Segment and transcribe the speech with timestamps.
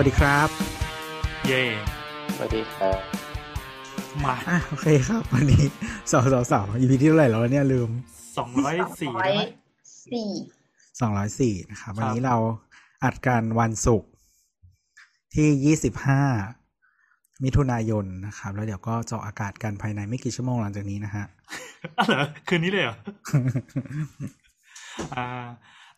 [0.00, 0.48] วัสดีครับ
[1.46, 1.62] เย่
[2.36, 3.00] สวัสดีครับ
[4.24, 5.64] มาอะโอเคครับ วันนี้
[6.10, 7.90] สาวสาวสาว EP ที่เท่าไหร่แล้ววะเนี่ยลืม
[8.36, 9.34] สองร้อยสี่ร้อย
[10.12, 10.28] สี่
[11.00, 12.36] สองร้อยสี่นะครับครับ วันนี้เรา
[13.04, 14.10] อัดกันวันศุกร์
[15.34, 16.22] ที่ยี่สิบห้า
[17.44, 21.24] มิถุนายนนะครับ แล้วเดี๋ยวก็จะออกอากาศกันภายในไม่กี่ชั่วโมงหลังจากนี้นะฮะ
[21.98, 22.96] อ๋อเหรอคืนนี้เลยเหรอ
[25.14, 25.26] อ่า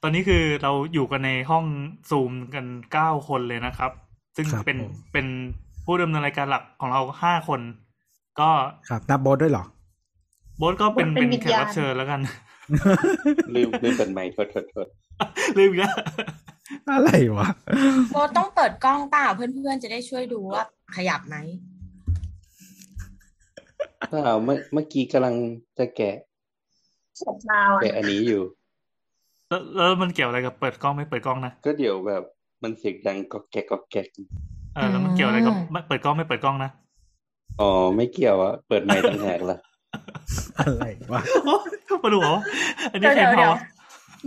[0.03, 1.65] ตอนนี้คือเราอยู่กันในห้อง
[2.11, 3.91] ซูมกันเก้าคนเลยนะครับ
[4.37, 5.27] ซึ่งครับเป็นผมเป็น
[5.85, 7.61] ผู้ดำเนินรายการหลักของเราห้าคน
[8.41, 8.51] ก็
[8.89, 9.65] ครับนับโบทด้วยเหรอ
[10.59, 12.21] โบทก็เป็นเป็นแขกรับเชิญแล้วกัน
[13.55, 14.87] ลืมลืมเปิดไมค์โทษโทษโทษ
[15.59, 15.95] ลืมอีกแล้ว
[16.91, 17.49] อะไรวะ
[18.13, 20.63] โบต้องเปิดกล้องเปล่าเพื่อนๆจะได้ช่วยดูว่า
[20.97, 21.37] ขยับไหม
[24.11, 25.35] เปล่าเมื่อเมื่อกี้กำลัง
[25.79, 26.17] จะแกะ
[27.19, 28.43] เสียดาวแกะอันนี้อยู่
[29.49, 32.23] แล้วแล้วมันเกี่ยวอะไรกับเปิดกล้องไม่เปิดกล้องนะ ก็เดี๋ยวแบบ
[32.63, 34.07] มันเสียงดังก็แกะก็แกะ
[34.75, 36.71] เออแล้วมันเกี่ยวอะไรกับไม่เปิดกล้องไม่เปิดกล้องนะ
[37.61, 39.59] อ๋อไม่เกี่ยวอะเปิดไมค์ต่างหากล่ะ
[40.59, 41.57] อะไรวะโอ้
[42.03, 42.37] มาดูเหรอ
[42.93, 43.55] อันนี้เดี๋ยวใครเดี๋ยวเผาเดี๋ยว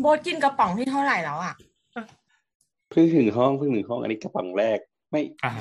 [0.01, 1.53] โบทกินกระป๋องที่เท่าไหร่แล้วอะ
[2.89, 4.79] เพิ่งถึงห้องเพิ่งถึงห้องอันนี้กระป๋องแรก
[5.11, 5.51] ไม่อ่า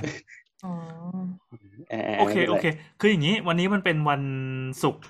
[0.64, 0.72] อ๋อ
[1.92, 2.66] อ่าโอเคไม่ป็นโอไรเค
[3.00, 4.22] คืออย่างนี้ วันนี้มันเป็นวัน
[4.82, 5.02] ศุกร์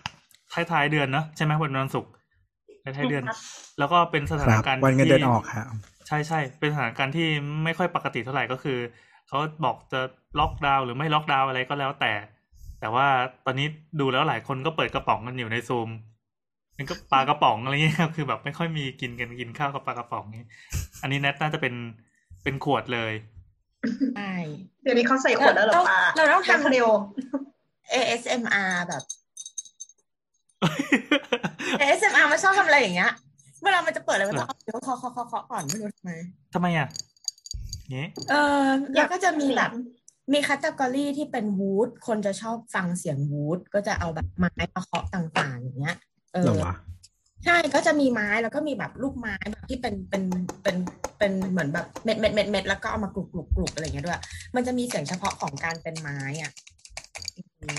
[0.53, 2.11] ท้ายๆเดือนเนอะใช่ไหมวันวันศุกร์
[2.85, 3.25] ท้ายๆเดือน
[3.79, 5.67] แล้วก็เป็นสถาคนรับการณ์วันเงินเดือนที่ออกครับ
[6.07, 7.27] ใช่ใช่เป็นสถานการณ์ที่
[7.65, 8.79] ไม่ค่อยปกติเท่าไหร่ก็คือ
[9.29, 10.01] เขาบอกจะ
[10.39, 12.13] ล็อกดาวน์หรือไม่ล็อกดาวน์อะไรก็แล้วแต่
[12.81, 13.07] แต่ว่า
[13.47, 13.67] ตอนนี้
[14.01, 15.89] ดูแล้วหลายคนก็เปิดกระป๋องกันอยู่ในซูม
[16.75, 20.45] เป็นก็ปลากระป๋องอะไรเงี้ยครับคือแบบไม่ค่อยมีกินกันกินข้าวกับปลากระป๋องนี้
[21.03, 21.75] อันนี้แนทน่าจะเป็น
[22.43, 23.13] เป็นขวดเลย
[24.17, 24.33] ใช่
[24.83, 26.89] เดี๋ยวนี้เขาใส่ขวดแล้วเหรอป้าเราต้องทำเร็ว
[27.93, 29.03] ASMR แบบ
[31.81, 33.13] ASMR มันชอบทำอะไรอย่างเงี้ย
[33.65, 36.13] เวลามันจะเปิดอะไรมันต้องเอาเดี๋ยวเคาะเคาะเคาะเคาะก่อนไม่รู้ทำไม
[36.55, 36.89] ทำไมอะ
[37.97, 39.71] งี้เออแล้วก็จะมีแบบ
[40.33, 45.97] มีคัตเตอร์ที่เป็นวูดคนจะชอบฟังเสียงวูดก็จะเอาแบบไม้มาเคาะต่างๆ อย่างเงี้ย
[46.33, 46.75] เอเหรออวะ
[47.45, 50.23] ใช่ก็จะมีไม้แล้วก็มีแบบลูกไม้แบบที่เป็นเป็น
[50.63, 50.77] เป็น
[51.19, 54.21] เป็นเหมือนแบบเม็ดเม็ดเม็ดเม็ดแล้วก็เอามากรุบกรุบกรุบอะไรอย่างเงี้ยด้วย
[54.55, 56.53] มันจะมีเสียงเฉพาะของการเป็นไม้อะ
[57.61, 57.79] อืม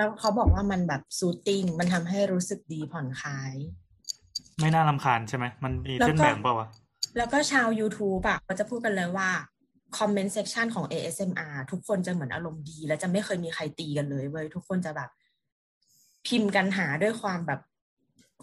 [0.00, 3.52] แล้วเขาบอกว่ามันแบบ soothing มันทำให้รู้สึกดีผ่อนคลาย
[4.60, 6.68] ไม่น่ารำคาญใช่ไหม มันมีแล้วก็เส้นแบ่งเปล่าวะ
[7.16, 9.28] แล้วก็ชาว YouTube อะเขาจะพูดกันเลยว่า
[9.98, 15.10] คอมเมนต์เซ c ชันของ ASMR ทุกคนจะเหมือนอารมณ์ดี และจะไม่เคยมีใครตีกันเลยเว้ย ทุกคนจะแบบ
[16.26, 17.60] พิมพ์กันหาด้วยความแบบ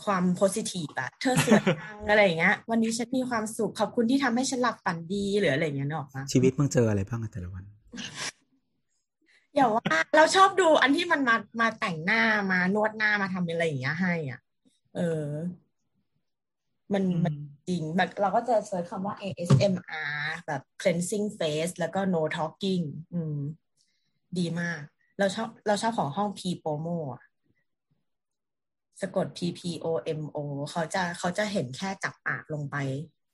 [0.04, 7.64] ความโพสิทีฟอะเธอสวยจังอะไรอย่างเงี้ย วันนี้ฉันมีความสุข ขอบคุณที่ทำให้ฉันหลับฝันดีหรืออะไรอย่างเงี้ยนึกออกปะชีวิตมึงเจออะไรบ้างอะแต่ละวัน
[9.58, 14.40] อย่าว่าเราชอบดูอันที่มันมามาแต่งหน้ามานวดหน้ามาทำอะไรอย่างเงี้ยให้อะ
[14.96, 15.28] เออ
[16.94, 17.36] มันมัน
[17.68, 20.14] จริงแบบเราก็จะเซิร์ชคำว่า ASMR
[20.48, 23.38] แบบ cleansing face แล้วก็ no talking อืม
[24.38, 24.82] ดีมาก
[25.20, 27.24] เราชอบเราชอบของห้อง P Promo อะ
[29.02, 29.88] สะกด P P O
[30.20, 30.40] M O
[30.72, 32.76] เขาจะเขาจะเห็นแค่จับปากลงไป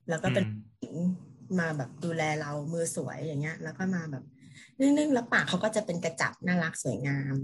[0.10, 0.96] แล้วก็เป็นอืมผู้หญิง
[1.60, 4.24] มาแบบดูแลเรามือสวยอย่างเงี้ย แล้วก็มาแบบ
[4.80, 7.36] นิ่งๆแล้วปากเขาก็จะเป็นกระจับน่ารักสวยงาม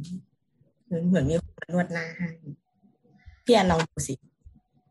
[0.85, 2.29] เหมือนเหมือนมีคนมานวดหน้าให้
[3.45, 4.13] พี่แอนลองดูสิ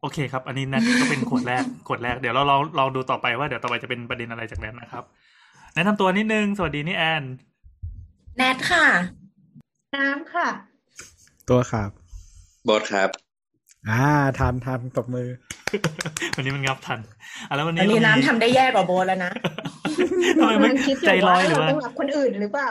[0.01, 5.05] โอเคครับ อันนี้แนทก็เป็นขวดแรกขวดแรกเดี๋ยวเราเราเราดูต่อไปว่าเดี๋ยวต่อไปจะเป็นประเด็นอะไรจากแนทนะครับ
[5.75, 7.23] แนะนำตัวนิดนึง สวัสดีนี่แอน
[8.37, 8.87] แนทค่ะ
[9.97, 10.49] น้ำค่ะ
[11.51, 11.91] ตัวครับ
[12.69, 13.28] บอสครับ
[13.91, 14.05] อ่า
[14.39, 15.29] ทันทันตบมือ
[16.37, 16.99] วันนี้มันงับทัน
[17.49, 19.33] อะแล้ววันอันี้นนี้เรามีน้ำทำได้แย่กว่าโบทแล้วนะ
[20.41, 22.71] ทำไมไม่กำลังคิดอใจยู่ลอว่ายหรือเราว่าต้องรับคนอื่นหรือเปล่า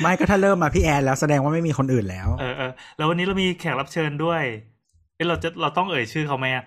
[0.00, 4.42] ไม่ก็ถ้าเริ่มมาพี่แอนแล้วแสดงว่าไม่มีคนอื่นแล้ว เออเออแล้ววันนี้เรามีแขกรับเชิญด้วย
[5.16, 6.64] เอ้เราจะเราต้องเอ่ยชื่อเขาไหมอะ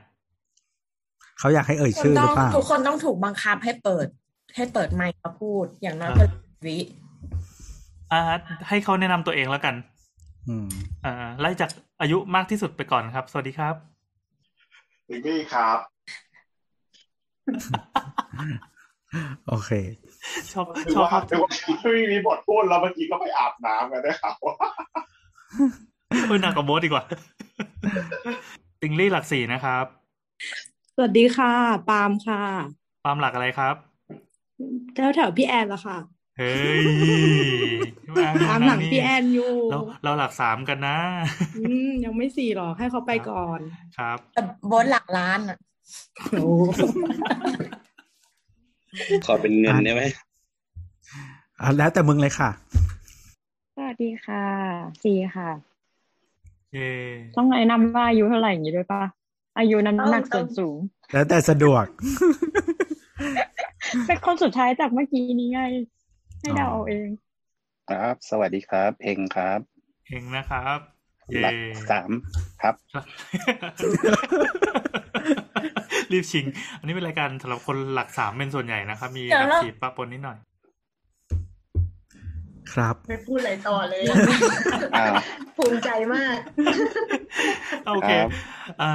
[1.39, 4.07] เขาอยากให้เอ่ยชื่อหรือเปล่าทุกคนต้องถูกบังคับให้เปิด
[4.55, 6.25] ให้เปิดไมค์มาพูดอย่างน้อยอ่าก็
[6.65, 6.77] วิ
[8.11, 8.21] อ่า
[8.67, 9.75] ให้เขาแนะนำตัวเองแล้วกัน
[10.49, 10.67] อืม
[11.05, 11.69] อ่าไล่จาก
[12.01, 13.75] อายุมากที่สุดไปก่อนครับ สวัสดีครับ
[15.09, 15.77] ลิลลี่ครับ
[19.47, 19.71] โอเค
[20.51, 21.49] ชอบถือชอบว่าถือว่า
[21.81, 24.35] ไม่มีบทพูดแล้วเมื่อกี้ก็ไปอาบน้ำกันนะครับ
[26.27, 27.03] เออหนักกว่าโบสดีกว่า
[28.81, 29.85] ติงลี่หลักสี่นะครับ
[30.95, 31.53] สวัสดีค่ะ
[31.89, 32.41] ปาล์มค่ะ
[33.03, 33.75] ความหลักอะไรครับ
[34.93, 35.97] แถวแถวพี่แอนละค่ะ
[36.37, 36.81] เฮ้ย
[38.47, 40.97] ตามหลังพี่แอนอยู่ เราเราหลักสามกันนะ
[41.57, 43.59] อืมยังไม่สี่หรอกให้เขาไปก่อน
[43.97, 45.57] ครับแต่โบนหลักล้านอะ
[46.31, 46.47] โอ้
[49.25, 50.03] ขอเป็นเงินได้ไหม
[51.61, 52.49] อะแล้วแต่มึงเลยค่ะ
[53.75, 54.45] สวัสดีค่ะ
[55.03, 55.49] ซีค่ะ
[56.73, 56.91] เย่
[57.35, 59.03] ต้องแนะนำว่าอายุเท่าไหร่อย่างนี้ด้วยปะ
[59.57, 60.77] อายุน้ำหนักส่วนสูง
[61.13, 61.85] แล้วแต่สะดวก
[64.07, 65.61] เป็นคนสุดท้ายจากเมื่อกี้นี้ไง
[66.43, 67.09] ให้เดาเอาเอง
[67.89, 69.59] ครับ สวัสดีครับ เพลงครับ
[70.07, 70.79] เฮงนะครับ
[71.29, 71.57] เย่หลัก
[71.91, 72.11] สาม
[72.61, 72.75] ครับ
[76.11, 76.45] รีบชิง
[76.79, 80.37] อันนี้เป็นรายการสำหรับคนหลักสามเป็นส่วนใหญ่นะครับ มีเดี๋หยวลักเราสี่ปะปนนิดหน่อย
[82.73, 84.01] ครับไม่พูดอะไรต่อเลย
[84.95, 85.13] อ้าว
[85.57, 86.37] ภูมิใจมาก
[87.87, 88.29] โอเคครับ
[88.81, 88.91] อ่า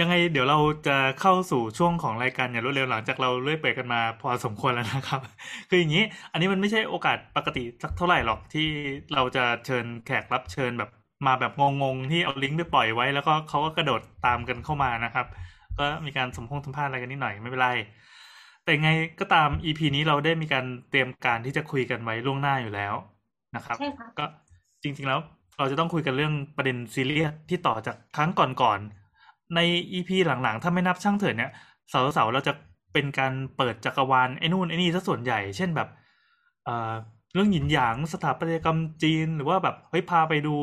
[0.00, 0.58] ยังไงเดี๋ยวเรา
[0.88, 5.20] จะเข้าสู่ช่วงของรายการอย่างรวดเร็วหลังจากเราเลื่อยเปิดกันมาพอสมควรแล้วนะครับ
[5.68, 8.66] คืออย่างนี้ อันนี้มันไม่ใช่โอกาสปกติสักเท่าไหร่หรอกที่
[9.14, 10.90] เราจะเชิญแขกรับเชิญแบบ
[11.26, 11.52] มาแบบ
[11.82, 15.26] งงๆที่เอาลิงก์ไปปล่อยไว้ แล้วก็เขาก็กระโดดตามกันเข้ามานะครับ
[15.78, 17.70] ก็มีการสมพงสัมภาษณ์อะไรกันนิดหน่อยไม่เป็นไร
[18.64, 18.90] แต่ไง
[19.20, 22.94] ก็ตาม EP นี้เราได้มีการเตรียมการที่จะคุยกันไว้ล่วงหน้าอยู่แล้ว
[23.56, 24.24] นะครับใช่ค่ะก็
[24.82, 25.20] จริงๆแล้ว
[25.58, 29.03] เราจะต้องคุยกันเรื่องประเด็นซีเรียสที่ต่อจากครั้งก่อนๆ
[29.54, 29.60] ใน
[29.92, 31.50] EP หลังๆ ถ้าไม่นับช่างเถิดเนี่ย
[31.90, 32.52] เสาร์ๆเราจะ
[32.92, 35.88] เป็นการเปิดจักรวาลไอ้นู่นไอ้นี่ซะส่วนใหญ่ เช่นแบบ
[36.64, 36.92] เอ่อ
[37.34, 40.54] เรื่องหยินหยางสถาปัตยกรรมจีนหรือว่าแบบเฮ้ยพาไปดู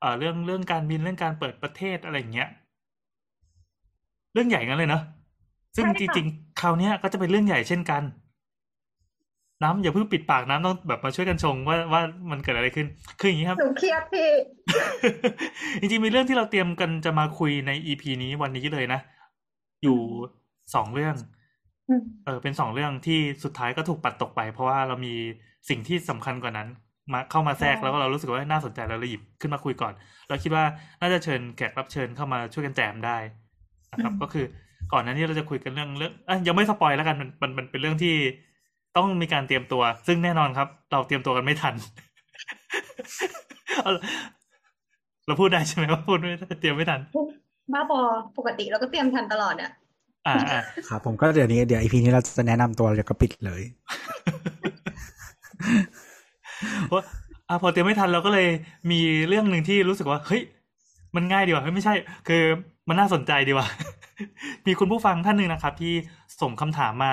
[0.00, 2.48] เอ่อเรื่องเรื่องการบินเรื่องการเปิดประเทศอะไรอย่างเงี้ย
[4.32, 5.02] เรื่องใหญ่งั้นเลยเนอะ
[5.76, 8.02] ซึ่งใช่จค่ะริงๆคราวเนี้ยก็จะเป็นเรื่องใหญ่เช่นกัน
[9.62, 12.86] น้ำอย่าเพิ่งปิดปากน้ำต้องแบบมาช่วยกันชงว่าว่ามันเกิดอะไรขึ้น
[13.20, 14.30] คืออย่างนี้ครับหนูเครียดพี่
[15.80, 19.00] จริงๆมีเรื่องที่เราเตรียมกันจะมาคุยใน EP นี้วันนี้เลยนะ
[19.82, 19.98] อยู่
[20.74, 21.14] สองเรื่อง
[21.88, 25.14] อืมเออเป็นสองเรื่องที่สุดท้ายก็ถูกปัดตกไป เพราะว่าเรามี
[25.68, 26.68] สิ่งที่สำคัญกว่านั้น
[27.12, 29.92] มาเข้ามาแทรกแล้วก็เรารู้สึกว่าน่าสนใจแล้วเราหยิบขึ้นมาคุยก่อน
[30.28, 30.64] เราคิดว่า
[31.00, 33.18] น่าจะเชิญแขกรับเชิญเข้ามาช่วยกันแจมได้
[33.92, 34.44] นะครับ ก็คือ
[34.92, 38.14] ก่อนหน้านี้เราจะคุยกันเรื่องเรื่องอะยังไม่สปอยแล้วกันมันมันมันเป็นเรื่องที่
[38.96, 41.74] ต้องมีการเตรียมตัว ซึ่งแน่นอนครับ เราเตรียมตัวกันไม่ทัน
[43.82, 43.92] เอา
[45.26, 47.00] เราพูดได้ใช่ไหมว่าพูดไม่ได้เตรียมไม่ทัน
[47.72, 48.00] บ้าบอ
[48.38, 49.70] ปกติเราก็เตรียมทันตลอดอะ
[50.26, 53.62] อ่าอ่าครับผมก็เดี๋ยวนี้เดี๋ยวอีพีนี้เราจะแนะนำตัวเดี๋ยวก็ปิดเลย
[56.88, 57.02] เพราะ
[57.48, 58.48] อะพอเตรียมไม่ทันเราก็เลย
[58.90, 60.42] มีเรื่องหนึ่งที่รู้สึกว่า เฮ้ย
[61.16, 61.94] มันง่ายดีว่ะเฮ้ยไม่ใช่
[62.28, 62.42] คือ
[62.88, 63.66] มันน่าสนใจดีว่ะ
[64.66, 65.94] มีคุณผู้ฟังท่านหนึ่งนะครับ ที่
[66.40, 67.12] ส่งคำถามมา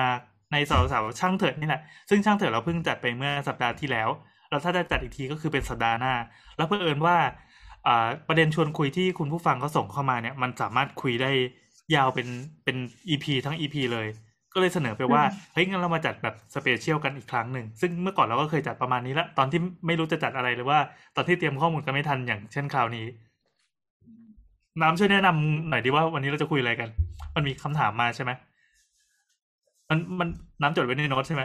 [0.54, 4.08] ในสาวสาวๆช่างเถิดนี่แหละ ซึ่งช่างเถิดเราเพิ่งจัดไปเมื่อสัปดาห์ที่แล้ว
[4.50, 6.14] แล้วถ้าจะจัดอีกทีก็คือเป็นสัปดาห์หน้า
[6.56, 7.16] แล้วเพื่อเอิญว่า
[7.86, 11.30] อ่าประเด็นชวนคุยที่คุณผู้ฟังเขาส่งเข้ามาเนี่ย มันสามารถคุยได้
[11.94, 12.28] ยาวเป็น
[12.64, 12.76] เป็น
[13.08, 14.06] อีพีทั้งอีพีเลย
[14.52, 15.22] ก็เลยเสนอไปว่า
[15.52, 20.78] เฮ้ยงั้นเรามาจัดแบบสเปเชียลกันอีกครั้งหนึ่ง ซึ่งเมื่อก่อนเราก็เคยจัดประมาณนี้ละตอนที่ไม่รู้จะจัดอะไรหรือว่า
[21.16, 23.06] ตอนที่เตรียมข้อมูลกันไม่ทันอย่างเช่นคราวนี้
[24.82, 26.88] น้ำช่วยแนะนำหน่อยดีว่าวันนี้เราจะคุยอะไรกัน
[27.34, 28.30] มันมีคำถามมาใช่ไหม
[29.90, 30.28] มันมัน
[30.62, 31.42] น้ำจดไว้ในโน้ตใช่ไหม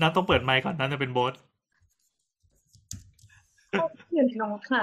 [0.00, 1.32] น้ำต้องเปิดไมค์ก่อนน้ำจะเป็นโบส
[4.12, 4.82] อยู่ในน้องค่ะ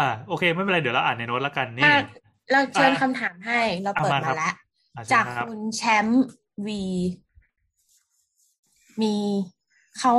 [0.00, 2.02] อ่าโอเค ไม่เป็นไรเดี๋ยวเราอ่านในโน้ตละกันนี่อะ
[2.52, 4.54] เราเชิญอะคำถามให้เราเปิดเอามาครัมาบแล้ว
[4.96, 6.24] อะเชิญจากครับคุณแชมป์
[6.66, 6.82] วี
[9.02, 9.14] มี
[9.98, 10.12] เขา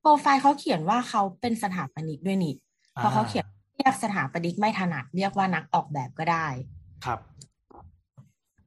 [0.00, 2.54] โปรไฟล์เขาเขียนว่าเขาเป็นสถาปนิกด้วยนี่
[2.94, 3.44] เพราะเขาเขียน
[3.76, 6.46] เรียกสถาปนิกไม่ถนัดเรียกว่านักออกแบบก็ได้
[7.04, 7.20] ครับ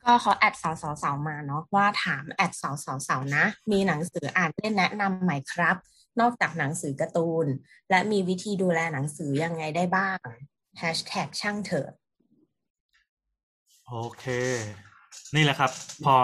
[0.03, 5.75] ก็เขาแอดสาวสาวสาวมาเนาะว่าถามแอดสาวสาวสาวนะ มีหนังสืออ่านเล่นแนะนำไหมครับ
[6.19, 7.47] นอกจากหนังสือการ์ตูน
[7.89, 10.17] และมีวิธีดูแลหนังสือยังไงได้บ้าง
[10.77, 11.87] แฮชแท็กช่างเถอะ
[13.87, 14.25] โอเค
[15.35, 15.71] นี่แหละครับ
[16.05, 16.15] พอ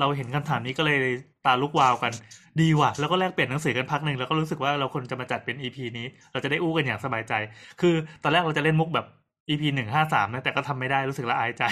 [0.00, 1.02] เราเห็นคำถามนี้ก็เลย
[1.46, 2.12] ตาลุกวาวกัน
[2.60, 7.32] ดีว่ะ แล้วก็แลกเปลี่ยนหนังสือกันพักหนึ่งแล้วก็รู้สึกว่าเราควรจะมาจัดเป็น EP นี้ เราจะได้อู้กันอย่างสบายใจ
[7.80, 9.06] คือตอนแรกเราจะเล่นมุกแบบ
[9.48, 11.64] EP หนึ่งห้าสามนะแต่ก็ทำไม่ได้รู้สึกละอายใจ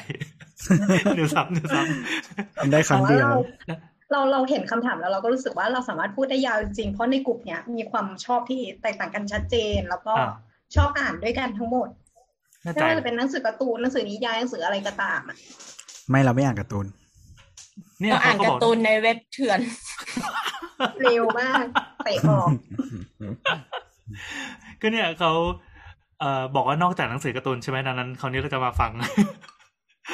[1.14, 1.82] เดี๋ยวซ้ำเดี๋ยวซ้
[2.58, 3.30] ทำได้ครั้งเดียว
[4.12, 10.34] เราเราเห็นคำถามแล้วเราก็รู้สึกว่าเราสามารถพูดได้ยาวจริงๆเพราะในกลุ่มเนี้ยมีความชอบที่แตกต่างกันชัดเจน แล้วก็ำอ่า
[10.74, 11.88] ชอบอ่านด้วยกันทั้งหมด
[12.62, 15.36] แน่ไม่ใจว่าจะเป็นหนังสือการ์ตูนหนังสือนิยายหนังสืออะไรก็ตามอะ
[16.08, 16.86] ไม่เราไม่อ่านการ์ตูน
[18.00, 19.60] เนี่ยเราอ่านเขาก็กาบอกร์ตูนในเว็บเถื่อน
[21.02, 21.64] เร็วมาก
[22.04, 22.48] เตะออก
[24.80, 25.32] ก็เนี่ยเขา
[26.20, 28.90] เอ่อบอกว่านอกจากหนังสือการ์ตูนใช่ไหมดังนั้นคราวนี้เราจะมาฟัง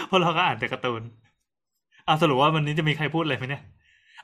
[0.08, 1.02] เพราะเราก็อ่านแต่การ์ตูน
[2.06, 3.62] อะสรุปว่าวันนี้จะมีใครพูดอะไรไหมเนี่ย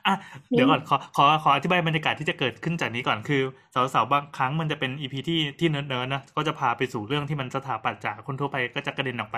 [0.07, 0.15] อะ
[0.49, 3.41] เดี๋ยวก่อนขอขอขออธิบายบรรยากาศที่จะเกิดขึ้นจากนี้ก่อนคือ
[3.93, 9.37] เสาเสาบางครั้งมันจะเป็น EP ที่ที่เนิร์ดๆนะก็จะพาไปสู่เรื่องที่มันสถาปัตย์จากคนทั่วไปก็จะกระเด็นออกไป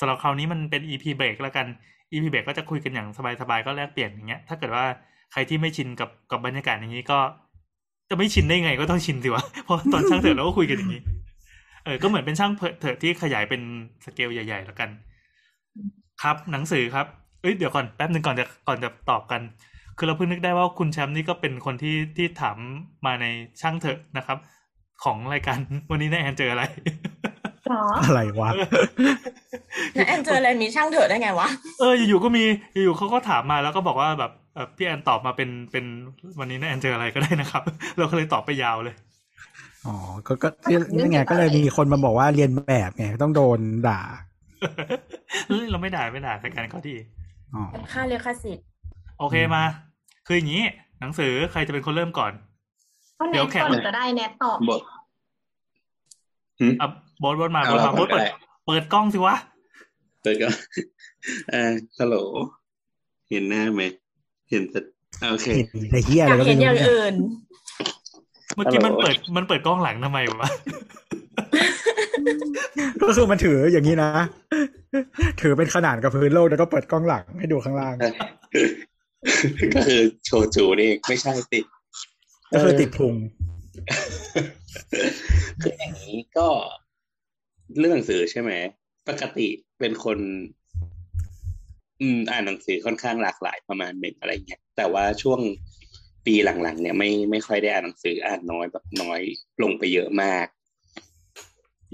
[0.00, 1.66] สำหรับคราวนี้มันเป็น EP break แล้วกัน
[2.12, 3.08] EP เบรกก็จะคุยกันอย่าง
[3.40, 4.84] สบายๆก็แลกเปลี่ยนอย่างเงี้ยถ้าเกิดว่า
[5.32, 7.18] ใครที่ไม่ชินกับกับบรรยากาศอย่างนี้ก็
[8.10, 11.02] จะไม่ชินได้ไงก็ต้องชินสิวะเพราะตอนช่างเถอะเราก็คุยกันอย่างนี้
[11.84, 13.62] เออก็เหมือนเป็นช่างเถอะที่ขยายเป็น
[14.04, 14.90] สเกลใหญ่ ๆ แล้วกัน
[16.22, 17.06] ครับหนังสือครับ
[17.42, 19.40] เอ้ยเดี๋ยวก่อนแป๊บหนึ่งก่อนจะก่อนจะตอบกัน
[19.98, 22.56] คือเราเพิ่งนึกได้ว่าคุณแชมป์นี่ก็เป็นคนที่ที่ถาม
[23.06, 23.26] มาใน
[23.60, 24.38] ช่างเถอะนะครับ
[25.04, 25.58] ของรายการ
[25.90, 26.64] วันนี้นายแอนเจออะไร
[27.70, 28.50] หรออะไรวะ
[29.94, 31.48] แล้วแอนเจออะไรมีช่างเถอะได้ไงวะ
[31.80, 35.84] เอออยู่ๆก็มีอยู่ๆเขาก็ถามมาแล้วก็บอกว่าแบบเออพี่แอนตอบมาเป็นเป็น
[36.38, 37.62] วันนี้นะแอนเจออะไรก็ได้นะครับ
[37.98, 38.94] เราก็เลยตอบไปยาวเลย
[39.86, 40.48] อ๋อ ก็ก็
[40.96, 43.58] นี่ไงก็เลยมีคนมาบอกว่าเรียนแบบไงต้องโดน
[43.88, 44.00] ด่า
[45.48, 46.96] เฮ้ยเราไม่ด่าไม่ด่าแต่การเขาดี
[47.54, 48.64] อ๋อค่าเรียกค่าสิทธิ์
[49.18, 49.62] โอเคมา
[50.26, 50.64] คืออย่างนี้
[51.00, 52.32] หนังสือใครจะเป็นคนเริ่มก่อน
[53.18, 54.80] ก็เดี๋แนยวทแขกก่อนก็ได้แนทตอบบท
[56.80, 56.88] อะ
[57.20, 58.28] โบทบทมาเอาโบทมาเราโบก่อทนก็เปิดได้
[58.66, 59.36] เปิดกล้องสิวะ
[60.22, 60.48] เปิดก็
[61.50, 62.16] เออฮัลโหล
[63.30, 63.82] เห็นหน้าไหม
[64.50, 64.80] เห็นแต่
[65.30, 67.14] โอเคเห็นไอ้เหี้ยออะไรยากก็เห็ไม่นอรู้ย่างเนี่ยอื่น
[67.67, 70.48] เมื่อกี้ฮัมันลโหลเปิดมันเปิดกล้องหลังทำไมวะ
[73.02, 74.10] ก็คือมันถืออย่างนี้นะ
[75.40, 77.94] ถือเป็นขนาดกับพื้นโลกแล้วก็เปิดกล้องหลังให้ดูข้างล่าง
[79.74, 81.64] ก็คือโชจูนี่ไม่ใช่ติด
[82.52, 83.14] ก็คือติดพุง
[85.62, 86.48] คืออย่างนี้ก็
[87.78, 88.52] เรื่องหนังสือใช่ไหม
[89.08, 89.46] ปกติ
[89.78, 90.18] เป็นคน
[92.00, 95.40] อืมอ่านหนังสือค่อนข้างหลากหลายประมาณหนึ่งอะไรเงี้ยแต่ว่าช่วง
[96.28, 99.20] ปีหลังๆ เนี่ยไม่ไม่ค่อยได้อ่านหนังสืออ่านน้อยแบบน้อย
[99.62, 100.46] ลงไปเยอะมาก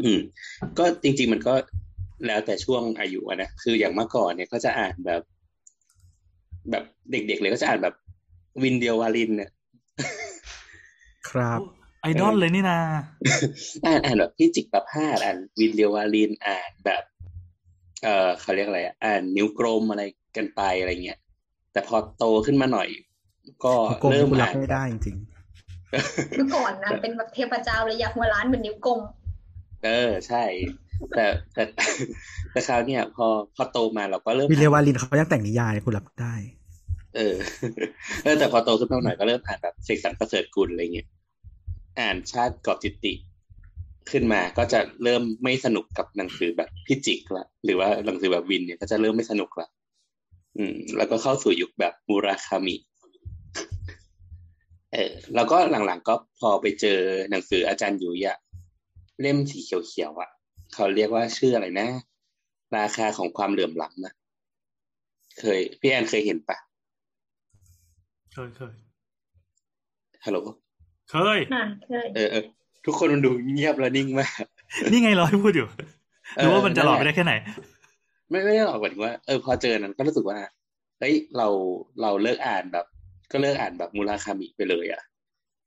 [0.00, 0.18] อืม
[0.78, 1.54] ก็จริง ๆ มันก็
[2.26, 5.22] แล้วแต่ช่วงอายุอะนะคืออย่างเมื่อก่อนเนี่ยก็จะอ่านแบบ
[6.70, 7.94] แบบเด็กๆเลยก็จะอ่านแบบ
[8.62, 9.50] วินเดียววาลินเนี่ย
[11.28, 11.60] ครับ
[12.02, 12.78] ไอดอลเลยนี่นา
[13.86, 17.02] อ่านอ่านแบบพี่จิกประพาสอ่านวินเดียววาลินอ่านแบบ
[18.02, 20.02] เออเขาเรียกอะไรอะอ่านนิ้วกลมอะไร
[20.36, 21.18] กันไปอะไรเงี้ย
[21.72, 22.88] แต่พอโตขึ้นมาหน่อย
[23.64, 25.16] ก็โกงเริ่มกูรับอ่านไม่ได้จริง
[26.36, 29.00] เมื่อก่อนนะเป็นแบบเทพเจ้าเลยอยากหัวล้านเหมือนนิ้วกลม
[29.84, 30.44] เออใช่
[31.14, 31.62] แต่แต่
[32.52, 36.34] แต่คราวเนี้ยพอพอโตมาเราก็เริ่มๆวิเลวาลินเขายังแต่งนิยายกูรับได้
[37.16, 37.36] เออ
[38.22, 41.08] เออแต่พอโตขึ้นมาหน่อยก็เริ่มอ่านแบบเสกสรรประเสริฐกุลอะไรเงี้ย
[41.98, 43.12] อ่านชาติกอบจิตติ
[44.10, 49.68] ขึ้นมาก็จะเริ่มไม่สนุกกับหนังสือแบบพิจิกละหรือว่าหนังสือแบบวินเนี่ยก็จะเริ่มไม่สนุกละ
[50.56, 52.76] อืม แล้วก็เข้าสู่ยุคแบบมูราคามิ
[54.94, 56.98] เออแล้วก็หลังๆก็พอไปเจอ
[57.30, 58.38] หนังสืออาจารย์ยุ้ยอะ
[59.20, 60.30] เล่มสีเขียวๆอะ
[60.74, 61.88] เขาเรียกว่าชื่ออะไรนะ
[62.76, 64.12] ราคาของความเหลื่อมล้ำนะ
[65.38, 66.56] เคย พี่แอนเคยเห็นปะ
[68.32, 68.74] เคยเคย
[70.24, 70.38] ฮัลโหล
[71.10, 72.44] เคยอ่าเคยเออเออ
[72.86, 74.44] ทุกคนมันดูเงียบและนิ่งมาก
[74.90, 75.66] นี่ไงเราให้พูดอยู่
[76.36, 77.34] หรือว่ามันจะหลอกไปได้แค่ไหน
[78.30, 80.38] ไม่ไม่ได้หรอกหมายถึงว่าเออพอเจอนั้นก็รู้สึกว่า
[80.98, 81.48] เฮ้ยเรา
[82.02, 82.86] เราเลิกอ่านแบบ
[83.34, 85.02] ก็เลิกอ่านแบบมูราคามิไปเลยอะ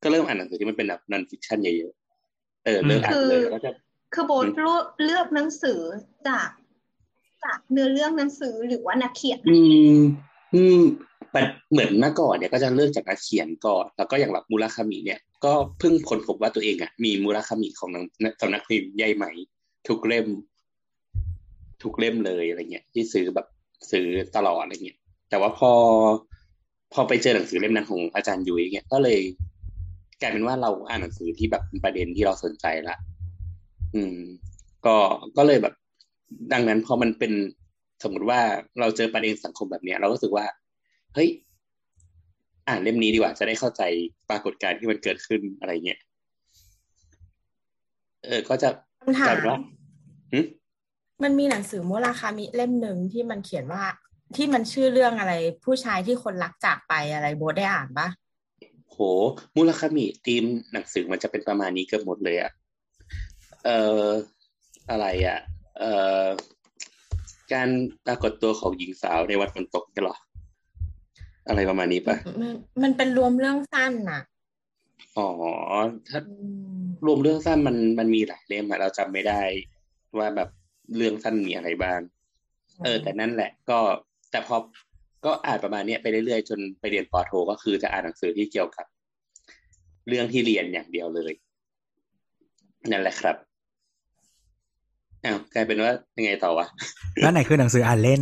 [0.04, 3.72] ก็เริ่มอ่านหนังสือที่มันเป็นแบบ non-fiction เยอะๆเออเลิกอ่านเลยแล้วก็จะ
[4.14, 5.80] คือโบทเลือกเลือกหนังสือ
[6.28, 6.50] จาก
[7.44, 9.58] จากเนื้อเรื่องหนังสือหรือว่านักเขียน อื
[9.96, 10.00] ม
[10.56, 10.82] อืม
[11.32, 19.26] แต่เหมือนเมื่อก่อนเนี่ยก็จะเริ่มจากนักเขียนก่อน แล้วก็อย่างแบบมูราคามิเนี่ย ก็เพิ่งค้นพบว่าตัวเองอะมีมูราคามิของหนังสำนักพิมพ์ใยไหม
[19.88, 20.28] ทุกเล่ม
[21.84, 23.48] ทุกเล่มเลยอะไรเงี้ยที่ซื้อแบบ
[23.92, 25.72] ซื้อตลอดอะไรเงี้ยแต่ว่าพอ
[26.94, 29.20] พอไปเจอหนังสือเล่มนั้นของอาจารย์ยุ้ยเนี่ยก็เลย
[30.22, 32.98] กลายเป็นว่าเราอ่านหนังสือที่แบบเป็นประเด็นที่เราสนใจละ
[33.96, 34.18] อืม
[34.86, 34.96] ก็
[35.38, 35.74] ก็เลยแบบ
[36.54, 37.34] ดังนั้นพอมันเป็น
[38.04, 38.40] สมมุติว่า
[38.80, 40.46] เราเจอประเด็นสังคมแบบเนี้ย เราก็รู้สึกว่า
[41.14, 41.30] เฮ้ย
[42.68, 43.82] อ่านเล่มนี้ดีกว่า จะได้เข้าใจ
[44.30, 46.00] ปรากฏการณ์ที่มันเกิดขึ้นอะไรเงี้ย
[48.26, 48.70] เออ ก็จะ
[49.02, 49.60] คำถากลายมเป็นว่า
[50.34, 50.40] หึ
[51.24, 53.84] มันมีหนังสือโมราคามิเล่มหนึ่งที่มันเขียนว่า
[54.36, 55.34] ที่มันชื่อเรื่องอะไร
[55.66, 58.08] ผู้ชายที่คนรักจากไปอะไรโบทได้อ่านปะ
[58.92, 58.98] โห
[59.56, 60.44] มูลคามิธีม
[60.74, 62.52] หนังสือมันจะเป็นประมาณนี้เกือบหมดเลยอะ
[63.66, 64.08] เอ่อ
[64.90, 65.40] อะไรอะ
[65.80, 65.92] เอ่
[66.24, 66.26] อ
[67.54, 67.70] การ
[68.08, 70.18] ปรากฏตัวของหญิงสาวในวันฝนตกกันหรอ
[71.48, 72.52] อะไรประมาณนี้ปะมัน
[72.84, 74.22] มันเป็นรวมเรื่องสั้นน่ะ
[75.18, 75.30] อ๋อ
[76.10, 76.34] ถ้าอื
[76.80, 79.42] มรวมเรื่องสั้นมันมันมีหลายเล่มอะเราจำไม่ได้
[80.18, 80.50] ว่าแบบ
[80.96, 82.00] เรื่องสั้นมีอะไรบ้าง
[82.84, 83.80] เออ แต่นั่นแหละก็
[84.32, 84.56] แต่พอ
[85.26, 88.86] ก็อ่านประมาณเนี้ยไปเรื่อยๆ จนไปเรียนปอโท ก็คือจะอ่านหนังสือที่เกี่ยวกับ
[90.08, 91.34] เรื่องที่เรียนอย่างเดียวเลย
[92.92, 93.36] นั่นแหละครับ
[95.26, 96.68] อ้าวกลายเป็นว่ายังไงต่อวะ
[97.22, 98.22] แล้วไหนคือหนังสืออ่านเล่น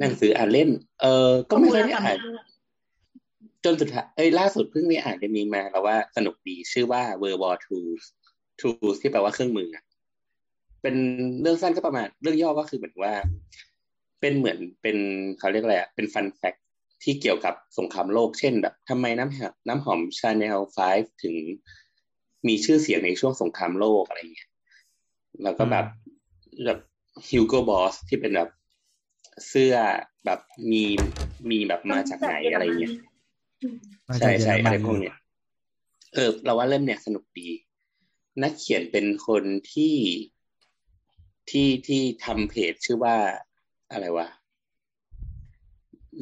[0.00, 0.68] หนังสืออ่านเล่น
[1.02, 2.16] เออก็ไม่ค่อยได้มูลอ่านค่า
[3.64, 8.04] จนสุดท้ายเอ้ยล่าสุดเพิ่งได้อ่านเล่มนี้มาแล้วว่าสนุกดีชื่อว่า World War Tools
[8.60, 9.84] Tools ที่แปลว่าเครื่องมืออะ
[10.82, 10.96] เป็น
[11.40, 13.14] เรื่องสั้นก็ประมาณ เรื่องย่อก็คือเหมือนว่า
[14.20, 14.96] เป็นเหมือนเป็น
[15.38, 16.54] เขาเรียกอะไรอะเป็นฟันแฟก
[17.02, 21.36] ที่เกี่ยวกับสงครามโลกเช่นแบบทำไมน้ำหอมน้ำหอมชาแนล5ถึง
[22.46, 24.50] มีชื่อเสียงในช่วงสงครามโลกอะไรเงี้ย
[25.42, 25.86] แล้วก็แบบ
[26.64, 26.80] แบบ
[27.30, 28.50] ฮิวโกบอสที่เป็นแบบ
[29.48, 29.74] เสื้อ
[30.24, 30.84] แบบมี
[31.50, 32.94] มีแบบมาจากไหนอะไรเงี้ย
[34.08, 35.14] มาจาใช่กเยอใช่รอะมัไรนพวกเนี้ย
[36.14, 37.48] เออเราว่าเล่มเนี่ยสนุกดี
[38.42, 39.94] นักเขียนเป็นคนที่
[41.50, 43.16] ที่ที่ทำเพจชื่อว่า
[43.92, 44.26] อะไรวะ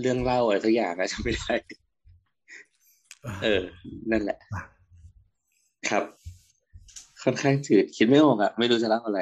[0.00, 1.54] เรื่องเล่าอะไรสักอย่างนะจำไม่ได้
[3.42, 3.62] เออ
[4.11, 4.38] นั่นแหละ
[5.88, 6.04] ครับ
[7.23, 9.21] ค่อนข้างจืดคิดไม่ออกอะไม่รู้จะเล่าอะไร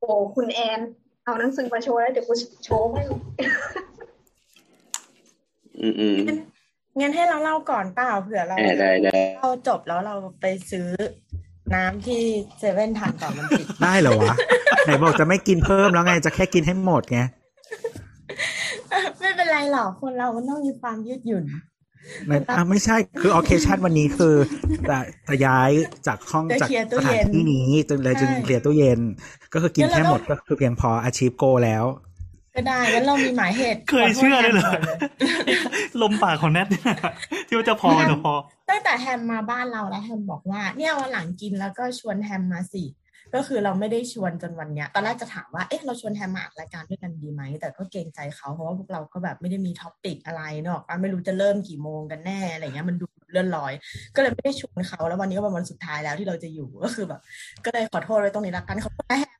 [0.00, 0.80] โอ้คุณแอน
[1.24, 3.02] เอาหนังสือมาโชว์แล้วเดี๋ยวกูโชว์ให้
[5.80, 6.16] อืมอืม
[7.00, 10.86] งั้นให้เราเล่าก่อนเปล่าเผื่อเราเออได้ได้เราจบแล้วเราไปซื้อ
[11.74, 12.20] น้ำที่
[12.58, 14.34] เซเว่นทันก่อนมันปิดได้เหรอวะ
[14.84, 17.20] ไหนบอกจะไม่กินเพิ่มแล้วไงจะแค่กินให้หมดไง
[19.20, 21.44] ไม่เป็นไรหรอกคนเรามันต้องมีความยืดหยุ่น
[22.26, 24.34] ไม่อะไม่ใช่คือ o อเคชั่นวันนี้คือ
[24.88, 25.70] จะจะย้าย
[26.06, 29.00] จากห้องจะจากเคลียร์ตู้สถาเย็นนที่นี้จนเลยจึงใช่เคลียร์ตู้เย็น
[29.52, 31.84] ก็คือกินงั้นเราแค่หมดก็คือเพียงพออาชีพโกแล้ว
[32.54, 34.98] ก็ได้งั้นเรามีหมายเหตุ เคยเชื่อเลยเหรอขโทษแทนก่อนเลย
[36.02, 36.94] ลมปากของแนทเนี่ย
[37.48, 38.34] ที่ว่าจะพอจะพอ
[38.70, 42.84] ตั้งแต่แฮมมาบ้านเราแล้วแฮมบอกว่า เนี่ยวันหลังกินแล้วก็ชวนแฮมมาสิ
[43.34, 53.72] ก็คือเราไม่ได้ชวนจนวันเนี้ย ตอนแรกจะถามว่า เอ๊ะ เราชวนแฮมมาอัดรายการด้วยกันดีไหม แต่ก็เกรงใจเขา เพราะว่าพวกเราก็แบบไม่ได้มี topic อะไรเนอะว่าไม่รู้จะเริ่มกี่โมงกันแน่ อะไรเงี้ย มันดูเลื่อนลอย
[54.14, 57.20] ก็เลยไม่ได้ชวนเขา แล้ววันนี้ก็เป็นวันสุดท้ายแล้วที่เราจะอยู่ ก็คือแบบ
[57.64, 59.32] ก็เลยขอโทษไว้ตรงนี้ละกันขอบคุณนะแฮม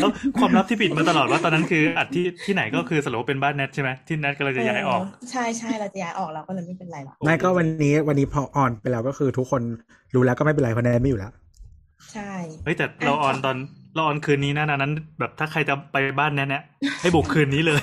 [0.00, 9.62] แล้วความลับที่ปิดมาตลอดว่าตอนนั้นคืออัดที่ที่ไหนก็คือสรุปว่าเป็นบ้านแนทใช่ไหมที่แนทก็เลยจะย้ายออก ใช่ใช่เราจะย้ายออกเราก็เลยไม่เป็นไรหรอกไม่ก็วันนี้วันนี้พอออนไปแล้วก็คือทุกคน
[10.14, 11.32] รู้แล้วก็ไม่เป็นไรเพราะแนนไม่อยู่แล้ว
[12.12, 12.32] ใช่
[12.64, 13.56] เฮ้ยแต่เราออนตอน
[13.94, 16.64] เราออนคืนนี้นะนะนั้น แบบถ้าใครจะไปบ้านแนทเนี่ย
[17.00, 17.82] ให้บุกคืนนี้เลย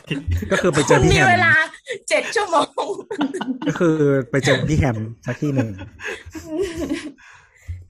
[0.51, 1.53] ก็คือไปเจอพี่มีแฮมเวลา
[2.09, 2.91] เจ็ดชั่วโมง
[3.67, 3.95] ก็คือ
[4.31, 5.69] ไปเจอพี่แฮมสักที่หนึ่ง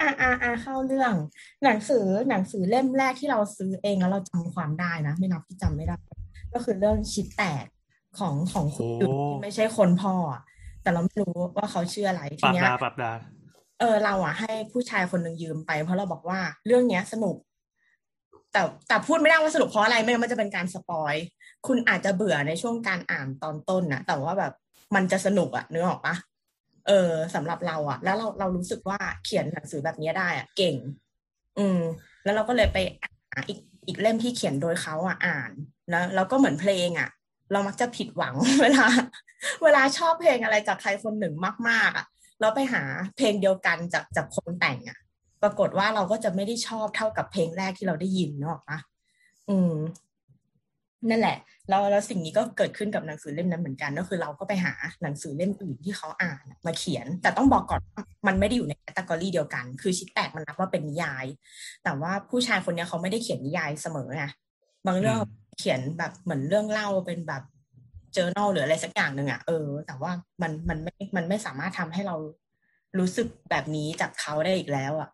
[0.01, 1.13] อ่าอ่าอ่าเข้าเรื่อง
[1.63, 5.97] หนังสือหนังสือเล่มแรกที่เราซื้อเองแล้วเราจำความได้นะ ไม่นับที่จำไม่ได้
[6.53, 7.65] ก็คือเรื่องชิดแตก
[8.19, 10.41] ของของคุณโอ้หยุดที่ไม่ใช่คนพ่ออะ
[10.81, 13.11] แต่เราไม่รู้ว่าเขาชื่ออะไรปทีรับเนี้ยดาปรับดา
[13.79, 17.35] เออเราอะให้ผู้ชายคนหนึ่งยืมไป เพราะเราบอกว่าเรื่องเนี้ยสนุก
[18.51, 21.13] แต่แต่พูดไม่ได้ว่าสนุกเพราะอะไรไม่งั้นมันจะเป็นการสปอย
[21.67, 24.53] คุณอาจจะเบื่อในช่วงการอ่านตอนต้นนะแต่ว่าแบบ
[24.95, 26.15] มันจะสนุกอะนึกออกปะ
[26.87, 30.75] เออสำหรับเราอะแล้วเราเรารู้สึกว่าเขียนหนังสือแบบเนี้ยได้อะเก่ง
[31.57, 31.79] อืม
[32.23, 32.77] แล้วเราก็เลยไป
[33.31, 35.51] หาอีกอีกเล่มที่เขียนโดยเขาอะอ่าน
[35.89, 37.09] แล้วเราก็เหมือนเพลงอะ
[37.51, 38.85] เรามักจะผิดหวังเวลา
[39.63, 41.33] เวลาชอบเพลงอะไรจากใครคนหนึ่ง
[41.69, 42.05] มาก ๆอะ
[42.41, 42.83] เราไปหา
[43.17, 44.99] เพลงเดียวกันจากจากคนแต่งอะ
[45.43, 48.79] ปรากฏว่าเราก็จะไม่ได้ชอบเท่ากับเพลงแรกที่เราได้ยินเนกอะปะ
[49.49, 49.73] อืม
[51.09, 51.37] นั่นแหละ
[51.69, 54.73] แล้วแล้วสิ่งนี้ก็เกิดขึ้นกับหนังสือเล่มนั้นเหมือนกัน ก็คือเราก็ไปหา
[55.03, 61.25] หนังสือเล่มอื่นที่เขาอ่านมาเขียน แต่ต้องบอกก่อนว่ามันไม่ได้อยู่ในแคตตากรีเดียวกัน คือชิดแตกมันนับว่าเป็นนิยาย
[61.83, 64.25] แต่ว่าผู้ชายคนเนี้ยเขาไม่ได้เขียนนิยายเสมอไง
[64.85, 67.43] บางเรื่องอืมเขียนแบบเหมือนเรื่องเล่าเป็นแบบ
[68.17, 72.15] เจอ n a l หรืออะไรสักอย่างหนึ่งอะเออ แต่ว่ามันมันไม่มันไม่สามารถทำให้เรา
[72.99, 75.09] รู้สึกแบบนี้จากเขาได้อีกแล้วอะ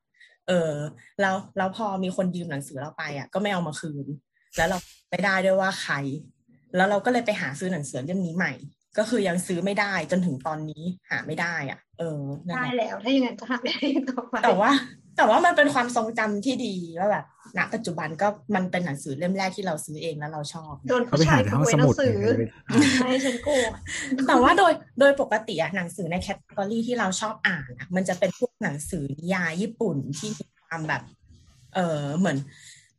[0.48, 0.74] เออ
[1.22, 4.06] แล้วแล้วพอมีคนยืมหนังสือเราไปอะก็ไม่เอามาคืน
[4.58, 4.78] แล้วเรา
[5.10, 5.96] ไม่ได้ด้วยว่าใคร
[6.76, 8.54] แล้วเราก็เลยไปหาซื้อหนังสือเล่มนี้ใหม่
[8.98, 13.76] ก็คือยังซื้อไม่ได้จนถึงตอนนี้หาไม่ได้อะเออนั่นได้แหละแล้วถ้าอย่างนั้นจะทำได้
[14.10, 14.72] ต่อไปแต่ว่า
[15.18, 17.26] แต่ว่ามันเป็นความทรงจำที่ดีว่าแบบ
[17.58, 22.52] ณปัจจุบันก็มันเป็นหนังสือเล่มแรกที่เราซื้อเองแล้วเราชอบโดนเขาผู้ไปชาหายในขห้องโมยสหนัมุดงสือเนี่ย
[23.00, 23.72] ใช่ฉันโกรธ
[24.28, 31.02] แต่ว่าโดยโดยปกติอะหนังสือในแคตตาล็อที่เราชอบอ่านอะมันจะเป็นพวกหนังสือนิยายญี่ปุ่นที่มีความแบบ
[31.76, 32.38] เออเหมือน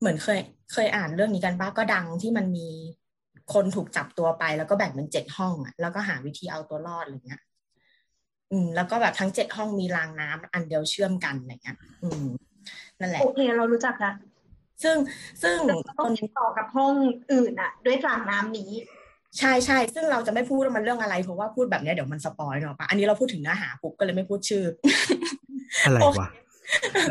[0.00, 0.40] เหมือนเคย
[0.72, 2.68] เคยอ่านเรื่องนี้กันป้าก็ดังที่มันมี
[3.52, 7.40] คนถูกจับตัวไปแล้วก็แบ่งเป็นเจ็ดห้องอะแล้วก็หาวิธีเอาตัวรอดอะไรเงี้ย
[8.54, 12.24] อืมแล้วก็แบบทั้งเจ็ดห้องมีรางน้ำอันเดียวเชื่อมกันอะไรเงี้ยอืม
[13.00, 14.12] นั่นแหละโอเคเรารู้จักละ
[14.82, 14.96] ซึ่ง
[15.42, 16.94] ซึ่งเราต้องติดต่อกับห้อง
[17.32, 18.70] อื่นอะด้วยรางน้ำนี้
[19.38, 24.64] ใช่ใช่ซึ่งเราจะไม่พูดว่ามันเรื่องอะไรเพราะว่าพูดแบบเนี้ยเดี๋ยวมัน spoil เนาะปะอันนี้เราพูดถึงเนื้อหาปุ๊บก็เลยไม่พูดชื่อ
[25.84, 26.43] อะไรวะแล้ว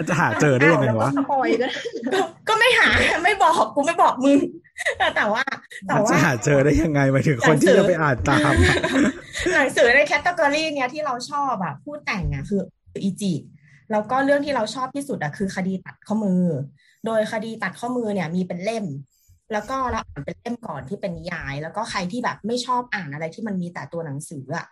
[0.09, 1.79] จะหาเจอได้ยังไงวะสปอยก็ได้
[2.13, 2.89] ก็ก็ไม่หา
[3.23, 4.39] ไม่บอกกูไม่บอกมึง
[4.97, 5.43] แต่แต่ว่า
[5.87, 8.53] แต่มันจะว่าหาเจอได้ยังไงหมายถึงคนที่จะไปอ่านตาม
[9.53, 12.61] หนังสือในแคตตากรีเนี้ยที่เราชอบอะผู้แต่งอะคือ
[13.03, 13.33] อีจิ
[13.91, 16.43] แล้วก็เรื่องที่เราชอบที่สุดอะคือคดีตัดข้อมือ
[17.05, 18.85] โดยคดีตัดข้อมือเนี่ยมีเป็นเล่ม
[19.53, 24.65] แล้วก็เราอ่านเป็นเล่มก่อนที่เป็นนิยาย แล้วก็ใครที่แบบไม่ชอบอ่านอะไรที่มันมีแต่ตัวหนังสืออะ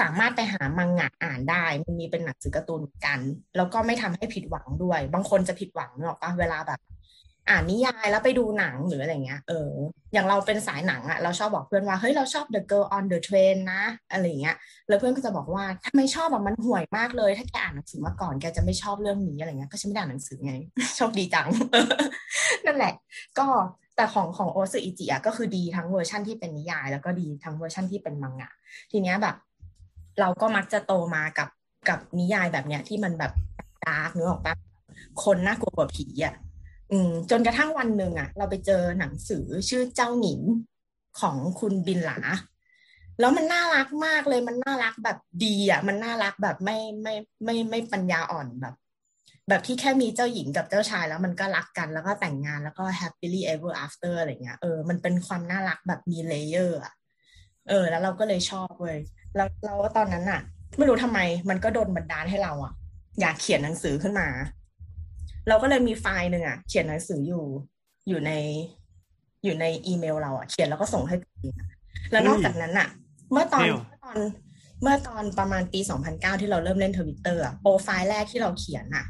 [0.00, 3.20] สามารถไปหามังงะอ่านได้ มันมีเป็นหนังสือการ์ตูนกัน
[3.56, 6.80] แล้วก็ไม่ทำให้ผิดหวังด้วย บางคนจะผิดหวังเนอะปะเวลาแบบ
[7.50, 9.70] อ่านนิยายแล้วไปดูหนังหรืออะไรเงี้ย เออ
[10.12, 14.56] อย่างเราเป็นสายหนังอะเราชอบบอกเพื่อนว่าเฮ้ยเราชอบ The Girl on the Train นะอะไรเงี้ย
[14.88, 20.54] แล้วเพื่อนก็จะบอกว่าถ้าไม่ชอบแบบมันห่วยมากเลย ถ้าแกอ่านหนังสือมาก่อนแกจะไม่ชอบเรื่องนี้อะไรเงี้ย ก็ฉันไม่ได้อ่านหนังสือไง
[20.96, 21.46] โชคดีจัง
[22.66, 22.92] นั่นแหละ
[23.38, 23.46] ก็
[23.96, 28.50] แต่ของของโอซึอิจิอะก็คือดีทั้งเวอร์ชั่นที่เป็นนิยาย แล้วก็ดีทั้งเวอร์ชั่นที่เป็นมังงะ
[28.90, 29.36] ทีเนี้ยแบบ
[30.20, 31.48] เราก็มักจะโตมากับ
[31.88, 33.32] กับนิยายแบบเนี้ยที่มันแบบ
[33.86, 34.54] dark นึกออกปะ
[35.24, 36.34] คนน่ากลัวกว่าผีอะ
[36.92, 40.42] อืมจนกระทั่งวันหนึ่งอะ เราไปเจอหนังสือชื่อเจ้าหงิญ
[41.20, 42.18] ของคุณบินหลา
[43.20, 48.74] แล้วมันน่ารักมากเลยมันน่ารักแบบดีอะ มันน่ารักแบบไม่ไม่ไม่ไม่ปัญญาอ่อนแบบ
[49.48, 56.94] แบบที่แค่มีเจ้าหญิงกับเจ้าชายแล้วมันก็รักกันแล้วก็แต่งงานแล้วก็ happily ever after อะไรเงี้ยเออมันเป็นความน่ารักแบบมี layer อะ
[57.68, 58.98] เออ แล้วเราก็เลยชอบเว้ย
[59.36, 60.40] แล้วเราตอนนั้นอะ
[60.78, 62.72] ไม่รู้ทำไม มันก็โดนบันดาลให้เราอะ
[63.20, 64.28] อยากเขียนหนังสือขึ้นมา
[65.48, 67.44] เราก็เลยมีไฟล์หนึ่งอะเขียนหนังสืออยู่
[68.08, 68.32] อยู่ใน
[69.44, 71.68] อยู่ในอีเมลเราอะเขียนแล้วก็ส่งให้ตัวเองอะ
[72.12, 72.88] แล้วนอกจากนั้นอะ
[73.32, 74.18] เมื่อตอนเร็วเมื่อตอน
[74.82, 79.04] เมื่อตอนประมาณปี2009ที่เราเริ่มเล่นทวิตเตอร์อะโปรไฟล์แรกที่เราเขียนอะ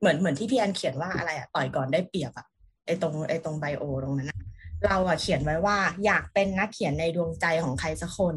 [0.00, 2.46] เหมือนเหมือนที่พี่แอนเขียนว่าอะไรอะต่อยก่อนได้เปรียบอะ
[2.86, 4.38] ไอตรงไอตรงไบโอตรงนั้นอะ
[4.84, 8.36] เราอะเขียนไว้ว่า อยากเป็นนักเขียนในดวงใจของใครสักคน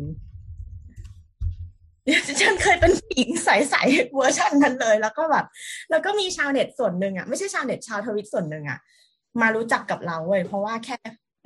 [2.41, 5.45] ฉันเคยเป็นผู้หญิงใสๆเวอร์ชันนั้นเลย แล้วก็แบบ
[5.89, 8.79] แล้วก็มีชาวเน็ตส่วนหนึ่งอะไม่ใช่ชาวเน็ตชาวทวิตส่วนหนึ่งอะ
[9.41, 10.97] มารู้จักกับเราเว้ยเพราะว่าแค่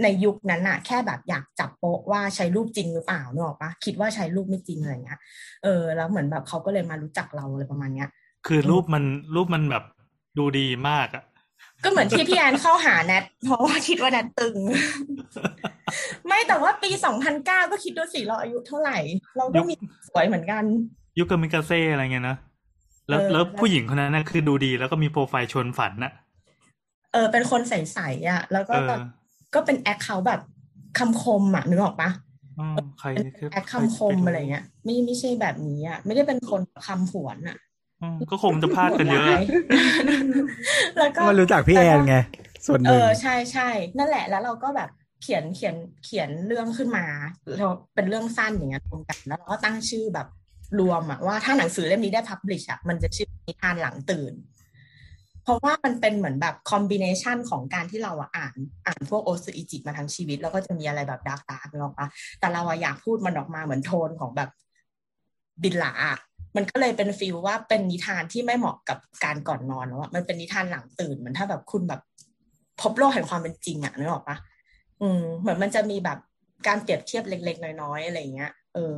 [0.04, 5.20] ในยุคนั้นอะแค่แบบอยากจับโป๊ะว่าใช้รูปจริงหรือเปล่านึกออกปะคิดว่าใช้รูปไม่จริงอะไรเงี้ย
[5.64, 8.10] เออแล้วเหมือนแบบเขาก็เลยมารู้จักเราอะไรประมาณเนี้ย
[8.48, 9.04] คือรูปมัน
[9.36, 9.84] รูปมันแบบ
[10.38, 11.24] ดูดีมากอะ
[11.84, 14.58] ก็เหมือนที่พี่แอนเข้าหาแนทเพราะว่าคิดว่าแนทตึง
[16.28, 18.98] ไม่แต่ว่าปีสองพันเก้าก็คิดดูสิเราอายุเท่าไหร่
[19.38, 19.76] เราก็มี
[20.10, 20.64] สวยเหมือนกัน
[21.20, 22.38] ยุคกามิกาเซ่อะไรเงี้ยนะ
[23.10, 26.12] แล้วเออแล้วผู้หญิงคนนั้นน่ะคือดูดีแล้วก็มีโปรไฟล์ชวนฝันน่ะ
[27.14, 29.00] เออ เป็นคนใสๆอะ แล้วก็เออตอน
[29.56, 30.42] ก็เป็น account แบบ
[31.00, 32.10] คำคมอะนึกออกปะ
[32.60, 32.68] อ๋อ
[33.00, 37.71] ใครเป็นคือแอคคำคมอะไรเงี้ย ไม่ไม่ใช่แบบนี้อะ ไม่ได้เป็นคนคำผวนอะอืม
[38.32, 39.44] ก็คงจะพลาดกันเยอะร้าย
[40.98, 42.16] แล้วก็มันรู้จักพี่แอนไง
[42.66, 44.90] ส่วนหนึ่งเออใช่ใช่นั่นแหละแล้วเราก็แบบ
[45.22, 47.06] เขียนเขียนเขียนเรื่องขึ้นมา
[47.60, 50.28] เราเป็นเรื่องสั้นอย่างเงี้ยรวมกันแล้วเราก็ตั้งชื่อแบบ
[50.80, 54.34] รวมอะว่าถ้าหนังสือเล่มนี้ได้ publish อะมันจะชื่อนิทานหลังตื่น
[55.44, 58.54] เพราะว่ามันเป็นเหมือนแบบ combination ของการที่เราอะอ่าน
[58.86, 62.08] อ่านพวกโอตสึอิจิมาทั้งชีวิต แล้วก็จะมีอะไรแบบ dark dark นึกออกปะ
[62.40, 64.50] แต่เราอะอยากพูดมันออกมาเหมือนโทนของแบบ
[65.64, 66.18] บินหลาอะ
[66.56, 72.02] มันก็เลยเป็นฟีลว่าเป็นนิทานที่ไม่เหมาะกับการก่อนนอนวอะมันเป็นนิทานหลังตื่นเหมือนถ้าแบบคุณแบบ
[72.82, 74.38] พบโลกแห่งความเป็นจริงอะนึกออกปะ
[75.02, 76.20] อืม เหมือนมันจะมีแบบ
[76.68, 78.96] การเปรียบเทียบเล็ก ๆ น้อยๆอะไรเงี้ย เออ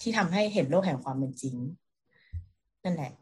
[0.00, 1.54] ที่ทำให้เห็นโลกแห่งความเป็นจริง
[2.84, 3.12] นั่นแหละ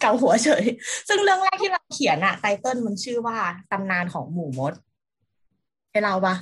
[0.00, 0.64] เกาหัวเฉย
[1.08, 3.36] ซึ่งเรื่องแรกที่เราเขียนอะไตเติ้ลมันชื่อว่า
[3.72, 4.72] ตำนานของหมู่มด
[5.90, 6.34] ให้เราปะ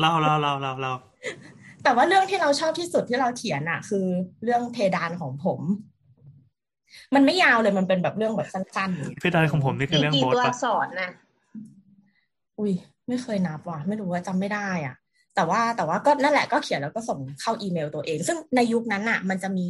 [0.00, 0.92] เล่าเล่าเล่าเล่าเล่า
[1.84, 4.06] แต่ว่าเรื่องที่เราชอบที่สุดที่เราเขียนอะคือ
[4.44, 5.60] เรื่องเพดานของผม
[7.14, 11.10] มันไม่ยาวเลยมันเป็นแบบเรื่องแบบสั้นๆอย่างเงี้ยเพดานของผมนี่คือเรื่องกี่โบสตัวปะอักษรนะ
[12.58, 12.72] อุ้ย
[13.08, 14.96] ไม่เคยนับว่ะไม่รู้ว่าจำไม่ได้อะ
[15.34, 19.66] แต่ว่าแต่ว่าก็นั่นแหละก็เขียนแล้วก็ส่งเข้าอีเมลตัวเอง ซึ่งในยุคนั้นอะมันจะมี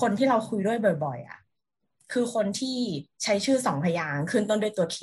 [0.00, 1.38] คนที่เราคุยด้วยบ่อย ๆอะ
[2.12, 2.78] คือคนที่
[3.22, 4.98] ใช้ชื่อสองพยางขึ้นต้นด้วยตัวเค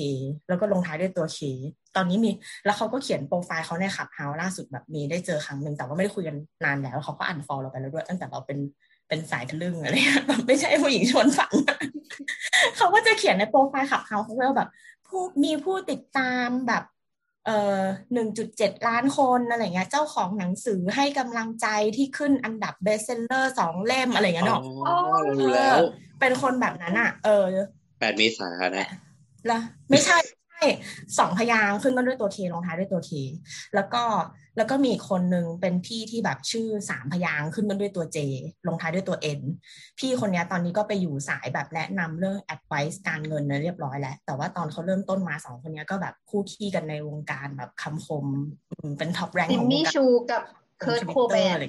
[0.48, 1.39] แล้วก็ลงท้ายด้วยตัวเค
[1.96, 2.32] ตอนนี้มี
[2.65, 8.60] แล้วเขาก็เขียนโปรไฟล์เขาในขับเฮาล่าสุดแบบมีได้เจอครั้งหนึ่งแต่ว่าไม่ได้คุยกันนานแล้วเขาก็อันฟอลเราไปแล้วด้วย ตั้งแต่เราเป็น
[9.08, 11.54] เป็นสายทะลึ่งอะไรเงี้ยแบบไม่ใช่ผู้หญิงชวนฝัง
[12.78, 14.70] เขาก็จะเขียนในโปรไฟล์ขับเฮาเขาแบบ
[15.08, 16.84] ผู้มีผู้ติดตามแบบ
[17.46, 17.82] เอ่อ
[18.13, 24.96] หนึ่งจุดเจ็ดล้านคนอะไรเงี้ย เจ้าของหนังสือให้กำลังใจที่ขึ้นอันดับเบสเซลเลอร์สองเล่มอะไรเงี้ยเนาะอ๋อ
[25.39, 25.80] รู้แล้ว
[26.19, 27.43] เป็นคนแบบนั้นอะ เออ
[27.99, 28.89] แปดเมษานะ
[29.47, 30.67] แล้วไม่ใช่ไม่ใช่
[31.17, 33.12] สองพยางค์ขึ้นต้นด้วยตัวเคลงท้ายด้วยตัวเค
[33.75, 34.04] แล้วก็
[34.58, 38.19] แล้วก็มีอีกคนนึงเป็นพี่ที่แบบชื่อสามพยางค์ขึ้นต้นด้วยตัวเจ
[38.67, 39.41] ลงท้ายด้วยตัวเอ็น
[39.99, 48.25] พี่คนเนี้ยตอนนี้ก็ไปอยู่สายแบบแนะนำเรื่อง advice การเงินนะเรียบร้อยแล้ว แต่ว่าตอนเขาเริ่มต้นมาสองคนเนี้ยก็แบบคู่ขี้กันในวงการแบบคำคม
[48.69, 50.41] อืมเป็นท็อปแรงจิขมองวงมี่การชูกับ
[50.80, 51.63] เคิร์ทโคแบนอะไร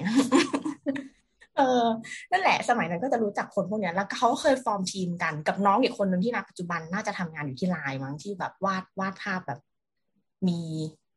[1.57, 1.85] เออ
[2.31, 9.61] นั่นแหละสมัยนั้นก็จะรู้จักคนพวกนี้แล้วเขาเคยฟอร์มทีมกันกับน้องอีกคนหนึ่งที่ณปัจจุบันน่าจะทำงานอยู่ที่ไลน์มั้งที่แบบวาดวาดภาพแบบ
[10.49, 10.61] มี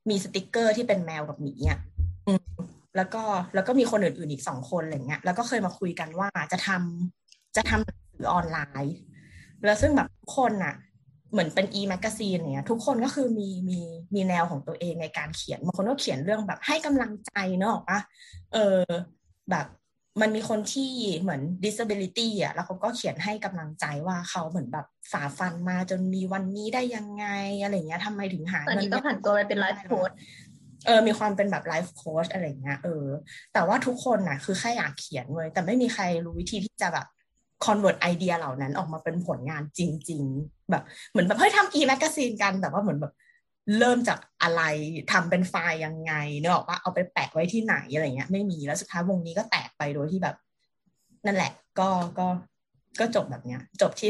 [0.09, 1.79] มีสติกเกอร์ที่เป็นแมวกับหมีอะ
[2.97, 3.23] แล้วก็
[3.55, 8.95] แล้วก็มีคนอื่นๆอีกสองคนอะไรเงี้ยแล้วก็เคยมาคุยกันว่าจะทำจะทำหนังสือออนไลน์
[9.65, 10.75] แล้วซึ่งแบบทุกคนน่ะ
[11.31, 13.79] เหมือนเป็น e magazine เนี่ยทุกคนก็คือมีมี
[14.15, 17.99] มีแนวของตัวเองในการเขียนบางคนก็เขียนเรื่องแบบให้กำลังใจเนอะออกปะ
[18.53, 18.79] เออ
[19.49, 19.65] แบบ
[20.21, 27.25] มันมีคนที่เหมือน disability อะแล้วเขาก็เขียนให้กำลังใจว่าเขาเหมือนแบบฝ่าฟันมาจนมีวันนี้ได้ยังไง
[27.61, 30.11] อะไรเงี้ยทำไมถึงหาตอนนี้เงิก็ผ่านตัวไปเป็นไลฟ์โค้ด
[30.85, 33.05] เออ มีความเป็นแบบไลฟ์โค้ชอะไรเงี้ย เออ
[33.53, 37.07] แต่ว่าทุกคนน่ะ คือแค่อยากเขียนเว้ยแต่ไม่มีใครรู้วิธีที่จะแบบ
[37.65, 43.13] convert ไอเดียเหล่านั้นออกมาเป็นผลงานจริง ๆ แบบเหมือนแบบเฮ้ยทำ e-magazine กัน แต่ว่าเหมือนแบบ
[43.77, 44.61] เริ่มจากอะไร
[45.11, 50.35] ทำเป็นไฟล์ยังไงนึกออกอะว่าเอาไปแปะไว้ที่ไหนอะไรเงี้ยไม่มีแล้วสุดท้ายวงนี้ก็แตกไปโดยที่แบบ
[51.25, 52.27] นั่นแหละ ก็ก็
[52.99, 54.09] ก็จบแบบเนี้ย จบที่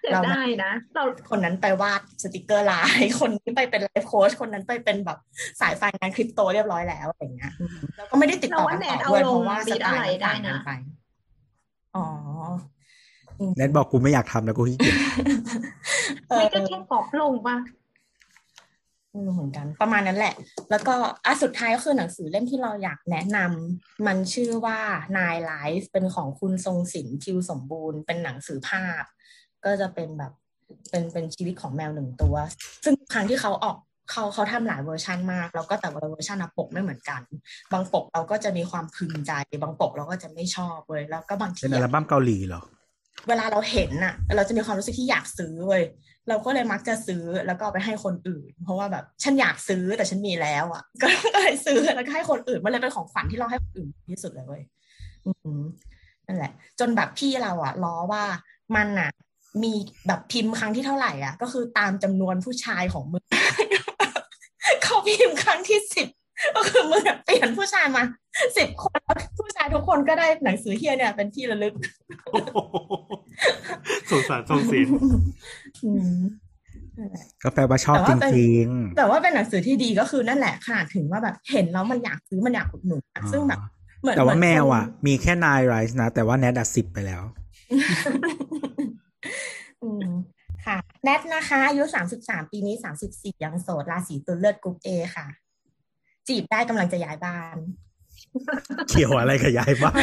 [0.00, 5.18] เสียเราดายนะเราคนนั้นไปวาดสติกเกอร์ลายคนนี้ไปเป็น life coach คนนั้นไปเป็นแบบ
[5.60, 10.70] สายไฟงานคริปโตเรียบร้อยแล้วอะไรเงี้ยอืมแล้วก็ไม่ได้ติดต่อกันต่อด้วยเพราะว่าสไตล์มันต่างกันไป
[11.96, 12.06] อ๋อ
[13.38, 14.96] อืมเน็ตบอกกูไม่อยากทำแล้วกูขี้เกียจ
[16.28, 17.56] เออไม่ก็แค่กรอบลงป่ะ
[19.12, 20.34] ไม่รู้เหมือนกัน ประมาณนั้นแหละ
[20.70, 20.94] แล้วก็
[21.26, 24.78] อะสุดท้ายก็คือหนังสือเล่มที่เราอยากแนะนำมันชื่อว่า
[25.18, 29.02] Nine Lives เป็นของคุณทรงศิลป์ทิวสมบูรณ์เป็นหนังสือภาพ
[29.64, 30.32] ก็จะเป็นแบบ
[30.90, 32.36] เป็นเป็นชีวิตของแมวหนึ่งตัว
[32.84, 33.76] ซึ่งครั้งที่เขาออก
[34.10, 37.20] เขาเขาทำหลายเวอร์ชันมาก แล้วก็แต่ละเวอร์ชันอะปกไม่เหมือนกัน
[37.72, 42.62] บางปกเราก็จะมีความพึงใจ บางปกเราก็จะไม่ชอบเว้ยแล้วก็บางทีเป็นอัลอะบั้มเกาหลีเหรอ
[43.28, 45.82] เวลาเราเห็นน่ะ เราจะมีความรู้สึกที่อยากซื้อเว้ย
[46.28, 51.06] เราก็เลยมักจะซื้อแล้วก็ไปให้คนอื่น เพราะว่าแบบฉันอยากซื้อแต่ฉันมีแล้วอะ ก็
[51.42, 54.62] เลยซื้อแล้วก็ให้คนอื่นมันเลยเป็นของฝันที่เราให้คนอื่นที่สุดเลยเว้ย
[56.26, 58.24] นั่นแหละ จนแบบพี่เราอะล้อว่า
[58.76, 59.10] มันอะ
[59.62, 59.72] มี
[60.06, 63.24] แบบพิมพ์ครั้งที่เท่าไหร่อะ ก็คือตามจำนวนผู้ชายของมึง
[64.82, 66.08] เขาพิมพ์ครั้งที่สิบ
[66.56, 68.02] ก็คือมึงอะเปลี่ยนผู้ชายมา
[68.58, 71.74] สิบคนแล้วผู้ชายทุกคนก็ได้หนังสือเฮียเนี่ย เป็นที่ระลึก
[74.10, 74.94] สงสารทรงศิลป์
[75.84, 76.20] อืม
[76.98, 83.60] นั่นแหละก็แปลว่าชอบแต่จว่าเป็นริงแต่ว่าเป็นหนังสือที่ดีก็คือนั่นแหละขนาดถึงว่าแบบเห็นแล้วมันอยากซื้อมันอยากอุดหนุนอะอ๋อซึ่งแบบ
[84.00, 87.22] เหมือนๆแต่ว่าเหแมนวคนอะ มีแค่นายไรส์นะ แต่ว่าแนทอะสิบไปแล้ว
[89.82, 90.10] อืม
[90.66, 95.26] ค่ะ แนทนะคะ อายุสามสิบสามปีนี้สามสิบสี่ยังโสดราศีตุลย์เลือดกรุ๊ปเอค่ะ
[96.30, 97.56] จีบได้กำลังจะย้ายบ้าน
[98.90, 100.02] เกี่ยวอะไรกับย้ายบ้าน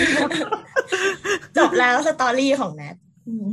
[1.58, 2.96] จบแล้ว story ของแนท
[3.28, 3.48] อืม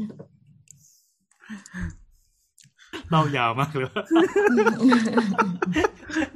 [3.10, 4.02] เล่ายาวมากเลยว่า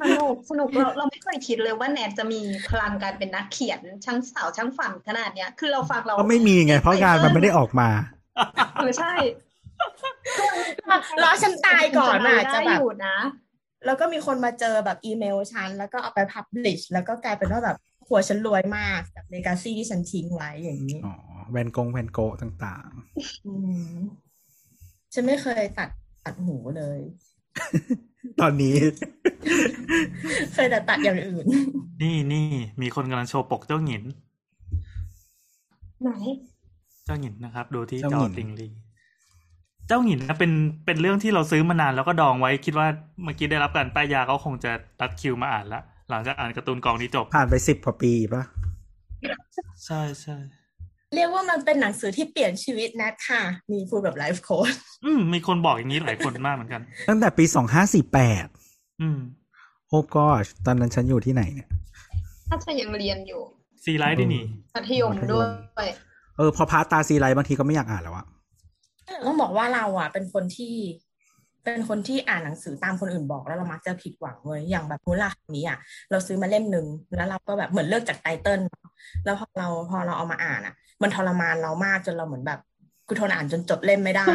[0.01, 7.89] สนุกสนุกเราเราไม่เคยคิดเลยว่าแนทจะมีพลังการเป็นนักเขียนช่างสาวช่างฝันขนาดเนี้ย คือเราฟังเราก็ไม่มีไง เพราะงานมันไม่ได้ออกมา
[8.75, 9.13] เออใช่
[11.23, 13.17] รอฉันตายก่อนอะได้จะแบบอยู่นะ
[13.87, 17.77] แล้วก็มีคนมาเจอแบบอีเมลฉัน แล้วก็เอาไปพับลิชแล้วก็กลายเป็นว่าแบบ
[18.09, 21.15] หัวฉันรวยมากจากเลกาซี่ที่ฉันทิ้งไว้อย่างนี้ อ๋อ
[21.51, 22.89] แวนกงแวนโกะต่าง
[23.47, 23.55] อื
[23.93, 23.97] ม
[25.15, 25.89] ฉันไม่เคยตัด
[26.25, 28.75] ตัดหูเลยๆตอนนี้
[30.55, 31.47] เคยแต่ตัดอย่างอื่น
[32.03, 32.47] นี่นี่
[32.83, 34.03] มีคนกำลังโชว์ปกเจ้าหญิน
[36.03, 36.11] ไหน
[37.07, 38.69] เจ้าหญินนะครับ ดูที่เจ้าจหอญินติงลี
[39.89, 40.53] เจ้าหญินนะเป็น
[40.87, 42.87] เป็นเรื่องที่เราซื้อมานานแล้วก็ดองไว้คิดว่า
[43.23, 48.43] เมื่อกี้ได้รับการป้ายยาเขาคงจะตัดคิวมาอ่านละหลังจากอ่านการ์ตูนกองนี้จบ ผ่านไปสิบกว่าปีปะ
[49.87, 50.37] ใช่ใช่
[51.15, 54.73] เรียกว่ามันเป็นหนังสือที่เปลี่ยนชีวิตแนทค่ะ มีพูดแบบไลฟ์โค้ด
[55.05, 58.47] อืมมีคนบอกอย่างนี้หลายคนมากเหมือนกัน ตั้งแต่ปีสองห้าสี่แปด
[59.01, 59.19] อืม
[59.89, 60.25] โอ้ก็
[60.67, 61.69] ตอนนั้นฉันอยู่ที่ไหนเนี่ย
[62.49, 63.41] ถ้าจะยังเรียนอยู่
[63.85, 65.89] ซีไรต์ด้วยนี่มัธยมด้วย
[66.37, 68.27] เออ พอพาดตราซีไรต์บางทีก็ไม่อยากอ่านแล้วอะ
[69.27, 70.75] ต้องบอกว่าเราอะ เป็นคนที่
[71.65, 75.79] เป็นคนที่อ่านหนังสือตามคนอื่นบอกแล้วเรามักจะผิดหวังเว้ยอย่างแบบมูราคามิอะ
[76.11, 78.61] เราซื้อมาเล่มหนึ่งแล้วเราก็แบบเหมือนเลือกจาก title
[79.25, 82.61] แล้วพอเราพอเราเอามาอ่านอะ มันทรมานเรามากจนเราเหมือนแบบ
[83.09, 84.27] กูทนอ่านจนจบเล่มไม่ได้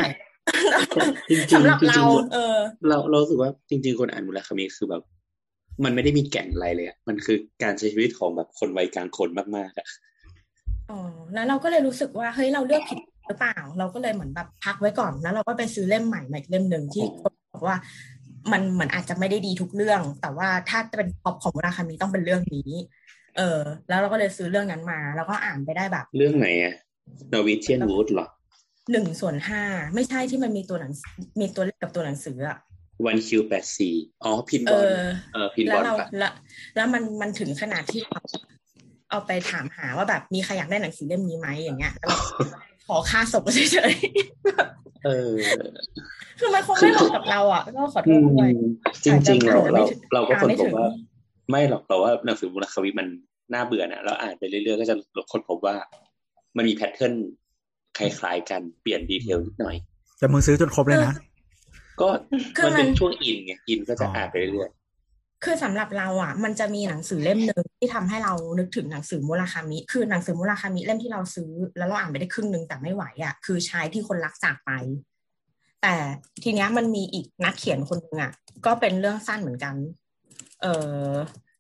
[1.30, 2.02] จริงๆสำหรับจริงๆเรา
[2.34, 2.56] เออ
[2.88, 5.02] เราเรารู้สึกว่าจริง ๆ คนอ่านมุราคามิคือแบบ
[5.84, 9.88] มันไม่ได้มีแก่นอะไรเลยอะมันคือการใช้ชีวิตของแบบคนวัยกลางคนมากๆอะ
[10.90, 11.00] อ๋อ
[11.34, 17.78] แล้วเราก็เลยรู้สึกว่าเฮ้ยเราเลือกผิด หรือเปล่า เราก็เลยเหมือนแบบพักไว้ก่อนแล้วเราก็ไปซื้อเล่มใหม่มาอีกเล่มหนึ่งที่คนบอกว่า
[18.52, 22.70] มันเหมือนอาจจะไม่ได้ดีทุกเรื่อง แต่ว่าถ้าจะเป็นท็อปของมุราคามีต้องเป็นเรื่องนี้
[23.38, 23.60] เออ
[23.90, 26.74] แล้วเราก็เลยซื้อเรื่องนั้นมา แล้วก็อ่านไปได้แบบ เรื่องไหนอะ
[27.32, 28.28] นวิเทียนวูดเหรอ
[28.92, 29.64] หนึ่งส่วนห้า
[29.96, 30.92] ไม่ใช่ที่มันมีตัวหนัง
[31.40, 32.58] มีตัวเลขกับตัวหนังสืออะ
[33.06, 36.32] วันคิวแปดสี่อ๋อพินเอบอลอเออพินบแล้อวลเราปะแล้ว
[36.76, 38.22] แล้วมันมันถึงขนาดที่เรา
[39.10, 42.20] เอาไปถามหาว่าแบบมีใครอยากได้หนังสือเล่มนี้ไหมอย่างเงี้ยแล้วเรา
[42.88, 43.94] ขอค่าส่งเฉย
[45.06, 48.52] เออๆคือมันคงไม่เหมาะกับเราอะก็ขอโทอืษมด้วย
[49.06, 50.88] จริงๆเราอาจจะเราไม่ถึงเราก็คนไม่พถึบงว่า
[51.50, 53.08] ไม่หรอกเราว่าหนังสือมุลคามิมัน
[53.54, 54.96] น่าเบื่อนะเราอ่านไปเรื่อยๆก็จะ
[55.32, 55.76] คนพบว่า
[56.58, 57.14] มันมี pattern
[57.98, 59.76] คล้ายๆกันเปลี่ยน detail นิดหน่อย
[60.20, 61.14] แต่มึงซื้อจนครบเลยนะ
[62.02, 62.08] ก็
[62.56, 64.70] คือมันเป็นมันช่วงอินไงอินก็จะอ่านไปเรื่อย
[65.44, 74.72] คือสำหรับเราอะ มันจะมีหนังสือเล่มหนึ่งที่ทำให้เรานึกถึงหนังสือมุราคามิ คือหนังสือมุราคามิเล่มที่เราซื้อ แล้วเราอ่านไปได้ครึ่งหนึ่งแต่ไม่ไหวอะคือชายที่คนรักจากไป
[75.82, 75.96] แต่
[76.44, 78.32] ทีเนี้ยมันมีอีกนักเขียนคนหนึ่งอะ
[78.66, 79.76] ก็เป็นเรื่องสั้นเหมือนกัน
[80.62, 80.66] เอ
[81.08, 81.12] อ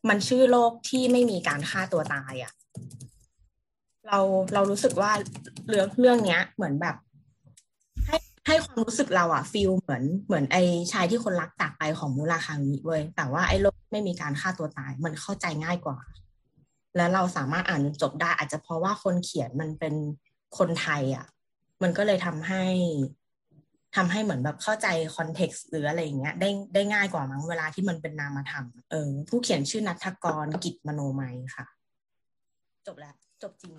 [0.09, 2.51] มันชื่อโลกที่ไม่มีการฆ่าตัวตายอะ
[4.07, 4.19] เรา
[4.53, 5.11] เรารู้สึกว่า
[5.69, 6.95] เรื่องเรื่องเนี้ย เหมือนแบบ
[8.45, 10.57] ให้ให้ความรู้สึกเราอะฟีลเหมือนเหมือนไอ
[10.91, 15.97] ชายที่คนรักจากไปของมูราคามิเว้ยแต่ว่าไอโลกไม่มีการฆ่าตัวตายมันเข้าใจง่ายกว่า
[16.97, 19.95] แล้วเราสามารถอ่านจบได้ อาจจะเพราะว่าคนเขียนมันเป็น
[20.57, 21.25] คนไทยอะ
[21.83, 22.63] มันก็เลยทำให้
[23.95, 31.65] ทำให้เหมือนแบบเข้าใจcontext หรืออะไรอย่างเงี้ย ได้ได้ง่ายกว่ามั้งเวลาที่มันเป็นนามธรรมเออผู้เขียนชื่อนัทกรกิจมโนมัยค่ะ
[32.87, 33.73] จบแล้ว จบจริง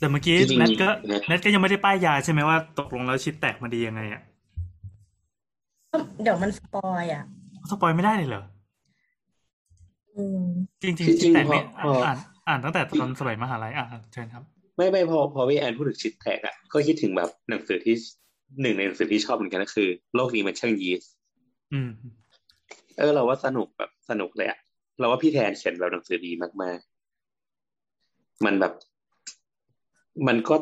[0.00, 4.22] แต่เมื่อกี้จริงๆแนทก็นะแนทก็ยังไม่ได้ป้ายยาใช่ไหมว่า ตกลงแล้วชิทแตกมันดียังไงอะ
[6.22, 7.24] เดี๋ยวมัน spoil อะ
[7.70, 8.44] spoil ไม่ได้เลยเหรอ
[10.16, 10.42] อืม
[10.82, 12.16] จริงๆจริชิทแตกนี่พอพออ่อ่าน
[12.48, 14.42] อ่านตั้งแต่ตอนสมัยมหาลัยอะเชิญครับ
[14.76, 17.96] ไม่ไม่พอพอพี่แอนพูดถึงชิดแตกอะก็คิดถึงแบบหนังสือที่
[18.60, 21.10] หนึ่งในหนังสือที่ชอบเหมือนกันก็คือ โลกนี้มันช่างยีสต์
[21.72, 21.90] อืม
[22.98, 24.58] เออเราว่าสนุกแบบสนุกเลยอะ
[24.98, 26.32] เราว่าพี่แทนเขียนแบบหนังสือดี
[26.62, 28.72] มากๆมันแบบ
[30.26, 30.56] มันก็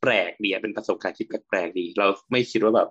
[0.00, 2.88] แปลกดีอะเป็นประสบการณ์ที่แปลกๆดี เราไม่คิดว่าแบบ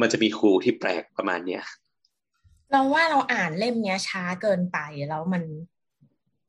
[0.00, 1.62] มันจะมีครูที่แปลกประมาณเนี้ย
[2.70, 4.78] เราว่าเราอ่านเล่มเนี้ยช้าเกินไป
[5.08, 5.42] แล้วมัน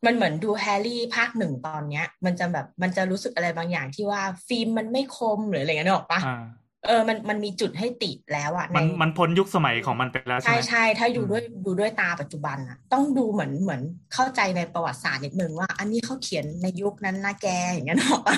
[0.05, 6.45] มันเหมือนดูแฮร์รี่ภาคหนึ่งตอนเนี้ย มันจะแบบมันจะรู้สึกอะไรบางอย่างที่ว่าฟิล์มมันไม่คมหรืออะไรเงี้ยนึกออกปะอ่า
[6.87, 13.81] เออมันมันมีจุดให้ติแล้วอะในมันมันพ้นยุคสมัยของมันไปแล้วใช่ใช่ไหมใช่ถ้าดูอืมด้วยดูด้วยตาปัจจุบันอะต้องดูเหมือนเหมือน
[14.13, 18.37] เข้าใจในประวัติศาสตร์นิดนึงว่า อันนี้เขาเขียนในยุคนั้นนะแกอย่างเงี้ยนึกออกปะ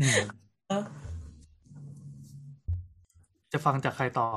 [0.00, 0.20] อืม
[0.68, 0.84] เออ
[3.52, 4.28] จะฟังจากใครต่อ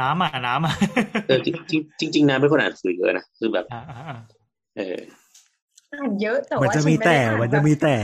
[0.00, 0.74] น้ำอะน้ำอะ
[1.26, 1.56] เออจริง
[2.00, 4.18] จริงจริงๆนะเป็นคนอ่านหนังสือเยอะนะคือแบบอ่าอ่าอ่า
[4.76, 4.98] เออ
[5.92, 7.96] อ่านเยอะแต่มันว่าจะฉันมีไม่แต่ได้อ่านมันแบจะมีแต่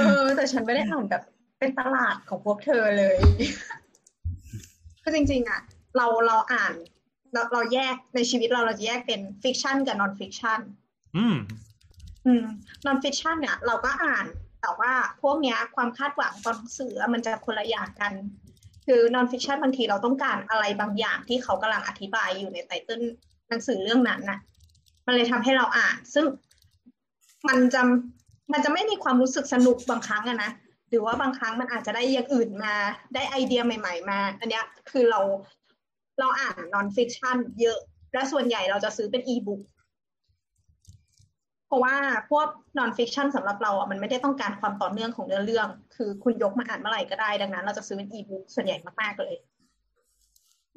[0.00, 1.22] เออ แต่ฉันไม่ได้อ่านแบบ
[1.60, 3.16] เป็นตลาดของพวกเธอเลย
[5.02, 5.60] คือจริง ๆ อะ
[5.96, 6.74] เราเราอ่าน
[7.32, 10.60] เราเราแยกในชีวิตเราเราจะแยกเป็น fiction กับ non-fiction
[11.16, 11.36] อืม
[12.26, 12.44] อืม
[12.86, 14.26] non-fiction เนี่ย เราก็อ่าน
[14.60, 14.92] แต่ว่า
[15.22, 18.12] พวกเนี้ย ความคาดหวังตอนหนังสือมันจะคนละอย่างกัน
[18.86, 23.02] คือ non-fiction บางทีเราต้องการอะไรบางอย่างที่เขากำลังอธิบายอยู่ใน title
[23.48, 24.38] หนังสือเรื่องนั้นน่ะ
[25.06, 26.24] มันเลยทำให้เราอ่าน ซึ่ง
[27.48, 27.80] มันจะ
[28.52, 30.50] มันจะไม่มีความรู้สึกสนุกบางครั้งอะนะ
[30.90, 32.74] หรือว่าบางครั้งมันอาจจะได้อย่างอื่นมา
[33.14, 35.20] ได้ไอเดียใหม่ ๆ มา อันเนี้ยคือเรา
[36.20, 37.78] เราอ่าน non-fiction เยอะ
[38.12, 39.62] และส่วนใหญ่เราจะซื้อเป็นอีบุ๊ก
[41.66, 41.96] เพราะว่า
[42.30, 42.46] พวก
[42.78, 49.34] non-fiction สำหรับเราอะมันไม่ได้ต้องการความต่อเนื่องของเนื้อเรื่อง คือคุณยกมาอ่านเมื่อไหร่ก็ได้ดังนั้น เราจะซื้อเป็นอีบุ๊กส่วนใหญ่มากๆเลย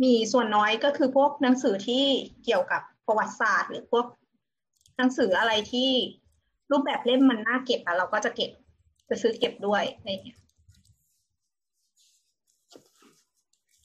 [0.04, 2.04] มีส่วนน้อยก็คือพวกหนังสือที่
[2.44, 4.06] เกี่ยวกับประวัติศาสตร์ หรือพวก
[4.98, 5.90] หนังสืออะไรที่
[6.72, 8.52] รูปแบบเล่มมันน่าเก็บอะเราก็จะเก็บ
[9.10, 10.40] จะซื้อเก็บด้วยอะไรอย่างเงี้ย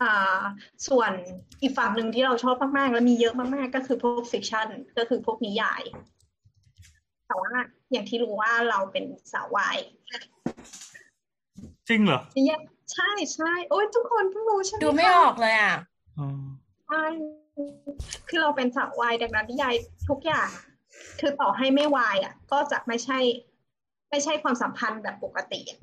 [0.03, 0.43] อ่า
[0.87, 1.13] ส่วน
[1.63, 5.83] อีกฝั่งหนึ่งที่เราชอบมากๆ แล้วมีเยอะมากๆ ก็คือพวกฟิกชันก็คือพวกนิยาย
[7.27, 7.53] แต่ว่า
[7.93, 9.77] อย่างที่รู้ว่าเราเป็นสาววาย
[11.89, 15.75] จริงเหรอนิยายใช่ใช่โอ้ยทุกคนเพิ่งรู้ใช่ไหมดูไม่คะออกเลยอะ
[16.19, 16.27] อ๋อ
[16.87, 17.05] ใช่
[18.29, 19.75] คือเราเป็นสาววายดังนั้นนิยาย
[20.09, 20.49] ทุกอย่าง
[21.21, 23.19] คือต่อให้ไม่วายอะ ก็จะไม่ใช่
[24.11, 25.81] ไม่ใช่ความสัมพันธ์แบบปกติอะ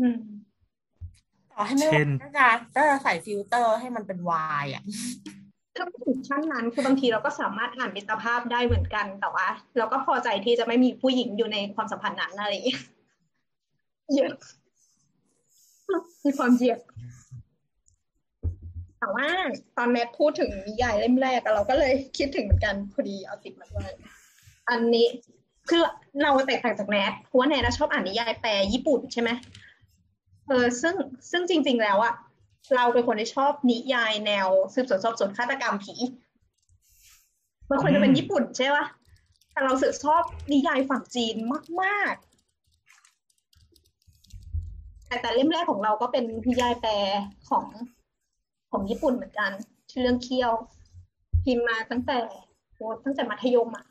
[0.00, 0.18] อืม
[1.52, 4.82] ต่อให้ไม่เช่ว่านก็จะก็จะใส่ฟิลเตอร์ให้มันเป็นวายอะ
[5.76, 9.46] ถ้าไม่ถึงขั้นนั้นคือบางทีเราก็สามารถอ่านมิตรภาพได้เหมือนกันแต่ว่า
[9.78, 12.80] เราก็พอใจที่จะไม่มีผู้หญิงอยู่ในความสัมพันธ์นั้นอะไรอย่างเงี้ย
[14.16, 14.32] เยอะ
[16.24, 16.80] มีความเยอะ
[18.98, 19.28] แต่ว่า
[19.76, 23.90] ตอนแนทพูดถึงนิยายเล่มแรกอะเราก็เลยคิดถึงเหมือนกันพอดีเอาติดมาด้วย
[24.70, 25.06] อันนี้
[25.68, 25.82] คือ
[26.22, 29.30] เราแตกต่างจากแนทเพราะว่าแนทชอบอ่านนิยายแปลญี่ปุ่นใช่ไหม
[30.48, 30.94] เออซึ่ง
[31.30, 32.14] ซึ่งจริง ๆ แล้วอะ
[32.76, 35.94] เราเป็นคนที่ชอบนิยายแนวสืบสวนสอบสวนฆาตกรรมผี
[37.70, 38.84] มันควรจะเป็นญี่ปุ่นใช่ปะ
[39.52, 40.22] แต่เราสึกชอบ
[40.52, 41.34] นิยายฝั่งจีน
[41.82, 42.28] มากๆ
[45.06, 46.92] แต่แต่เล่มแรกของเราก็เป็นนิยายแปล
[47.50, 47.64] ของ
[48.70, 49.50] ของญี่ปุ่นเหมือนกัน
[49.90, 50.52] ชื่อเรื่องเคี้ยว
[51.44, 52.18] พิมพ์มาตั้งแต่
[53.04, 53.84] ตั้งแต่มัธยมอะ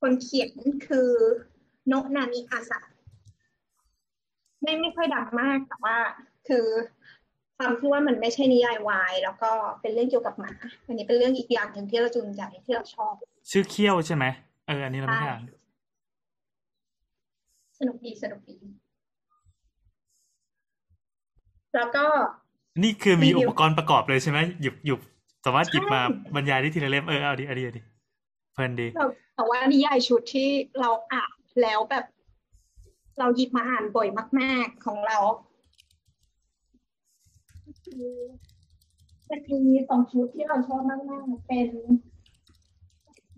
[0.00, 0.50] คนเขียน
[0.86, 1.10] คือ
[1.88, 2.80] โนะนามิอาสะ
[4.62, 5.96] ไม่ไม่ค่อยดังมากแต่ว่า
[6.48, 6.66] คือ
[7.56, 10.52] ความที่ว่ามันไม่ใช่นิยายวาย แล้วก็เป็นเรื่องเกี่ยวกับหมา
[10.86, 13.12] อันนี้เป็นเรื่องอีกอย่างหนึ่งที่เราจูนใจที่เราชอบ
[13.50, 14.24] ชื่อเคี้ยวใช่ไหม
[14.66, 15.42] เอออันนี้เราไม่ได้อ่าน
[17.78, 18.56] สนุกดีสนุกดี
[21.74, 22.04] แล้วก็
[22.82, 25.00] นี่คือมีรีวิวอุปกรณ์ประกอบเลยใช่ไหมหยิบหยิบ
[25.44, 27.99] สามารถหยิบมาใช่บรรยายได้ทีละเล่มเออเอาดิเอาดิเอาดิเพ
[28.62, 29.06] ลินดีเรา
[29.36, 30.48] แต่ว่านิยายชุดที่
[30.80, 31.32] เราอ่าน
[31.62, 32.04] แล้วแบบ
[33.18, 34.08] เราหยิบมาอ่านบ่อย
[34.40, 35.18] มาก ๆ ของเรา
[37.84, 38.06] คือ
[39.28, 41.68] มันมีสองชุดที่เราชอบมากๆเป็น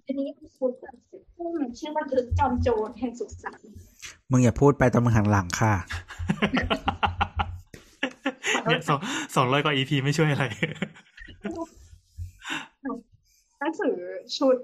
[0.05, 0.97] อันนี้เป็นชุดแบบ
[1.37, 3.61] ซึ่งชื่อว่าถึกจอมโจรแห่งสุสาน
[4.31, 5.75] มึงอย่าพูดไปตอนมึงหันหลังค่ะ
[8.65, 8.99] เนี่ยสอง
[9.35, 10.45] สองร้อยกว่า EP ไม่ช่วยอะไร
[13.59, 13.95] หนังสือ
[14.39, 14.57] ชุด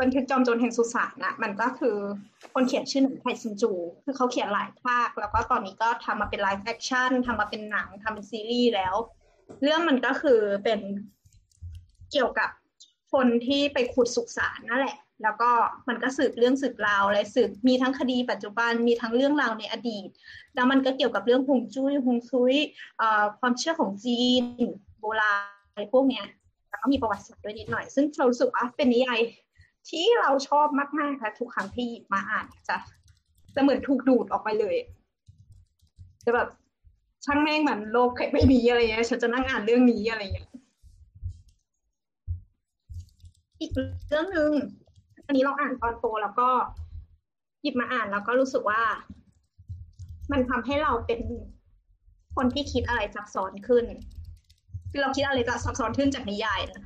[0.00, 1.96] บันทึกจอมโจรแห่งสุสานน่ะมันก็คือ
[2.54, 3.72] คนเขียนชื่อหนานไพ่ซานซู
[4.04, 8.94] คือเขาเขียนหลายภาค แล้วก็ตอนนี้ก็ทำมาเป็น live action ทำมาเป็นหนังทำเป็นซีรีส์แล้ว
[9.62, 10.80] เรื่องมันก็คือเป็น
[12.12, 12.50] เกี่ยวกับ
[13.12, 15.50] คนที่ไปขุดสุสานนั่นแหละ แล้วก็
[15.88, 20.08] มันก็สืบเรื่องสืบราวอะไรสืบมีทั้งคดีปัจจุบันมีทั้งเรื่องราวในอดีต
[20.54, 22.54] แล้วมันก็เกี่ยวกับเรื่องฮงจุ้ยฮงซุย
[23.40, 24.42] ความเชื่อของจีน
[25.00, 26.26] โบราณอะไรพวกเนี้ย
[26.70, 29.20] แล้วก็มีประวัติศาสตร์ด้วยนิดหน่อย ซึ่งเรารู้สึกว่าเป็นนิยาย
[29.90, 30.66] ที่เราชอบ
[30.98, 32.76] มากๆค่ะทุกครั้งที่หยิบมาอ่านจะ
[33.54, 34.76] จะเหมือนถูกดูดออกไปเลย
[36.24, 36.48] จะแบบ
[37.24, 40.48] ช่างแม่งเหมือนโลกไม่มีอะไรเงี้ยฉันจะนั่งอ่านเรื่องนี้อะไรเงี้ย
[43.60, 43.70] อีก
[44.08, 44.52] เรื่องหนึ่ง
[45.26, 46.48] อันนี้เราอ่านตอนโตแล้วก็
[47.62, 48.82] หยิบมาอ่านแล้วก็รู้สึกว่า
[50.32, 51.20] มันทำให้เราเป็น
[52.36, 53.84] คนที่คิดอะไรซับซ้อนขึ้น
[54.90, 56.82] คือเราคิดอะไรจะซับซ้อนขึ้นจากนิยายนะ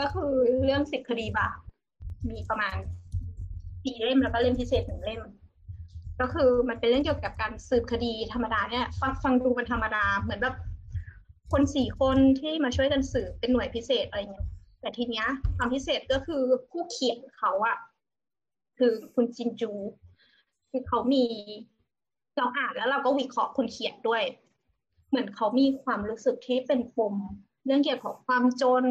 [0.00, 1.58] ก็คือเรื่องสิบคดีบาป
[2.30, 2.76] มีประมาณ
[3.82, 5.22] สี่เล่มแล้วก็เล่มพิเศษหนึ่งเล่ม
[6.20, 10.56] ก็คือมันเป็นเรื่องเกี่ยวกับการสืบคดีธรรมดาเนี่ยฟังฟังดูมันธรรมดาเหมือนแบบ
[11.52, 14.48] คนสี่คนที่มาช่วยกันสืบเป็นหน่วยพิเศษอะไรเงี้ย
[14.80, 15.26] แต่ทีเนี้ย
[15.56, 17.76] ความพิเศษก็คือผู้เขียนเขาอะ
[18.78, 19.72] คือคุณจินจู
[20.70, 21.24] คือเขามี
[22.36, 24.22] เราอ่านแล้วเราก็วิเคราะห์คนเขียนด้วย
[25.08, 27.14] เหมือนเขามีความรู้สึกที่เป็นปม
[27.66, 28.84] เรื่องเกี่ยวกับความจน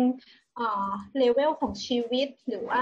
[1.18, 2.82] เลเวลของชีวิตหรือว่า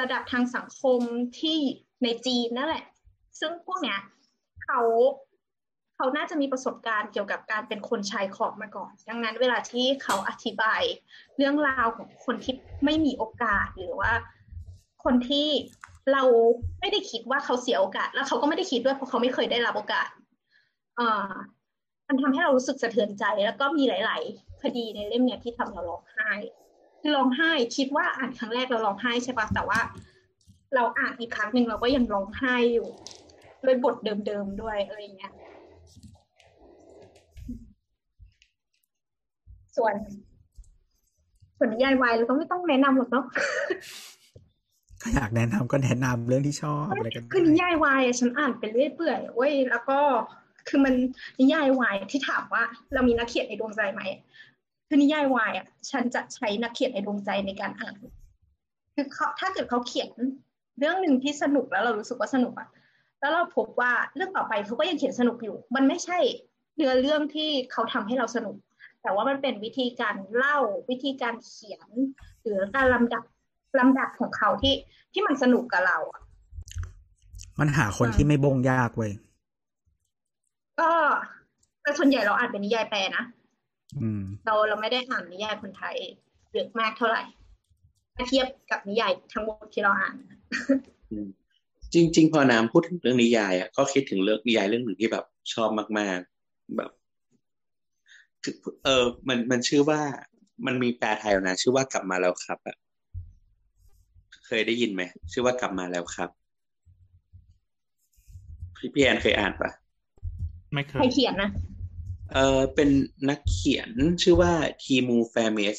[0.00, 1.00] ระดับทางสังคม
[1.40, 1.58] ที่
[2.02, 2.84] ในจีนนั่นแหละ
[3.40, 3.98] ซึ่งพวกเนี้ย
[4.64, 4.80] เขา
[5.96, 10.82] เขาน่าจะมีประสบการณ์เกี่ยวกับการเป็นคนชายขอบมาก่อน ดังนั้นเวลาที่เขาอธิบาย
[11.36, 14.12] เรื่องราวของคนที่ไม่มีโอกาสหรือว่า
[15.04, 15.48] คนที่
[16.12, 16.22] เรา
[16.80, 20.08] ไม่ได้คิดว่าเขาเสียโอกาส แล้วเขาก็ไม่ได้คิดด้วยเพราะเขาไม่เคยได้รับโอกาส
[20.98, 21.32] อ่อ
[22.08, 24.22] มันทำให้เรารู้สึกสะเทือนใจ แล้วก็มีหลาย
[24.64, 26.30] คดีในเล่มเนี้ยที่ทำเราร้องไห้
[27.00, 29.80] คือร้องไห้คิดว่าอ่านครั้งแรกเราร้องไห้ใช่ปะแต่ว่า
[30.74, 32.88] เราอ่านอีกครั้งหนึ่งเราก็ยังร้องไห้อยู่
[33.64, 33.96] ด้วยบท
[34.26, 35.32] เดิมๆด้วยอะไรเงี้ย
[39.76, 39.94] ส่วน
[41.58, 43.24] ส่วนนิยายวายเราก็ไม่ต้องแนะนำหรอกเนาะ
[45.02, 49.98] ก็อยากแนะนำก็แนะนำเรื่องที่ชอบอะไรกันคือนิยายวายอะฉันอ่านไปเรื่อยเปื่อยเว้ยแล้วก็
[50.68, 50.94] คือมัน
[51.40, 52.62] นิยายวายที่ถามว่า
[52.92, 54.02] เรามีนักเขียนในดวงใจไหม
[54.94, 57.94] คือนิยายวายอะฉันจะใช้นักเขียนในดวงใจในการอ่าน
[58.94, 60.10] คือเขาถ้าเกิดเขาเขียน
[60.78, 62.68] เรื่องหนึ่งที่สนุกแล้วเรารู้สึกว่าสนุกอะ
[63.20, 66.18] แล้วเราพบว่าเรื่องต่อไปเขาก็ยังเขียนสนุกอยู่ มันไม่ใช่
[66.76, 68.56] เนื้อเรื่องที่เขาทำให้เราสนุก
[69.02, 70.58] แต่ว่ามันเป็นวิธีการเล่า
[70.90, 71.88] วิธีการเขียน
[72.42, 73.24] หรือการลำดับ
[73.80, 74.74] ลำดับของเขาที่
[75.12, 76.20] ที่มันสนุกกับเราอะ
[77.60, 79.12] มันหาคนที่ไม่บงยากเว้ย
[80.80, 80.90] ก็
[81.82, 83.43] แต่ส่วนใหญ่เราอ่านเป็นนิยายแปลนะอืม
[84.46, 85.96] เราเราไม่ได้อ่านนิยายคนไทย
[86.52, 87.22] เยอะมากเท่าไหร่
[88.16, 90.16] ถ้าเทียบกับนิยายทั้งหมดที่เราอ่าน
[91.94, 95.68] จริง ๆ พอน้ำพูดถึงเรื่องนิยายอะก็คิดถึงเรื่องนิยายเรื่องหนึ่งที่แบบชอบ
[95.98, 96.90] มาก ๆ แบบ
[98.42, 100.00] คือเออ มันมันชื่อว่า
[100.66, 102.76] มันมีแปลไทยแล้วนะชื่อว่ากลับมาแล้วครับอะ
[104.46, 106.30] เคยได้ยินไหมชื่อว่ากลับมาแล้วครับ
[108.76, 109.70] พี่พี่แอนเคยอ่านปะ
[110.72, 111.50] ไม่เคใครยเขียนนะ
[112.34, 112.90] เออเป็น
[113.28, 113.90] นักเขียน
[114.22, 115.78] ชื่อว่าทีมูแฟเมส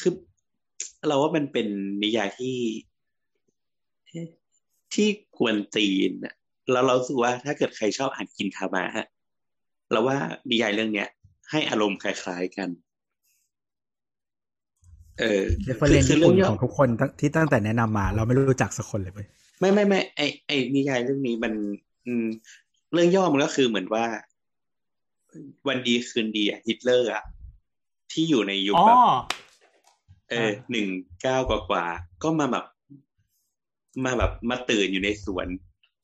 [0.00, 0.12] คือ
[1.06, 1.66] เราว่ามันเป็น
[2.02, 2.58] นิยายที่
[4.94, 5.08] ที่
[5.38, 6.34] กวนตีนอะ
[6.72, 9.06] แล้วเรารู้สึกว่าถ้าเกิดใครชอบอ่านกินทามะฮะ
[9.92, 10.16] เราว่า
[10.50, 11.08] นิยายเรื่องเนี้ย
[11.50, 12.68] ให้อารมณ์คล้ายๆกัน
[15.20, 19.26] เออ reference คือญี่เรื่ปุ่อนงย่อของทุกคนตั้งที่ตั้งแต่แนะนำมา เราไม่รู้จักสักคนเลยเว้ย
[19.60, 21.52] ไม่ไม่ไม่ไอไอนิยายเรื่องนี้มัน
[22.06, 22.26] อืม
[22.92, 24.04] เรื่องย่อมันก็คือเหมือนว่า
[25.68, 27.24] วันดีคืนดีอะฮิตเลอร์อะ
[28.12, 28.98] ที่อยู่ในยุคอ๋อแบบ
[30.30, 30.86] เออหนึ่ง
[31.22, 32.66] เก้ากว่ากว่าๆก็มาแบบ
[34.04, 35.46] มาแบบมาตื่นอยู่ในสวน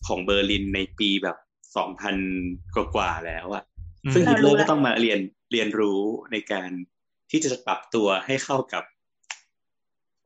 [0.06, 1.36] ของเบอร์ลินในปีแบบ
[1.76, 2.16] สองพัน
[2.74, 3.64] กว่ากว่าๆแล้วอะ
[4.04, 5.20] อืมซึ่งฮิตเลอร์เรารู้ก็ต้องมาเรียน
[5.52, 6.00] เรียนรู้
[6.32, 6.70] ในการ
[7.30, 8.84] ที่จะปรับตัวให้เข้ากับ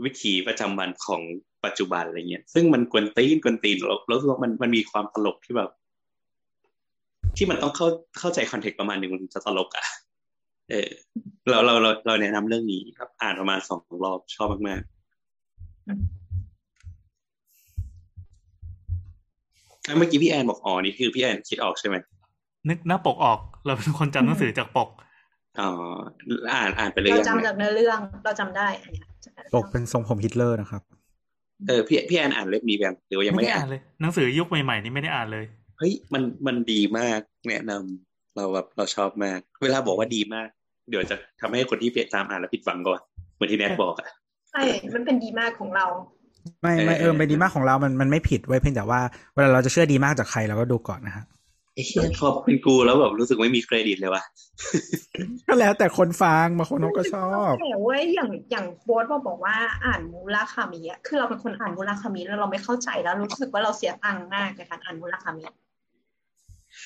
[0.05, 1.23] วิถีประจำวันของ
[1.65, 5.71] ปัจจุบันอะไรเงี้ย ซึ่งมันกวนตีนกวนตีนเราเรารู้สึกว่ามันมันมีความตลกที่แบบ
[7.37, 7.87] ที่มันต้องเข้า
[8.19, 9.85] เข้าใจคอนเทกต์ประมาณหนึ่งมันจะตลกอะ
[10.71, 10.89] เออ
[11.51, 14.93] เราเราเราเราแนะนำเรื่องนี้ครับ อ่านประมาณสองรอบชอบมากๆ
[19.85, 21.97] แล้วเมื่อกี้พี่แอนบอกอ๋อนี่คือพี่แอนคิดออกใช่ไหม
[22.69, 24.89] นึกหน้าปกออก เราเป็นคนจำหนังสือจากปก
[25.61, 25.69] อ๋อ
[26.53, 30.83] อ่านอ่านไปเลยเรายังจำจากเนื้อเรื่องเราจำได้อันเนี้ยจำได้ปกเป็นทรงผมฮิตเลอร์นะครับ
[31.69, 35.45] เออพี่พี่แอนอ่านเล่มนี้แบบหรือว่ายังไม่ไม่ได้ได้อ่าอ่านนเลยหนังสือยุคใหม่ๆนี่ไม่ได้อ่านเลย
[35.83, 40.49] เฮ้ยมันมันดีมาก แนะนำเราแบบเราชอบมาก เวลาบอกว่าดีมาก
[40.91, 43.01] เดี๋ยวจะทำให้คนที่เปลี่ยนตามอ่านแล้วผิดหวังก่อน
[43.35, 44.09] เหมือนที่แนทบอกอะ
[44.51, 44.63] ใช่
[44.95, 45.87] มันเป็นดีมากของเรา
[46.63, 49.01] ไม่ไม่เออเออเป็นดีมากของเรา มันมันไม่ผิดไว้ยเพียงแต่ว่า
[49.35, 51.25] เวลาเราจะเชื่อดีมากจากใครเราก็ดูก่อนนะฮะ
[51.75, 54.23] ไอ้เหี้ยพอเป็นกูแล้วแบบรู้สึกไม่มีเครดิตเลยว่ะ
[55.49, 65.43] ก็แล้วแต่คนฟังบางคนเขาก็ชอบแต่เว้ยอย่างอย่างโบ๊ทมาบอกว่าอ่านมูราคามิอะคือเราเป็นคนอ่านมูราคามิแล้วเราไม่เข้าใจแล้วรู้สึกว่าเราเสียตังค์มากในการอ่านมูราคามิ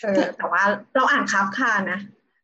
[0.03, 0.63] เออแต่ว่า
[0.97, 2.01] เราอ่านคาฟคานะ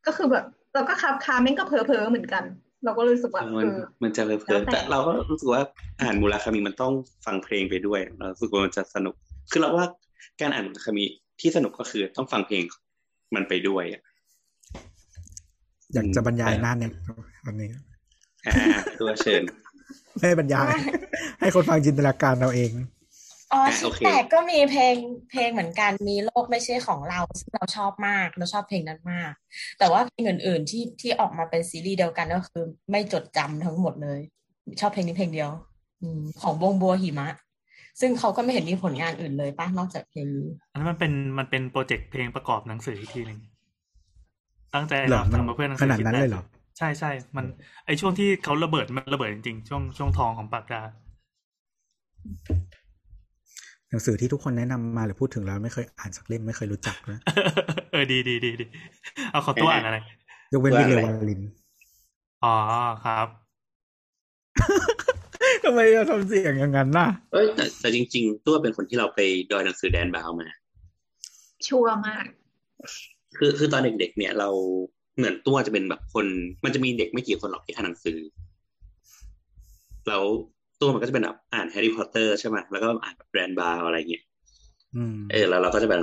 [0.06, 0.44] ก็คือแบบ
[0.74, 2.44] เราก็คาฟคาแม่งก็เพ้อเพ้อๆเหมือนกัน
[2.84, 5.62] เราก็รู้สึกว่ามัเอนอมันจะเพลิแล้วนแต่แต่เราก็รู้สึกว่า
[6.02, 6.92] อ่านมูราคามิมันต้อง
[7.26, 9.14] ฟังเพลงไปด้วยเรารู้สึกว่ามันจะสนุก
[9.50, 9.86] คือเราว่า
[10.40, 11.04] การอ่านมูราคามิ
[11.40, 12.62] ที่สนุกก็คือต้องฟังเพลง
[13.34, 14.02] มันไปด้วยอะ
[15.94, 16.92] อยากจะบรรยายหน้าเนี่ย
[17.46, 17.68] วันนี้
[18.46, 18.54] อ่า
[19.00, 19.42] ตัวเชิญ
[20.14, 20.72] ไม่ให้บรรยาย
[21.40, 22.70] ให้คนฟังจินตนาการเราเอง
[23.52, 24.94] อ๋ออะชิโอเคแต่ก็มีเพลง
[25.30, 29.32] เพลงเหมือนกันมีโลกไม่ใช่ของเราซึ่งเราชอบมากเราชอบเพลงนั้นมาก
[29.78, 34.20] แต่ว่าเพลงอื่นๆที่ที่ออกมาเป็นซีรีส์เดียวกันก็คือ ไม่จดจำทั้งหมดเลย
[34.80, 35.50] ชอบเพลงนี้เพลงเดียว
[36.02, 37.28] อืมของวงบัวหิมะ
[38.00, 43.40] ซึ่งเขาก็ไม่เห็นมีผลงานอื่นเลยป่ะนอกจากเพลงนี้อันนั้นมันเป็นมันเป็นโปรเจกต์เพลงประกอบหนังสืออีกทีหนึ่ง
[44.74, 46.44] ตั้งใจเหรอมันทำมาเพื่อหนังสืขอนาดนั้นคิแเลยเหรอ
[46.78, 47.44] ใช่ใช่มัน
[47.86, 50.82] ไอช่วงที่เขาระเบิดมันระเบิดจริงๆช่วงช่วงทองของปากกา
[53.92, 57.18] หนังสือที่ทุกคนแนะนำมาหรือพูดถึงแล้วไม่เคยอ่านสักเล่มไม่เคยรู้จักนะ
[57.92, 58.66] เออดีดีดีดี
[59.30, 59.98] เอาขอตัวอ่านอะไร
[60.52, 61.40] ยกเว้นวิเลวาลิน
[62.44, 62.54] อ๋อ
[63.04, 63.26] ครับ
[65.64, 69.20] ทำไมเราทำเสียงอย่างนั้นน่ะเอ้ยแต่แต่จริง ๆ ตัวเป็นคนที่เราไป
[69.50, 70.48] ดอยหนังสือแดนบราวน์มา
[71.66, 72.26] ชัวร์มาก
[73.36, 74.48] คือคือตอนเด็กๆเนี่ยเรา
[75.16, 76.26] เหมือนตัวจะเป็นแบบคน
[76.64, 78.18] มันจะมีเด็กไม่กี่คนหรอกที่อ่านหนังสือ
[80.08, 80.24] แล้ว
[80.82, 84.24] ตัวมันก็จะเป็นแบบอ่านแฮร์รี่พอตเตอร์ใช่ไหมแล้วก็อ่านแบบแดนบราวน์อะไรเงี้ย
[84.96, 86.00] อืมเออแล้วเราก็จะแบบ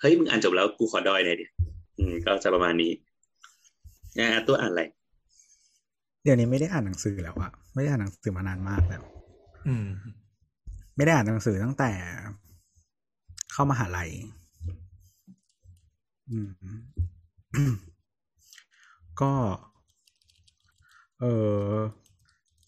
[0.00, 1.46] เฮ้ยมึงอ่านจบแล้วกูขอดอยหน่อยดิ
[1.98, 2.92] อืม ก็จะประมาณนี้
[4.18, 4.82] อ่าตัวอ่านอะไร
[6.24, 9.02] เดี๋ยวนี้ไม่ได้อ่านหนังสือแล้วอะไม่ได้อ่านหนังสือมานานมากแล้ว
[9.66, 9.86] อืม
[10.96, 11.92] ไม่ได้อ่านหนังสือตั้งแต่
[13.52, 14.10] เข้ามหาลัย
[16.30, 16.50] อืม
[19.20, 19.32] ก็
[21.20, 21.24] เอ
[21.68, 21.72] อ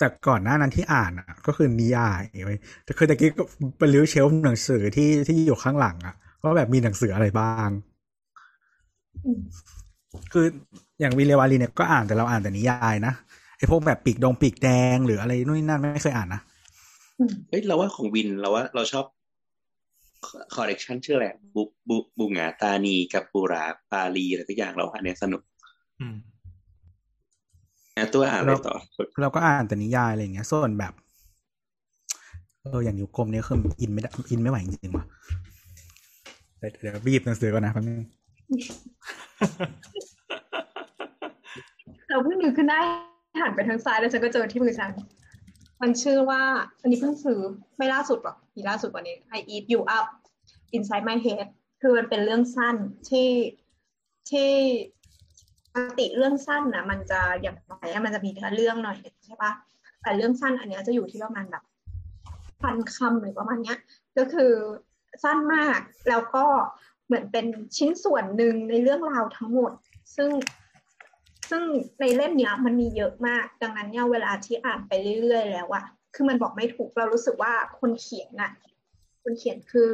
[0.00, 3.42] แต่ก่อนหน้านั้นที่อ่านอะ ก็คือนิยายเว้ยแต่คือตะกี้ก็
[3.78, 7.70] ไปริ้วเชลฟ์หนังสือที่ที่อยู่ข้างหลังอะว่าแบบมีหนังสืออะไรบ้าง
[9.24, 9.40] อืม
[10.32, 10.46] คือ
[11.00, 13.14] อย่างวิเลวารีเนี่ยก็อ่านแต่เราอ่านแต่นิยายนะ
[13.58, 16.40] ไอพวกแบบปีกดงปีกแดงหรืออะไรนู่นนี่นั่นไม่เคยอ่านนะ
[17.48, 19.04] เฮ้ยเราว่าของวินเราว่าเราชอบ
[20.54, 25.42] คอลเลกชันชื่ออะไรบุบุบุงาตานีกับปูราปาลีอะไรทุกอย่างเราอันเนี้ยสนุก
[26.00, 26.39] อืมนะ
[28.14, 28.76] ตัวอ่านอะไรต่อ
[29.20, 30.92] เราก็อ่านแต่นิยายอะไรอย่างเงี้ย ส่วนแบบ
[32.62, 35.04] เอออย่างยุคกรมเนี่ยคืออินไม่ได้อินไม่ไหวจริงๆว่ะ
[36.58, 38.00] เดี๋ยวเดี๋ยวบีบหนังสือก่อนนะแป๊บนึง
[42.08, 42.80] เราเพิ่งนึกขึ้นได้
[43.40, 44.90] หันไปทางซ้ายแล้วฉันก็เจอที่มือฉัน
[45.80, 46.42] มันชื่อว่า
[46.80, 47.38] อันนี้เพิ่งซื้อ
[47.78, 50.06] ไม่ล่าสุดหรอกมีล่าสุดกว่านี้ I eat you up
[50.76, 51.46] inside my head
[51.80, 52.76] คือมันเป็นเรื่องสั้น
[53.10, 53.30] ที่
[54.30, 54.50] ที่
[55.74, 58.96] ปกติเรื่องสั้นนะมันจะอย่างไรมันจะมีเนื้อเรื่องหน่อย
[59.26, 59.52] ใช่ปะ
[60.02, 61.64] แต่เรื่องสั้นอันเนี้ยจะอยู่ที่ประมาณแบบ
[62.62, 63.78] พันคำหรือประมาณเนี้ย
[64.18, 64.52] ก็คือ
[65.22, 66.44] สั้นมากแล้วก็
[67.06, 67.46] เหมือนเป็น
[67.76, 69.72] ชิ้นส่วนหนึ่งในเรื่องราวทั้งหมด
[70.16, 70.30] ซึ่ง
[71.50, 71.62] ซึ่ง
[72.00, 78.50] ในเล่มเนี้ยมันมีเยอะมาก ดังนั้นเนี่ยเวลาที่อ่านไปเรื่อย ๆ แล้วอะคือมันบอกไม่ถูกเรารู้สึกว่าคนเขียนอะ
[79.22, 79.92] คนเขียนคือ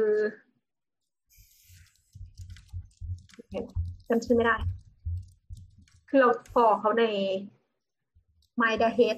[4.09, 4.55] จำชื่อไม่ได้
[6.09, 7.05] คือเราฟอเขาใน
[8.61, 9.17] My d a Head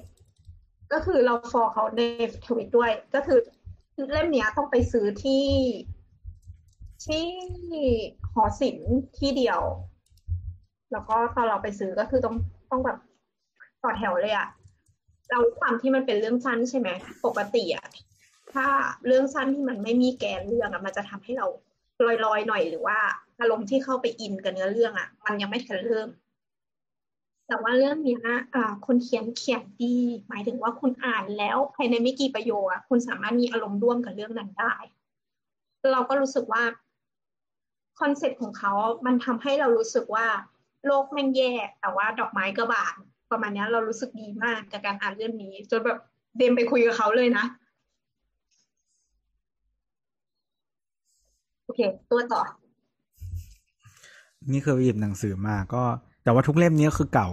[0.92, 2.00] ก็คือเราฟอเขาใน
[2.46, 3.38] ทวิตด้วย ก็คือ
[4.12, 5.46] เล่มเนี้ยต้องไปซื้อที่
[7.04, 7.26] ที่
[8.32, 9.60] หอศิลป์ที่เดียว
[10.92, 12.36] แล้วก็ตอนเราไปซื้อก็คือต้อง
[12.70, 12.98] ต้องแบบ
[13.82, 14.48] ต่อแถวเลยอะ
[15.30, 16.88] เราความที่มันเป็นเรื่องสั้นใช่ไหม
[17.26, 17.86] ปกติอะ
[18.52, 18.66] ถ้า
[19.06, 21.46] เรื่องสั้นที่มันไม่มีแกนเรื่องอะมันจะทำให้เรา
[22.24, 22.98] ลอยๆหน่อยหรือว่า
[23.40, 26.08] อารมณ์ที่เข้าไปอินกับเนื้อเรื่องอะมันยังไม่ทันเริ่ม
[27.50, 28.20] แต่ว่าเรื่องนี้ย
[28.54, 29.96] อ่าคนเขียนเขียนดี
[30.28, 34.74] หมายถึงว่าคุณอ่านแล้วภายในไม่กี่ประโยคคุณสามารถมีอารมณ์ร่วมกับเรื่องนั้นได้
[35.92, 36.62] เราก็รู้สึกว่า
[38.00, 38.72] คอนเซ็ปต์ของเขา
[39.06, 40.26] มันทำให้เรารู้สึกว่า
[40.86, 42.94] โลกแม่งแย่แต่ว่าดอกไม้ก็บาน
[43.30, 45.98] ประมาณนี้เรารู้สึกดีมากกับการอ่านเรื่องนี้ จนแบบ
[46.38, 47.44] DM ไปคุยกับเขาเลยนะ
[51.64, 51.80] โอเค
[52.10, 52.42] ตัวต่อ
[54.52, 55.84] นี่คือหยิบหนังสือมาก็
[56.22, 57.28] แต่ว่าทุกเล่มนี้ก็คือเก่า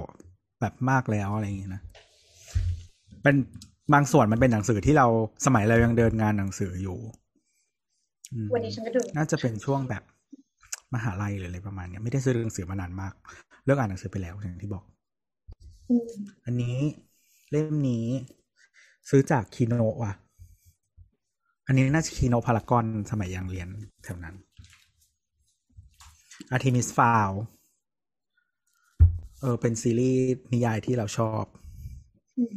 [0.62, 1.82] แบบมากแล้วอะไรอย่างเงี้ยนะ
[3.24, 3.36] เป็น
[3.94, 5.08] บางส่วนมันเป็นหนังสือที่เรา
[5.46, 6.98] สมัยเรายังเดินงานหนังสืออยู่
[8.34, 10.04] อืมวันนี้ฉันก็ดูน่าจะเป็นช่วงแบบ
[10.94, 13.14] มหาลัยหรืออะไรประมาณเนี้ยไม่ได้ซื้อหนังสือมานานมาก
[13.66, 14.84] เลิกอ่านหนังสือไปแล้วอย่างที่บอก
[15.90, 16.10] อืม
[16.46, 16.78] อันนี้
[17.52, 18.06] เล่มนี้
[19.10, 20.14] ซื้อจากคีโนะว่ะ
[21.68, 23.68] อันนี้น่าจะคีโนะพารากอนสมัยยังเรียน
[24.04, 24.36] แถวนั้น
[26.52, 27.30] อาร์ทิมิสฟาว
[29.42, 30.22] เออเป็นซีรีส์
[30.54, 31.46] นิยายที่เราชอบ
[32.38, 32.56] อืม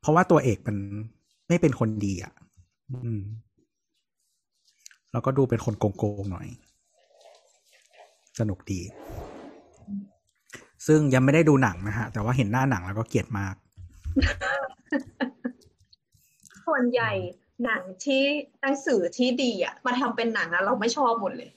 [0.00, 0.76] เพราะว่าตัวเอกมัน
[1.48, 2.34] ไม่เป็นคนดีอะ
[3.04, 3.22] อืม
[5.12, 6.48] แล้วก็ดูเป็นคนโกงๆหน่อย
[8.38, 8.80] สนุกดี
[10.86, 13.54] ซึ่งยังไม่ได้ดูหนังนะฮะ แต่ว่าเห็นหน้าหนังแล้วก็เกลียดมาก
[16.66, 17.10] ส่วนใหญ่
[17.64, 18.22] หนังที่
[18.60, 21.50] หนังสือที่ดีอะ มาทำเป็นหนังอะเราไม่ชอบหมดเลย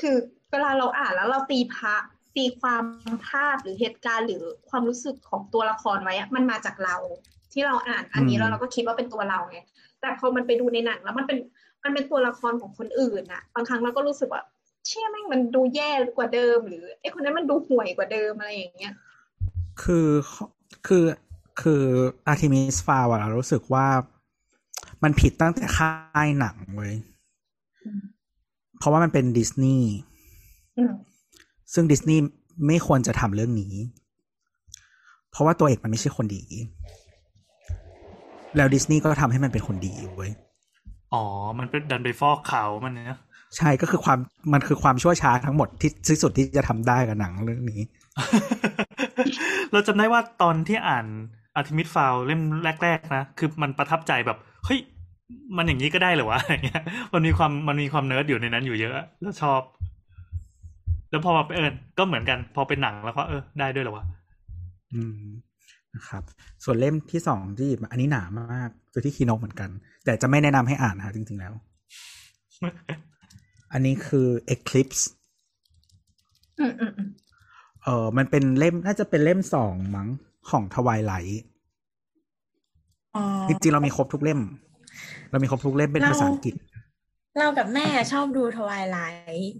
[0.00, 0.16] คือ
[0.50, 1.94] เวลาเราอ่านแล้วเราตีพระ
[2.36, 2.82] ตีความ
[3.28, 6.96] ภาพหรือเหตุการณ์หรือความรู้สึกของตัวละครไว้อะมันมาจากเรา
[7.52, 9.58] ที่เราอ่านอันนี้อืมแล้วเราก็คิดว่าเป็นตัวเราไง
[10.00, 11.38] แต่พอมันไปดูในหนังแล้วมันเป็น
[11.84, 14.42] มันเป็นตัวละครของคนอื่นอะบางครั้งเราก็รู้สึกว่า
[14.86, 18.94] เชื่อแม่งมันดูแย่กว่าเดิม หรือไอ้คนนั้นมันดูห่วยกว่าเดิมอะไรอย่างเงี้ย
[19.82, 20.08] คือ
[20.86, 21.04] คือ
[21.62, 21.82] คือ
[22.26, 23.86] อาร์ทิมิสฟาวล์เรารู้สึกว่า
[25.02, 26.94] มันผิดตั้งแต่ค่ายหนังเว้ย
[27.84, 28.02] อืม
[28.78, 29.90] เพราะว่ามันเป็นดิสนีย์
[30.78, 30.92] อืม
[31.74, 32.22] ซึ่งดิสนีย์
[32.66, 33.74] ไม่ควรจะทำเรื่องนี้
[35.30, 36.42] เพราะว่าตัวเอกมันไม่ใช่คนดี
[38.56, 40.30] แล้วดิสนีย์ก็ทำให้มันเป็นคนดีเว้ย
[41.14, 41.24] อ๋อ
[41.58, 43.18] มันเป็นดันไปฟอกขาวมันเนี่ย
[43.56, 44.18] ใช่ก็คือความ
[44.52, 47.80] มันคือความชั่วช้าทั้งหมดที่ที่สุดที่จะทำได้กับหนังเรื่องนี้
[49.72, 51.06] เราจำได้ว่าตอนที่อ่าน
[51.54, 52.40] อาร์ทิมิ f ฟาวเล่ม
[52.82, 54.80] แรก ๆ นะ คือมันประทับใจแบบเฮ้ย
[55.56, 59.60] มันอย่างนี้ก็ได้เหรอวะอย่างเงี้ย มันมีความมันมีความเนิร์ดอยู่ในนั้นอยู่เยอะ แล้วชอบ
[61.12, 64.04] แล้วพอมาเป็นเออก็เหมือนกัน พอเป็นหนังแล้วก็เออได้ด้วยเหรอวะ
[64.94, 65.26] อืม
[65.94, 66.22] นะครับ
[66.64, 69.70] ส่วนเล่มที่สองที่หยิบมาอันนี้หนามากคือที่คีโนเหมือนกัน
[70.04, 71.52] แต่จะไม่แนะนำให้อ่านนะจริง ๆ แล้ว
[73.72, 75.02] อันนี้คือ Eclipse
[76.60, 77.08] อืมอืมอืม
[77.82, 80.08] เออมันเป็นเล่มน่าจะเป็นเล่มสองมั้ง
[80.50, 81.42] ของทวายไลท์
[83.16, 84.40] อ๋อจริงๆเรามีครบทุกเล่ม
[85.30, 86.54] เรามีครบทุกเล่มเป็นภาษาอังกฤษ
[87.38, 88.98] เรากับแม่ชอบดูทวายไล
[89.40, 89.54] ท์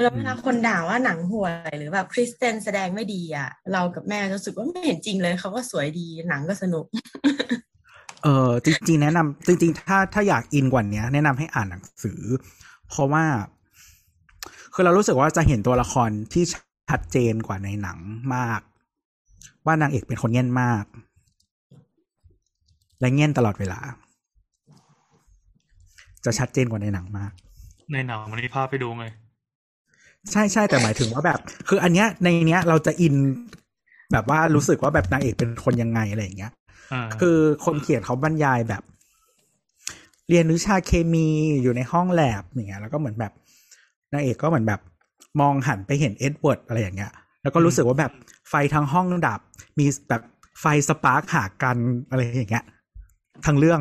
[0.00, 6.84] แล้วเวลาคนด่าว่าหนังห่วยหรือแบบคริสเตนแสดงไม่ดีอะ เรากับแม่รู้สึกว่าไม่เห็นจริงเลยเขาก็สวยดีหนังก็สนุก
[8.22, 12.20] เออจริง ๆ แนะนำจริง ๆ ถ้าถ้าอยากอินกว่านี้แนะนำให้อ่านหนังสือ
[12.88, 13.24] เพราะว่า
[14.74, 16.44] คือเรารู้สึกว่าจะเห็นตัวละครที่
[16.90, 17.98] ชัดเจนกว่าในหนัง
[18.34, 18.60] มาก
[19.66, 20.84] ว่านางเอกเป็นคนเงี้ยนมาก
[23.00, 23.80] และเงี้ยนตลอดเวลา
[26.24, 27.32] จะชัดเจนกว่าในหนังมาก
[27.92, 29.06] ในหนังมันมีภาพไปดูไง
[30.32, 33.14] ใช่ใช่แต่หมายถึงว่าแบบ คืออันเนี้ยในเนี้ยเราจะอิน
[34.12, 36.52] แบบว่ารู้สึกว่าแบบนางเอกเป็นคนยังไงอะไรอย่างเงี้ย
[36.92, 38.82] อ่าคือคนเขียนเขาบรรยายแบบ
[40.28, 41.26] เรียนวิชาเคมี
[41.62, 43.32] อยู่ในห้องแลบอย่างเงี้ยแล้วก็เหมือนแบบ
[44.12, 44.80] นางเอกก็เหมือนแบบ
[45.40, 47.12] มองหันไปเห็นเอ็ดเวิร์ดอะไรอย่างเงี้ย
[47.42, 48.12] แล้วก็รู้สึกว่าแบบ
[48.48, 49.40] ไฟทั้งห้องดับ
[49.78, 50.22] มีแบบ
[50.60, 51.76] ไฟ spark หากัน
[52.10, 52.64] อะไรอย่างเงี้ย
[53.46, 53.80] ทั้งเรื่อง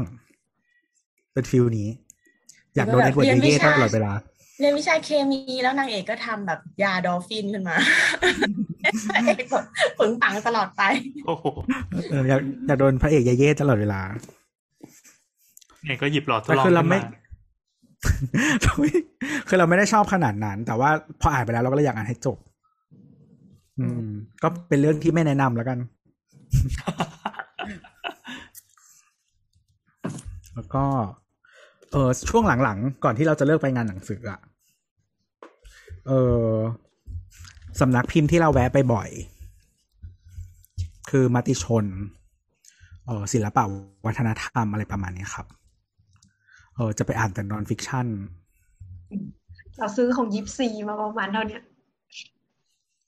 [1.34, 1.90] เป็น feel นี้
[2.76, 4.12] อยากโดนแบเอ็ดเวิร์ดเย่ๆเรียนวิชาตลอดเวลา
[4.60, 7.78] เรียนวิชาเคมีแล้วนางเอกก็ทำแบบยาดอลฟินขึ้นมา
[9.16, 9.66] นางเอกแบบ
[10.00, 10.82] ปึงปังตลอดไป
[11.28, 11.46] โอ้โห
[12.10, 14.02] เอออยากอยากโดนพระเอกเย่ๆตลอดเวลา
[15.84, 17.12] เนี่ยก็หยิบหลอดทดแต่ลองคือเราขึ้นไม่มา
[18.64, 18.90] เราไม่
[19.48, 20.90] คือเราไม่ได้ชอบขนาดนั้น แต่ว่า
[21.22, 22.38] พออ่านไปแล้วเราก็เลยอยากอ่านให้จบ
[23.80, 24.08] อืม
[24.44, 25.78] ก็เป็นเรื่องที่ไม่แนะนำแล้วกัน
[30.56, 30.86] แล้วก็
[31.92, 34.40] เออช่วงหลังๆ ก่อนที่เราจะเลิกไปงานหนังสืออะ
[36.08, 36.12] เอ
[36.50, 36.54] อ
[37.80, 39.10] สำนักพิมพ์ที่เราแวะไปบ่อย
[41.10, 41.86] คือมติชน
[43.08, 43.64] เออศิลปะ
[44.06, 45.46] วัฒนธรรมอะไรประมาณเนี้ยครับ
[46.76, 48.08] เออจะไปอ่านแต่ non-fiction
[49.78, 51.62] เราซื้อของยิปซีมาประมาณเท่าเนี้ย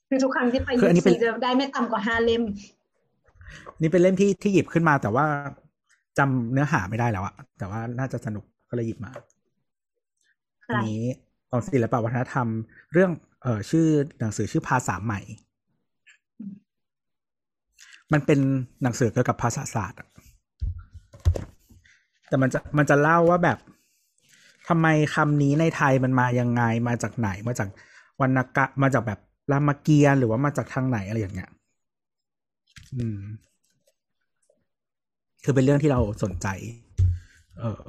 [0.08, 2.42] คือทุกครั้งที่ไปคืออันยินี้เป็นยิปซีจะได้ไม่ต่ำกว่าห้าเล่ม
[3.80, 5.24] นี่เป็นเล่มที่ที่หยิบขึ้นมาแต่ว่า
[6.18, 9.24] จำเนื้อหาไม่ได้แล้วอะแต่ว่าน่าจะสนุก ก็เลยหยิบมาอะไร
[10.70, 11.02] อันนี้
[11.50, 12.46] ของศิลปะวัฒนธรรม
[12.92, 13.10] เรื่อง
[13.42, 13.86] เออชื่อ
[14.20, 15.20] หนังสือชื่อภาษาใหม่
[18.12, 18.40] มันเป็น
[18.82, 20.08] หนังสือเกี่ยวกับภาษาศาสตร์อะ
[22.28, 23.58] แต่มันจะมันจะเล่าว่าแบบ
[24.68, 27.68] ททำไมคำนี้ในไทยมันมายังไงมาจากไหนมาจาก
[28.20, 29.20] วรรณกะมาจากแบบ
[29.52, 31.50] รามเกียรติ์หรือว่ามาจากทางไหนอะไรอย่างเงี้ย
[32.96, 33.20] อืม
[35.44, 36.48] คือเป็นเรื่องที่เราสนใจ
[37.58, 37.82] เออ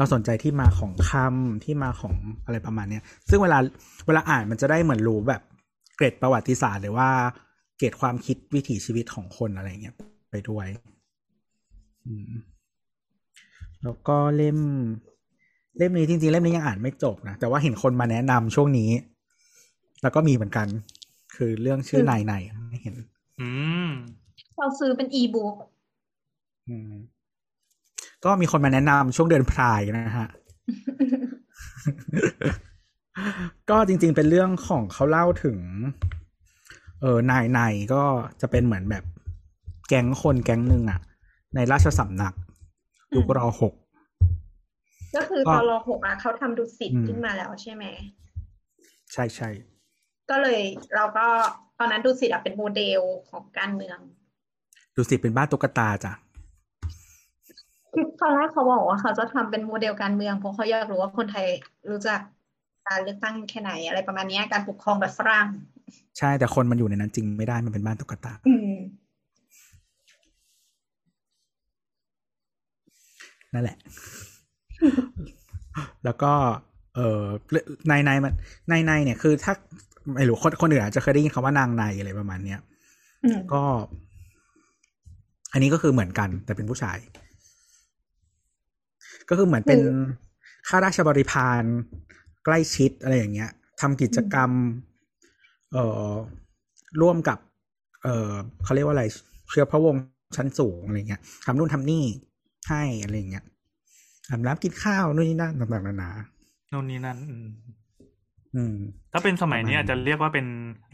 [0.00, 3.58] เราสนใจที่มาของคำที่มาของอะไรประมาณเนี้ยซึ่งเวลา
[4.06, 5.42] เวลาอ่านมันจะได้เหมือนรู้แบบ
[5.96, 7.08] เกร็ดประวัติศาสตร์หรือว่า
[7.78, 9.96] เกร็ดความคิดวิถีชีวิตของคนอะไรเงี้ย
[10.30, 10.66] ไปด้วย
[12.06, 12.30] อืม
[13.82, 14.58] แล้วก็เล่ม
[15.78, 18.90] เล่มนี้จริงๆ เล่มนี้ยังอ่านไม่จบนะ แต่ว่าเห็นคนมาแนะนำช่วงนี้
[20.02, 20.66] แล้วก็มีเหมือนกัน
[21.34, 22.32] คือเรื่องชื่อนายใน
[22.68, 22.94] ไม่เห็น
[23.40, 23.48] อื
[23.86, 23.88] ม
[24.58, 25.54] เราซื้อเป็นอีบุ๊ก
[26.68, 26.92] อืม
[28.24, 30.28] ก็มีคนมาแนะนำช่วงเดือนพรายนะฮะ
[33.70, 35.58] ก็จริง ๆ เป็นเรื่องของเขาเล่าถึง
[37.00, 37.60] เออนายใน
[37.94, 38.02] ก็
[38.40, 39.04] จะเป็นเหมือนแบบ
[39.88, 41.00] แก๊งคนแก๊งหนึ่งอะ
[41.54, 42.34] ในราชสำนัก
[43.14, 43.74] ยุครอหก
[45.16, 47.84] ก็คือก็ตอนรหกอะเขาทำดุสิตอืมขึ้นมาแล้วใช่ไหม
[49.12, 49.48] ใช่ใช่
[50.30, 50.60] ก็เลย
[50.96, 51.26] เราก็
[51.78, 53.00] ตอนนั้นดุสิตอะเป็นโมเดล
[53.30, 53.98] ของการเมือง
[54.96, 56.12] ดูสิเป็นบ้านตุ๊กตาจ้ะ
[57.92, 61.46] คือตอนแรกเขาบอกว่าเขาจะทำเป็นโมเดลการเมืองเพราะเขาอยากรู้ว่าคนไทย
[61.90, 62.20] รู้จัก
[62.88, 65.48] การเลือกตั้งแค่ไหนอะไรประมาณเนี้ยการปกครองแบบฝรั่ง
[66.18, 68.74] ใช่แต่คนมันอยู่ในนั้นจริงไม่ได้มันเป็นบ้านตุ๊กตาอืม
[73.54, 73.76] นั่นแหละ
[76.04, 76.32] แล้วก็
[76.94, 77.22] เออ
[77.88, 78.34] ในในมัน
[78.68, 79.54] ในในเนี่ยคือถ้า
[80.14, 82.60] ไม่รู้คนคนอื่นอาจจะเคยได้ยินคำว่านางในอะไรประมาณเนี้ย
[83.24, 83.62] อืมก็
[85.52, 86.98] อันนี้ก็คือเหมือนกัน แต่เป็นผู้ชาย
[89.30, 89.80] ก็คือเหมือนเป็น
[90.68, 91.62] ข้าราชบริพาร
[92.44, 93.50] ใกล้ชิดอะไรอย่างเงี้ย
[93.80, 94.50] ทำกิจกรรม
[95.72, 96.10] เอ่อ
[97.00, 97.38] ร่วมกับ
[98.02, 98.32] เอ่อ
[98.64, 99.04] เขาเรียกว่าอะไร
[99.50, 100.02] เชื้อพระวงศ์
[100.36, 102.04] ชั้นสูงอะไรเงี้ยทำนู่นทำนี่
[102.68, 103.44] ให้อะไรอย่างเงี้ย
[104.30, 106.10] อาบน้ำกินข้าวนู่นนี่นั่นต่างๆนานา
[106.70, 107.48] โน่นนี่นั่นอืม
[108.54, 108.76] อืม
[109.12, 110.46] ถ้าเป็นสมัยนี้ประมาณอาจจะเรียกว่าเป็น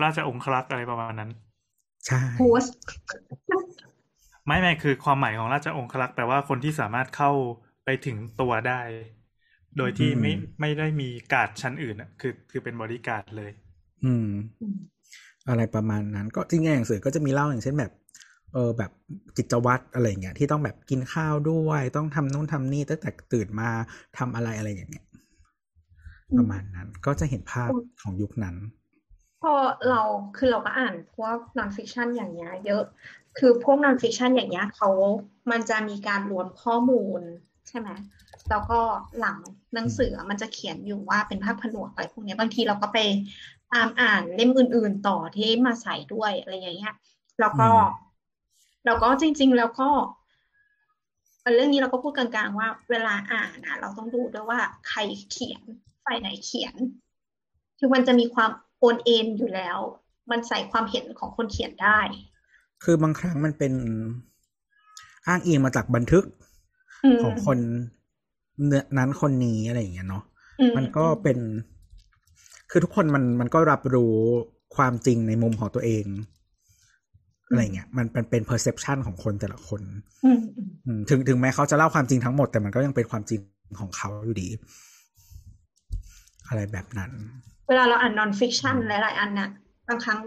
[0.02, 1.30] ราชองครักษ์อะไรประมาณนั้น
[2.06, 2.74] ใช่โพสต์
[4.46, 7.30] ไม่ไม่คือความหมายของราชองครักษ์แปลว่าคนที่สามารถเข้า
[7.86, 8.80] ไปถึงตัวได้
[9.76, 13.50] โดยที่ไม่ไม่ได้มีการ์ดชั้นอื่นอะคือ คือเป็นบริการดเลย
[14.04, 14.30] อืม
[15.48, 17.92] อะไรประมาณนั้น ก็จริงๆในหนังสือก็จะมีเล่าอย่างเช่นแบบ
[18.52, 18.90] เออแบบ
[19.36, 23.70] กิจวัตรอะไรเงี้ยที่ต้องแบบกินข้าวด้วยต้องทำนู่นทำนี่ตั้งแต่ตื่นมา
[24.18, 25.06] ทำอะไรอะไรอย่างเงี้ย
[26.38, 27.70] ประมาณนั้นก็จะเห็นภาพ
[28.02, 28.56] ของยุคนั้น
[29.42, 29.54] พอ
[29.88, 30.02] เรา
[30.36, 32.82] คือเราก็อ่านพวก non-fiction อย่างเงี้ยเยอะ
[33.38, 34.90] คือพวก non-fiction อย่างเงี้ยเขา
[35.50, 37.22] มันจะมีการรวมข้อมูล
[37.68, 37.88] ใช่ไหม
[38.50, 38.80] แล้วก็
[39.18, 39.38] หลัง
[39.74, 42.98] หนังสือมันจะเขียนอยู่ว่าเป็นภาคผนวกอะไรพวกเนี้ยบางทีเราก็ไป
[43.72, 46.94] ตามอ่านเล่มอื่น ๆ ต่อที่มาใส่ด้วยอะไรอย่างเงี้ย
[47.40, 48.06] แล้วก็อืม
[48.86, 49.88] แล้วก็จริง ๆ แล้วก็
[51.54, 54.98] เรื่องนี้เราก็พูดกลางๆว่า เวลาอ่านนะเราต้องดูด้วยว่าใคร
[55.30, 55.62] เขียน
[56.04, 56.74] ฝ่ายไหนเขียน
[57.78, 59.78] คือมันจะมีความโอนเอ็นอยู่แล้ว
[60.30, 62.00] มันใส่ความเห็นของคนเขียนได้
[62.84, 63.72] คือบางครั้งมันเป็น
[65.26, 66.45] อ้างอิงมาจากบันทึกอืม
[67.22, 67.58] ของคน
[68.66, 70.24] เนื้อนั้นคนนี้อะไรอย่างเงี้ยเนาะ
[70.60, 71.38] อืมมันก็เป็น
[72.70, 74.14] คือทุกคนมันมันก็รับรู้
[74.76, 76.04] ความจริงในมุมของตัวเอง
[77.48, 79.82] อะไรเงี้ยมันเป็นเป็น perception ของคนแต่ละคน
[80.24, 83.40] อืมอืมอืมถึงถึงแม้เขาจะเล่าความจริงทั้งหมด แต่มันก็ยังเป็นความจริง
[83.80, 84.48] ของเขาอยู่ดี
[86.48, 87.10] อะไรแบบนั้น
[87.68, 89.50] เวลาเราอ่านนอนฟิคชันหลาย ๆ อันน่ะ
[89.88, 90.18] บางครั้ง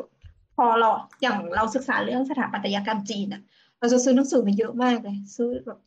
[0.55, 0.89] พอเรา
[1.21, 3.41] อย่างเราศึกษาเรื่องสถาปัตยกรรมจีนน่ะ
[3.79, 5.79] เราจะซื้อหนังสือมาเยอะมากเลย ซื้อแบบ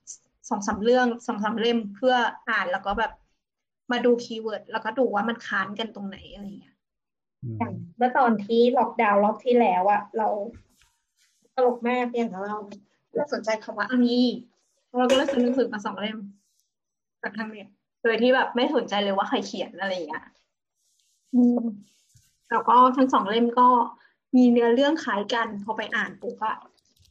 [0.48, 2.14] สองสามเรื่องสองสามเล่มเพื่อ
[2.48, 3.12] อ่านแล้วก็แบบ
[3.92, 6.76] มาดู keyword แล้วก็ดูว่ามันค้านกันตรงไหนอะไรอย่างเงี้ย
[7.44, 10.28] อืมอย่างเมื่อตอนที่ล็อกดาวน์รอบที่แล้วอะเรา
[11.54, 12.58] ตลกมากอย่างเรา
[13.14, 14.24] เราสนใจคำว่าอันนี้
[14.98, 16.18] เราก็เลยซื้อหนังสือมาสองเล่ม
[17.22, 17.68] จากทางเน็ต
[18.02, 20.26] โดยที่แบบไม่สนใจเลยว่าใครเขียนอะไรอย่างเงี้ย
[21.34, 21.62] อืม
[22.50, 23.68] แล้วก็ทั้งสองเล่มก็
[24.36, 26.56] มีเนื้อเรื่องคล้ายกันพอไปอ่านปุ๊บอะ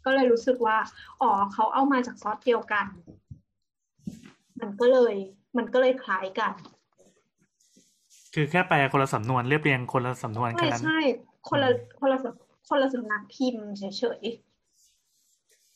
[0.05, 0.77] ก็เลยรู้สึกว่า
[1.21, 2.85] อ๋อเขาเอามาจากซอสเดียวกัน
[4.61, 5.15] มันก็เลย
[5.57, 6.53] มันก็เลยคล้ายกัน
[8.33, 10.99] คือแค่แปลคนละสำนวนเรียบเรียงคนละสำนวนใช่แค่นั้นใช่
[11.49, 13.83] คนละคนละสำคนละสำนักพิมพ์เฉ
[14.19, 14.21] ย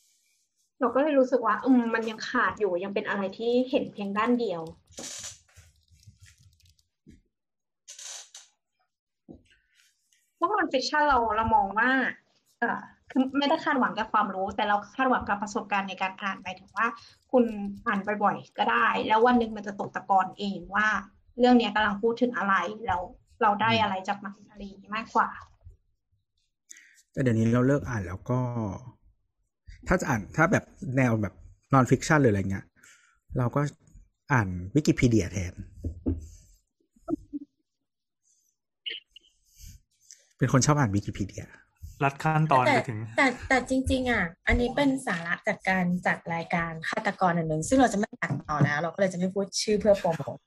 [0.03, 4.61] ๆเราก็เลยรู้สึกว่า อืมมันยังขาดอยู่ยังเป็นอะไรที่เห็นเพียงด้านเดียว
[10.39, 11.89] พวก non-fiction เราเรามองว่า
[12.59, 12.79] เอ่อ
[13.11, 16.87] คือไม่ได้คาดหวังกับความรู้ แต่เราคาดหวังกับประสบการณ์ในการอ่านหมายถึงว่า
[17.37, 17.51] คุณ
[17.87, 20.87] อ่านบ่อยๆก็ได้ แล้ววันหนึ่งมันจะตกตะกอนเองว่า
[21.39, 22.55] เรื่องเนี้ยกำลังพูดถึงอะไร
[22.85, 23.01] แล้ว
[23.41, 25.29] เราได้อะไรจากมันอะไรอย่างนี้มากกว่า
[27.11, 28.39] แต่เดี๋ยวนี้เราเลิกอ่านแล้วก็
[29.87, 30.63] ถ้าจะอ่านถ้าแบบ
[30.97, 31.33] แนวแบบ
[31.73, 32.65] non-fiction หรืออะไรเงี้ย
[33.37, 33.61] เราก็
[34.33, 35.53] อ่านวิกิพีเดียแทน
[40.37, 41.45] เป็นคนชอบอ่านวิกิพีเดีย
[42.03, 50.37] รัดขั้นตอนแต่ไปถึง แต่แต่จริง ๆ อะ อันนี้เป็นสาระจากการจัดรายการฆาตกรอันหนึ่งซึ่งเราจะไม่ตัดต่อแล้ว เราก็เลยจะไม่พูดชื่อเพื่อโปรโมท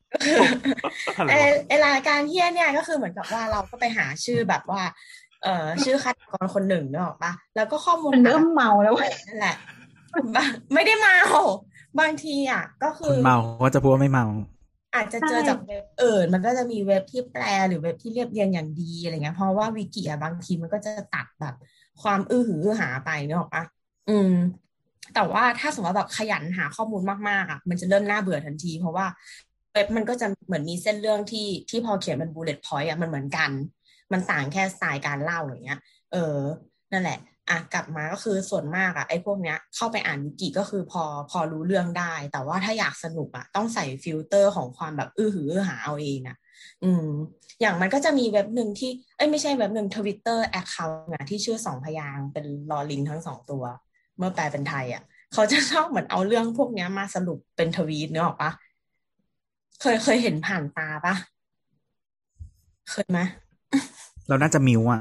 [1.16, 4.82] อะไรไอวะไอรายการเฮียเนี่ยก็คือเหมือนกับว่าเราก็ไปหาชื่อแบบว่า
[5.42, 9.56] เอ่อชื่อฆาตกรคนหนึ่งนึกออกปะแล้วก็ข้อมูลมันเริ่มเมาแล้วเว้ยนั่นแหละ
[10.36, 11.18] บางไม่ได้เมา
[12.00, 14.26] บางทีอะ ก็คืคอนเมาก็จะพูดว่าไม่เมา
[14.94, 21.54] อาจจะเจอจากเว็บอื่นมันก็จะมีเว็บที่แปลหรือเว็บที่เรียบเรียงอย่างดีอะไรเงี้ยเพราะว่าวิกิอะบางทีมันก็จะตัดแบบ
[22.02, 23.64] ความอื้อหืออื้อหาไปนึกออกปะ
[24.08, 24.32] อืม
[25.14, 29.06] แต่ว่าถ้าสมมติว่าแบบขยันหาข้อมูลมากๆอะมันจะเริ่มน่าเบื่อทันที เพราะว่า
[29.72, 33.50] เว็บมันก็จะเหมือนมีเส้นเรื่องที่ที่พอเขียนเป็น bullet point อะมันเหมือนกัน
[34.12, 35.78] มันต่างแค่สไตล์การเล่าอย่างเงี้ย
[36.12, 36.36] เออ
[36.92, 37.18] นั่นแหละ
[37.50, 46.36] อะกลับมาก็คือส่วนมากอะไอ้พวกเนี้ยเข้าไปอ่านวิกิก็คือพอพอรู้เรื่องได้ แต่ว่าถ้าอยากสนุกอะต้องใส่ฟิลเตอร์ของความแบบอื้อหืออื้อหาเอาเองอะ
[46.84, 47.06] อืม
[47.60, 53.64] อย่างมันก็จะมีเว็บหนึ่งที่เอ้ยไม่ใช่เว็บหนึ่งทวิตเตอร์ account นะที่ชื่อสองพยางค์เป็นลอลิงทั้งสองตัว
[54.18, 58.50] เมื่อแปลเป็นไทยอะเขาจะชอบเหมือนเอาเรื่องพวกเนี้ยมาสรุปเป็นทวีตนึกออกปะ
[59.80, 61.14] เคยเคยเห็นผ่านตาปะ
[62.90, 63.18] เคยไหม
[64.28, 65.00] เราน่าจะ mute อะ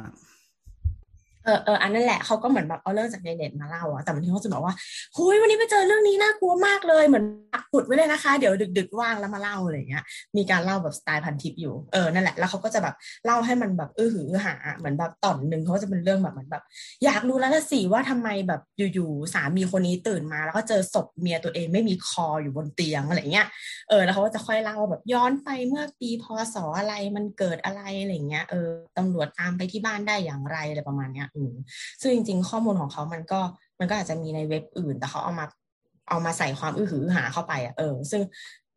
[1.48, 4.74] เออเอออันนั้นแหละเขาก็เหมือนแบบเอาเรื่องจากในเน็ตมาเล่าอะแต่บางทีเขาจะบอกว่า
[5.16, 10.04] หุยวันนี้ไปเจอเรื่องนี้น่ากลัวมากเลยเหมือนปักหมุดไว้เลยนะคะ เดี๋ยวดึก ๆ ว่างแล้วมาเล่าอะไรเงี้ย
[10.38, 12.96] มีการเล่าแบบสไตล์พันทิปอยู่เออนั่นแหละแล้วเขาก็จะแบบ
[13.26, 16.64] เล่าให้มันแบบเอื้อหือหาเหมือนแบบตอนหนึ่งเขาก็จะเป็นเรื่องแบบเหมือนแบบ
[17.04, 18.62] อยากรู้แล้วละสิว่าทำไมแบบ
[18.94, 23.48] อยู่ๆสามีคนนี้ตื่นมา แล้วก็เจอศพเมียตัวเองไม่มีคออยู่บนเตียงอะไรเงี้ย
[23.90, 31.54] เออแล้วเขาก็จะค่อยเล่าแบบย้อนไปเมื่อปีพศอะไรมันเกิดอะไรอะไรเงี้ยเออตำรวจตามไปที่บ้านได้อย่างไรอะไรประมาณเนี้ยอืม
[32.02, 33.40] ซึ่งจริง ๆ ข้อมูลของเขามันก็
[33.80, 35.46] มันก็อาจจะมีในเว็บอื่น แต่เขาเอามา
[36.10, 38.22] เอามาใส่ความอื้อหืออื้อหาเข้าไปอะเออ ซึ่ง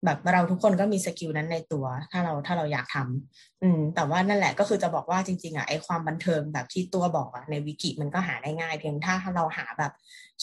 [0.04, 9.92] แบบเราทุกคนก็มี skill นั้นในตัว ถ้าเราถ้าเราอยากทำอืม แต่ว่านั่นแหละก็คือจะบอกว่าจริง ๆอะไอความบันเทิงแบบที่ตัวบอกอะในวิกิมันก็หาได้ง่าย เพียงถ้าเราหาแบบ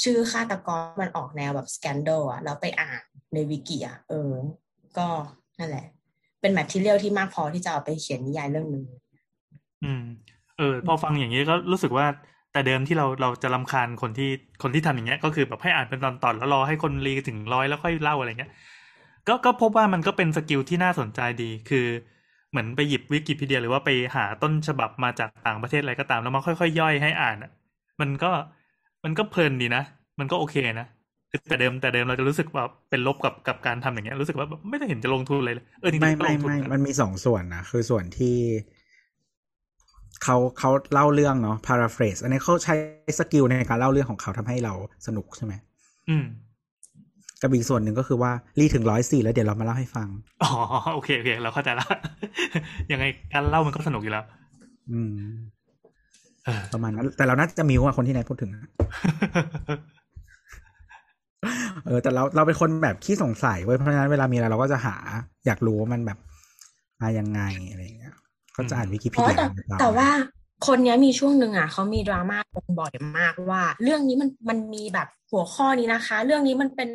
[0.04, 3.02] ชื่อฆาตกรมันออกแนวแบบ scandal อะแล้วไปอ่าน
[3.34, 4.32] ในวิกิอะเออ
[4.98, 5.08] ก็
[5.60, 5.86] นั่นแหละ
[6.42, 8.86] เป็น material ที่มากพอที่จะเอาไปเขียนนิยายเรื่องหนึ่ง
[9.84, 10.06] อืม
[10.58, 12.06] เออพอฟังอย่างนี้ก็รู้สึกว่า
[12.52, 14.30] แต่เดิมที่เราเราจะรำคาญคนที่
[14.62, 18.52] คนที่ทำอย่างเงี้ย ก็คือแบบให้อ่านเป็นตอนๆแล้วรอให้คนรีถึงร้อยแล้วค่อยเล่าอะไรเงี้ย
[19.28, 21.86] ก็ก็พบว่ามันก็เป็น skill ที่น่าสนใจดี คือ
[22.50, 27.52] เหมือนไปหยิบวิกิพีเดีย หรือว่าไปหาต้นฉบับมาจากต่างประเทศอะไรก็ตามแล้วมาค่อยๆย่อยให้อ่านอะ
[28.02, 28.32] มันก็
[29.04, 29.82] มันก็เพลินดีนะ
[30.20, 30.86] มันก็โอเคนะ
[31.30, 38.38] คือแต่เดิมแต่เดิมเราจะรู้สึกว่าเป็นลบกับกับการทำอย่างเงี้ยรู้สึกว่าแบบไม่ได้เห็นจะลงทุนเลยเลยเออจริงๆไม่ก็ไม่ลงทุนไม่กันมันมีสองส่วนนะคือส่วนที่
[40.24, 42.76] เขาเขาเล่าเรื่องเนาะ paraphrase อันนี้เขาใช้
[43.20, 44.74] skill ในการเล่าเรื่องของเขาทำให้เรา
[45.08, 45.54] สนุกใช่ไหม
[46.10, 46.26] อืม
[47.42, 50.08] กับอีกส่วนหนึ่งก็คือว่ารีถึงร้อยสี่แล้วเดี๋ยวเรามาเล่าให้ฟัง
[50.44, 50.52] อ๋อ
[50.94, 51.90] โอเคโอเคเราเข้าใจแล้ว
[52.92, 54.26] ยังไงการเล่ามันก็สนุกอยู่แล้ว
[54.92, 55.18] อืม
[56.46, 58.64] เออประมาณนั้น แต่เราน่าจะมิวอะคนที่นายพูดถึงอะ
[61.86, 64.96] เออแต่เราเราเป็นคนแบบขี้สงสัยเว้ยเพราะฉะนั้นเวลามีอะไรเราก็จะหา
[65.46, 66.18] อยากรู้ว่ามันแบบ
[67.02, 67.42] มายังไง
[67.72, 68.14] อะไรอย่างเงี้ย
[68.58, 70.10] ก็จะอ่านวิกิพีอ๋อเดียแต่บ้งแต่ว่า
[70.68, 76.90] คนเนี้ยมีช่วงหนึ่งอะเขามีดราม่าลงบ่อยมากว่า เรื่องนี้มันมันมีแบบหัวข้อนี้นะคะ เรื่องนี้มันเป็น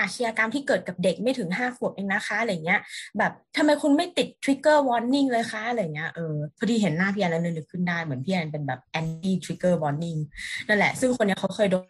[0.00, 2.80] อาชญากรรมที่เกิดกับเด็กไม่ถึงห้าขวบเองนะคะอะไรเงี้ย
[3.18, 10.18] แบบทำไมคุณไม่ติด trigger warning เลยคะอะไรเงี้ยเออพอดีเห็นหน้าพี่แอนแล้วนึกขึ้นได้เหมือนพี่แอนเป็นแบบ anti trigger warning
[10.68, 11.86] นั่นแหละ ซึ่งคนเนี้ยเขาเคยโดน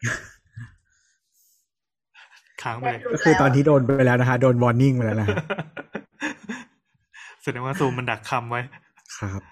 [2.63, 5.37] ค้างไปเลยก็คือตอนที่โดนไปแล้วนะคะ โดนวอร์นิ่งไปแล้วนะฮะ
[7.43, 8.63] แสดงว่าซูมมันดักคำไว้
[9.19, 9.43] ครับ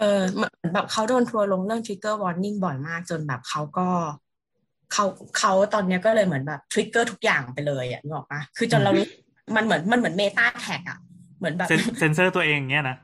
[0.00, 3.88] เออเหมือนแบบเขาโดนทัวร์ลงเรื่อง trigger warning บ่อยมากจนแบบเขาก็
[4.92, 5.04] เขา
[5.38, 9.06] เขาตอนเนี้ยก็เลยเหมือนแบบ trigger ทุกอย่างไปเลยอะนึกออกปะคือจนเรารู้
[9.56, 10.98] มันเหมือนมันเหมือน meta tag อะ
[11.38, 12.96] เหมือนแบบเซนเซนเซอร์ตัวเองเงี้ยนะ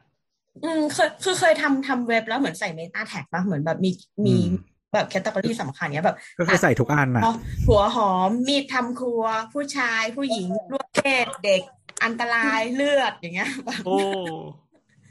[0.64, 3.90] อืมเคยคือเคยทำทำเว็บแล้วเหมือนใส่ meta tag ปะเหมือนแบบมี
[4.26, 4.46] มีอืม
[4.94, 7.32] แบบแคตตาล็อกสำคัญเนี้ยแบบก็คือใส่ทุกอันน่ะอ๋อ
[7.68, 11.62] หัวหอมมีดทำครัว ผู้ชายผู้หญิงร่วมเพศเด็ก
[12.04, 13.50] อันตรายเลือดอย่างเงี้ย
[13.86, 13.98] โอ้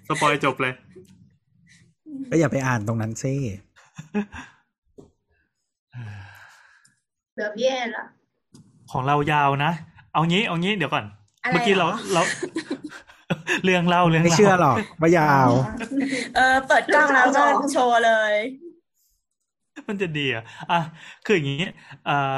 [0.08, 0.74] spoil จบเลย
[2.30, 3.34] ก็อย่าไปอ่านตรงนั้นซิ
[7.34, 8.06] เหลือพี่แอนละ
[8.92, 9.72] ของเรายาวนะ
[10.14, 11.06] เอางี้ เอางี้เดี๋ยวก่อน
[11.44, 12.22] อะไรเมื่อกี้เราหรอเรา
[13.64, 15.52] เรื่องเล่าเรื่องไม่เล่าเชื่อหรอกว่ายาว
[16.36, 17.44] เออ เปิดกล้องแล้วก็
[17.74, 18.34] โชว์เลย
[19.88, 20.80] มันจะดีเหรอะอะ
[21.26, 21.68] คืออย่างนี้
[22.06, 22.36] เอ่อ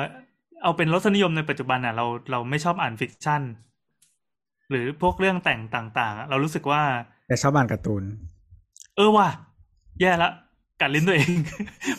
[0.64, 3.42] เอาเป็นรสนิยมในปัจจุบันอะ เราเราไม่ชอบอ่านฟิกชัน
[4.70, 5.62] หรือพวกเรื่องแต่ง
[6.00, 6.84] ต่างๆอะเรารู้สึกว่า
[7.28, 8.04] แต่ชอบอ่านการ์ตูน
[8.96, 9.30] เออว่ะ
[10.02, 10.32] แย่ละ
[10.82, 11.32] กัดลิ้นตัวเอง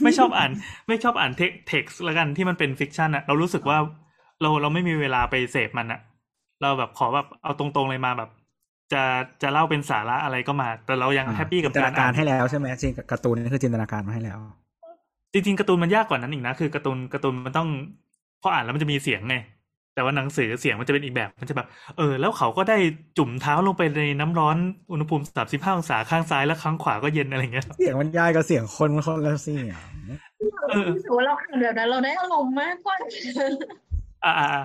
[0.03, 0.51] ไม่ชอบอ่าน
[0.89, 3.79] ไม่ชอบอ่านเท็กซ์ละกันที่มันเป็น fiction อะเรารู้สึกว่า
[4.43, 6.01] เราเราไม่มีเวลาไปเสพมันอะ
[6.63, 8.31] เราแบบขอแบบเอาตรงๆเลยมาแบบ
[8.93, 9.03] จะ
[9.43, 14.39] จะเล่าเป็นสาระอะไรก็มา แต่เรายัง happy กับจินตการนาการอ่านให้แล้วใช่ไหมจริงการ์ตูนนี่คือจินตนาการมาให้แล้ว
[15.33, 17.69] จริงๆการ์ตูนมันยากกว่านั้นอีกนะคือการ์ตูนการ์ตูนมันต้อง
[18.43, 19.37] พออ่านแล้วมันจะมีเสียงไง
[19.97, 21.67] แต่ว่าหนังสือเสียงมันจะเป็นอีกแบบมันจะแบบ
[21.97, 22.79] เออ แล้วเขาก็ได้
[23.19, 24.57] จุ่มเท้าลงไปในน้ำร้อน
[24.93, 29.67] อุณหภูมิสามสิบห้าองศาข้างซ้ายแล้วข้างขวาก็เย็นอะไรเงี้ย เสียงมันยายกับเสียงคนมันคนละเสียง
[30.69, 32.97] เออรู้สึกว่าเราอ่านแบบนั้นเราได้อารมณ์มากกว่า
[34.25, 34.63] อ่าอ่าอ่า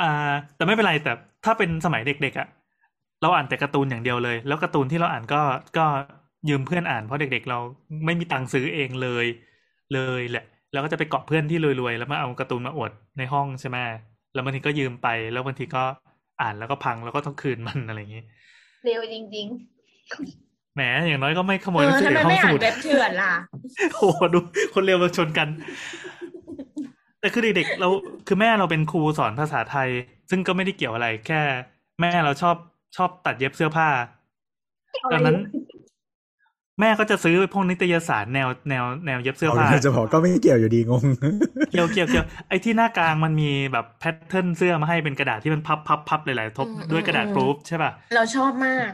[0.00, 1.12] อ่า แต่ไม่เป็นไรแต่
[1.44, 2.48] ถ้าเป็นสมัยเด็กๆอะ
[3.22, 5.40] เราอ่านแต่การ์ตูนอย่างเดียวเลย แล้วการ์ตูนที่เราอ่านก็
[5.78, 5.86] ก็
[6.48, 7.58] ยืมเพื่อนอ่านเพราะเด็ก ๆ เรา
[8.04, 9.26] ไม่มีตังค์ซื้อเองเลย
[9.94, 13.76] เลยแหละ แล้วก็จะไปเกาะเพื่อนที่รวยๆแล้วมาเอาการ์ตูนมาอวดในห้องใช่ไหม
[14.32, 15.82] แล้วบางทีก็ยืมไป แล้วบางทีก็
[16.40, 18.22] อ่านแล้วก็พังแล้วก็ต้องคืนมันอะไรอย่างนี้
[18.84, 19.46] เร็วจริง
[20.74, 23.32] แหมอย่างน้อยก็ไม่ขโมเอยหนัองสืทำอไมในห้อไม่งสอ่านมุดเว็บเถื่อนล่ะ
[23.94, 24.38] โอ้โหดู
[24.74, 25.48] คนเร็วมาชนกัน
[27.20, 27.88] แต่คือเด็กๆเรา
[28.26, 29.88] คือแม่เราเป็นครูสอนภาษาไทย
[30.30, 31.40] ซึ่งก็ไม่ได้เกี่ยวอะไร แค่
[32.00, 32.56] แม่เราชอบ
[32.96, 35.36] ชอบตัดเย็บเสื้อผ้าๆดังนั้น
[36.80, 41.02] แม่ก็จะซื้อพวกนิตยสารแนวแนวแนวเย็บเสื้อเอาผ้าเลยจะบอกก็ไม่เกี่ยวอยู่ดีงง
[41.72, 48.90] เกี่ยวเกี่ยวเกี่ยวไอ้ที่หน้ากลางมันมีแบบแพทเทิร์นเสื้อมาให้เป็นกระดาษที่มันพับพับพับหลายๆทบอืมด้วยกระดาษอืมปรูฟใช่ป่ะ เราชอบมาก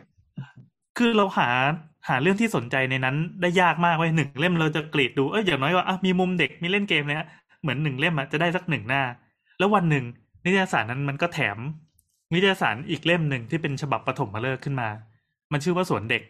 [0.99, 1.49] คือเราหา
[2.09, 7.29] หาเรื่องที่สนใจในนั้นได้ยากมากเว้ยหนึ่งเล่มเราจะกรีดดูเอ้ยอย่างน้อยว่าอะมีมุมเด็กมีเล่นเกมเนี่ย
[7.63, 9.03] เหมือนหนึ่งเล่มอะจะได้สักหนึ่งหน้า
[9.59, 10.05] แล้ววันหนึ่ง
[10.45, 11.59] นิตยสารนั้นมันก็แถม
[12.35, 14.89] นิตยสารอีกเล่มหนึ่งที่เป็นฉบับปฐมฤกษ์ขึ้นมา
[15.53, 16.23] มันชื่อว่าสวนเด็ก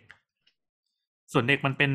[1.32, 1.92] สวนเด็กมันเป็น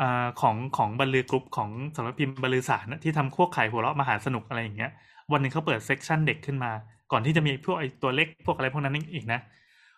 [0.00, 4.90] อ่าของของบรรลือกรุ๊ปของสำนักพิมพ์บรรลือสาส์นนะที่ทำพวกขายหัวเราะมหาสนุกอะไรอย่างเงี้ย
[5.32, 6.70] วันหนึ่งเขาเปิด section เด็กขึ้นมา
[7.12, 9.40] ก่อนที่จะมีพวกไอตัวเล็กพวกอะไรพวกนั้นอีกนะ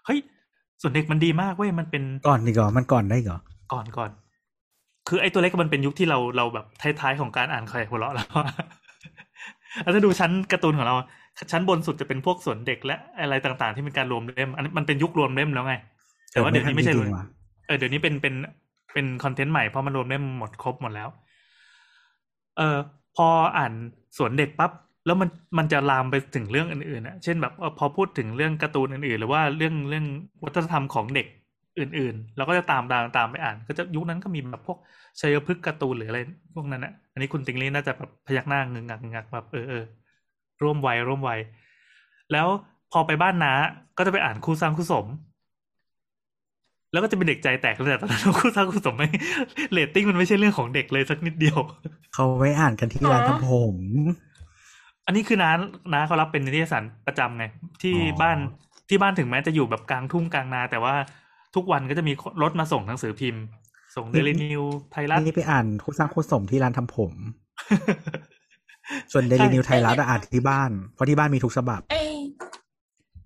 [0.06, 0.18] เฮ้ย
[0.80, 3.38] สวนเด็กมันดีมากเว้ยมันเป็นก่อนดีกว่ามันก่อนได้เหรอ
[3.72, 4.10] ก่อนก่อน
[5.08, 6.66] คือไอ้ตัวเล็กมันเป็นยุคที่เราเราแบบ
[7.00, 8.54] ท้ายๆของการอ่านขายหัวเราะแล้วอะ
[9.82, 10.94] แล้วถ้าดูชั้นการ์ตูนของเรา
[11.52, 15.74] ชั้นบนสุดจะเป็นพวกสวนเด็กและอะไรต่างๆ ที่เป็นการรวมเล่มอันนี้มันเป็นยุครวมเล่มแล้วไง
[16.30, 17.24] แต่ว่าเดี๋ยวนี้ไม่ใช่จรริวมงๆว่ะ
[17.66, 18.34] เออเดี๋ยวนี้เป็นเป็น
[18.92, 21.08] เป็นคอนเทนต์ใหม่เพราะมันรวมเล่มหมดครบหมดแล้ว
[22.58, 22.78] เออ
[23.16, 23.72] พออ่าน
[24.16, 24.70] สวนเด็กปั๊บ
[25.06, 25.28] แล้วมัน
[25.58, 30.06] มันจะลามไปถึงเรื่องอื่นๆอะเช่นแบบพอพูดถึงเรื่องการ์ตูนอื่นๆ หรือว่าเรื่องเรื่อง
[30.44, 31.26] วัฒนธรรมของเด็ก
[31.78, 34.78] อื่นๆ เราก็จะตามตามตามไปอ่าน ก็จะยุคนั้นก็มีแบบพวก
[35.20, 36.18] ชัยพฤกษ์การ์ตูนหรืออะไร
[36.54, 39.84] พวกนั้นอะอันนี้คุณติงลี่น่าจะแบบพยักหน้างึงงักงึงงักแบบเออเออ
[40.62, 41.40] ร่วมวัยร่วมวัย
[42.32, 42.48] แล้ว
[42.92, 43.52] พอไปบ้านน้า
[43.98, 45.06] ก็จะไปอ่านคู่สร้างคู่สม
[46.92, 49.08] แล้วก็จะเป็นเด็กใจแตกตั้งแต่ตอนนั้นว่าคู่สร้างคู่สมไม่
[49.72, 51.58] เรตติ้งมันไม่ใช่เรื่องของเด็กเลยสักนิดเดียว
[52.14, 53.76] เขาไว้อ่านกันที่ร้านทำผม
[55.06, 55.52] อันนี้คือน้า
[55.92, 57.44] น้าเขารับเป็นนิตยสารประจำไง
[57.82, 58.38] ที่อ๋อบ้าน
[58.88, 60.94] ที่บ้านถึงแม้จะอยู่แบบกลางทุ่งกลางนา แต่ว่า
[61.54, 62.12] ทุกวันก็จะมี
[62.42, 63.42] รถมาส่งหนังสือพิมพ์
[63.96, 64.62] ส่งเดลินิว
[64.92, 67.12] ไทยรัฐนี่ไปอ่านคู่สร้างคู่สมที่ร้านทำผม
[69.12, 71.96] ส่วนเดลินิวส์ไทยรัฐอะอ่านที่บ้านเพราะที่บ้านมีทุกฉบับไอ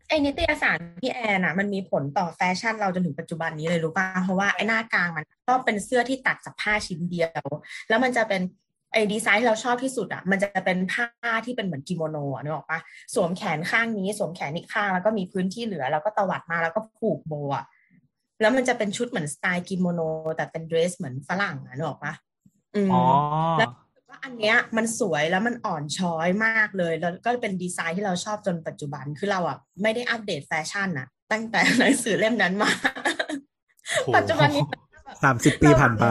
[0.09, 7.43] ไอนิตยสารพี่แอนอะมันมีผลต่อแฟชั่นเราจนถึงปัจจุบันนี้เลยรู้ป่ะเพราะว่าไอหน้ากลางมันก็เป็นเสื้อที่ตัดจากผ้าชิ้นเดียว
[7.89, 8.43] แล้วมันจะเป็น
[8.93, 11.09] ไอดีไซน์ที่เราชอบที่สุดอะมันจะเป็นผ้า
[11.47, 12.81] ที่เป็นเหมือนกิโมโนอะนึกออกปะ
[13.15, 17.65] สวมแขนข้างนี้สวมแขนอีกข้างแล้วก็มีพื้นที่เหลือ แล้วก็ตวัดมาแล้วก็ผูกโบอะ
[18.41, 20.01] แล้วมันจะเป็นชุดเหมือนสไตล์กิโมโน
[20.37, 22.13] แต่เป็นเดรสเหมือนฝรั่งอะนึกออกปะ
[22.77, 23.03] อืมอ๋อ
[23.59, 23.86] แล้วว่า
[24.27, 32.71] อันเนี้ยมันสวยแล้วมันอ่อนช้อยมากเลย แล้วก็เป็นดีไซน์ที่เราชอบจนปัจจุบันคือเราอะไม่ได้อัปเดตแฟชั่นอะตั้งแต่หนังสือเล่มนั้นมา
[34.05, 34.65] โหปัจจุบันนี้
[35.23, 36.05] สามสิบปีผ่านไป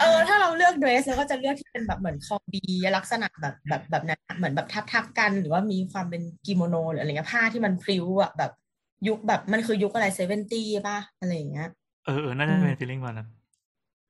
[0.00, 2.62] เออ ถ้าเราเลือกเดรสเราก็จะเลือกที่เป็นแบบเหมือนคอ V
[2.96, 8.52] ลักษณะแบบแบบแบบนั้นเหมือนแบบทับทับๆกัน หรือว่ามีความเป็นกิโมโนหรืออะไรเงี้ยผ้าที่มันพริ้วอะแบบ
[9.08, 11.68] ยุคแบบมันคือยุคอะไร seventy ป่ะอะไรอย่างเงี้ย
[12.06, 13.28] เออเออน่าจะเป็น feeling วันนั้น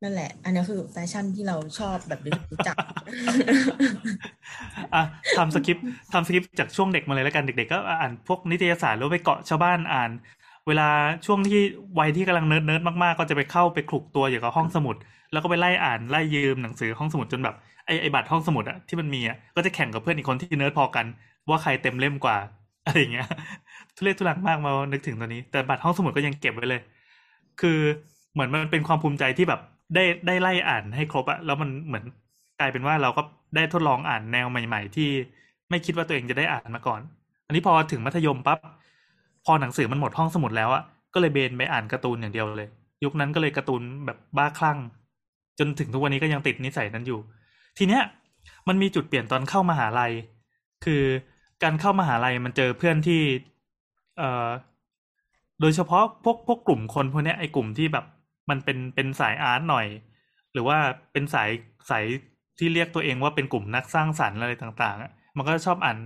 [0.03, 2.21] นั่นแหละ อันนี้คือแฟชั่นที่เราชอบแบบ
[2.53, 2.77] รู้จัก
[4.95, 5.03] อะ
[5.37, 10.11] time skip time skip จากช่วงเด็กมาเลยแล้วกันเด็กๆก็อ่านพวกนิตยสารแล้วไปเกาะชาวบ้านอ่าน
[10.67, 10.89] เวลา
[11.27, 11.61] ช่วงที่
[11.99, 14.97] วัยที่กำลัง nerd nerd มากๆ ก็จะไปเข้าไปคลุกตัวอยู่กับห้องสมุด
[15.33, 21.07] แล้วก็ไปไล่อ่านไล่ยืมหนังสือห้องสมุดจนแบบไอไอบัตรห้องสมุดอะที่มันมีอะก็จะแข่งกับเพื่อนอีกคนที่เนิร์ดพอกัน
[21.49, 22.37] ว่าใครเต็มเล่มกว่า
[22.87, 23.27] อะไรอย่างเงี้ย
[23.97, 26.81] ทุเรศทุลังมากมานึกถึงตอนนี้แต่บัตรห้องสมุดก็ยังเก็บไว้เลย
[27.61, 27.79] คือ
[28.33, 29.61] เหมือนมันเป็นความภูมิใจที่แบบ
[29.95, 32.05] ได้ได้ไล่อ่านให้ครบอะแล้วมันเหมือน
[32.61, 33.23] กลายเป็นว่าเราก็
[33.57, 35.09] ได้ทดลองอ่านแนวใหม่ ๆ ที่
[35.71, 37.01] ไม่คิดว่าตัวเองจะได้อ่านมาก่อน
[37.47, 38.59] อันนี้พอถึงมัธยมปั๊บ
[39.45, 40.83] พอหนังสือมันหมดห้องสมุดแล้วอะ
[41.15, 42.69] ก็เลยเบนไปอ่านการ์ตูนอย่างเดียวเลย
[43.05, 44.79] ยุคนั้นก็เลยการ์ตูนแบบบ้าคลั่ง
[45.59, 47.19] จนถึงทุกวันนี้ก็ยังติดนิสัยนั้นอยู่
[47.79, 48.03] ทีเนี้ย
[48.69, 50.13] มันมีจุดเปลี่ยนตอนเข้ามหาลัย
[50.85, 51.03] คือ
[51.63, 53.21] การเข้ามหาลัยมันเจอเพื่อนที่
[54.19, 54.49] เอ่อ
[55.61, 58.05] โดยเฉพาะพวกพวกกลุ่มคนพวกนี้ไอ้กลุ่มที่แบบ
[58.51, 59.87] มันเป็นเป็นสายอาร์ตหน่อย
[60.53, 60.79] หรือว่า
[61.13, 61.51] เป็นสาย
[61.91, 62.05] สาย
[62.59, 65.99] ที่เรียกตัวเองว่าเป็นกลุ่มนักสร้างสรรค์อะไรต่างๆอะมันก็ชอบอ่าน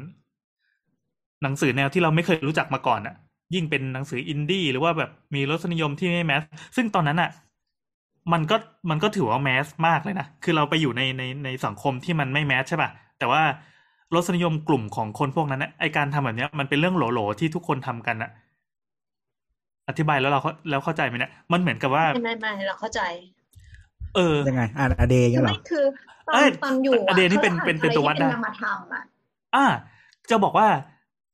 [1.43, 3.15] หนังสือแนวที่เราไม่เคยรู้จักมาก่อนอะ
[3.55, 6.43] ยิ่งเป็นหนังสืออินดี้หรือว่าแบบมีรสนิยมที่ไม่แมส
[6.77, 7.31] ซึ่งตอนนั้นอะ
[8.33, 8.57] มันก็
[8.91, 13.43] มันก็ถือว่าแมสมากเลยนะ คือเราไปอยู่ในในในสังคมที่มันไม่แมสใช่ป่ะ แต่ว่า
[14.15, 18.31] รสนิยมกลุ่มของคนพวกนั้นนะไอการทำแบบเนี้ยมันเป็นเรื่องโหลๆที่ทุกคนทำกันอะ
[19.89, 23.01] อธิบายแล้วเราเข้าแล้วเข้าใจไหมเนี่ยมันเหมือนกับว่าไม่ไม่ไม่เราเข้าใจ
[24.17, 25.85] เออยังไงอ่านอเดย์เงี้ยเหรอไม่คือ
[26.29, 29.03] ตอเอ้นยตอนอยู่อเดย์นี่เป็นขาเป็นเป็นตัววัดได้อะไรที่เป็นนามธรรมอะ
[29.55, 29.67] อ่า
[30.31, 30.69] จะบอกว่า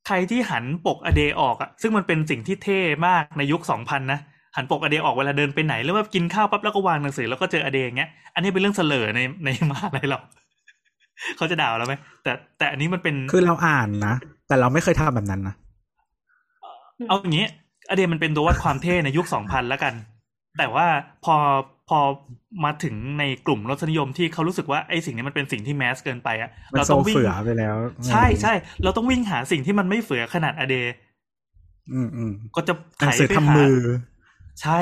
[0.07, 4.21] ใครที่หันปกอเดออกอะซึ่งมันเป็นสิ่งที่เท่มากในยุคสองพันนะ
[4.57, 10.19] หันปกอเดออกเวลาเดินไปไหนหรือว่ากินข้าวปั๊บแล้วก็วางหนังสือแล้วก็เจออเดอย่างเงี้ย อันนี้เป็นเรื่องเสลอในในมหาลัยเรา
[11.37, 14.15] เขาจะด่าเราไหมแต่แต่อันนี้มันเป็นคือเราอ่านนะ
[14.49, 15.55] แต่เราไม่เคยทำแบบนั้นนะ
[17.09, 17.47] เอาอย่างนี้
[17.91, 19.95] อเดมันเป็นตัววัดความเท่ในยุคสองพันแล้วกัน
[20.59, 20.87] แต่ว่า
[21.25, 21.35] พอ
[21.89, 21.99] พอ
[22.65, 27.77] มาถึงในกลุ่มรสนิยมที่เขารู้สึกว่าไอ้สิ่งนี้มันเป็นสิ่งที่แมสเกินไปอะมันเราโซต้องวิ่งเฟือไปแล้ว
[28.09, 28.53] ใช่ใช่
[28.85, 30.77] เราต้องวิ่งหาสิ่งที่มันไม่เฟือขนาดอเด
[31.93, 33.77] อืมอืมก็จะหนังสือไถไปทำหามือ
[34.63, 34.81] ใช่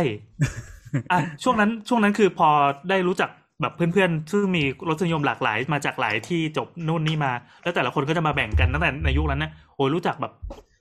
[1.12, 2.48] อะช่วงนั้นช่วงนั้นคือพอ
[2.90, 3.30] ได้รู้จัก
[3.60, 7.32] แบบเพื่อนๆ ซึ่งมีรสนิยมหลากหลายมาจากหลายที่จบนู่นนี่มา
[7.62, 10.32] แล้วแต่ละคนก็จะมาแบ่งกันตั้งแต่ในยุคนั้นนะโอ้ยรู้จักแบบ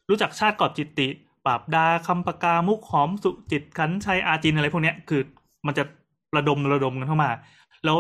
[0.10, 1.08] รู้จักชาติกอบจิตติ
[1.50, 5.22] ปราบดาคำ ผกามุกหอมสุจิตต์ขรรค์ชัยอาจินต์อะไรพวกเนี้ยคือ
[5.68, 5.84] มันจะ
[6.38, 7.30] ระดมระดมกันเข้ามา
[7.86, 7.97] แล้ว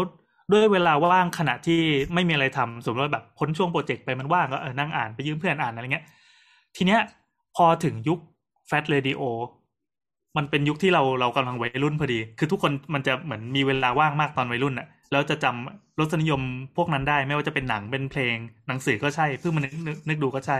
[0.51, 1.79] ด้วยเวลาว่างขณะที่
[2.13, 6.05] ไม่มีอะไรทำสมมติว่าแบบพ้นช่วงโปรเจกต์ไปมันว่างก็เออนั่งอ่านไปยืมเพื่อนอ่านอะไรเงี้ย
[6.75, 6.99] ทีเนี้ย
[7.55, 8.19] พอถึงยุค
[8.67, 9.21] แฟ t เรดิโอ
[10.37, 16.41] มันเป็นยุคที่เราเรากำลังวัยรุ่นพอดี คือทุกคนมันจะเหมือนมีเวลาว่างมากตอนวัยรุ่นอะแล้วจะจำรสนิยม
[16.77, 18.35] พวกนั้นได้ ไม่ว่าจะเป็นหนังเป็นเพลง
[18.67, 20.57] หนังสือก็ใช่เพิ่งมานึกนึกนึกดูก็ใช่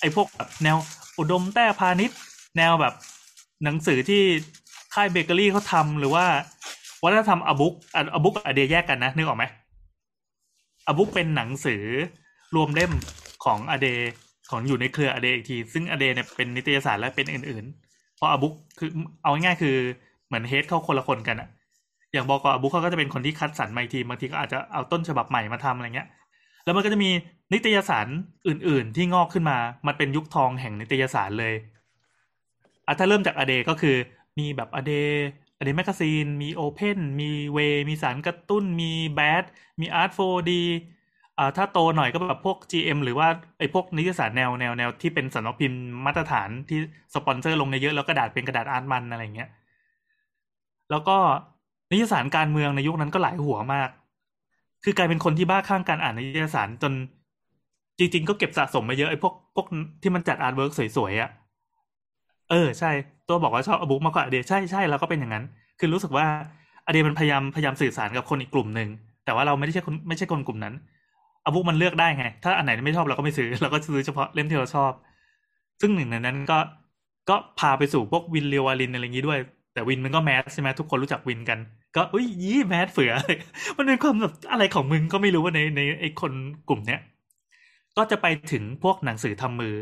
[0.00, 0.76] ไอ้พวกแบบแนว
[1.18, 2.18] อุดมแต้พาณิชย์
[2.56, 2.94] แนวแบบ
[3.64, 4.22] หนังสือที่
[4.94, 6.26] ค่ายเบเกอรี่เขาทำหรือว่า
[7.02, 7.74] วัฒนธรรมอบุ๊ก
[8.14, 9.44] อบุ๊กอเดียแยกกันนะนึกออกไหม
[10.86, 11.82] อบุ๊กเป็นหนังสือ
[12.56, 12.92] รวมเล่ม
[13.44, 13.88] ของอเด
[14.50, 18.90] ของอยู่ในเครือ a day อีกที ซึ่ง a day เนี่ยเป็นนิตยสารและเป็นอื่นๆ เพราะ a book คือ
[19.22, 19.76] เอาง่ายๆคือ
[20.26, 21.48] เหมือน head เขาคนละคนกันอะ
[22.12, 22.46] อย่าง บ.ก.
[22.46, 26.08] a book เขาก็จะเป็นคนที่คัดสรรมาอีกทีบางทีก็อาจจะเอาต้นฉบับใหม่มาทำอะไรเงี้ย
[26.64, 27.10] แล้วมันก็จะมี
[27.52, 28.06] นิตยสาร
[28.48, 31.54] อื่น ๆ ที่งอกขึ้นมา มันเป็นยุคทองแห่งนิตยสารเลย
[32.86, 33.96] อะถ้าเริ่มจาก a day ก็คือ
[34.38, 34.92] มีแบบ a day
[35.58, 39.44] a day magazine มี open มี WAY มีสารกระตุ้น มีแบด
[39.80, 40.62] มี art4d
[41.38, 43.28] อ่าถ้าโตหน่อยก็แบบพวก GM หรือว่า
[43.58, 46.78] ไอ้พวกนิตยสารแนวแนวแนวที่เป็นสำนักพิมพ์มาตรฐานที่
[47.14, 49.48] สปอนเซอร์ลงในเยอะแล้วกระดาษเป็นกระดาษอาร์ตมันอะไรเงี้ย
[50.90, 51.18] แล้วก็
[51.90, 53.88] นิตยสารการเมืองในยุคนั้นก็หลายหัวมาก
[54.84, 56.92] คือกลายเป็นคนที่บ้าคลั่งการอ่านนิตยสารจน
[57.98, 59.66] จริงๆก็เก็บสะสมมาเยอะไอ้พวกพวก
[60.02, 61.30] ที่มันจัด artwork สวยๆอ่ะ
[62.50, 62.90] เออใช่
[63.28, 65.44] ตัวบอกว่าชอบ a book มากกว่า a day ใช่ใช่เราก็เป็นอย่างนั้น
[65.78, 66.26] คือรู้สึกว่า
[66.86, 68.88] อเดียมันพยายามพยายามสื่อสารกับคนอีกกลุ่มหนึ่ง
[69.24, 70.74] แต่ว่าเราไม่ได้ใช่คนไม่ใช่คนกลุ่มนั้น
[71.44, 74.92] อบุ๊กมันเลือกได้ไง ถ้าอันไหนไม่ชอบเราก็ไม่ซื้อเราก็ซื้อเฉพาะเล่มที่เราชอบ
[75.80, 76.58] ซึ่งหนึ่งในนั้นก็
[77.28, 79.38] ก็พาไปสู่พวกวินเรียววาลินอะไรอย่างนี้ด้วย
[79.74, 81.58] แต่วินมันก็แมสใช่ไหมทุกคนรู้จักวินกัน
[81.96, 83.12] ก็อุ้ยยี่แมสเฟือ
[83.76, 86.32] มันเป็นความแบบอะไรของมึงก็ไม่รู้ว่าในในไอ้คน
[86.68, 87.00] กลุ่มเนี้ย
[87.96, 89.74] ก็จะไปถึงพวกหนังสือทำมือ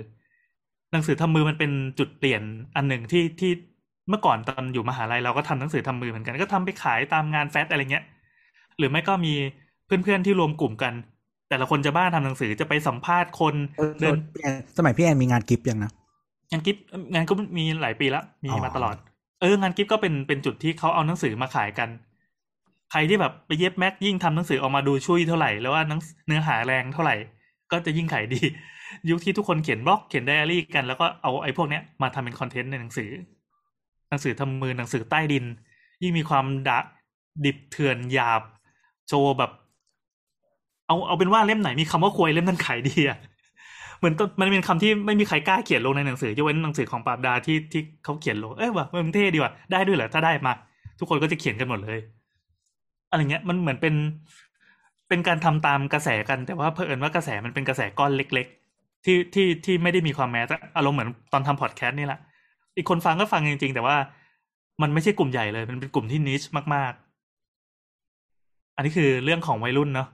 [0.92, 2.42] หนังสือทำมือมันเป็นจุดเปลี่ยน
[2.76, 3.52] อันหนึ่งที่ที่
[4.08, 8.04] เมื่อก่อนตอนอยู่มหาลัยเราก็ทำหนังสือทำมือเหมือนกันก็ทำไปขายตามงานแฟชอะไรเงี้ย
[8.78, 9.34] หรือไม่ก็มี
[9.86, 10.94] เพื่อนๆที่รวมกลุ่มกัน
[11.48, 15.92] แต่ละคนจะบ้าทำหนังสือจะไปสัมภาษณ์คนเออเดินพี่แอนสมัยพี่แอนมีงานกิฟต์ยังนะ
[16.50, 16.76] งานกิฟ
[17.14, 18.96] งานก็มีหลายปีแล้วมีอ๋อมาตลอด
[19.40, 21.88] เอองานกิฟก็เป็นเป็นจุดที่เขาเอาหนังสือมาขายกัน
[22.90, 27.16] ใครที่แบบไปเย็บแม็กยิ่งทำหนังสือออกมาดูช่วยเท่าไหร่แล้วว่าหนังเนื้อหาแรงเท่าไหร่
[27.74, 28.40] ก็จะยิ่งขายดี
[29.10, 33.10] ยุคที่ทุกคนเขียนบล็อกเขียนไดอารี่กัน แล้วก็เอาไอ้พวกเนี้ยมาทำเป็นคอนเทนต์ในหนังสือ
[34.08, 35.44] หนังสือทำมือหนังสือใต้ดิน
[36.02, 36.78] ยิ่งมีความดะ
[37.44, 38.42] ดิบเถื่อนหยาบ
[39.08, 39.50] โชว์แบบ
[40.86, 43.18] เอาเอาเป็นว่าเล่มไหนมีคำว่าควยเล่มนั้นขายดีอะ
[43.98, 50.52] เหมือนมันเป็นคำที่ไม่มีใครกล้าเขียนลงในหนังสือยกเว้นหนังสือของปราบดาที่ที่เขาเขียนลงเอ้ยว่ะมันเท่ดีว่ะได้ด้วยเหรอถ้าได้มา
[50.98, 51.98] ทุกคนก็จะเขียนกันหมดเลย
[53.10, 53.94] อะไรเงี้ยมันเหมือนเป็น
[55.14, 58.46] เป็นการทำตามกระแสกันแต่ว่าเผอิญว่ากระแสมันเป็นกระแสก้อนเล็ก
[58.76, 62.20] ๆ ที่ที่ที่ไม่ได้มีความแมสอะอารมณ์เหมือนตอนทำพอดแคสต์นี่แหละ
[62.76, 63.96] อีกคนฟังก็ฟังจริง ๆ แต่ว่า
[64.82, 66.42] มันไม่ใช่กลุ่มใหญ่เลย มันเป็นกลุ่มที่นิช
[66.74, 66.92] มาก
[67.64, 70.08] ๆ อันนี้คือเรื่องของวัยรุ่นเนาะ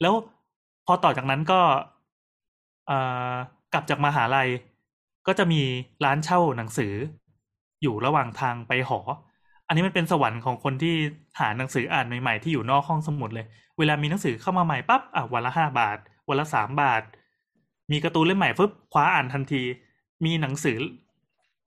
[0.00, 0.14] แล้ว
[0.86, 1.60] พอต่อจากนั้นก็
[2.86, 2.98] เอ่
[3.32, 3.34] อ
[3.72, 4.48] กลับจากมหาลัย
[5.26, 5.60] ก็จะมี
[6.04, 6.92] ร้านเช่าหนังสือ
[7.82, 9.00] อยู่ระหว่างทางไปหอ
[9.70, 10.94] อันนี้มันเป็นสวรรค์ของคนที่
[11.40, 13.46] หาหนังสืออ่านใหม่ๆที่อยู่นอกห้องสมุดเลย
[13.78, 15.98] เวลามีหนังสือเข้ามาใหม่ปั๊บอะวันละห้าบาท
[16.28, 17.02] วันละสามบาท
[17.90, 19.62] มีการ์ตูนเล่มใหม่ปุ๊บคว้าอ่านทันที
[20.24, 20.76] มีหนังสือ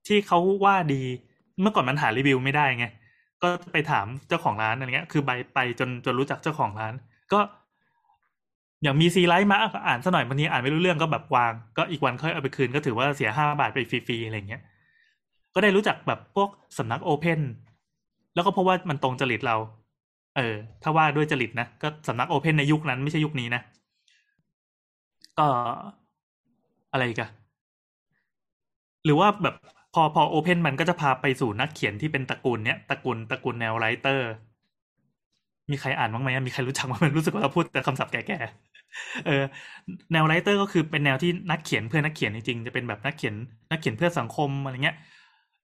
[0.06, 1.02] ที่เขาว่าดี
[1.60, 2.86] เมื่อก่อนมันหารีวิวไม่ได้ไง
[3.42, 6.94] ก็ไปถามเจ้าของร้านอะไรเงี้ย คือไปไปจนจนรู้จักเจ้าของร้าน
[7.32, 7.38] ก็
[8.82, 9.56] อย่างมีซีไรต์มา
[9.86, 14.62] อ่านซะหน่อยบางทีอ่านไม่รู้เรื่องก็แบบวาง ก็อีกวันค่อยเอาไปคืนก็ถือว่าเสียห้าบาทไปฟรีๆอะไรเงี้ย
[15.54, 16.48] ก็ได้รู้จักแบบพวก
[16.78, 17.40] สำนัก open
[18.34, 19.56] แล้วก็เพราะว่ามันตรงจริตเรา
[20.34, 20.42] เออ
[20.82, 23.60] ถ้าว่าด้วยจริตนะ ก็สำนัก open ในยุคนั้นไม่ใช่ยุคนี้นะ
[25.36, 25.48] ก็
[26.92, 27.30] อะไรกัน
[29.04, 29.54] หรือว่าแบบ
[29.94, 34.28] พอพอ open มันก็จะพาไปสู่นักเขียนที่เป็นตระกูลเนี้ยตระกูลตระกูลแนว writer
[35.70, 39.42] มีใครอ่านบ้างไหมมีใครรู้จักบ้างไหมรู้สึกว่าเราพูดแต่คำศัพท์แก่ๆเออ
[40.12, 43.34] แนว writer ก็คือเป็นแนวที่นักเขียนเพื่อนักเขียนจริงๆจะเป็นแบบนักเขียน
[43.70, 44.96] นักเขียนเพื่อสังคมอะไรเงี้ย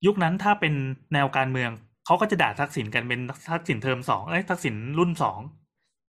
[0.06, 0.74] ยุคนั้นถ้าเป็น
[1.12, 1.70] แนวการเมือง
[2.06, 3.20] เขาก็จะด่าทักษิณกันเป็น
[3.50, 5.40] ทักษิณเทอมสองเอ้ยทักษิณรุ่นสอง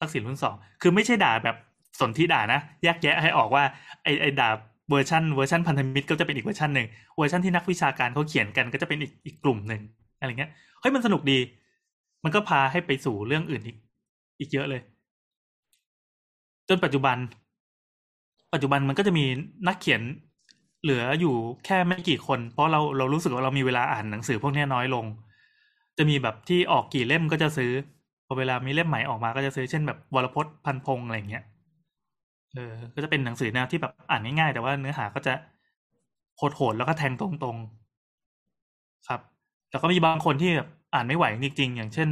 [0.01, 1.57] ทักษิณรุ่นสองคือไม่ใช่ด่าแบบ
[2.01, 3.65] สนธิด่านะแยกแยะให้ออกว่า
[4.03, 4.49] ไอไอด่า
[4.91, 9.83] เวอร์ชันเวอร์ชันพันธมิตรก็จะเป็นอีกเวอร์ชันหนึ่งเวอร์ชันที่นักวิชาการเขาเขียนกันก็จะเป็นอีกอีกกลุ่มหนึ่ง
[10.19, 10.51] อะไรเงี้ย
[10.81, 11.39] เฮ้ยมันสนุกดี
[12.25, 13.77] มันก็พาให้ไปสู่เรื่องอื่นอีก
[14.39, 14.81] อีกเยอะเลย
[16.69, 17.17] จนปัจจุบัน
[18.53, 19.25] ปัจจุบันมันก็จะมี
[19.67, 20.03] นักเขียน
[20.83, 21.35] เหลืออยู่
[21.65, 25.05] แค่ไม่กี่คน เพราะเราเรารู้สึกว่าเรามีเวลาอ่านหนังสือพวกนี้น้อยลง
[26.01, 27.71] จะมีแบบที่ออกกี่เล่มก็จะซื้อ
[28.27, 31.45] พอเวลามีเล่มใหม่ออกมาก็จะซื้อเช่นแบบวรพจน์พันพงอะไรเงี้ย
[32.55, 35.33] เออ ก็จะเป็นหนังสือแนวที่แบบอ่านง่ายๆแต่ว่าเนื้อหาก็จะ
[36.37, 39.21] โหดๆแล้วก็แทงตรงๆ ครับ
[39.71, 42.09] แต่ก็มีบางคนที่แบบอ่านไม่ไหวจริงๆ อย่างเช่น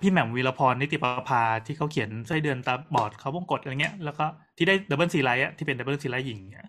[0.00, 4.24] พี่แหม่มวีรพรนิติประภาที่เขาเขียนไส้เดือนตาบอดเขาวงกตอะไรเงี้ย แล้วก็
[4.56, 6.68] ที่ได้ double ซีไรต์ที่เป็น double ซีไรต์หญิงเนี่ย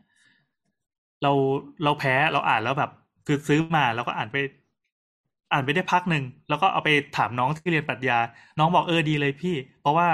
[1.24, 1.32] เรา
[1.84, 2.92] เราแพ้เราอ่านแล้วแบบ
[3.28, 4.38] คือซื้อมาแล้วก็อ่านไป
[5.52, 8.20] อ่านไปได้พักหนึ่งแล้วก็เอาไปถามน้องที่เรียนปรัชญา
[8.60, 10.08] น้องบอกเออดีเลยพี่ เพราะว่า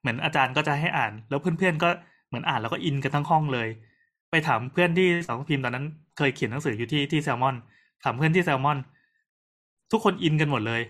[0.00, 1.88] เหมือนอาจารย์ก็จะให้อ่าน แล้วเพื่อนๆก็
[2.28, 3.68] เหมือนอ่านแล้วก็อินกันทั้งห้องเลย
[4.30, 5.86] ไปถามเพื่อนที่สำนักพิมพ์ตอนนั้น
[6.16, 7.56] เคยเขียนหนังสืออยู่ที่ที่แซลมอน
[8.04, 8.78] ถามเพื่อนที่แซลมอน
[9.92, 10.82] ทุกคนอินกันหมดเลย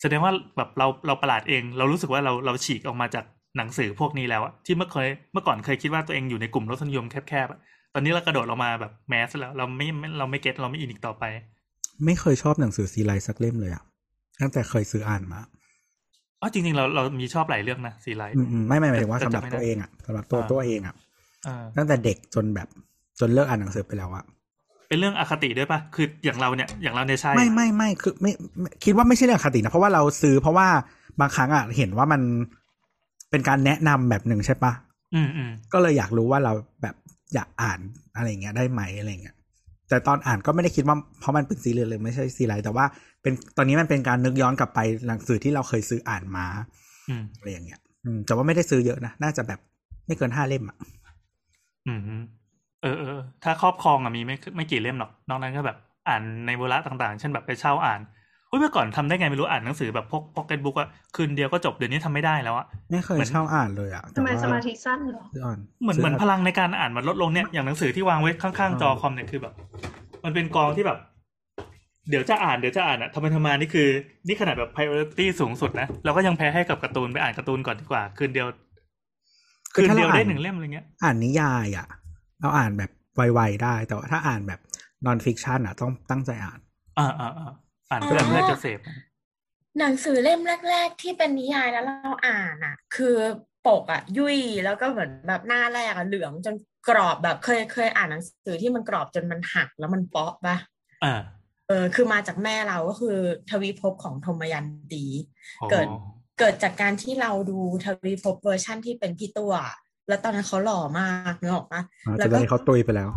[0.00, 3.24] แสดงว่าแบบเราเราประหลาดเอง เรารู้สึกว่าเราเราฉีกออกมาจาก
[3.56, 9.86] หนังสือพวกนี้แล้วอะที่เมื่อเคยเมื่อก่อนเคยคิดว่าตัวเองอยู่ในกลุ่มรสนิยมแคบๆตอนนี้เรากระโดดเรามาแบบ mass แล้ว เราไม่
[10.18, 11.24] เราไม่ get เราไม่อินอีกต่อไป
[12.04, 13.82] ไม่เคยชอบหนังสือซีไรต์สักเล่มเลยอะ
[14.40, 15.40] ตั้งแต่เคยซื้ออ่านมา
[16.40, 18.34] อ๋อจริง ๆ เราเรามีชอบหลายเรื่องนะซีไรต์
[18.68, 20.94] ไม่ไม่หมายถึงว่าสำหรับตัวเองอะสำหรับตัวตัวเองอะ
[21.76, 22.68] ตั้งแต่เด็กจนแบบ
[23.20, 24.24] จนเลิกอ่านหนังสือไปแล้วอะ
[24.88, 28.30] เป็นเรื่องอคติด้วยปะคืออย่างเราเนี่ยอย่างเราเนี่ยใช่ไม่ไม่ไม่คือไม่
[28.84, 30.68] คิดว่าไม่ใช่เรื่องอคตินะเพราะว่าเราซื้อเพราะว่า
[31.20, 32.20] บางครั้งอะเห็นว่ามัน
[33.30, 34.72] เป็นการแนะนำแบบหนึ่งใช่ปะ
[35.14, 36.52] อืมอืมก็เลยอยากรู้ว่าเรา
[36.82, 36.94] แบบ
[37.34, 37.80] อยากอ่าน
[38.16, 39.35] อะไรเงี้ยได้ไหมอะไรเงี้ย
[39.88, 42.84] แต่ตอนอ่านก็ไม่ได้คิดว่าเพราะมันเป็นซีเรียลเลยไม่ใช่ซีไรแต่ว่า
[43.22, 46.46] เป็นตอนนี้มันเป็นการนึกย้อนกลับไปหนังสือที่เราเคยซื้ออ่านมา
[47.38, 49.60] อะไรอย่างเงี้ยอืมแต่ว่าไม่ได้ซื้อเยอะนะ น่าจะแบบ
[50.06, 50.76] ไม่เกินห้าเล่มอะ
[51.86, 52.00] อืม
[52.82, 58.00] เออเออถ้าครอบครองอะมีไม่ไม่กี่เล่มหรอกนอกนั้นก็แบบอ่านในเวลาต่างๆ เช่นแบบไปเช่าอ่าน
[58.58, 65.24] เมื่อก่อนทำได้ไงไม่รู้อ่านหนังสือแบบพกพ็อกเก็ตบุ๊กอะคืนเดียวก็จบเดี๋ยวนี้ทำไม่ได้แล้วอะไม่เคยเช่าอ่านเลยอะทำไมสมาธิสั้นเหรอ
[65.82, 69.54] เหมือนเหมือนพลังในการอ่านมันลดลงเนี่ยอย่างหนังสือที่วางไว้ข้างๆจอคอมเนี่ยคือแบบ
[70.24, 70.98] มันเป็นกองที่แบบ
[72.10, 73.88] เดี๋ยวจะอ่านเดี๋ยวจะอ่านอะทำไมทำมานี่คือ
[74.26, 78.46] นี่ขนาดแบบ priority สูงสุดนะเราก็ยังแพ้ให้กับการ์ตูนไปอ่านการ์ตูนก่อนดีกว่า คืนเดียว
[79.74, 81.86] คืนเดียวได้หนึ่งเล่มอะไรเงี้ย อ่านนิยายอะ
[82.40, 84.60] เราอ่านแบบไวๆได้ แต่ว่าถ้าอ่านแบบ
[85.06, 86.58] non-fiction อะต้องตั้งใจอ่าน
[86.98, 87.50] อ่าอ่าอ่า
[87.96, 88.80] นเพื่อเพื่อจะเสพ
[89.78, 90.40] หนังสือเล่ม
[90.70, 93.16] แรก ๆ ที่เป็นนิยายแล้วเราอ่านอะ คือ
[93.66, 96.54] ปกอะ ยุ่ยแล้วก็เหมือนแบบหน้าแรกอะเหลืองจน
[96.88, 100.56] กรอบแบบเคยเคยอ่านหนังสือที่มันกรอบจนมันหักแล้วมันเปราะปะ
[101.04, 101.14] อ่า
[101.68, 103.16] เออคือมาจากแม่เราก็คือ
[103.50, 105.04] ทวีภพของทมยันตี
[105.70, 105.86] เกิด
[106.38, 109.52] เกิดจากการที่เราดูทวีภพเวอร์ชั่นที่เป็นพี่ตั้ว
[110.08, 111.82] แล้วตอนนั้นเขาหล่อมากนึกออกปะ
[112.18, 113.08] แล้วก็เขาตุยไปแล้ว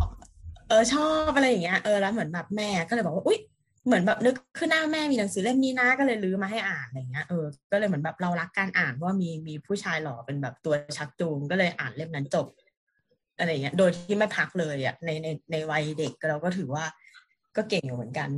[0.68, 3.38] เออชอบอะไรอย่างเงี้ยเออแล้วเหมือนแบบแม่ก็เลยบอกว่าอุ๊ย
[3.86, 12.46] เหมือนแบบนึกขึ้นหน้าแม่มีหนังสือเล่มนี้นะ ก็เลยรื้อมาให้อ่านอะไรเงี้ยเออก็เลยเหมือนแบบเรารักการอ่านว่ามีมีผู้ชายหล่อเป็นแบบตัวชักจูงก็เลยอ่านเล่มนั้นจบ
[13.38, 16.84] อะไรเงี้ย โดยที่ไม่พักเลยอะในในในวัยเด็กเราก็ถือว่า
[17.56, 18.30] ก็เก่งอยู่เหมือนกัน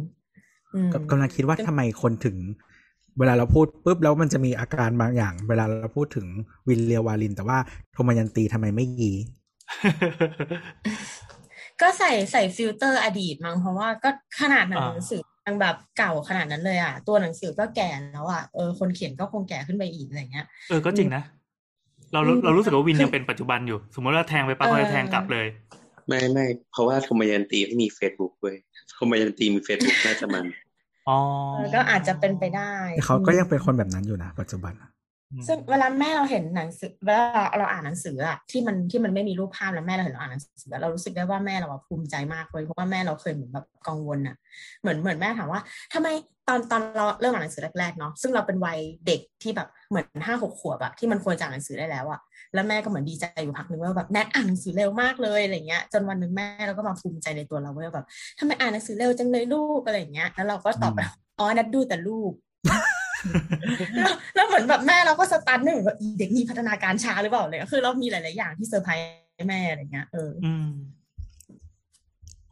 [1.10, 2.36] กำลังคิดว่าทำไมคนถึง
[3.18, 6.26] เวลาเราพูดปุ๊บแล้วมันจะมีอาการบางอย่าง เวลาเราพูดถึง
[6.68, 7.58] วินทร์ เลียววาริณ แต่ว่า
[7.92, 9.12] โทมายันตีทำไมไม่ยี
[11.80, 14.10] ก็ใส่ใส่ฟิลเตอร์อดีตมั้งเพราะว่าก็
[14.40, 21.22] ขนาดหนังสือ ยังแบบเก่าขนาดนั้นเลยอะ ตัวหนังสือก็แก่แล้วอะเออคนเขียนก็คงแก่ขึ้นไปอีกอะไรเงี้ยเออก็จริงนะ
[22.12, 25.46] เราเรารู้สึกว่าวินทร์ยังเป็นปัจจุบันอยู่ สมมติว่าแทงไปปั๊บก็แทงกลับเลย
[26.08, 28.56] ไม่ไม่เพราะว่าโทมายันตีไม่มีเฟซบุ๊กเว้ย
[28.94, 30.46] โทมายันตีมีเฟซบุ๊กน่าจะมัน
[31.08, 31.18] อ๋อ
[31.74, 32.72] ก็อาจจะเป็นไปได้
[33.04, 35.01] เขาก็ยังเป็นคนแบบนั้นอยู่นะปัจจุบันอืม
[35.46, 37.24] ซึ่งเวลาแม่เราเห็นหนังสือเวลา
[37.58, 44.36] เราอ่านหนังสืออะที่มันที่มันไม่มีรูปภาพแล้วแม่เราเห็นเราอ่านหนังสือเรารู้สึกได้ว่าแม่เราภูมิใจมากเลยเพราะว่าแม่เราเคยเหมือนแบบกังวลอะ
[44.80, 45.60] เหมือนเหมือนแม่ถามว่า
[45.94, 46.08] ทำไม
[46.48, 52.20] ตอนตอนเราเริ่มอ่านหนังสือแรกๆเนาะซึ่งเราเป็นวัยเด็กที่แบบเหมือนห้าหกขวบอะที่มันควรจะอ่านหนังสือได้แล้วอะ
[52.54, 58.06] แล้วแม่ก็เหมือนดีใจอยู่พักหนึ่งว่าแบบแนทอ่านหนังสือเร็วมากเลยอะไรเงี้ยจนวันหนึ่งแม่เราก็มาภูมิใจในตัวเราว่าแบบ
[58.38, 61.00] ทำไมอ่านหนังสือเร็วจังเลยลูกอะไรเงี้ยแล้วเราก็ตอบไป
[61.38, 62.32] อ๋อนัดดูแต่ลูก
[64.02, 70.68] แล้วแล้วเหมือนแบบแม่เราก็สตันหนึ่งว่าอีเด็กนี่พัฒนาการช้าหรือเปล่าเลยคือเรามีหลาย ๆ อย่างที่เซอร์ไพรส์แม่อะไรเงี้ยเอออืม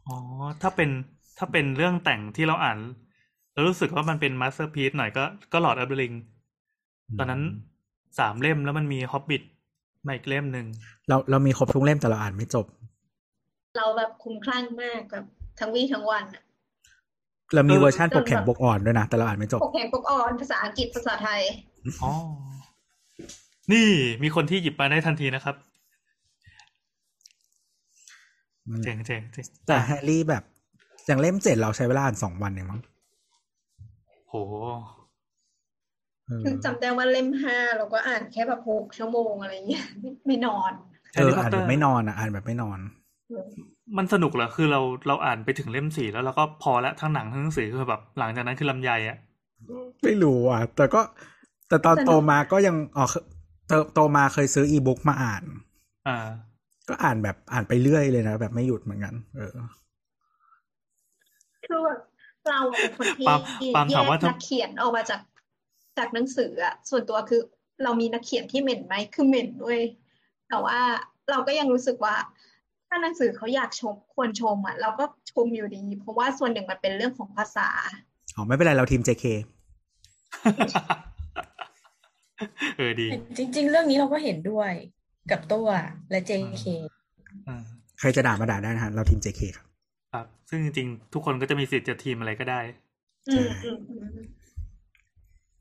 [0.07, 0.17] อ๋อ
[0.61, 0.89] ถ้าเป็น
[1.37, 2.77] ถ้าเป็นเรื่องแต่งที่เราอ่าน
[3.53, 5.23] แล้วรู้สึกว่ามันเป็นมาสเตอร์พี e หน่อยก็
[5.53, 6.13] ก็ Lord of the Rings
[7.19, 7.41] ตอนนั้น
[8.19, 9.43] สามเล่มแล้วมันมีฮอบบิ t
[10.07, 10.65] มาอีกเล่มหนึ่ง
[11.07, 12.65] เราเรามีครบทุกเล่มแต่เราอ่านไม่จบ
[13.77, 15.25] เราแบบคลุ้มคลั่งมากแบบ
[15.59, 16.43] ทั้งวี่ทั้งวันอะ
[17.53, 21.41] เรามีเวอร์ชันปกแข็งปกอ่อนด้วยนะ แต่เราอ่านไม่จบ ปกแข็งปกอ่อนภาษาอังกฤษภาษาไทย
[22.03, 22.13] อ๋อ
[23.71, 23.87] นี่
[24.23, 25.55] มีคนที่หยิบมาได้ทันทีนะครับ
[28.83, 30.43] เจ๋งเจ๋งเจ๋งแต่แฮร์รี่แบบ
[31.07, 32.81] อย่างเล่มเจ็ดเราใช้เวลาอ่านสองวันเองมั้ง
[34.29, 34.33] โห
[36.25, 40.71] เออคือจำได้ว่าเล่มห้าเราก็อ่านแค่แบบหกชั่วโมงอะไรเงี้ยไม่ไม่นอน
[41.15, 42.79] เอออ่านแบบไม่นอนอะอ่านแบบไม่นอน
[43.97, 49.17] มันสนุกเหรอคือเราเราอ่านไปถึงเล่มสี่แล้วเราก็พอละทั้งหนังทั้งหนังสือคือแบบหลังจากนั้นคือลำไยอะ
[50.03, 51.01] ไม่รู้อะ แต่ก็
[51.67, 53.15] แต่ตอนสนุกโตมาก็ยังอ๋อเค
[53.67, 55.43] โตโตมาเคยซื้ออีบุ๊กมาอ่าน
[56.07, 56.17] อ่า
[56.89, 59.51] ก็อ่านแบบอ่านไปเรื่อยเลยนะแบบไม่หยุดเหมือนกัน เออ
[61.67, 61.99] คือแบบ
[62.49, 63.41] เราเป็นคนที่ปาล์ม
[63.75, 65.21] ปาล์มแยถามกว่าถ้านักเขียนออกมาจาก
[65.97, 67.41] จากหนังสืออะส่วนตัวคือ
[67.83, 69.79] เรามีนักเขียนที่เหม็นไหมคือเหม็นด้วย
[70.49, 70.79] แต่ว่า
[71.31, 72.15] เราก็ยังรู้สึกว่า
[72.93, 77.69] ถ้าหนังสือเขาอยากชมควรชมอะเราก็ชมอยู่ดี เพราะว่าส่วนหนึ่งมันเป็นเรื่องของภาษา
[78.35, 79.25] อ๋อไม่เป็นไรเราทีม JK
[82.77, 83.07] เออดี
[83.37, 84.71] จริง ๆ เรื่องนี้เราก็เห็นด้วย
[85.31, 85.67] กับตัว
[86.11, 86.63] และ JK
[87.47, 87.63] อ่า
[87.99, 89.65] ใครจะด่ามาด่าได้นะฮะเราทีม JK ครับ
[90.13, 92.59] ครับ ซึ่งจริงๆ ทุกคนก็จะมีสิทธิ์จะทีมอะไรก็ได้
[93.29, 94.07] อืมอืมอืม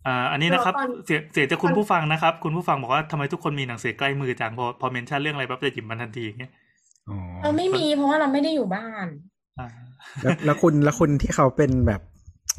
[0.07, 6.53] อ่าอันนี้นะครับตอนเสียงเสียงจากคุณตอนผู้ฟังนะครับ คุณผู้ฟังบอกว่าทำไมทุกคนมีหนังสือใกล้มือจังพอพอเมนชั่นเรื่องอะไรปั๊บจะหยิบมันทันทีอย่างเงี้ย
[7.11, 9.07] อ๋อเราไม่มีเพราะว่าเราไม่ได้อยู่บ้าน
[9.59, 9.69] อ่า
[10.23, 12.01] แล้วแล้วคุณแล้วคุณที่เขาเป็นแบบ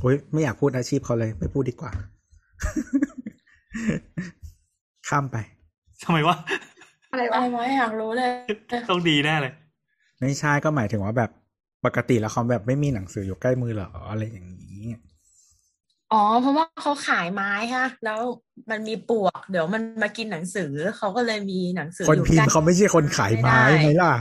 [0.02, 1.92] โอ้ยไม่อยากพูดอาชีพเขาเลย ไม่พูดดีกว่า
[5.08, 5.38] ข้ามไป
[6.04, 6.38] ทำไมวะ
[7.12, 8.32] อะไรอะวะไรวะอยากรู้เลย
[8.90, 9.54] ต้องดีแน่เลย
[10.20, 11.32] ไม่ใช่ก็หมายถึงว่าแบบ
[11.86, 14.86] ปกติแล้วเขาแบบไม่มีหนังสืออยู่ใกล้มือเหรออะไรอย่างนี้
[16.14, 18.20] อ๋อ เพราะว่าเขาขายไม้ฮะแล้ว
[18.70, 24.14] มันมีปลวก เดี๋ยวมันมากินหนังสือเขาก็เลยมีหนังสือคนอยู่พิมใกล้พ์เขาไม่ใช่คนขายไม้ไม่ได้ไหมล่ะ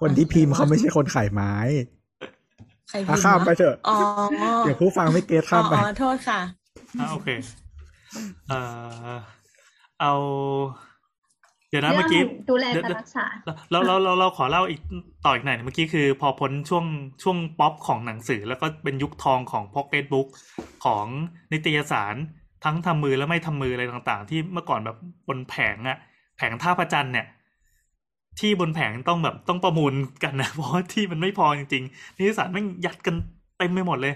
[0.00, 1.54] คนที่พิมพ์เขาไม่ใช่คนขายไม้
[2.88, 3.96] ใครอะพิมพ์ข้ามไปวะเถอะอ๋อ
[4.64, 6.40] เดี๋ยวผู้ฟังไม่ get อ๋ข้ามไปอโทษค่ะ
[7.00, 7.28] อ่าโอเค
[8.48, 8.60] เอ่
[9.10, 9.16] อ
[10.00, 10.12] เอา
[11.72, 13.26] เดี๋ยวนะเรื่เมื่อกี้ดูแลเดี๋ยวการรักษา
[13.70, 14.80] เราเราเราเราขอเล่าอีก
[15.24, 16.84] ต่ออีกหน่อยเมื่อกี้คือ พอพ้นช่วง
[17.22, 20.28] ช่วงป๊อปของหนังสือ แล้วก็เป็นยุคทองของพ็อกเก็ตบุ๊ก
[20.84, 21.06] ของ
[21.52, 22.14] นิตยสาร
[22.64, 24.96] ทั้งทำมือและไม่ทำมืออะไรต่างๆ ที่เมื่อก่อนแบบ
[25.28, 25.98] บนแผงอะ
[26.36, 27.26] แผงท่าพระจันทร์เนี่ย
[28.40, 29.94] ที่บนแผงต้องแบบต้องประมูล
[30.24, 33.14] กันนะเพราะว่าที่มันไม่พอจริงๆนิตยสารแม่งยัดกัน
[33.58, 34.14] เต็มไปหมดเลย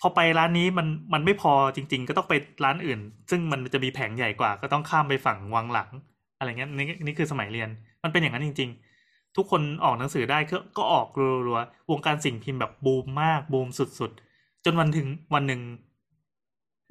[0.00, 2.34] พอไปร้านนี้มันมันไม่พอจริง ๆ ก็ต้องไป
[2.64, 3.00] ร้านอื่น
[3.30, 5.90] ซึ่งมันจะมีแผงใหญ่กว่า ก็ต้องข้ามไปฝั่งวังหลัง
[6.38, 7.68] อะไรเงี้ยนี่นี่คือสมัยเรียน
[8.02, 8.70] มันเป็นอย่างนั้นจริง
[9.02, 11.08] ๆ ทุกคนออกหนังสือได้ก็ก็ออก
[11.46, 15.60] รัวๆวงการสิ่งพิมพ์แบบบูมมากบูมสุดๆ จนวันถึงวันหนึ่ง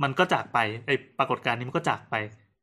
[0.04, 2.16] มันก็จากไปไอปรากฏการณ์นี้มันก็จากไป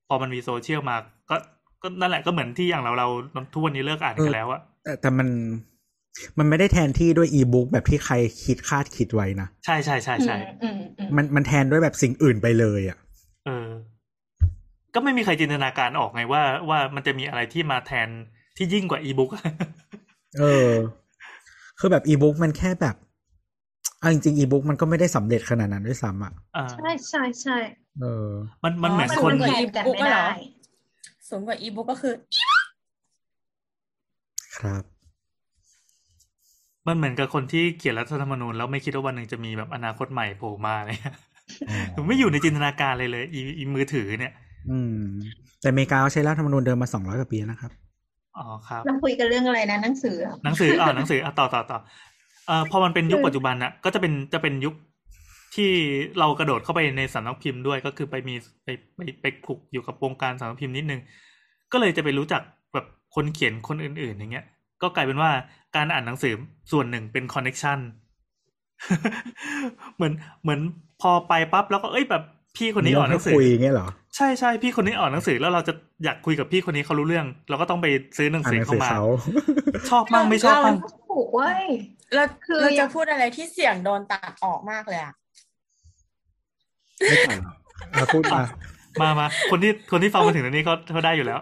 [0.09, 0.97] พอมันมีโซเชียลมา
[1.31, 1.37] ก็
[1.83, 3.09] ก็นั่นแหละก็เหมือนที่อย่างเราเรา
[3.55, 5.29] ทุกวันนี้เลิกอ่านกันแล้วอะแต่แต่มัน
[6.39, 8.15] มันไม่ได้แทนที่ด้วยอีบุ๊กแบบที่ใคร
[8.45, 13.12] คิดคาดคิดไว้นะ ใช่ใช่ใช่ใช่อืมอืมมันมันแทนด้วยแบบสิ่งอื่นไปเลยอะเออ
[14.95, 18.09] ก็ไม่มีใครจินตนาการออกไงว่าว่ามันจะมีอะไรที่มาแทน
[18.57, 19.31] ที่ยิ่งกว่าอีบุ๊ก
[20.39, 20.73] เออ
[21.79, 22.97] คือแบบอีบุ๊กมันแค่แบบ
[23.99, 27.57] เอาจริงๆอีบุ๊กมันก็ไม่ได้สำเร็จขนาดนั้นด้วยซ้ำอะอ่าใช่ใช่ใช่
[28.01, 28.29] เออ
[28.63, 30.27] มันมันเหมือนอ๋อคนมันแทนกันไม่ได้
[31.29, 32.15] สูงกว่าอีบุ๊กก็คือ
[34.59, 34.85] ครับ
[36.87, 41.17] มันเหมือนกับคนที่เขียนรัฐธรรมนูญแล้วไม่คิดว่าวันหนึ่งจะมีแบบอนาคตใหม่โผล่มาอะไรเลย
[41.69, 44.33] อ๋อผมไม่อยู่ในจินตนาการเลยเลย อีอีมือถือเนี่ย
[44.71, 44.97] อืม
[45.61, 47.73] แต่อเมริกาเขาใช้รัฐธรรมนูญเดิมมาสองร้อยกว่าปีแล้วนะครับ
[48.39, 51.79] อ๋อครับเราคุยกันเรื่องอะไรนะหนังสืออะหนังสืออ่าหนังสืออะต่อต่อต่อ
[52.47, 54.75] เอ่อพอมันเป็นยุคปัจจุบันน่ะก็จะเป็นจะเป็นยุค
[55.55, 55.71] ที่
[56.19, 58.35] เรากระโดดเข้าไปในสำนักพิมพ์ด้วยก็คือไปมี
[58.65, 61.01] ไปไปไปคลุกอยู่กับวงการสำนักพิมพ์นิดนึง
[61.73, 62.43] ก็เลยจะไปรู้จัก
[62.75, 64.45] แบบคนเขียนคนอื่น ๆ อย่างเงี้ย
[64.83, 65.31] ก็กลายเป็นว่า
[65.77, 66.35] การอ่านหนังสือ
[66.73, 67.79] ส่วนหนึ่งเป็น connection
[69.97, 70.13] เหมือน
[70.43, 70.61] เหมือน
[71.01, 72.23] พอไปปั๊บแล้วก็เอ้ยแบบ
[72.57, 75.73] พี่คนนี้ออกหนังสือคุยอย่างเงี้ยเหรอ ใช่ใช่พี่คนนี้อ่านหนังสือแล้วเราจะ
[76.05, 77.87] อยากคุยกับพี่คนนี้เขารู้เรื่อง เราก็ต้องไป
[78.17, 79.05] ซื้อหนังอ่านสือหนังเข้าสือมาเขา
[79.91, 80.77] ชอบมั่งไม่ชอบมั่ง
[81.11, 81.65] ถูกเว้ย
[82.15, 85.15] เราคือเราจะพูดอะไรที่เสียงโดนตัดออกมากเลยอะ
[87.09, 87.57] ไม่ตัดหรอก
[87.95, 88.43] เราพูดมา
[89.01, 91.41] มามาคนที่คนที่ฟังมาถึงตรงนี้เขาเขาได้อยู่แล้ว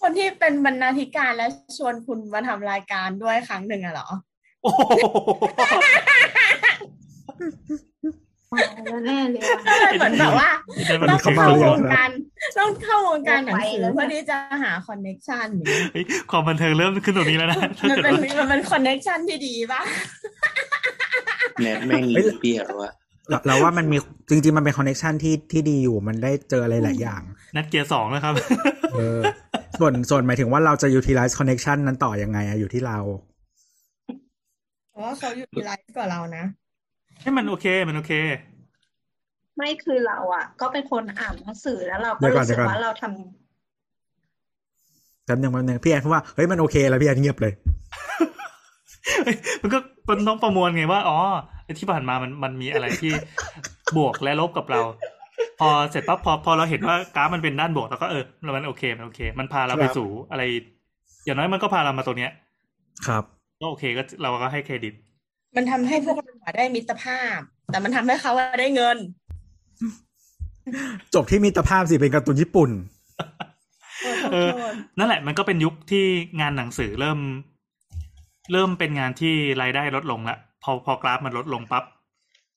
[0.00, 1.46] คนที่เป็นบรรณาธิการและ
[1.76, 4.08] ชวนคุณมาทำรายการด้วยครั้งหนึ่งอะเหรอ
[4.62, 4.80] โอ้โห
[5.58, 5.68] มา
[8.52, 9.58] แล้วแน่เลยอะ
[9.98, 10.50] เหมือนแบบว่า
[10.86, 12.10] ได้มันต้องเขามาเข้าเรีวยนงการ
[12.58, 19.82] ต้องเข้าวงการหนังสือไปแล้วเพื่อที่จะหาคอนเน็กชันอย่างเงี้ยเฮ้ยความบันเทิงเริ่มขึ้นตรงนี้แล้วนะถ้ามันเกิดเป็นว่ามันเป็นคอนเน็กชันที่ดีป่ะ
[21.62, 22.90] แนทแม่งเฮ้ยเปรี้ยวว่า
[23.28, 23.96] เราเราว่ามันมี
[24.30, 27.22] จริงๆ มันเป็นคอนเน t ชันที่ที่ดีอยู่มันได้เจออะไรหลายอย่าง
[27.56, 28.34] นัดเกียร์สองนะครับ
[28.94, 29.18] เออ
[29.78, 32.98] ส่วนส่วนหมายถึงว่าเราจะ utilize connection นั้นต่อยังไงอะอยู่ที่เรา
[34.90, 36.44] เพราะว่าเขาอยู่ที่ไลฟ์กว่าเรานะ
[37.20, 38.12] ให้มันโอเคมันโอเค
[39.56, 43.10] ไม่คือเราอะ ก็เป็นคนอ่านหนังสือแล้วเราเดี๋ก็ยวก่อนรู้สึกเดี๋ยวก่อนว่าเราทำ
[45.24, 47.52] แป๊บนึงแป๊บนึงพี่แอนพูดว่าเฮ้ยมันโอเคแล้วพี่แอนเงียบเลย
[49.62, 49.78] มันก็
[50.08, 51.18] มันต้องประมวลไงว่าอ๋อ
[51.64, 53.12] ไอ้ที่ผ่านมามันมันมีอะไรที่
[53.96, 54.80] บวกและลบกับเรา
[55.60, 58.24] พอเสร็จปั๊บพอพอเราเห็นว่ากราฟมันเป็นด้านบวกแล้วก็เออ
[58.56, 60.42] มันโอเคมันโอเค มันพาเราไปครับสู่อะไร
[61.24, 62.32] อย่างน้อยมันก็พาเรามาตรงเนี้ย
[63.06, 63.24] ครับ
[63.60, 64.94] ก็โอเคก็เราก็ให้เครดิต
[65.56, 67.38] มันทำให้พวกเราได้มิตรภาพ
[67.70, 68.98] แต่มันทำให้เขาได้เงิน
[71.14, 72.70] จบที่มิตรภาพสิเป็นการ์ตูนญี่ปุ่น
[74.00, 76.04] โทษโทเออษโทษนั่นแหละมันก็เป็นยุคที่
[76.40, 77.18] งานหนังสือเริ่ม
[78.52, 81.84] เริ่มเป็นงานที่รายได้ลดลงละพอพอกราฟมันลดลงปั๊บ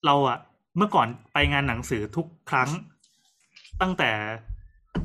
[0.06, 0.38] เราอะ
[0.76, 2.70] เมื่อก่อนไปงานหนังสือทุกครั้ง
[3.80, 4.10] ตั้งแต่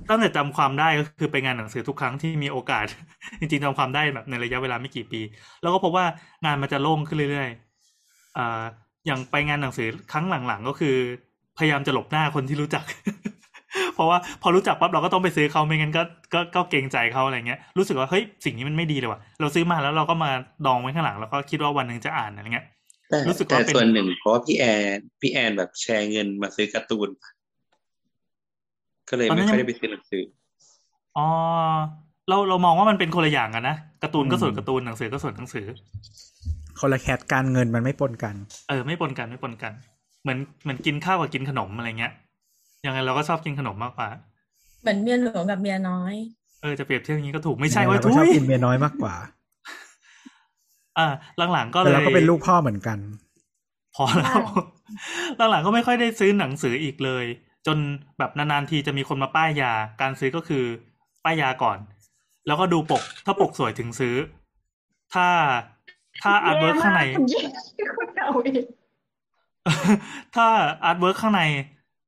[0.10, 2.86] ตั้งแต่จำความได้ก็คือไปงานหนังสือทุกครั้งที่มีโอกาส
[3.40, 5.22] จริงๆจำความได้แบบในระยะเวลาไม่กี่ปี
[5.62, 6.06] แล้วก็พบว่า
[6.46, 7.69] งานมันจะโล่งขึ้นเรื่อยๆ
[8.38, 8.64] อ่า
[9.06, 10.96] อย่างไปงานหนังสือครั้งหลังๆ ก็คือ
[11.58, 12.84] พยายามจะหลบหน้าคนที่รู้จัก
[13.96, 16.04] เพราะว่าพอรู้จักปั๊บเราก็ต้องไปซื้อเขาไม่งั้นก็
[16.34, 20.32] ก็ก็เกรงใจเขาอะไรเงี้ยรู้สึกว่าเฮ้ยสิ่งนี้มันไม่ดีเลยว่ะเราซื้อมาแล้วเราก็มา
[20.66, 22.66] ดองไว้ข้างหลังแล้วก็คิดว่าวันหนึ่งจะอ่านอะไรเงี้ย
[23.10, 24.66] แต่รู้สึกแต่ว่าเป็นส่วนหนึ่งเพราะว่าพี่แอ
[24.96, 27.10] นพี่แอนแบบแชร์เงินมาซื้อการ์ตูน
[29.10, 30.24] ก็เลยไม่ค่อยได้ไปซื้อหนังสือ
[31.18, 31.28] อ๋อ
[32.30, 35.66] เราเรามองว่ามันเป็นคนละอย่างกันนะการ์ตูนก็ส่วนอืมการ์ตูนหนังสือก็ส่วนหนังสือ
[36.80, 38.36] คนละแคทการเงินมันไม่ปนกัน
[38.70, 39.74] เออไม่ปนกันไม่ปนกัน
[40.22, 42.14] เหมือนเหมือนกินข้าวกับกินขนมอะไรเงี้ย
[42.86, 44.10] ยังไงเราก็ชอบกินขนมมากกว่า
[44.82, 46.14] เหมือนเมียหลวงกับเมียน้อย
[46.62, 49.16] เออจะเปรียบเทียบอย่างนี้ก็ถูกไม่ใช่เราว่าก็ทุชอบยกินเมียน้อยมากกว่า
[50.98, 51.08] อ่า
[51.54, 52.98] หลังๆก็เลแต่ยเราก็เป็นลูกพ่อเหมือนกัน
[53.96, 57.26] พอแล้วหลังๆก็ไม่ค่อยได้ซื้อหนังสืออีกเลย
[57.68, 57.78] จน
[58.18, 60.64] แบบนานๆทีจะมีคนมาป้ายยา การซื้อก็คือ
[61.24, 61.78] ป้ายยาก่อน
[62.48, 64.16] แล้วก็ดูปก ถ้าปกสวยถึงซื้อ
[65.14, 65.28] ถ้า
[66.24, 67.02] ถ้า artwork ข้างใน
[67.32, 67.66] แย่มาก
[67.98, 68.66] คุณเอาเอง
[70.36, 70.48] ถ้า
[70.84, 71.42] artwork ข้างใน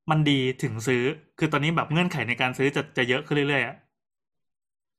[0.10, 1.04] มันดีถึงซื้อ
[1.40, 3.76] คือตอนนี้แบบเงื่อนไขในการซื้อจะจะเยอะขึ้นเรื่อยๆอะ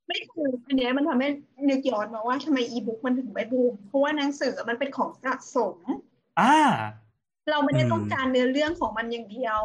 [0.07, 1.29] ไม่คืออันเนี้ยมันทำให้
[1.71, 5.77] นึกย้อนมาว่าทำไมอีบุ๊กมันถึงไม่บูม เพราะว่าหนังสือมันเป็นของสะสม
[6.41, 6.55] อ่า
[7.51, 9.61] เราไม่ได้อืมต้องการเนื้อเรื่องของมันอย่างเดียว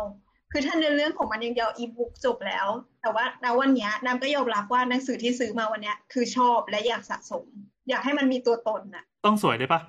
[0.52, 2.68] คือถ้าเนื้อเรื่องของมันอย่างเดียวอีบุ๊กจบแล้ว
[3.02, 7.46] แต่ว่าณวันเนี้ยน้ำก็ยอมรับว่าหนังสือที่ซื้อมาวันเนี้ยคือชอบและอยากสะสม
[7.90, 9.82] อยากให้มันมีตัวตนน่ะ ต้องสวยด้วยปะ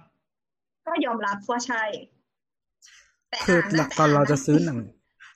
[0.86, 1.82] ก็ยอมรับว่าใช่
[3.28, 4.78] แต่คืออ่านนะตอนเราจะซื้อหแต่นัง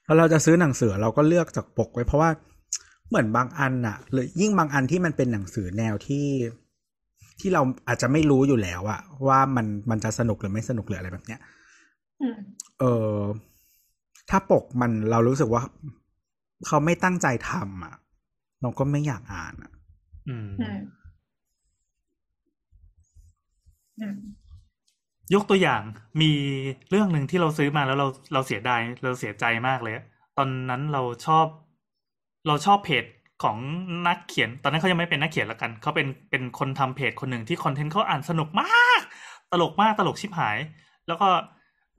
[0.06, 2.30] ตอนเราจะซื้อหนังสือเราก็เลือกจากปกไว้ เพราะว่า
[3.08, 6.26] เหมือนบางอันอะหรือยิ่งบางอันที่มันเป็นหนังสือแนวที่
[7.40, 11.40] ที่เราอาจจะไม่รู้อยู่แล้วอะว่ามันมันจะสนุกหรือไม่สนุกหรืออะไรแบบเนี้ย
[12.22, 12.36] อืม
[12.80, 13.18] เออ
[14.30, 15.62] ถ้าปกมันเรารู้สึกว่า
[16.66, 17.94] เขาไม่ตั้งใจทำอะ
[18.62, 19.72] เราก็ไม่อยากอ่านอะ
[20.28, 20.78] อืมอืมอืม
[25.34, 25.82] ยกตัวอย่าง
[26.20, 26.30] มี
[26.90, 29.94] เรื่องหนึ่งที่เราซื้อมาแล้วเราเราเสียดายเราเสียใจมากเลย
[30.38, 31.46] ตอนนั้นเราชอบ
[32.46, 33.04] เราชอบเพจ
[33.42, 33.56] ของ
[34.06, 39.00] นักเขียน ตอนนั้นเขายังไม่เป็นนักเขียนละกันเขาเป็นเป็นคนทำเพจคนหนึ่งที่คอนเทนต์เขาอ่านสนุกมาก
[39.52, 40.58] ตลกมากตลกชิบหาย
[41.06, 41.28] แล้วก็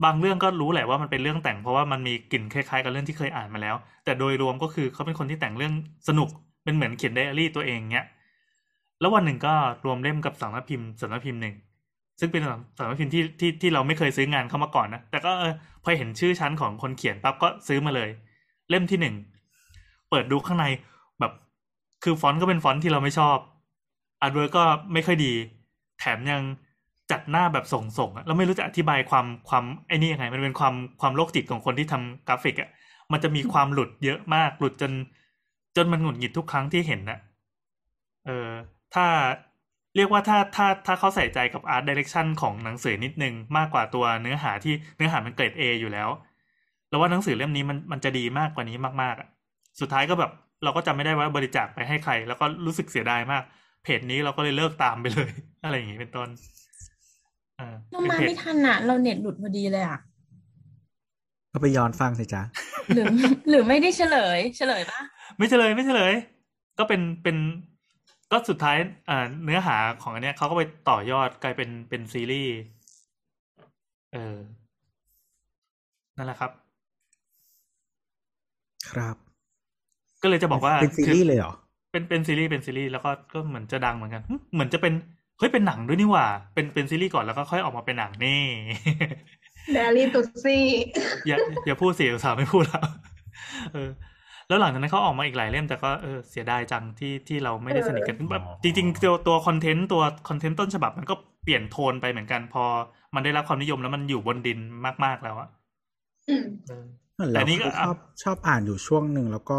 [0.04, 5.74] บางเรื่องก็รู้แหละว่ามันเป็นเรื่องแต่งเพราะว่ามันมีกลิ่นคล้ายๆ กับเรื่องที่เคยอ่านมาแล้ว แต่โดยรวมก็คือเขาเป็นคนที่แต่งเรื่อง
[6.08, 6.28] สนุก
[6.64, 8.06] เป็นเหมือนเขียนไดอารี่ตัวเองเนี้ย
[9.00, 9.54] แล้ววันหนึ่งก็
[9.84, 11.54] รวมเล่มกับสำนักพิมพ์สำนักพิมพ์หนึ่ง
[12.20, 12.50] ซึ่งเป็นสำ
[12.88, 15.32] นักพิมพ์ที่ที่ที่เราไม่เคยซื้องานเข้ามาก่อนนะ แต่ก็
[15.82, 18.10] พอเห็นชื่อชั้นของคนเขียนปั๊บก็ซื้อมาเลย
[18.70, 19.14] เล่มที่หนึ่ง
[20.10, 20.66] เปิดดูข้างใน
[21.20, 21.32] แบบ
[22.04, 23.36] คือฟอนต์ก็เป็นฟอนต์ที่เราไม่ชอบ
[24.22, 25.32] artwork ก็ไม่ค่อยดี
[25.98, 26.42] แถมยัง
[27.10, 32.70] จัดหน้าแบบส่งๆแล้วไม่รู้จะอธิบายความความไอ้นี่ยังไง มันเป็นความความโรคจิตของคนที่ทำกราฟิกอะ
[33.12, 34.92] มันจะมีความหลุดเยอะมาก หลุดจน
[35.76, 37.18] จนมันหงุดหงิดทุกครั้งที่เห็นนะ
[38.26, 38.48] เออ
[38.94, 39.06] ถ้า
[39.96, 46.08] เรียกว่าถ้าถ้าถ้าเขาใส่ใจกับ art direction ของหนังสือนิดนึงมากกว่าตัวเนื้อหาที่เนื้อหามันเกรด A อยู่แล้ว
[46.88, 49.28] แล้วว่าหนังสือเล่มนี้มันมันจะดีมากกว่านี้มากๆอะ
[49.80, 50.32] สุดท้ายก็แบบ
[50.64, 53.42] เราก็จำไม่ได้ว่าบริจาคไปให้ใคร แล้วก็รู้สึกเสียดายมาก
[53.84, 55.30] เพจนี้เราก็เลยเลิกตามไปเลย
[55.64, 56.28] อะไรอย่างงี้เป็นต้น
[57.58, 59.98] เออเราเป็นมาเพจไม่ทันอะ เราเน็ตหลุดพอดีเลยอะ
[61.52, 62.42] ก็ไปย้อนฟังสิจ๊ะ
[62.94, 63.04] หรือ
[63.50, 65.00] หรือไม่ได้เฉลย เฉลยปะ
[65.36, 66.12] ไม่เฉลยไม่เฉลย
[66.78, 67.36] ก็เป็นเป็น
[68.34, 68.76] ก็สุดท้าย
[69.10, 72.54] อ่าเนื้อหาของอันเนี้ยเขาก็ไปต่อยอดกลายเป็นเป็นซีรีส์
[74.12, 74.36] เออ
[76.16, 76.50] นั่นแหละครับ
[78.90, 79.16] ครับ
[80.22, 81.52] ก็เลยจะบอกว่าเป็นซีรีส์เลยเหรอ
[81.92, 84.92] เป็นเป็นซีรีส์เป็นซีรีส์แล้วก็ก็เหมือนจะดังเหมือนกันหึเหมือนจะเป็น
[85.38, 88.42] เฮ้ยเป็นหนังด้วยนี่หว่า เป็นเป็นซีรีส์ก่อนแล้วก็ค่อยออกมาเป็นหนังนี่
[89.74, 90.64] เดลี่ตุซี่
[91.26, 91.36] อย่า
[91.66, 92.84] อย่าพูดเสียอุตส่าห์ไม่พูดแล้ว
[93.72, 93.90] เออ
[94.48, 101.14] แล้วหลังจากนั้นเขาออกมาอีกหลายเล่มแต่ก็เออเสียดายจังที่ที่เราไม่ได้สนิทกันแบบจริงๆตัวตัวคอนเทนต์ตัวคอนเทนต์ต้นฉบับมันก็
[101.44, 102.64] เปลี่ยนโทนไปเหมือนกัน พอ
[103.14, 104.58] มันได้รับความนิยมแล้วมันอยู่บนดิน
[105.04, 105.48] มากๆแล้วอะ
[106.28, 106.84] อืมเออ
[107.34, 109.58] แต่แต่นี่นี่ก็ก็ชอบชอบอ่านอยู่ช่วงหนึ่งแล้วก็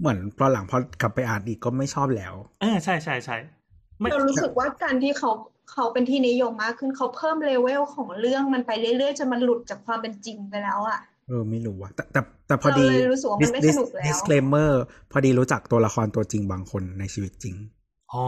[0.00, 3.36] เหมือนพอหลังพอกลับไปอ่านอีกก็ไม่ชอบแล้วเออใช่ใช่ใช่
[3.98, 5.30] ไม่เรารู้สึกว่าการที่เขา
[5.72, 10.98] เขาเป็นที่นิยมมากขึ้นเขาเพิ่มเลเวลของเรื่องมันไปเรื่อยๆจนมันหลุดจากความเป็นจริงไปแล้วอะ
[11.28, 14.70] เออไม่รู้ว่าแต่แต่แต่พอดีเราเลยรู้สึกว่ามันไม่สนุกแล้ว disclaimer
[15.12, 17.54] พอดีรู้จักตัวละครตัวจริงบางคนในชีวิตจริง
[18.12, 18.24] อ๋อ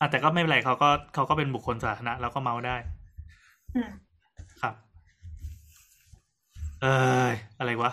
[0.00, 2.76] อะแต่ก็ไม่เป็นไรเขาก็เขาก็เป็นบุคคลสาธารณะเราก็เมาได้
[3.74, 3.88] อืม
[4.62, 4.74] ครับ
[6.82, 6.86] เอ
[7.30, 7.92] ยอะไรวะ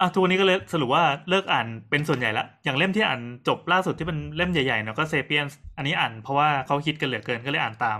[0.00, 5.46] อะทุกวันนี้ก็เลยสรุปว่าเลิกอ่านเป็นส่วนใหญ่ละอย่างเล่มที่อ่านจบล่าสุดที่เป็นเล่มใหญ่ๆเนาะก็เซเปียน
[5.76, 7.98] อันนี้อ่านเพราะว่าเขาคิดกันเหลือเกินก็เลยอ่านตาม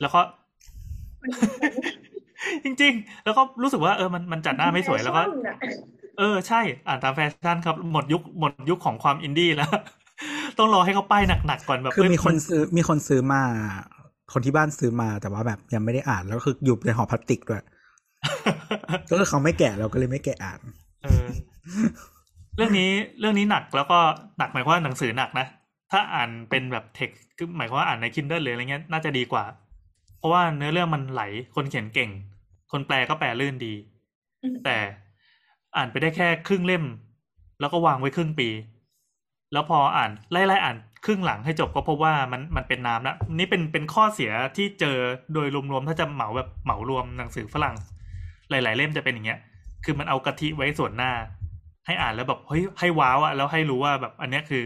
[0.00, 0.20] แล้วก็
[2.64, 5.56] จริง ๆ แล้วก็รู้สึกว่าเออมันมันจัดหน้าไม่สวยแล้วก็แฟชั่นอะ
[6.18, 9.70] เออใช่ อ่านตามแฟชั่นครับ หมดยุคหมดยุคของความอินดี้แล้ว
[10.58, 13.42] ต้องรอให้เขาป้ายหนักๆก่อนแบบคือเอ้ยมีคนซื้อมีคนซื้อมา
[14.32, 17.62] คนที่บ้านซื้อมาแต่ว่าแบบยังไม่ได้อ่านแล้วก็คืออยู่ในห่อพลาสติกด้วย
[19.10, 20.60] ก็คือเขาไม่แกะเราก็เลยไม่แกะอ่าน
[21.02, 21.26] เออ
[22.56, 22.90] เรื่องนี้
[23.20, 23.98] เรื่องนี้หนักแล้วก็
[24.38, 25.46] หนักหมายความว่าหนังสือหนักนะ
[25.92, 29.44] ถ้าอ่านเป็นแบบเทคคือหมายความว่าอ่านใน Kindle หรืออะไรเงี้ยน่าจะดีกว่า
[30.20, 31.22] เพราะว่าเนื้อเรื่องมันไหล
[31.54, 32.10] คนเขียนเก่ง
[32.72, 33.74] คนแปลก็แปลลื่นดี
[34.64, 34.76] แต่
[35.76, 36.84] อ่านไปได้แค่ครึ่งเล่ม
[37.60, 38.48] แล้วก็วางไว้ครึ่งปี
[39.52, 44.96] แล้วพออ่านไล่ๆอ่านครึ่งหลังให้จบก็พบว่ามันมันเป็นน้ำละนี่เป็นเป็นข้อเสียที่เจอ
[45.34, 47.76] โดยรวมๆถ้าจะเหมาแบบเหมารวมหนังสือฝรั่ง
[48.50, 49.38] หลาย ๆ เล่มจะเป็นอย่างเงี้ย
[49.84, 51.12] คือมันเอากะทิไว้ส่วนหน้า
[51.86, 54.64] ให้อ่านแล้วแบบเฮ้ยให้ว้าวอะแล้วให้รู้ว่าแบบอันเนี้ยคือ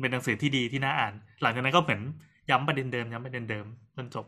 [0.00, 1.12] เป็นหนังสือที่ดีที่น่าอ่าน
[1.42, 2.00] หลังจากนั้นก็เหมือน
[2.50, 3.66] ย้ำประเด็นเดิมย้ำประเด็นเดิม
[3.96, 4.26] จนจบ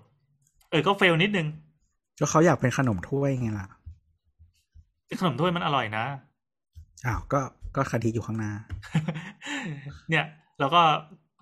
[0.70, 1.46] เออก็เฟลนิดนึง
[2.20, 3.68] ก็เขาอยากเป็นขนมถ้วยไงล่ะ
[5.20, 6.04] ขนมถ้วยมันอร่อยนะ
[7.06, 7.40] อ้าวก็
[7.76, 8.52] ก็คดีอยู่ข้างหน้า
[10.10, 10.24] เนี่ย
[10.60, 10.82] เราก็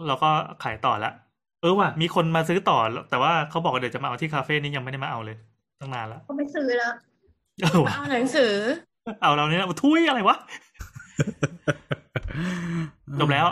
[0.07, 0.31] เราก็
[0.63, 1.13] ขายต่อละ
[1.61, 2.79] เออว่ะมีคนมาซื้อต่อ
[3.11, 5.37] แต่ว่าเขาบอกว่าเดี๋ยวจะมาเอาที่คาเฟ่นี้ยังไม่ได้มาเอาเลย
[5.81, 6.93] ตั้งนานแล้วก็ไม่ซื้อแล้ว
[7.63, 8.55] เออว่ะเอาหนังสือ
[9.23, 10.37] เอาเราเนี่ยทุยอะไรวะ
[13.21, 13.47] จบแล้ว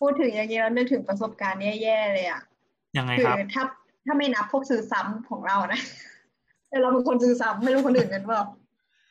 [0.00, 2.40] พูดถึงอย่างนี้แล้วนึกถึงประสบการณ์แย่ๆเลยอะ
[2.98, 3.64] ยังไงครับคือถ้า
[4.06, 5.80] ถ้าไม่นับพวกซื้อซ้ำของเรานะ
[6.68, 8.42] แต่เราเป็นคนซื้อซ้ำไม่รู้คนอื่นกันเปล่า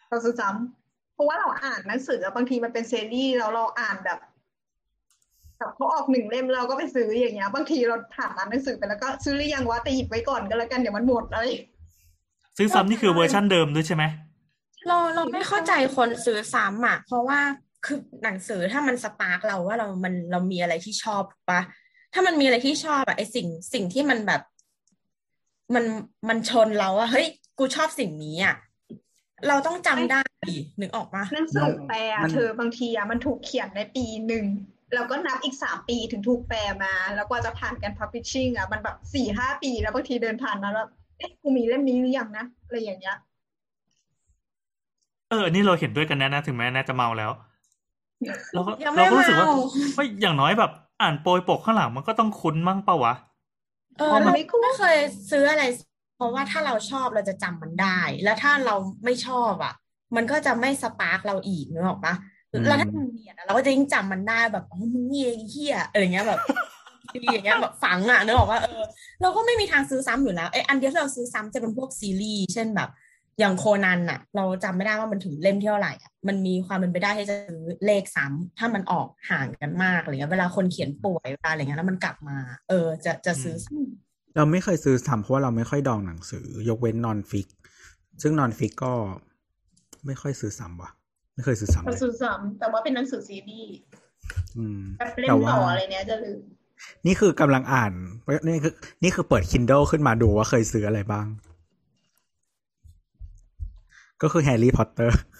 [0.09, 4.19] เราซื้อซ้ำเพราะว่าเราอ่านหนังสือบางทีมันเป็นซีรีส์แล้วเราอ่านแบบ
[5.57, 11.45] แบบเขาออกหนึ่งเล่มเราก็ไปซื้ออย่างเงี้ย บางทีเราผ่านร้านหนังสือไปแล้วก็ซื้อหรือยังวะแต่หยิบไว้ก่อนก็แล้วกันเดี๋ยวมันหมดอะไร
[12.57, 14.03] ซื้อซ้ำนี่คือเวอร์ชั่นเดิมด้วยใช่ไหม
[14.87, 17.39] เราเราไม่เข้าใจคนซื้อซ้ำอะเพราะว่า
[17.85, 21.61] คือหนังสือถ้ามันสปาร์กเราว่าเรามันเรามีอะไรที่ชอบปะ
[22.13, 24.41] ถ้ามันมีอะไรที่ชอบอะไอสิ่งสิ่งที่มันแบบ
[25.75, 25.85] มัน
[26.29, 27.27] มันชนเราอะเฮ้ย
[27.59, 28.55] กูชอบสิ่งนี้อะ
[29.47, 30.19] เราต้องจำได้
[30.49, 34.45] ดินึกออกปะหนังสือแปลอะมันเธอบางทีอะมันถูกเขียนในปีหนึ่ง
[34.93, 40.87] แล้วก็นับอีกสามปีถึงถูกแปลมา แล้วกว่าจะผ่านการ publishing อะมันแบบสี่ห้าปีแล้วบางทีเดินผ่านมาแล้ว
[41.17, 43.17] เอ๊ะกูมีเล่มนี้หรือยังนะอะไรอย่างเงี้ย
[45.29, 47.31] เอออันนี้เราเห็นด้วยกันแน่นะถึงแม้น่าจะเมาแล้ว
[48.53, 49.59] เราก็ยังไม่เราก็รู้สึกว่าเมา
[49.97, 50.71] ว่าอย่างน้อยแบบ
[51.01, 53.13] อ่านโปรยปกข้างหลังมันก็ต้องคุ้นมั่งเปล่าวะ
[53.97, 54.31] เออเรา
[54.63, 54.97] ไม่เคย
[55.31, 55.63] ซื้ออะไร
[56.15, 58.75] เพราะว่าถ้าเราชอบเราจะจำมันได้ แล้วถ้าเรา
[59.05, 59.73] ไม่ชอบอะ
[60.15, 62.15] มันก็จะไม่ spark เราอีกนึกออกปะ
[62.51, 66.39] อืมแล้วถ้ามันเนียนอะเราก็จะยิ่งจำมันได้แบบอ๋อมึงนี่ไอ้เหี้ยอะไรเงี้ยแบบ
[67.11, 68.81] อย่างเงี้ยแบบฝังอะนึกออกว่าเออ
[69.21, 72.89] เราก็ไม่มีทางซื้อซ้ำอยู่แล้วไอ้อันเดียวที่เราซื้อซ้ำจะเป็นพวกซีรีส์เช่นแบบ
[73.39, 82.37] อย่างโคนันอะ เราจำไม่ได้ว่ามันถึงเล่มที่เท่าไหร่อะ มันมีความเป็นไปได้ที่จะซื้อเลขซ้ำถ้ามันออกห่างกันมากอะไรเงี้ยเวลาคนเขียนป่วยเวลาอะไรเงี้ยแล้วมันกลับมา
[82.69, 87.47] เออ จะจะซื้อซ้ำเราไม่เคยซื้อซ้ำเพราะว่าเราไม่ค่อยดองหนังสือ ยกเว้น non-fic
[88.21, 88.93] ซึ่ง non-fic ก็
[90.05, 90.91] ไม่ค่อยซื้อซ้ำว่ะ
[91.35, 93.73] ไม่เคยซื้อซ้ำเราเลยซื้อซ้ำแต่ว่าเป็นหนังสือซีรีส์
[94.57, 96.41] อืมแต่ว่าแบบเล่มต่ออะไรเนี้ยจะลืม
[97.05, 97.93] นี่คือกำลังอ่าน
[98.47, 98.73] นี่คือ
[99.03, 101.27] นี่คือเปิด Kindle ขึ้นมาดูว่าเคยซื้ออะไรบ้าง
[104.21, 105.32] ก็คือแฮร์รี่พอตเตอร์อืม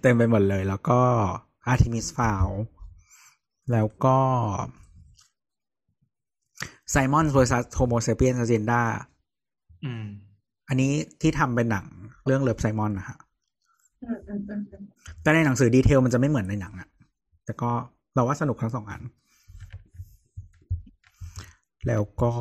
[0.00, 1.00] เต็มไปหมดเลย แล้วก็
[1.66, 2.46] Artemis Fowl
[3.72, 4.18] แล้วก็
[6.90, 8.80] Simon vs Homo sapiens agenda
[9.84, 10.04] อืม
[10.68, 11.86] อันนี้ที่ทำเป็นหนัง
[12.26, 13.18] เรื่อง Love, Simon นะฮะ
[14.04, 14.84] อืมอืมอืมอืม
[15.22, 16.88] แต่ในหนังสือดีเทลมันจะไม่เหมือนในหนังอะ
[17.44, 17.70] แต่ก็
[18.14, 19.02] เราว่าสนุกทั้งสองอัน
[21.86, 22.32] แล้วก็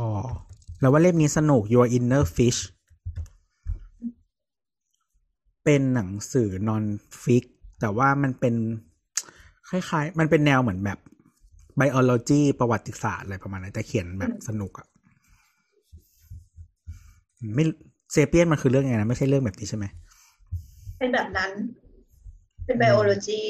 [0.79, 2.59] เราว่าเล่มนี้สนุก Your Inner Fish
[5.67, 6.85] เป็นหนังสือนอน
[7.21, 7.45] ฟิก
[7.81, 8.55] แต่ว่ามันเป็น
[9.69, 10.99] คล้ายๆ มันเป็นแนวเหมือนแบบ
[11.79, 14.87] biology ประวัติศาสตร์อะไรประมาณนั้นแต่เขียนแบบสนุกอะ
[17.55, 17.63] ไม่
[18.11, 19.85] Sapiens มันคือเรื่องยังไงนะ ไม่ใช่เรื่องแบบนี้ใช่ไหม
[20.97, 21.51] เป็นแบบนั้น
[22.65, 23.41] เป็น bio logy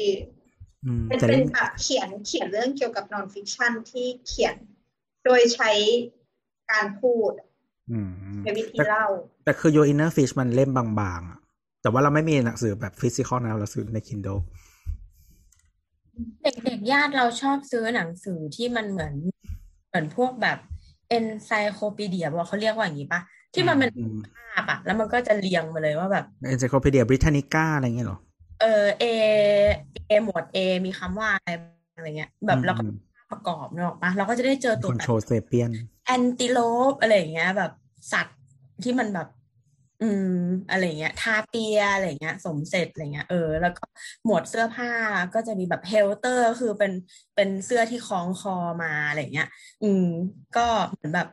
[0.84, 4.54] อืมเป็นแต่เป็เล่มแบบเขียนเขียนเรื่องเกี่ยวกับ non-fiction ที่เขียน
[5.24, 5.70] โดยใช้
[6.70, 7.32] การพูด
[7.90, 8.10] อืม
[8.44, 9.06] ในวิธีแต่เล่า
[9.44, 11.40] แต่คือ Your Inner Fish มันเล่มบางๆอะ
[11.80, 14.40] แต่ว่าเราไม่มีหนังสือแบบ physical นะเราซื้อใน Kindle
[16.42, 19.14] เด็กๆญาติเราชอบซื้อหนังสือที่มันเหมือน
[19.88, 20.58] เหมือนพวกแบบ
[21.08, 23.20] encyclopedia บอกเขาเรียกว่าอย่างนี้ปะ
[23.54, 28.18] ที่มันเป็นอืมภาพอะแล้วมันก็จะเรียงมาเลยว่าแบบ Encyclopedia Britannica อะไรเงี้ยเหรอ
[28.58, 28.66] เออ
[28.98, 31.48] A A หมวด A มีคำว่าอะไร
[31.94, 32.90] อะไรเงี้ย แบบแล้วก็อืม
[33.30, 35.72] ประกอบเนกอะปะเราก็จะได้เจอตัวคอนแบโทรบเซเปียน
[36.04, 37.72] antelope อะไรอย่างเงี้ย แบบ
[38.12, 38.38] สัตว์
[38.82, 39.28] ที่มันแบบ
[40.02, 40.32] อืม
[40.70, 43.84] อะไรเงี้ย tapir อะไรเงี้ย สมเสร็จอะไรเงี้ย เออ แล้วก็
[44.24, 44.90] หมวดเสื้อผ้า
[45.34, 46.92] ก็จะมีแบบเฮลเตอร์ คือเป็น
[47.34, 49.48] เป็นเสื้อที่คล้องคอมาอะไรเงี้ย
[49.82, 50.04] อืม
[50.56, 51.28] ก็เหมือนแบบ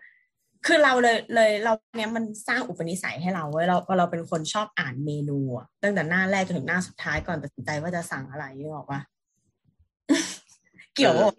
[0.66, 9.00] คือเราเลยเลยเราเนี้ยมันสร้างอุปนิสัยให้เราเว้ยเราเราเป็นคนชอบอ่านเมนูอะตั้งแต่หน้าแรกจนถึงหน้าสุดท้ายก่อนตัดสินใจว่าจะสั่งอะไรนึกออกปะ
[10.96, 11.34] เกี่ยวปะ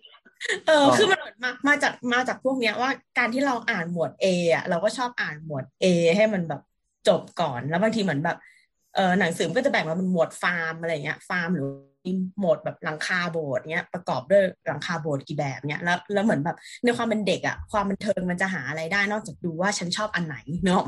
[0.66, 5.85] เออคือมันเหมือนมามาจากมาจากพวกเนี้ยว่าการที่เราอ่านหมวด A อะเราก็ชอบอ่านหมวด A
[6.16, 6.62] ให้มันแบบ
[7.08, 8.38] จบก่อน แล้วบางทีเหมือนแบบ
[8.94, 11.66] เออหนังสือมันก็จะแบ่งมาเป็นหมวดฟาร์มอะไรเงี้ยฟาร์มหรือ
[12.40, 20.84] หมวดแบบหลังคาโบสถ์เงี้ยประกอบด้วยหลังคาโบสถ์กี่แบบเนี้ยแล้วแล้วเหมือนแบบในความเป็นเด็กอะความบันเทิงมันจะหาอะไรได้นอกจากดูว่าฉันชอบอันไหนเนอะ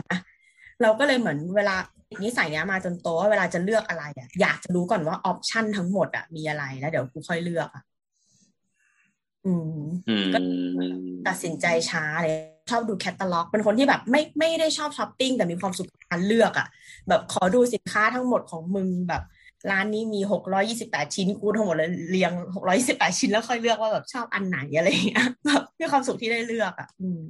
[0.82, 1.76] เราก็เลยเหมือนเอา
[2.22, 7.82] นิสัยเนี้ยมาจนโตว่าเวลาจะเลือกอะไรอะอยากจะรู้ก่อนว่า option ทั้งหมดอะมีอะไรแล้วเดี๋ยวกูค่อยเลือกอะ
[9.48, 10.98] อืมอืม
[11.28, 12.34] ตัดสินใจช้าเลย
[12.70, 16.68] ชอบดูแคตตาล็อก เป็นคนที่แบบไม่ไม่ได้ชอบช้อปปิ้งแต่มีความสุขกับการเลือกอะ่ะ
[17.08, 19.22] แบบขอดูสินค้าทั้งหมดของมึงแบบ
[19.70, 27.24] ร้านนี้มีหกร้อยี่สิบแปดชิ้นกูทั้งหมดเลยเรียงหกร้อยี่สิบแปดชิ้นแล้วค่อยเลือกว่าแบบชอบอันไหนอะไรอย่างเงี้ยแบบมีความสุขที่ได้เลือกอะ่ะ อืม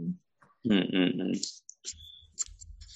[0.66, 1.32] อืมอืมอืม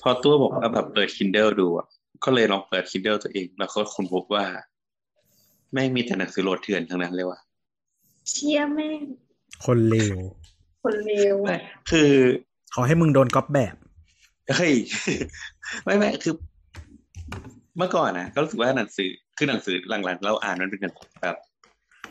[0.03, 1.87] พอตัวบอกว่าแบบเปิด Kindle ดูอะ
[2.25, 4.45] ก็เลยลองเปิด Kindle ตัวเอง แล้วก็ค้นพบว่า
[5.73, 7.41] แม่งมีแต่หนังสือโหลดเถื่อนทั้งนั้นเลยว่ะ
[8.29, 9.03] เชี่ยแม่ง
[9.65, 10.17] คนเลว
[10.85, 11.57] คนเลวไม่
[11.91, 12.11] คือ
[12.75, 13.75] ขอให้มึงโดนก๊อปแบบ
[14.57, 14.75] เฮ้ย
[15.85, 16.35] ไม่ไม่คือ
[17.77, 20.81] เมื่อก่อนนะก็รู้สึกว่าหนังสือคือหนังสือหลังๆ เราอ่านมันเป็น
[21.23, 21.37] แบบ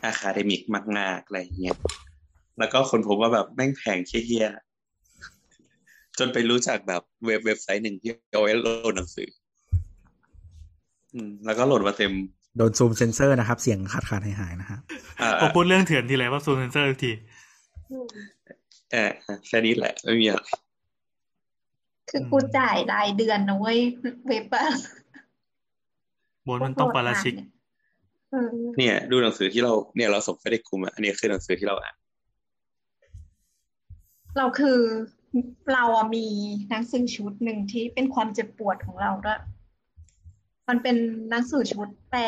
[0.03, 0.61] academic
[0.99, 1.77] มากๆอะไรอย่างเงี้ย
[2.59, 9.29] แล้วก็ค้นพบว่าแบบแม่งแพงเหี้ยๆจนไปรู้จักแบบเว็บเว็บไซต์หนึ่งที่เอาไว้โหลดหนังสือ
[11.13, 12.13] อืม แล้วก็โหลดมาเต็ม
[12.57, 14.79] โดนซูมเซนเซอร์นะครับ เสียงขาดขาดหายหายๆนะครับ
[15.21, 17.11] อ่าพอพูดเรื่องเถื่อนทีไรว่าซูเซนเซอร์ทุกที
[18.91, 19.11] เออ
[19.47, 20.41] แค่นี้แหละไม่มีอะไร
[22.09, 23.79] คือกูจ่ายรายเดือนนะเว้ย
[24.27, 24.65] เว็บอะ
[26.47, 27.33] บนมันต้องปาราชิก
[28.31, 31.95] เออเนี่ย ดูหนังสือที่เราเนี่ยเราส่งไปในกลุ่มอะอันนี้คือหนังสือที่เราอ่าน
[34.37, 34.79] เราคือ
[35.73, 36.25] เราอะมี
[36.69, 39.41] หนังสือชุดหนึ่งที่เป็นความเจ็บปวดของเราด้วย
[40.69, 40.95] มันเป็น
[41.29, 42.21] หนังสือชุด แปล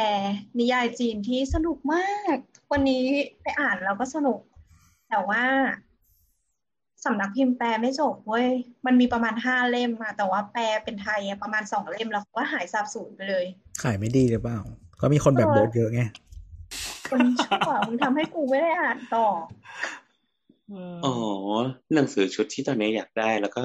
[0.60, 2.38] นิยายจีนที่สนุกมาก
[2.72, 3.06] วันนี้
[3.42, 4.40] ไปอ่านแล้วก็สนุก
[5.10, 5.44] แต่ว่า
[7.06, 8.48] สำนักพิมพ์แปลไม่จบเว้ย
[8.86, 13.46] มันมีประมาณห้าเล่มอะแต่ว่าแปลเป็นไทยอะประมาณสองเล่มแล้วก็หายสาบสูญไปเลย
[13.84, 14.60] ขายไม่ดีหรือเปล่า
[15.02, 16.02] ก็มีคนแบบโบทเยอะไง
[17.10, 19.28] คนชั่วมึงทำให้กูไม่ได้อ่านต่อ
[21.06, 21.16] อ๋อ
[21.94, 23.64] หนังสือชุดที่ตอนนี้อยากได้แล้วก็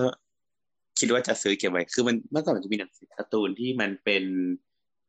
[0.98, 4.24] คิดว่าจะซื้อเก็บไว้ คือมันเมื่อก่อนมันจะมีหนังสือการ์ตูนที่มันเป็น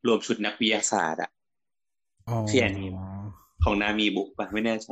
[0.08, 1.30] รวมชุดนักวิทยาศาสตร์อะ
[2.30, 2.90] อ๋อที่อันนี้
[3.64, 4.90] ของนามีบุ๊กปะไม่แน่ใจ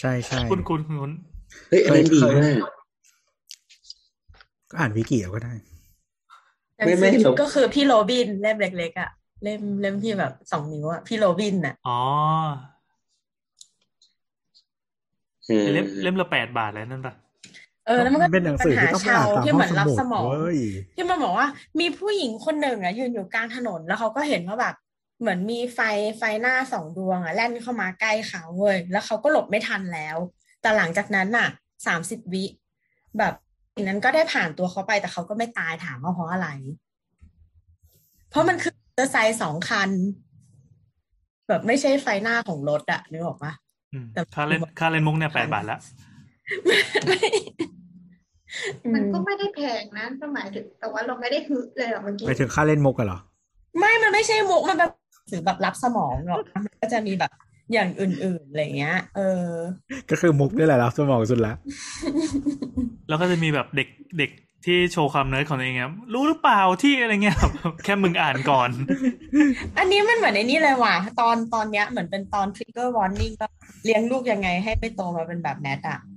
[0.00, 1.12] ใช่ใช่คุณคุณคุณ
[1.68, 2.56] เฮ้ยอันนั้นดีเคยมาก
[4.70, 5.54] ก็อ่านวิกิเอาก็ได้
[6.78, 9.10] หนังไม่สืไม่อเราก็คือพี่โรบินเล่มเล็กๆอะ
[9.42, 12.00] เล่มเล่มที่แบบสองนิ้วอะพี่โรบินน่ะอ๋อ
[15.46, 17.14] เออเล่มเล่มละแปดบาทแล้วนั่นปะ
[17.86, 20.58] เออแล้วมันก็เป็นหนังสือที่ต้องไปอ่านตามที่ห้เหอมืงอนสรับมุดสมองเว้ย
[20.96, 21.48] ที่มันบอกว่า
[21.80, 24.74] มีผู้หญิงคนหนึ่งอะยืนอยู่กลางถนนแล้วเขาก็เห็นว่าแบบ
[25.20, 25.80] เหมือนมีไฟ
[26.18, 30.16] ไฟหน้าสองดวงอะแล่นเข้ามาใกล้เขาเว้ยแล้วเขาก็หลบไม่ทันแล้ว
[30.62, 31.48] แต่หลังจากนั้นน่ะ
[31.86, 32.44] สามสิบวิ
[33.18, 33.34] แบบ
[33.74, 36.48] สิ่งนั้นก็ได้ผ่านตัวเขาไปแต่เขาก็ไม่ตายถามว่าเพราะอะไร
[38.30, 39.90] เพราะมันคือมอเตอร์ไซค์สองคัน
[41.48, 43.52] แบบไม่ใช่ไฟหน้าของรถอะนึกออกปะ
[43.92, 47.20] อืมแต่ค่าเล่นค่าเล่นมุกเนี่ยแปดบาทละไม่
[48.94, 53.18] มันก็ไม่ได้แพงนะก็หมายถึงแต่ว่าเราไม่ได้ฮึเลยหรอกเมื่อกี้ไปถึงค่าเล่นมุกกันเหรอ
[53.78, 54.90] ไม่มันไม่ใช่มุกมันเป็น
[55.30, 57.32] สื่อแบบลับสมองหรอกมันก็จะมีแบบ
[57.72, 59.48] อย่างอื่นๆอะไรเงี้ย เออ
[60.10, 61.54] ก็คือมุกนี่แหละลับสมองสุดละ
[63.08, 64.30] แล้วก็จะมีแบบเด็กเด็ก
[64.66, 67.38] ที่โชว์ความเนิร์ดของตัวเองครับรู้หรือเปล่าที่อะไรเงี้ย
[67.84, 68.70] แค่มึงอ่านก่อน
[69.78, 73.46] อันนี้มันเหมือนในนี่เลยว่ะ ตอนตอนเนี้ยเหมือนเป็นตอน trigger warning ก็
[73.84, 76.15] เลี้ยงลูกยังไงให้ไม่โตมาเป็นแบบแนทอะคือ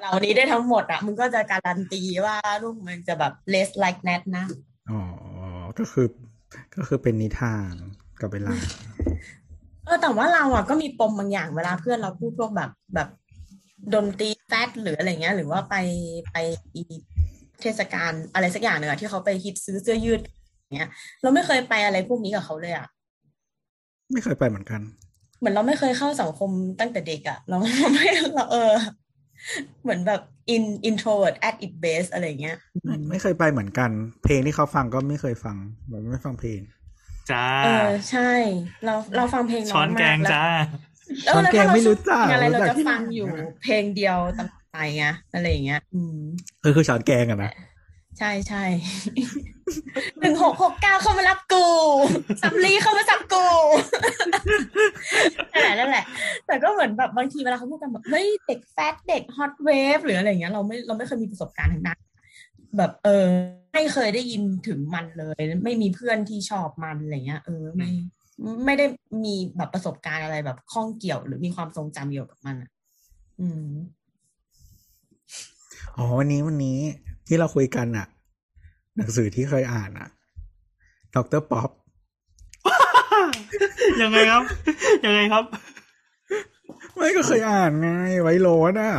[0.00, 4.44] เหล่านี้ได้ทั้งหมดอะมึงก็จะการันตีว่าลูกมันจะแบบ less like Nat นะ
[4.90, 5.00] อ๋อ
[5.78, 6.06] ก็คือ
[6.74, 7.74] ก็คือเป็นนิทาน
[8.20, 8.54] กับเวลา
[9.84, 13.08] เออ แต่ว่าเราอะก็มีปมบางอย่างเวลาเพื่อนเราพูดพวกแบบแบบ
[13.94, 15.76] ดนตรีแฟตหรืออะไรเงี้ย หรือว่าไป
[16.32, 16.36] ไป
[16.74, 16.82] อี
[17.60, 20.90] เทศกาลอะไรสักอย่างหนึ่งอะที่เขาไปฮิตซื้อเสื้อยืดอย่างเงี้ย
[21.22, 22.86] เราไม่เคยไปอะไรพวกนี้กับเขาเลยอะ
[24.12, 24.80] ไม่เคยไปเหมือนกัน
[25.40, 26.50] เหมือนเราไม่เคยเข้าสังคม
[26.80, 28.72] ตั้งแต่เด็กอะเราเราไม่เราเออ
[29.82, 30.20] เหมือนแบบ
[30.54, 33.90] in introvert at its base อะไรเงี้ยไม่ไม่เคยไปเหมือนกัน
[34.24, 35.56] เพลงที่เขาฟังก็ไม่เคยฟัง
[35.88, 36.60] แบบไม่ฟังเพลง
[37.30, 38.30] จ้าเออใช่
[38.84, 40.44] เราเราฟังเพลงน้ช้ออยนมากแกงแล้วจ้า
[41.26, 45.04] เออแล้วช้อนแกงไม่รู้จักถ้าเราชอบเพลงอะไรเรารู้จัจะกที่ฟังไหนอยู่อะเพลงเดียวตลอดไปไง
[45.34, 46.18] อะไรอย่างเงี้ย อืม
[46.60, 47.52] เออคือช้อนแกงอะนะ
[48.20, 48.64] ใช่ใช่
[50.20, 51.66] หนึ่งหกหกเก้าเข้ามารับกู
[52.42, 53.46] สับลีเข้ามาสับกู
[55.52, 56.04] นั่นแหละนั่นแหละ
[56.46, 61.98] แต่ก็เหมือนแบบบางทีเวลาเขาพูดกันแบบเฮ้ยเด็กแฟตเด็กฮอตเวฟหรืออะไรอย่างเงี้ยเราไม่เราไม่เคยมีประสบการณ์ทางด้าน
[62.76, 63.24] แบบเออ
[63.74, 67.90] ไม่เคยได้ยินถึงมันเลย ไม่มีเพื่อนที่ชอบมันอะไรเงี้ยเออไม่
[68.64, 68.86] ไม่ได้
[69.24, 72.70] มีแบบประสบการณ์อะไรแบบข้องเกี่ยว หรือมีความทรงจำเกี่ยวกับมันอะ
[73.40, 73.70] อืม
[75.96, 76.78] อ๋อวันนี้วันนี้
[77.30, 78.06] ที่เราคุยกันอะ
[78.96, 80.08] หนังสือที่เคยอ่านอะ
[81.14, 81.70] ดรป๊อป
[84.02, 84.42] ยังไงครับ
[85.04, 85.44] ยังไงครับ
[86.96, 87.90] ไม่ก็เคยอ่านไง
[88.22, 88.94] ไว้โรสอะ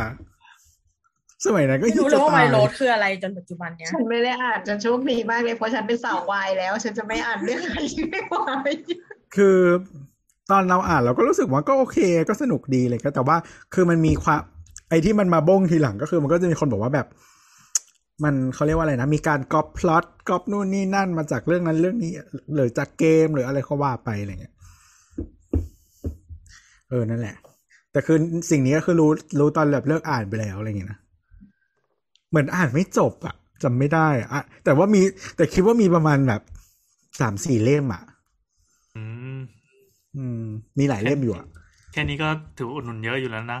[1.46, 8.70] สมัยนั้นก็ไม่ฮิตรู้เลยจะว่าไวตายโรดคืออะไรจนปัจจุบันเนี้ยฉันไม่ได้อ่านฉันโชคดีมากเลยเพราะฉันเป็นสาววายแล้ว ฉันจะไม่อ่านเรื่องอะไรที่ไม่วาย
[9.36, 9.58] คือ
[10.50, 11.98] ตอนเราอ่านเราก็รู้สึกว่าก็โอเค
[12.28, 13.36] ก็สนุกดีเลยก็แต่ว่า
[13.74, 14.40] คือมันมีความ
[14.88, 17.06] ไอ้ที่มันมาบ้งทีหลังก็คือมันก็จะมีคนบอกว่าแบบ
[18.24, 22.12] มันเขาเรียกว่าอะไรนะ มีการก๊อปพล็อตก๊อปนู่นนี่นั่นมาจากเรื่องนั้นเรื่องนี้
[22.54, 24.54] หรือจากเกมหรืออะไรก็ว่าไปอะไรเงี้ย
[26.90, 27.36] เออนั่นแหละ
[27.92, 28.18] แต่คือ
[28.50, 30.98] สิ่งนี้ก็คือรู้รู้ตอนแบบเลิกอ่านไปแล้วอะไรเงี้ยนะ
[32.30, 35.02] เหมือนอ่านไม่จบอะจำไม่ได้อะแต่ว่ามี
[35.36, 36.40] แต่คิดว่ามีประมาณแบบ
[37.20, 38.02] สามสี่เล่มอะ
[38.96, 39.02] อื
[39.36, 39.40] ม
[40.16, 40.44] อืม
[40.78, 41.46] มีหลายเล่มอยู่อะ
[41.92, 43.60] แค่นี้ก็ถือว่าอุดหนุนเยอะอยู่แล้วนะ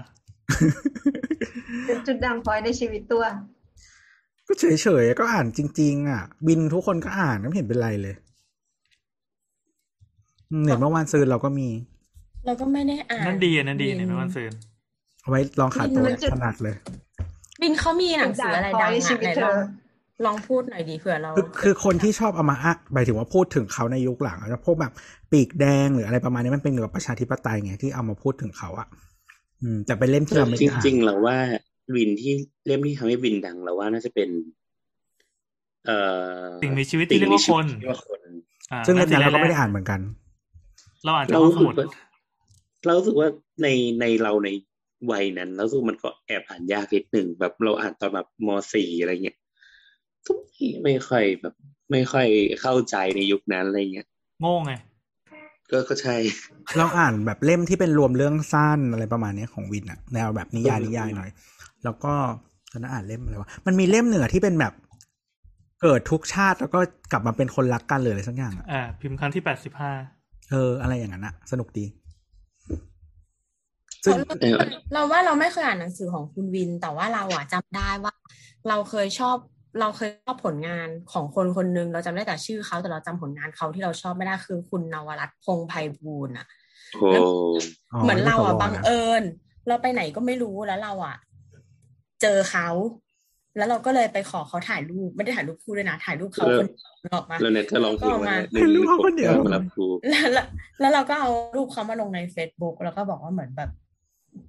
[1.86, 3.24] เป็นจุดดังพลอยในชีวิตตัว
[4.46, 8.14] ก็เฉยๆก็อ่านจริง ๆ อะ บินทุกคนก็อ่านไม่เห็นเป็นไรเลย
[10.50, 11.68] อืมเห็นเมื่อวานซื้อเราก็มี
[12.46, 14.52] เราก็ไม่ได้อ่านนั่นดีอันนั่นดีบิในเมื่อวันซืน
[15.22, 16.74] เอาไว้ลองขาตัวมันจะถนัดเลย
[17.62, 19.60] บินเขามีหนังสืออะไรดังในอะชีวิตไหนเธลองอ
[20.26, 24.92] ลองพูดหน่อยดีเผื่อเรา คือคือคนที่ชอบเอามาอะหมายถึงว่าพูดถึงเขาในยุคหลังอะพวกแบบ
[25.32, 28.88] ปีกแดงหรืออะไรประมาณนี้มันเป็นเกี่ยวกับประชาธิปไตยไงที่เอามาพูดถึงเขาอะ
[29.62, 31.38] อืมแต่เป็นเล่มที่เราไม่จได้อ่านริงๆเราว่า
[31.94, 32.32] วินที่
[32.66, 34.28] เล่มที่ทำให้วินดังเราว่าน่าจะเป็น
[35.86, 35.98] เอ่
[36.36, 38.20] อสิ่งมีชีวิตที่เรียกว่าคนสิ่งมีชีวิตที่เรียกว่าคน
[38.72, 40.00] อ่าซึ่งเล่มนั้นเราก็ไม่แรได้อ่านเหมือนกัน
[41.04, 41.88] เราอ่านจากเราห้องรู้สสึกมุดว่า
[42.84, 43.28] เรารู้สึกว่า
[43.62, 43.68] ใน
[44.00, 44.48] ในเราใน
[45.10, 49.38] วัยนั้นเรารู้สึกมันก็แอบอ่านยากนิดหนึ่งแบบเราอ่านตอนแบบมสี่อะไรเงี้ย
[50.26, 51.54] ทุกทีไม่ค่อยแบบ
[51.90, 52.26] ไม่ค่อย
[52.60, 54.06] เข้าใจในยุคนั้นอะไรเงี้ย
[54.40, 54.72] โง่ไง
[55.70, 56.16] ก็ก็ใช่
[56.76, 61.30] เราอ่านแบบเล่มที่เป็นรวมเรื่องสั้นอะไรประมาณเนี้ยของวินอะแนวแบบนิยายนิยายหน่อย
[61.84, 62.14] แล้วก็
[62.72, 64.72] ตอนนั้นอ่านเล่มอะไรวะมันมีเล่มหนึ่งอะที่เป็นแบบ
[65.82, 66.80] เกิดทุกชาติแล้วก็
[67.12, 69.92] กลับมาเป็นคนรักกันเลยอะไรสักอย่างอะอ่า พิมพ์ครั้งที่แปดสิบห้า
[70.50, 71.84] เออ อะไรอย่างนั้นอะสนุกดี
[74.04, 74.58] ซึ่งเออ
[74.92, 78.14] เราว่าเราไม่เคยอ่านหนังสือของคุณวิน แต่ว่าเราอะจำได้ว่า
[78.68, 79.36] เราเคยชอบ
[79.80, 86.46] เราเคยชอบผลงานของคนคนหนึ่งเราจำได้แต่ชื่อเขาแต่เราจำผลงานเขาที่เราชอบไม่ได้คือคุณนวรัตน์พงษ์ไพบูลย์อะ
[86.94, 87.08] โอ้
[88.02, 89.22] เหมือนเราอะที่ขบังนะเอิญ
[89.68, 91.16] เราไปไหนก็ไม่รู้แล้วเราอะ
[92.22, 92.68] เจอเขา
[93.56, 100.46] แล้วเราก็เลยไปขอเขาถ่ายรูปไม่ได้ถ่ายรูปคู่ด้วยนะถ่ายรูปเขาคนเดียวนึกออกมาแล้วเน็ตก็ร้องเพลงมาให้ลูกเขาคนเดียวมารับครูแล้วแล้ว
[100.80, 103.70] แล้วเราก็เอารูปเขามาลงใน Facebook แล้วก็บอกว่าเหมือนแบบ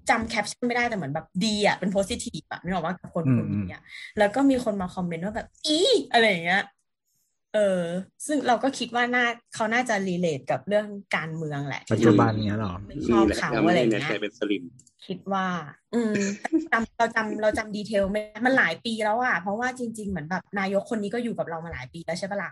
[0.10, 3.84] จำแคปชั่นไม่ได้แต่เหมือนแบบดีอะเป็น positive อะนึกออกว่ากับคนคนนี้อะ
[4.20, 5.80] แล้วก็มีคนมา comment ว่าแบบอี
[6.12, 6.64] อะไรอย่างเงี้ย
[7.54, 7.84] เออ
[8.28, 9.26] ซึ่งเราก็คิดว่าน่า
[9.56, 14.64] เขาน่าจะ relate กับเรื่องการเมืองแหละปัจจุบันเนี้ยเหรอไม่ชอบนี่แหละเขาทำอะไรให้อย่างเน็ตเงี้ยกลายเป็นสลิ่ม
[15.08, 15.46] คิดว่า
[15.94, 16.14] อืม
[16.72, 22.52] จำเราจำเราจำ detail ไม่มันหลายปีแล้วอะเพราะว่าจริง ๆ เหมือนแบบนายกคนนี้ก็อยู่กับเรามาหลายปีแล้วใช่ปะล่ะ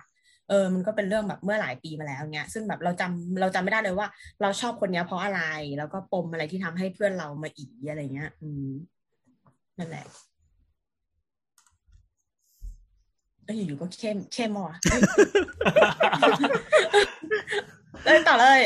[0.50, 4.08] เออ มันก็เป็นเรื่องแบบเมื่อหลายปีมาแล้วเนี้ย ซึ่งแบบเราจำเราจำไม่ได้เลยว่า
[4.42, 5.42] เราชอบคนเนี้ยเพราะอะไร
[5.78, 8.68] แล้วก็ปมอะไรที่ทำให้เพื่อนเรามาอีอะไรเงี้ย อืม
[9.80, 10.06] นั่นแหละ
[13.46, 14.76] เอ้ยอยู่ๆก็เข้มเข้มว่ะ
[18.06, 18.62] เอ้ยต่อเลย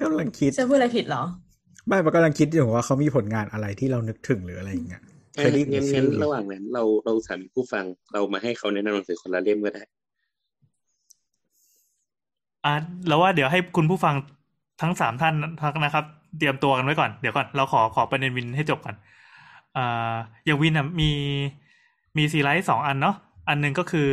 [0.00, 1.24] กำลังคิดจะพูดอะไรผิดเหรอ
[1.86, 5.02] ไม่มันกำลังคิดอยู่ว่าเขามีผลงานอะไรที่เรานึกถึงหรืออะไรอย่างเงี้ย
[5.34, 9.82] เคยได้ยินงั้นชื่งั้นอระหว่างนั้น เราเราสามผู้ฟังเรามาให้เขาแนะนำหนังสือคนละเล่มก็ได้
[12.64, 12.74] อะ
[13.08, 14.14] แล้วว่าเดี๋ยวให้คุณผู้ฟัง
[14.82, 15.34] ทั้งสามท่าน
[15.84, 16.04] นะครับ
[16.38, 18.96] เตรียมตัวกันไว้ก่อน เดี๋ยวก่อนเราขอขอประเด็นวินให้จบก่อน
[19.76, 20.14] อ่า
[20.44, 21.10] อย่างวินอะมี
[22.16, 23.16] มีซีไรต์สองอันเนาะ
[23.48, 24.08] อันหนึ่งก็คือ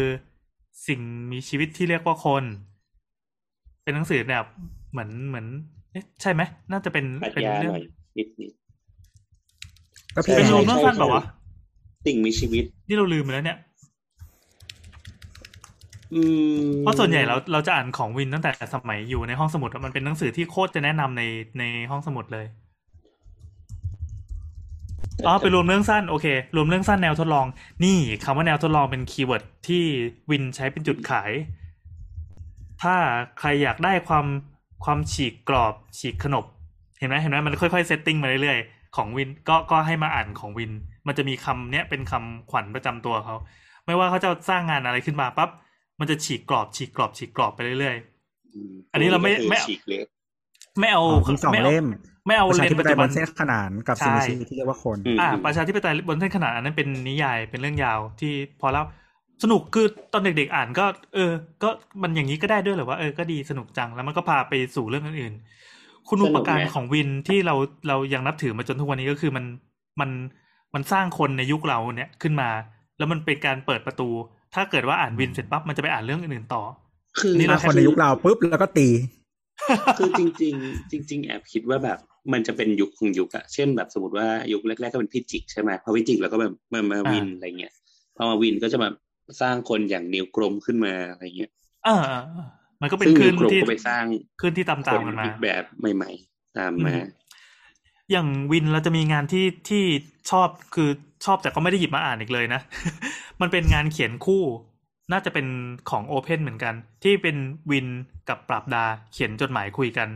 [0.88, 1.00] สิ่ง
[1.32, 2.44] มีชีวิตที่เรียกว่าคน
[3.84, 4.46] เป็นหนังสือแบบ
[4.92, 5.46] เหมือนเหมือน
[5.92, 7.84] เอ๊ะใช่ไหมน่าจะเป็นปรัชเป็นญาเรื่หองน่อย
[8.18, 8.52] นิดนิด
[10.16, 11.24] ก็พี่เป็นแอนรวมเรื่องสั้นเปล่าวะ
[12.06, 13.58] สิ่งมีชีวิต นี่เราลืมไปแล้วเนี่ย
[16.14, 16.22] อื
[16.62, 21.24] มเพราะส่วนใหญ่เราเราจะอ่านของวินตั้งแต่สมัยอยู่ในห้องสมุดอะมันเป็นหนังสือที่โคตรจะแนะนำใน
[21.60, 22.46] ในห้องสมุดเลย
[25.28, 27.46] อ๋อไปรวมเรื่องสั้นโอเค รวมเรื่องสั้นแนวทดลอง
[27.84, 29.84] นี่คำว่าแนวทดลองเป็น keyword ที่
[30.30, 31.32] วินใช้เป็นจุดขาย
[32.82, 32.96] ถ้า
[33.40, 34.26] ใครอยากได้ความ
[34.86, 36.46] ความฉีกกรอบฉีกขนบ
[37.00, 40.72] เห็นไหมเห็นไหมมันค่อยๆเซตติ้งมาเรื่อยๆ ของวินก็ก็ให้มาอ่านของวิน
[41.08, 43.36] มันจะมีคำเนี้ยเป็นคำขวัญประจำตัวเขา
[43.86, 45.50] ไม่ว่าเขาจะสร้างงานอะไรขึ้นมาปั๊บ
[46.00, 47.96] มันจะฉีกกรอบฉีกกรอบฉีกกรอบไปเรื่อย
[48.72, 51.88] มอันนี้เราไม่ก็คือไม่ฉีกเล็กๆไม่เอามีสองไม่เอาเล่ม
[52.26, 58.86] ไม่เอาประชาเรียนธิปปัจไตยจุบบันนเส้นขนานกับใช่สิ่งมีชีวิตที่เรียกว่าคนอืมอ่า ประชาธิปไตยบนเส้นขนานอันนั้นเป็นนิยายเป็นเรื่องยาวที่พอแล้ว
[59.44, 61.32] สนุกคือตอนเด็กๆอ่านก็ เออ
[61.64, 61.70] ก็
[62.02, 67.56] มันอย่างนี้ก็ได้ด้วยเหรอว่าเออก็ดีสนุกจังแล้วมันก็พาไปสู่เรื่องอื่นๆคุณอุปการของวินที่เรา
[67.88, 69.46] เรายังนับถือมาจนทุกวันนี้ก็คือมัน
[70.00, 70.10] มัน
[70.74, 72.50] มันสร้างคนในยุคเราเนี่ยขึ้นมา
[72.98, 74.10] แล้วมันเป็นการเปิดประตู
[74.54, 76.64] ถ้าเกิดว่าอ่านวินเสร็จปั๊บมันจะไปอ่านเรื่องอื่นๆต่อ
[77.20, 78.88] คือนี่ถ้าคนในยุคเราปุ๊บแล้วก็ตี
[79.98, 82.00] คือจริง ๆ จริง ๆ แอบคิดว่าแบบ
[82.34, 87.74] มันจะเป็นยุคของยุคอะเช่นแบบสมมติว่ายุคแรกๆก็เป็นพิจิกใช่ไหมพอพิจิกแล้วก็แบบมามาวินอะไรเงี้ย
[88.16, 88.94] พอมาวินก็จะแบบ
[89.42, 91.52] สร้างคนอย่างนิวกรมขึ้นมาอะไรเงี้ย
[91.86, 92.48] เออเออเออ
[92.82, 94.04] มันก็เป็นซึ่งคลื่นินวกรมที่ก็ไปสร้าง
[94.42, 95.64] คลื่นที่ตามคตามนกันมาอีกแบบ
[95.96, 97.02] ใหม่ ๆ ตามมาอืม
[98.12, 99.84] อย่างวินเราจะมีงานที่ที่
[100.32, 100.90] ชอบคือ
[101.26, 102.62] ชอบแต่ก็ไม่ได้หยิบมาอ่านอีกเลยนะ
[103.42, 104.44] มันเป็นงานเขียนคู่
[105.12, 105.48] น่าจะเป็น
[105.90, 106.74] ของโอเพนเหมือนกัน
[107.04, 107.38] ที่เป็น
[107.72, 107.88] วิน
[108.30, 110.10] กับปราบดาเขียนจดหมายคุยกัน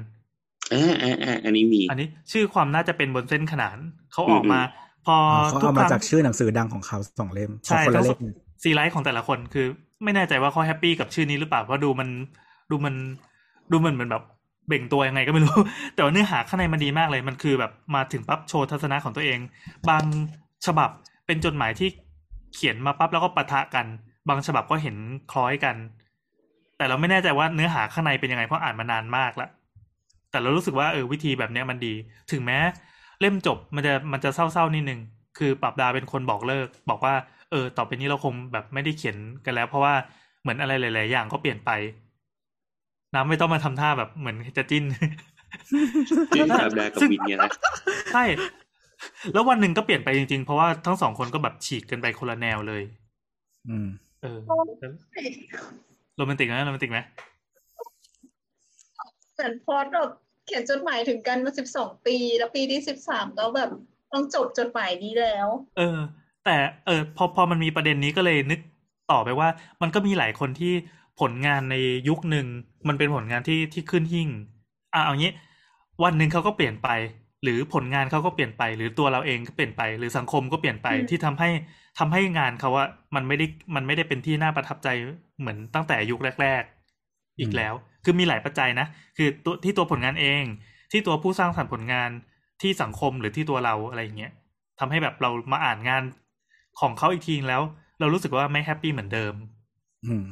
[0.74, 3.78] อ่าอ่าอ่าอันนี้มี อันนี้ชื่อความน่าจะเป็นบนเส้นขนาน
[4.14, 4.60] เขาออกมา
[5.06, 8.20] พออ๋อเขาทุกเอาคมารั้งจากชื่อหนังสือดังของเขาสองเล่มของใช่คนละทั้งเล่ม
[8.64, 9.66] ซีไรต์ของแต่ละคนคือ
[10.04, 12.10] ไม่แน่ใจว่าเขา happy กับชื่อนี้หรือเปล่าเพราะดูมัน
[12.72, 12.96] ดูมัน
[13.72, 14.24] ดูมันเหมือนแบบ
[14.68, 15.56] เบ่งตัวยังไงก็ไม่รู้
[15.96, 19.40] แต่ว่าเนื้อหาข้างในมันดีมากเลย มันคือแบบมาถึงปั๊บโชว์ทัศนะของตัวเอง
[19.90, 20.04] บาง
[20.66, 20.90] ฉบับ
[21.26, 21.90] เป็นจดหมายที่
[22.54, 23.86] เขียนมาปั๊บแล้วก็ปะทะกัน
[24.30, 24.96] บางฉบับก็เห็น
[25.32, 25.76] คล้อยกัน
[26.78, 29.50] แต่เราไม่แน่ใจว่าเนื้อหาข้างในเป็นยังไงเพราะอ่านมานานมากแล้ว
[30.36, 31.94] แต่เรารู้สึกว่าเออวิธีแบบเนี้ยมันดี
[32.32, 32.60] ถึงแม้
[33.22, 35.00] เล่มจบมันจะมันจะเศร้าๆนิดนึง
[35.38, 37.14] คือปรับดาเป็นคนบอกเลิก บอกว่า
[37.52, 39.94] เออ ต่อไปนี้เราคงแบบไม่ได้เขียนกันแล้ว เพราะว่า
[40.42, 41.72] เหมือนอะไรหลาย ๆ อย่างก็เปลี่ยนไป
[43.14, 44.84] น้ำไม่ต้องมาทำท่าแบบเหมือนจะจิ้น
[46.36, 47.52] ที่ปราบดากับวินเนี่ยนะ
[48.14, 48.24] ใช่
[49.34, 52.82] แล้ววันหนึ่งก็เปลี่ยนไปจริง ๆ เพราะว่าทั้งสองคนก็แบบฉีกกันไปคนละแนวเลย
[53.70, 53.88] อืม
[54.22, 54.40] เออ
[56.18, 57.00] โรแมนติกไหมโรแมนติกไหม
[59.36, 60.10] เหมือนพอดแบบ
[60.46, 63.70] เขียนจดหมายถึงกันมาสิบสองปี แล้วปีที่สิบสามก็แบบ
[64.14, 65.48] ต้องจบจดหมายนี้แล้ว
[65.78, 65.98] เออ
[66.46, 66.56] แต่
[66.86, 68.60] เออพอพอมันมีประเด็นนี้ก็เลยนึก
[69.12, 69.50] ต่อไปว่า
[69.82, 70.74] มันก็มีหลายคนที่
[71.20, 71.76] ผลงานใน
[72.10, 72.46] ยุคหนึ่ง
[72.88, 74.30] มันเป็นผลงานที่ที่ขึ้นหิ่ง
[74.94, 75.34] อะเอางี้
[76.04, 76.90] วันหนึ่งเขาก็เปลี่ยนไป
[77.44, 81.50] หรือผลงานเขาก็เปลี่ยนไป หรือตัวเราเองก็เปลี่ยนไป หรือสังคมก็เปลี่ยนไปอืมที่ทำให้
[82.00, 82.86] ทำให้งานเขาว่า
[83.16, 83.46] มันไม่ได้
[83.76, 84.88] มันไม่ได้เป็นที่น่าประทับใจ
[85.40, 86.64] เหมือนตั้งแต่ยุคแรก
[87.02, 87.74] ๆ อีกแล้ว
[88.06, 88.88] คือมีหลายปัจจัยนะ
[89.18, 90.44] คือตัวที่ตัวผลงานเอง
[90.92, 92.10] ที่ตัวผู้สร้างสรรค์ผลงาน
[92.62, 94.32] ที่สังคมหรือที่ตัวเราอะไรอย่างเงี้ย
[94.80, 96.04] ทำให้แบบเรามาอ่านงาน
[96.80, 97.62] ของเขาอีกทีแล้ว
[98.00, 99.34] เรารู้สึกว่าไม่แฮปปี้เหมือนเดิม
[100.06, 100.24] อืม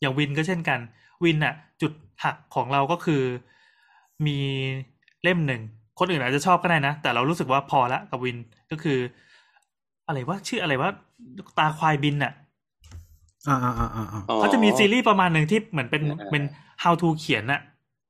[0.00, 0.78] อย่างวินก็เช่นกัน
[1.24, 1.92] วินอะจุด
[2.24, 3.22] หักของเราก็คือ
[4.26, 4.38] มี
[5.22, 5.62] เล่มหนึ่ง
[5.98, 8.36] คนอื่นอาจจะชอบก็ได้นะ แต่เรารู้สึกว่าพอละกับวิน
[8.70, 8.98] ก็คือ
[10.06, 10.90] อะไรว่าชื่ออะไรว่า
[11.58, 12.32] ตราควายบินอะ
[13.48, 16.42] อ่าอ่าอ่าอ่าอ๋อเขาจะมีซีรีส์ประมาณหนึ่งที่เหมือนเป็นอ่าเป็น
[16.82, 17.60] how to เขียนอะ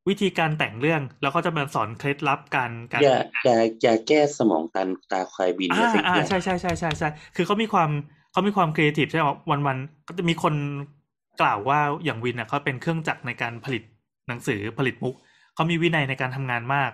[0.09, 7.91] วิธีการแต่งเรื่องแล้วก็จะมาสอนเคล็ดลับการการอย่าอย่าอย่าแก้สมองตันตาควายบินอ่านะสิอ่าใช่ใช่ใช่ใช่ใช่คือเขามีความ
[8.33, 10.55] เขามีความครีเอทีฟใช่ไหมวันวันๆก็จะมีคน
[11.41, 13.83] กล่าวว่าอย่างวินอะเขาเป็นเครื่องจักรในการผลิต
[14.29, 15.15] หนังสือผลิตมุก
[15.55, 16.91] เขามีวินัยในการทำงานมาก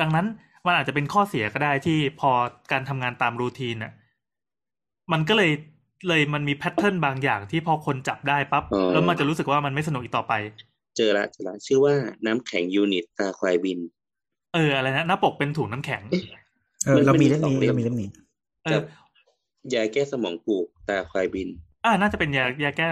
[0.00, 0.26] ดังนั้น
[0.66, 2.30] มันอาจจะเป็นข้อเสียก็ได้ที่พอ
[2.72, 3.92] การทำงานตาม routine อะ
[5.12, 5.50] มันก็เลย
[6.08, 10.32] เลยมันมี pattern บางอย่างที่พอคนจับได้ปั๊บอ๋อแล้วมันจะรู้สึกว่ามันไม่สนุกอีกต่อไป
[10.68, 11.94] เจอละเจอละชื่อว่า
[12.26, 13.78] น้ำแข็งยูนิตตราควายบิน
[14.54, 16.02] เอออะไรนะหน้าปกเป็นถุงน้ำแข็ง
[16.84, 18.08] เออเรามีเล่มมันนี้มีสองเล่มเรามีเล่มนี้
[18.64, 18.80] เออ
[19.74, 21.48] ยาแก้สมองผูกตราควายบิน
[21.84, 22.86] อ่าน่าจะเป็นยายาแก้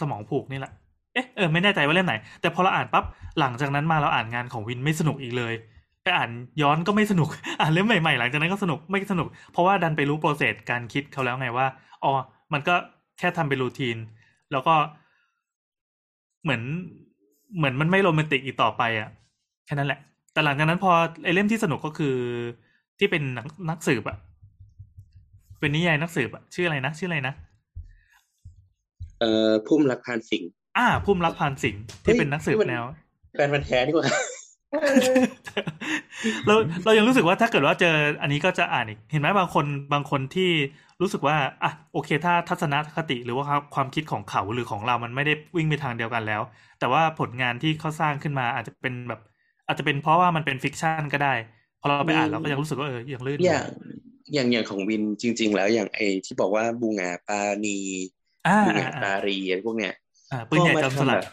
[0.00, 0.72] สมองผูกนี่แหละ
[1.14, 3.04] เอ๊ะเออไม่แน่ใจว่าเล่มไหน แต่พอเราอ่านปั๊บ
[3.40, 5.54] หลังจากนั้นมาเราอ่านงานของวินไม่สนุกอีกเลย
[6.02, 6.30] ไปอ่าน
[6.62, 7.28] ย้อนก็ไม่สนุก
[7.60, 11.66] อ่านเล่มใหม่ๆหลังจากนั้นก็สนุกไม่สนุก เพราะว่าดันไปรู้โปรเซสการคิดเขาแล้วไงว่า
[12.04, 12.12] อ๋อ
[12.52, 12.74] มันก็
[13.18, 13.96] แค่ทำเป็นรูทีน
[14.52, 14.74] แล้วก็
[16.42, 16.62] เหมือน
[17.56, 19.08] เหมือนมันไม่โรแมนติกอีกต่อไปอะ
[19.66, 20.00] แค่นั้นแหละ
[20.32, 20.92] แต่หลังจากนั้นพอ
[21.24, 22.16] ไอ้เล่มที่สนุกก็คือ
[22.98, 24.16] ที่เป็นนักนักสืบอะ
[25.60, 27.34] เป็นนิยายนักสืบอะชื่ออะไรนะชื่ออะไรนะ
[29.20, 32.84] เอ่อพุ่มรักพานสิงห์อ่า พุ่มรักพานสิงห์ที่เป็นนักสืบเฮ้ยนี่มันแนว
[33.34, 34.06] แฟนมันธุ์แท้ดีกว่า
[36.46, 36.54] เรา
[36.84, 40.50] เรายังรู้สึกว่าถ้าเกิดว่าเจออันนี้ก็จะอ่านอีก เห็นไหมบางคนบางคนที่
[41.00, 46.42] รู้สึกว่าอะโอเค ถ้าทัศนคติหรือว่าความคิดของเขาหรือของเรามันไม่ได้วิ่งไปทางเดียวกันแล้ว
[46.80, 49.20] แต่ว่าผลงานที่เขาสร้างขึ้นมาอาจจะเป็นแบบ
[49.66, 51.34] อาจจะเป็นเพราะว่ามันเป็นฟิกชันก็ได้
[51.80, 53.66] พอเราไปอ่านเราก็ยังรู้สึกว่าเออยังลื่นอย่าง
[54.34, 57.78] อย่างอย่างของวินจริง ๆ แล้วอย่างไอที่บอกว่าบูงาปานี
[58.46, 59.94] อ่าบูงาอ่าปารีอะไรพวกเนี้ย
[60.32, 61.26] อ่าปืนใหญ่จอมสลัดก็าทำแบบ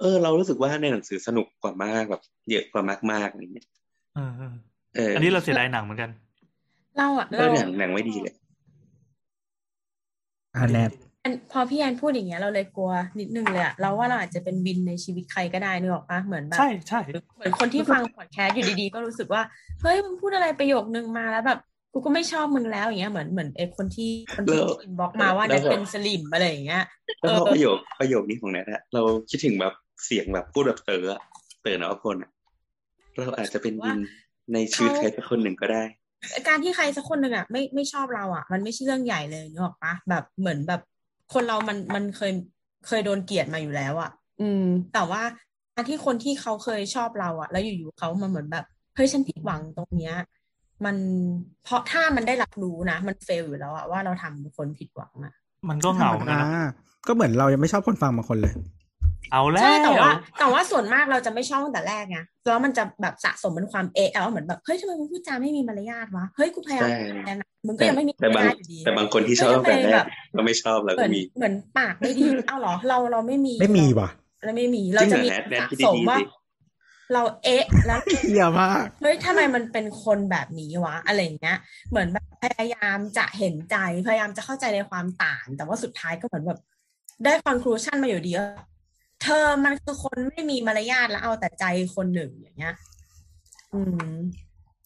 [0.00, 2.82] เออ เรารู้สึกว่าในหนังสือสนุกกว่ามากแบบ เยอะกว่า
[3.12, 3.66] มากๆอะไรเงี้ย
[4.14, 4.52] เออเออ
[4.94, 6.10] เอออัอันนี้เราเสียดายหนังเหมือนกัน
[6.96, 8.34] เราอะเอเราอหนังหนังไม่ดีเลย
[10.56, 10.90] อ่าแนท
[11.24, 17.00] อันพอพี่แอนพูดอย่างเงี้ยเราเลยกลัวนิดนึงเลยอะเราว่าเราอาจจะเป็นวินในชีวิตใครก็ได้นึกออกปะเหมือนแบบใช่ใช่
[17.36, 19.42] เหมือนคนที่ฟังพอดแคสต์อยู่ดีๆ ก็รู้สึกว่า
[19.82, 21.58] เฮ้ยมึงพูดอะไรประโยคนึงมาแล้วแบบ
[21.92, 26.82] กูก็ไม่ชอบมึงแล้วอย่างเงี้ยเหมือนเหมือนไอ้คนที่คนที่แล้ว inbox มาว่าแล้เนี่ยแบบเป็นสลิ่มอะไรอย่างเงี้ย
[27.20, 29.72] แล้วพอเออประโยคประโยคนี้ของแนทอะเราคิดถึงแบบ
[30.04, 31.20] เสียงแบบพูดแบบเต๋ออะ
[31.62, 32.30] เต๋อนวพลอะ
[33.16, 33.98] เราอาจจะเป็นวิน
[34.52, 35.82] ในชีวิตใครสักคนหนึ่งก็ได้
[36.48, 40.80] การที่ใครสักคนหนึ่งอะไม่ไม่ชอบเราอะ มันไม่ใช่เรื่องใหญ่เลยนึกออกปะแบบเหมือนแบบ
[41.34, 42.32] คนเรามันมันเคย
[42.86, 44.10] เคยโดนเกลียดมาอยู่แล้วอะ
[44.40, 44.64] อืม
[44.94, 45.22] แต่ว่า
[45.74, 48.64] การที่คนที่เขาเคยชอบเราอะ แล้วอยู่ๆเขามาเหมือนแบบ
[48.96, 50.16] เฮ้ยฉันผิดหวังตรงเนี้ย
[50.84, 50.96] มัน
[51.64, 55.34] เพราะถ้ามันได้รับรู้นะมันเฟลอยู่แล้วอะว่าเราทำคนผิดหวังอะ
[55.68, 56.66] มันก็เหงาเหมือนกันนะอ่า
[57.06, 58.54] ก็เหมือนเรายังไม่ชอบคนฟังบางคนเลย
[59.32, 74.08] เอาแล้วใช่แต่ว่า แต่ว่าส่วนมากเราจะไม่ชอบตั้งแต่แรกไงแล้วมันจะแบบสะสมเป็นความเอะเอาเหมือนแบบเฮ้ยทำไมมึงพูดจาไม่มีมารยาทวะเฮ้ยกูพยายามใช่แต่นะมึงก็ยังไม่มีแต่มารบางยาทอยู่ดีแต่บางคนที่ชอบตั้งแต่แรกก็ไม่ชอบแล้วเหมืก็อนมีเหมือนปากไม่ดีเอ้าเหรอเราเราไม่มีไม่มีว่ะ
[74.44, 76.24] เราไม่มีเราจะมีจริงเหรอแนทแนทสะคิดสมดีๆว่าสิ
[77.12, 81.56] เราเอ๊ะแล้วเหี้ยมากเฮ้ยทำไมมันเป็นคนแบบนี้วะอะไรอย่างเงี้ย
[81.90, 83.76] เหมือนแบบพยายามจะเห็นใจ
[84.06, 86.58] พยายามจะเข้าใจในความต่าง แต่ว่าสุดท้ายก็เหมือนแบบ
[87.24, 88.48] ได้คอนคลูชันมาอยู่ดีว่า
[89.22, 91.64] เธอมันคือคนไม่มีมารยาทแล้วเอาแต่ใจ
[91.94, 92.74] คนหนึ่งอย่างเงี้ย
[93.74, 93.80] อื
[94.10, 94.14] ม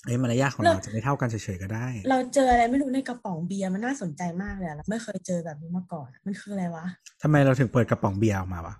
[0.05, 6.87] เอ้ยมารยาทของเราจะไม่เท่ากันเฉยๆก็ได้ เราเจออะไรไม่รู้ในกระป๋องเบียร์มันน่าสนใจมากเลยอะเราไม่เคยเจอแบบนี้มาก่อนอะมันคืออะไรวะ
[7.23, 8.75] ทำไมเราถึงเปิดกระป๋องเบียร์ออกมาวะ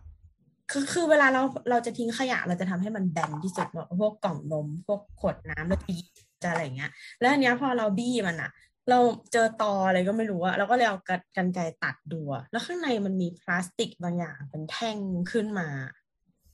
[0.71, 6.09] คือคือเวลาเราเราจะทิ้งขยะเราจะทำให้มันแบนที่สุดเนอะพวกกล่องนมพวกขวดน้ำแล้วจะหยิบ
[6.43, 6.91] จะอะไรอย่างเงี้ย
[7.21, 8.51] แล้วอันเนี้ยพอเราบี้มันอะ
[8.91, 8.99] เรา
[9.33, 14.99] เจอตออะไรก็ไม่รู้อะเราก็เลยเอากันกันไกรตัดดูอะแล้วข้างในมันมีพลาสติกบางอย่างเป็นแท่ง
[15.33, 15.69] ขึ้นมา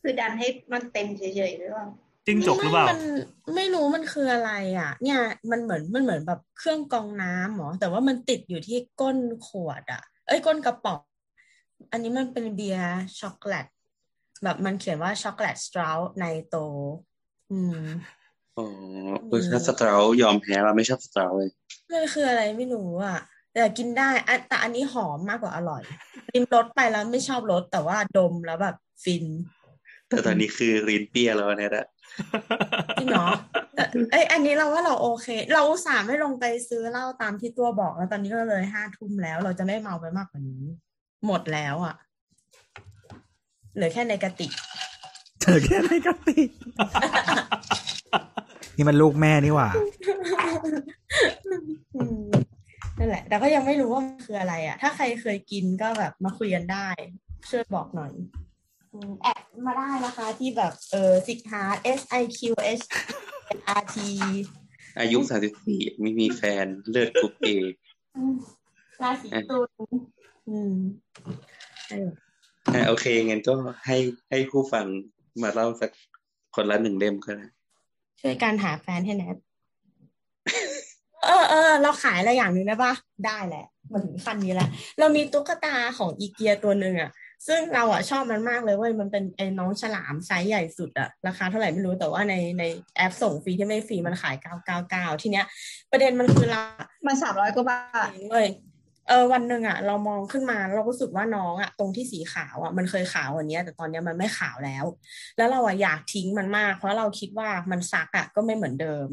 [0.02, 1.86] คือดันให้มันเต็มเฉยๆหรือเปล่า
[2.26, 3.00] จิ้งจกหรือเปล่าไม่มัน
[3.54, 5.20] ไม่รู้มันคืออะไรอะ เนี่ย
[5.50, 11.00] มันเหมือนมันเหมือนแบบเครื่องกรองน้ำหรอแต่ว่ามันติดอยู่ที่ก้นขวด อะ เอ้ยก้นกระป๋อง
[11.92, 13.66] อันนี้มันเป็นเบียร์ช็อกโกแลต
[14.44, 16.56] แบบมันเขียนว่า chocolate stout nitro
[17.50, 17.84] อืม
[18.60, 18.68] อ๋อ
[19.28, 21.50] เออถ้า stout ยอมแพ้เราไม่ชอบ stout เลย
[21.92, 23.18] มันคืออะไรไม่รู้อะ
[23.52, 25.82] แต่กินได้อะแต่อันนี้หอมมากกว่าอร่อย
[26.32, 29.24] ลิ้มรสไปแล้วไม่ชอบรสแต่ว่าดมแล้วแบบฟิน
[30.08, 31.86] แต่ตอนนี้คือรินเปียแล้วเนี่ยแหละ
[33.00, 33.26] จริงเหรอ
[33.74, 40.62] แต่เอ้ยอันนี้เราว่าเราโอเค เราอุตส่าห์ไม่ลงไปซื้อเหล้าตามที่ตัวบอกแล้วตอนนี้ก็เลยห้าทุ่มแล้ว เราจะไม่เมาไปมากกว่านี้
[41.26, 41.94] หมดแล้วอะ
[43.74, 44.50] เหลือแค่ในกระติก
[45.40, 46.42] เธอแค่ไหนกันติ
[48.80, 49.70] นี่มันลูกแม่นี่หว่า
[51.94, 52.30] อืม
[52.98, 56.88] นั่นแหละ แต่ก็ยังไม่รู้ว่ามันคืออะไรอะ ถ้าใครเคยกินก็แบบมาคุยกันได้
[57.50, 58.12] ช่วยบอกหน่อย
[58.92, 62.40] อืม add มาได้นะคะที่แบบเออซิกฮาร์ S I Q
[62.80, 62.84] H
[63.80, 63.96] R T
[64.98, 67.48] อายุสามสิบสี่ไม่มีแฟนเลือดกรุ๊ปเอ
[68.16, 68.34] อืม
[69.02, 69.70] ราศีตุล
[70.48, 70.74] อืม
[71.90, 72.08] เออ
[72.74, 73.54] อ่าโอเคงั้นก็
[73.86, 73.96] ให้
[74.30, 74.86] ให้ผู้ฟัง
[75.42, 75.90] มาเล่าสัก
[76.54, 77.46] คนละหนึ่งเล่มก็ได้
[78.20, 79.36] ช่วยกันหาแฟนให้แนท
[81.24, 82.92] เออเออเราขายอะไรอย่างหนึ่งได้ปะ
[83.26, 84.68] ได้แหละมาถึงขั้นนี้แล้ว
[84.98, 87.10] เรามีตุ๊กตาของอีเกียตัวหนึ่งอะ
[87.46, 92.64] ซึ่งเราอะชอบมันมากเลยเว้ยมันเป็นไอ้น้องฉลามไซส์ใหญ่สุดอะราคาเท่าไหร่ไม่รู้แต่ว่าในใน
[92.96, 95.46] แอปส่งฟรีที่ไม่ฟรีมันขายเก้าเก้าเก้าทีเนี้ย
[95.90, 96.62] ประเด็นมันคือเรา
[97.06, 98.48] มันสามร้อยกว่าบาทเว้ย
[99.10, 104.84] เออวันหนึ่งอะเรามองขึ้นมาเรารู้สึกว่าน้องอะตรงที่สีขาวอะมันเคยขาวว่านี้แต่ตอนนี้มันไม่ขาวแล้ว
[105.36, 109.08] แล้วเราอะอยากทิ้งมันมาก เพราะเราคิดว่ามันซักอะก็ไม่เหมือนเดิม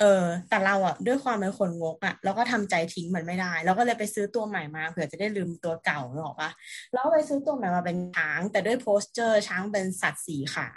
[0.00, 6.50] เออ แต่เราอะด้วยความเป็นคนงกอะเราก็ทำใจทิ้งมันไม่ได้เราก็เลยไปซื้อตัวใหม่มาเผื่อจะได้ลืมตัวเก่าหรอกปะ
[6.92, 10.68] แล้วไปซื้อตัวใหม่มาเป็นช้าง แต่ด้วยโพสเจอร์ช้างเป็นสัตว์สีขา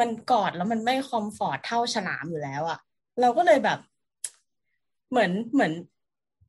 [0.00, 2.78] มันกอดแล้วมันไม่คอมฟอร์ตเท่าฉลามอยู่แล้วอะ
[3.20, 3.78] เราก็เลยแบบ
[5.10, 5.72] เหมือนเหมือน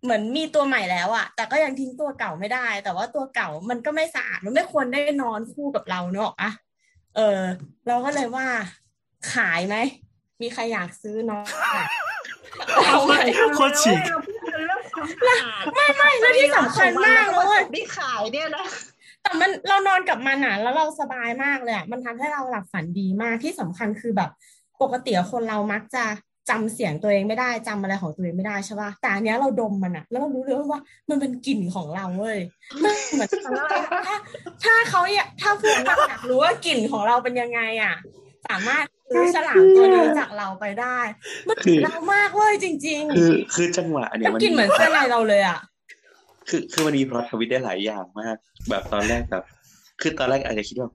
[0.03, 6.51] เหมือนมีตัวใหม่แล้วอะแต่ก็ยังทิ้งตัวเก่าไม่ได้ แต่ว่าตัวเก่ามันก็ไม่สะอาดมันไม่ควรได้นอนคู่กับเราเนอะอะ
[7.15, 7.41] เออ
[7.88, 8.47] เราก็เลยว่า
[9.34, 9.75] ขายไหม
[10.41, 11.85] มีใครอยากซื้อน้องอะ
[12.85, 13.13] เอาไหม
[13.55, 18.65] โคตรฉีกเราพูดกันเรื่องความสะอาดไม่ไม่แล้วที่สำคัญมากเลยเว้ยที่ขายเนี่ยนะ
[19.23, 24.30] แต่มันเรานอนกับมันอะแล้วเราสบายมากเลยอะมันทำให้เราหลับฝันดีมากที่สำคัญคือแบบ
[24.81, 26.03] ปกติคนเรามักจะ
[26.49, 32.40] จำเสียงตัวเองไม่ได้จำอะไรของตัวเองไม่ได้ใช่ป่ะแต่อันเนี้ยเราดมมันอะแล้วเรารู้เลยว่ามันเป็นกลิ่นของเราเว้ย
[32.84, 33.30] มันเหมือน
[34.07, 34.15] ถ้า
[34.64, 37.95] ถ้าเขาอยากถ้าพวกเราอยากรู้ว่ากลิ่นของเราเป็นยังไงอะ
[38.49, 40.98] สามารถซื้อฉลามตัวนี้จากเราไปได้
[41.48, 45.60] มันคือเรามากเว้ยจริงคือคือจังหวะๆเนี่ยมันมันกลิ่นเหมือนเสื้อในเราเลยอะ
[46.49, 48.38] คือคือมันมีพล็อตทวิตได้หลายอย่างมาก
[48.70, 49.44] แบบตอนแรกแบบ
[50.02, 50.90] คือตอนแรกอาจจะคิดว่า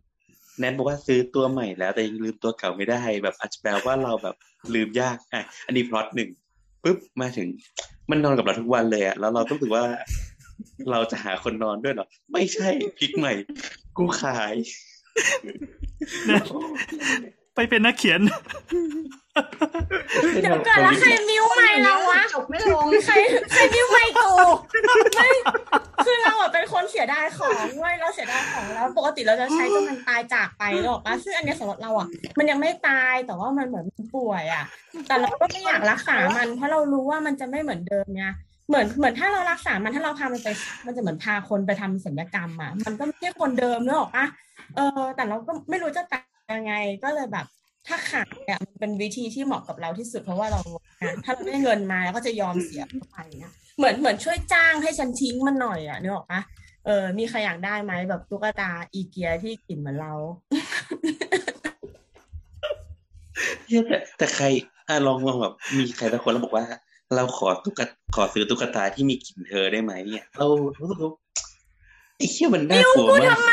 [0.58, 4.36] แนทบอกว่าซื้อตัวใหม่แล้วแต่ยังลืมตัวเก่าไม่ได้แบบอาจจะแปลว่าเราแบบ
[4.74, 6.30] ลืมยากอะอันนี้พล็อตหนึ่ง
[6.84, 7.48] ปุ๊บมาถึง
[8.10, 9.84] มันนอนกับเราทุกวันเลยอะแล้วเราต้องถือว่า
[10.90, 12.68] เราจะหาคนนอนด้วยเหรอไม่ใช่
[12.98, 13.32] พลิกใหม่
[13.96, 14.54] กูขาย
[17.54, 18.20] ไปเป็นนักเขียน
[20.42, 23.14] เดี๋ยวก่อนแล้วใครมิ้วใหม่เราวะจบไม่ลงใคร
[23.52, 24.34] ใครมิ้วใหม่กู
[25.16, 25.28] ไม่
[26.06, 32.08] คือเราอะเป็นคนเสียดายของเว้ยเราเสียดายของแล้วปกติเราจะใช้จนมันตายจากไปหรอกปะซึ่งอันเนี้ยสำหรับเราอะ
[32.38, 34.64] มันยังไม่ตายแต่ว่ามันเหมือนมันป่วยอะ
[35.06, 38.24] แต่เราก็ไม่อยากรักษามัน เพราะเรารู้ว่ามันจะไม่เหมือนเดิมไง
[38.68, 40.48] เหมือนเหมือนถ้าเรารักษา มันถ้าเราพามันไป
[40.86, 44.26] มันจะเหมือนพาคนไปทำศัลยกรรมอะมันก็ไม่ใช่คนเดิมเนกอะปะ
[44.76, 46.22] เออ แต่เราก็ไม่รู้จะตัด
[46.54, 46.74] ยังไง
[47.04, 47.46] ก็เลยแบบ
[47.86, 50.60] ถ้าขายเนี่ยมันเป็นวิธีที่เหมาะกับเราที่สุดเพราะว่าเรา
[51.00, 56.40] งานถ้าเราได้เงินมาเราก็จะยอมเสียไปนะเหมือนเหมือนช่วยจ้างให้ฉันทิ้งมันหน่อยอะนึกออกปะ
[56.86, 60.12] เออ มีใครอยากได้ไหมแบบตุ๊กตาอีเกียที่กลิ่นเหมือนเรา
[63.66, 64.44] เหี้ยแต่แต่ใคร
[64.88, 66.64] อะลองลองแบบ มีใครสักคนแล้วบอกว่า
[67.14, 67.86] เราขอตุ๊กตา
[68.16, 70.46] ขอซื้อตุ๊กตาที่มีกลิ่นเธอได้ไหมเนี่ย เรา
[70.80, 71.12] รู้สึกว่า
[72.16, 73.52] ไอ้เหี้ยมันน่ากลัวมากทำไม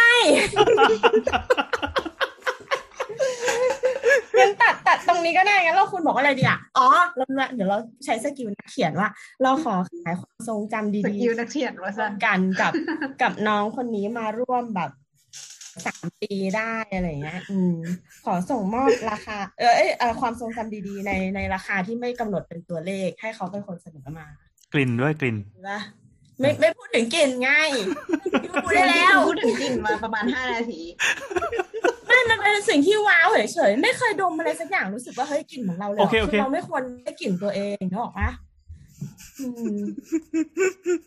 [4.37, 9.09] งั้นตัดตัดตรงนี้ก็ได้งั้นเราคุณบอกว่าอะไรดีอะอ๋อเราเดี๋ยวเราใช้สกิลนักเขียนว่า
[9.43, 12.71] เราขอขายความทรงจำสดีกิลนักเขียนว่าๆร่สัวนมกันกับ
[13.21, 14.91] กับน้องคนนี้มาร่วมแบบ
[15.85, 17.75] สามปีได้อะไรเงี้ย อืม
[18.25, 24.27] ขอส่งมอบราคา เออเอยเออความทรงจำดีๆ ในในราคาที่ไม่กำหนดเป็นตัวเลข ให้เขาเป็นคนเสนอมา
[24.73, 25.37] กลิ่นด้วยกลิ่น
[25.69, 25.79] นะ
[26.39, 27.51] ไม่ไม่พูดถึงกลิ่นไง
[28.63, 30.81] พูดได้แล้ว พูดถึงกลิ่นมาประมาณห้านาที
[32.15, 38.29] ไม่มันเป็นสิ่งที่ว้าวเฉยๆไม่เคยดมอะไรสักอย่างรู้สึกว่าเฮ้ยกลิ่นเหมือนเราเลยโอเคโอเค เราไม่ควรได้กลิ่นตัวเองนึกออกปะ
[39.39, 39.47] อื
[39.77, 39.83] ม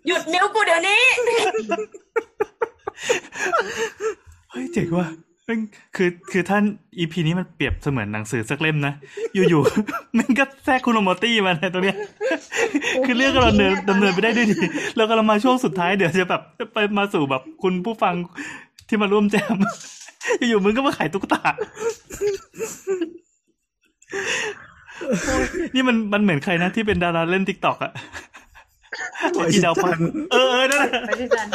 [0.07, 1.03] หยุดนิ้วกูเดี๋ยวนี้
[4.51, 5.09] เฮ้ยเจ๋งว่ะ
[5.45, 5.61] แม่ง
[5.97, 6.63] คือคือท่าน
[6.99, 8.93] อีพีนี้มันเปรียบเสมือนหนังสือสักเล่มนะ
[9.35, 11.97] อยู่ๆ มันก็แทรกคุณโรโมตี้มาในตรงเนี้ย
[13.07, 14.57] คือเรื่องก็ดำเนินดำเนินไปได้ด้วยดี
[14.97, 18.15] แล้วก็เรามาช่วงสุดท้ายเดี๋ยวจะแบบไปมาสู่แบบคุณผู้ฟัง
[18.89, 19.57] ที่มาร่วมแจม
[20.49, 21.41] อยู่ๆมึงก็มาขายตุ๊กตา
[25.75, 27.93] นี่มันมันเหมือนใครนะที่เป็นดาราเล่น TikTok อะ
[29.51, 29.99] อีดาวพัน
[30.33, 31.47] เออเออนั่นแหละไปด้วยกัน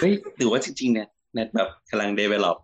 [0.00, 2.56] เฮ้ยหรือว่าจริงๆเนี่ยแนทแบบกำลัง develop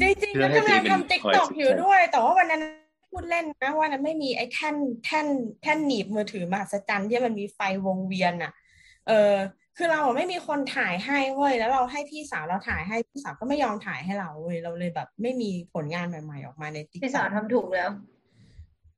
[0.00, 2.62] จริงๆก็กำลังทำ TikTok อยู่ด้วย แต่ว่าวันนั้น
[3.10, 5.26] พูดเล่นนะว่านั้นไม่มีไอ้แท่นแท่น
[5.62, 8.52] แท่นหนีบมือถือมหัศจรรย์ที่มันมีไฟวงเวียนอะ
[9.08, 9.32] เออ
[9.80, 17.90] คือเราอะไม่มีคนถ่ายให้เว้ยแล้วเราให้พี่สาวเราถ่ายให้พี่สาวก็ไม่ยอมถ่ายให้เราเว้ยเราเลยแบบ ไม่มีผลงานใหม่ๆออกมาใน TikTok พี่สาวทำถูกแล้ว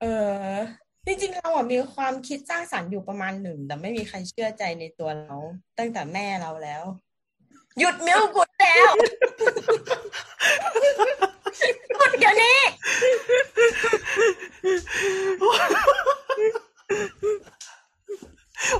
[0.00, 0.04] เอ
[0.44, 0.54] อ
[1.06, 5.36] จริงๆเราอะมีความคิดสร้างสรรค์อยู่ประมาณหนึ่งแต่ไม่มีใครเชื่อใจในตัวเรา
[5.78, 6.82] ตั้งแต่แม่เราแล้ว
[7.78, 8.90] หยุดมิ้วกุดแล้ว
[11.98, 12.58] หยุดเดี๋ยวนี้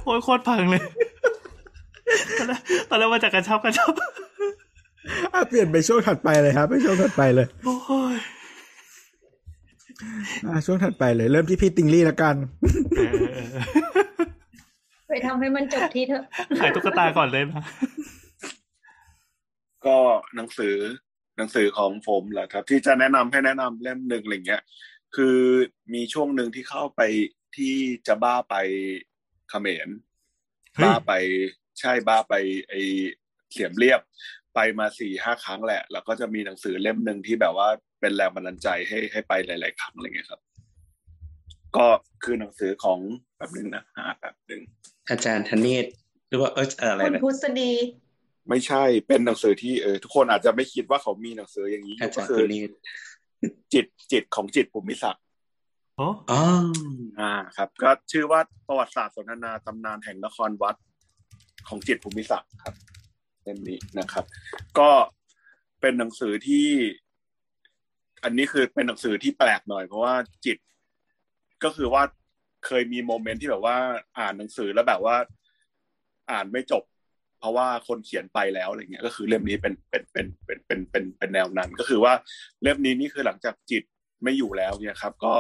[0.05, 0.82] โอ้ยโคตรพังเลย
[2.39, 2.61] ตอนแรก
[2.91, 3.93] ตอนแรกว่าจะกระชับกระชับ
[5.35, 7.74] อะเปลี่ยนไปช่วงถัดไปเลยครับ ไปช่วงถัดไปเลยโอ้
[8.15, 8.16] ย
[10.47, 12.35] อะช่วงถัดไปเลย เริ่มที่พี่ติงลี่แล้วกัน
[12.99, 13.62] เออเออเออ
[15.09, 16.24] ไปทำให้มันจบที่เถอะ
[16.61, 17.65] ขายตุ๊กตาก่อนเลยนะ
[19.87, 19.97] ก็
[20.37, 20.77] หนังสือ
[21.37, 24.62] หนังสือของผมแหละครับ ที่จะแนะนำให้แนะนำเล่มหนึ่งอะไรเงี้ย
[25.16, 25.39] คือ
[25.95, 27.01] มีช่วงหนึ่งที่เข้าไป
[27.57, 27.74] ที่
[28.07, 28.55] จะบ้าไป
[29.51, 29.89] เขมร
[30.74, 31.12] เฮ้ยบ้าไป
[31.81, 32.35] ใช่บ้าไป
[32.69, 32.74] ไอ
[33.52, 34.01] เสียมเรียบ
[34.55, 37.69] ไปมาสี่ห้าครั้งแหละ แล้วก็จะมีหนังสือเล่มหนึ่งที่แบบว่า
[38.01, 40.40] เป็นแรงบันดาลใจให้ให้ไปหลาย ๆ ครั้งอะไรเงี้ยครับ
[41.77, 41.86] ก็
[42.24, 42.98] คือหนังสือของ
[43.36, 44.61] แบบนึงนะหาแบบนึง
[45.09, 45.86] อาจารย์ธเนศ
[46.28, 47.73] หรือว่าเอออะไรคุณนะพุษดี
[48.48, 52.70] ไม่ใช่เป็นหนังสือที่เออทุกคนอาจจะไม่คิดว่าเขามีหนังสืออย่างนี้ออายู่จาก็รย์คืธอเนศ
[53.73, 55.24] จิตจิตของจิตภูมิศักดิ์
[55.97, 56.40] โอ้อ๋อ
[57.20, 60.77] อ่าครับ ก็ชื่อว่าประวัติศาสตร์สนทนาตำนานแห่งนครวัด
[61.69, 62.74] ของจิตภูมิศักดิ์ครับ
[63.43, 64.24] เล่มนี้นะครับ
[64.78, 64.91] ก็
[65.81, 66.69] เป็นหนังสือที่
[68.24, 70.15] อันนี้คือเป็นหนังสือที่แปลกหน่อย เพราะว่า
[70.45, 70.59] จิต
[71.65, 72.03] ก็คือว่า
[72.66, 73.77] เคยมีโมเมนต์ที่แบบว่า
[74.19, 75.16] อ่านหนังสือแล้วแบบว่า
[76.31, 76.85] อ่านไม่จบ
[77.39, 82.12] เพราะว่าคนเขียนไปแล้วอะไรเงี้ย ก็คือเล่มนี้เป็นเป็นเป็นเป็นเป็นเป็นเป็นแนวนั้น ก็คือว่า
[82.62, 83.82] เล่มนี้นี่คือหลังจากจิต
[84.23, 85.35] ไม่อยู่แล้วเนี่ยครับ ก็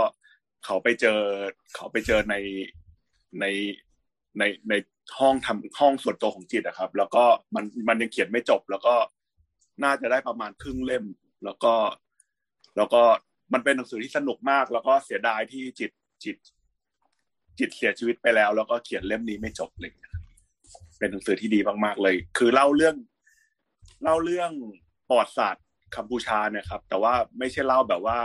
[0.64, 1.20] เขาไปเจอ
[1.74, 2.34] เขาไปเจอใน
[3.40, 3.44] ใน
[4.38, 4.72] ในใน
[5.18, 7.24] ห้องทำห้องส่วนตัวของจิตนะครับ แล้วก็
[7.54, 8.94] มันมันยังเขียนไม่จบ แล้วก็
[9.84, 11.04] น่าจะได้ประมาณครึ่งเล่ม
[11.44, 11.74] แล้วก็
[12.76, 13.02] แล้วก็
[13.52, 15.90] มันเป็นหนังสือที่สนุกมาก แล้วก็เสียดายที่จิต
[16.24, 16.36] จิต
[17.58, 19.92] จิตเสียชีวิตไปแล้ว แล้วก็เขียนเล่มนี้ไม่จบเลย
[20.98, 22.96] เป็นหนังสือที่ดีมาก ๆ เลย คือเล่าเรื่อง
[24.02, 24.50] เล่าเรื่อง
[25.08, 25.64] ประวัติศาสตร์
[25.96, 28.18] กัมพูชาเนี่ยครับ แต่ว่าไม่ใช่เล่าแบบว่า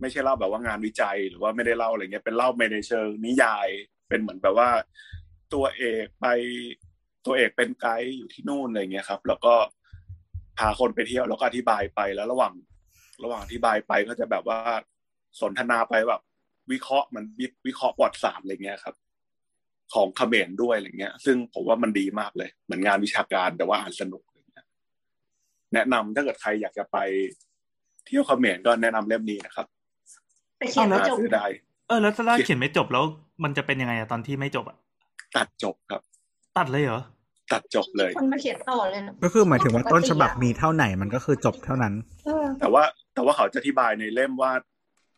[0.00, 3.68] ไม่ใช่เล่าแบบว่างานวิจัย หรือว่าไม่ได้เล่าอะไรเงี้ยเป็นเล่าในเชิงนิยาย
[4.08, 4.70] เป็นเหมือนแบบว่า
[5.54, 6.26] ตัวเอกไป
[7.26, 9.54] ตัวเอกเป็นไกด์อยู่ที่นู่นอะไรเงี้ยครับ แล้วก็
[10.58, 12.54] พาคนไปเที่ยวแล้วก็อธิบายไปแล้วระหว่าง
[13.22, 14.60] ระหว่างอธิบายไปก็จะแบบว่า
[15.40, 16.22] สนทนาไปแบบ
[16.72, 18.94] วิเคราะห์มันวิวิเคราะห์ประวัติศาสตร์อะไรเงี้ยครับ
[19.94, 24.66] ของเขมรด้วยอะไรเงี้ย ซึ่งผมว่ามันดีมากเลย เหมือนงานวิชาการแต่ว่าอ่านสนุกอะไรเงี้ย
[25.74, 26.96] แนะนำถ้าเกิดใครอยากจะไป
[28.06, 29.66] เที่ยวเขมรก็แนะนำเล่มนี้นะครับ
[30.58, 31.46] แต่เขียนไม่หาจบซื้อได้
[31.88, 33.04] เออแล้วถ้าเขียนไม่จบแล้ว
[33.44, 34.76] มันจะเป็นยังไงอะตอนที่ไม่จบอะ
[35.36, 36.02] ตัดจบครับ
[36.56, 37.02] ตัดเลยเหรอ
[37.52, 41.94] ตัดจบเลยคนมาเขียนต่อเลยนะก็คือหมายถึงว่าต้นฉบับปกติอะมีเท่าไหนมันก็คือจบเท่านั้น
[42.24, 42.82] เออแต่ว่า
[43.14, 44.52] แต่ว่าเขาจะอธิบายในเล่มว่า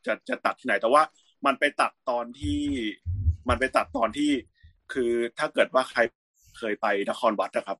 [0.06, 1.02] จะจะตัดที่ไหน แต่ว่า
[1.46, 2.60] มันไปตัดตอนที่
[3.48, 4.30] มันไปตัดตอนที่
[4.92, 6.00] คือถ้าเกิดว่าใคร
[6.58, 7.78] เคยไปนครวัดนะครับ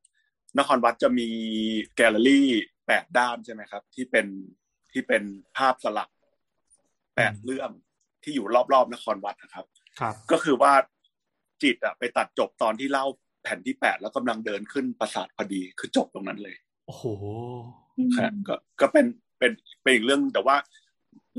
[0.59, 1.29] นครวัดจะมี
[1.97, 2.49] แกลเลอรี่
[2.87, 4.27] แปดด้านใช่ไหมครับ ที่เป็น
[4.93, 5.23] ที่เป็น
[5.57, 6.11] ภาพสลัก
[7.17, 7.71] แปดเรื่อง
[8.23, 9.67] ที่อยู่รอบๆนครวัดนะครับ
[10.01, 10.73] ครับ ก็คือว่า
[11.63, 13.07] จิตอะไปตัดจบตอนที่เล่า
[13.43, 16.57] แผ่นที่แปดแล้วกำลังเดินขึ้นปราสาทพอดีคือจบตรงนั้นเลย
[16.87, 17.05] โอ้โห
[18.17, 19.07] ครับก็ก็เป็น
[19.39, 19.53] เป็น
[19.83, 20.57] เป็นอีกเรื่องแต่ว่า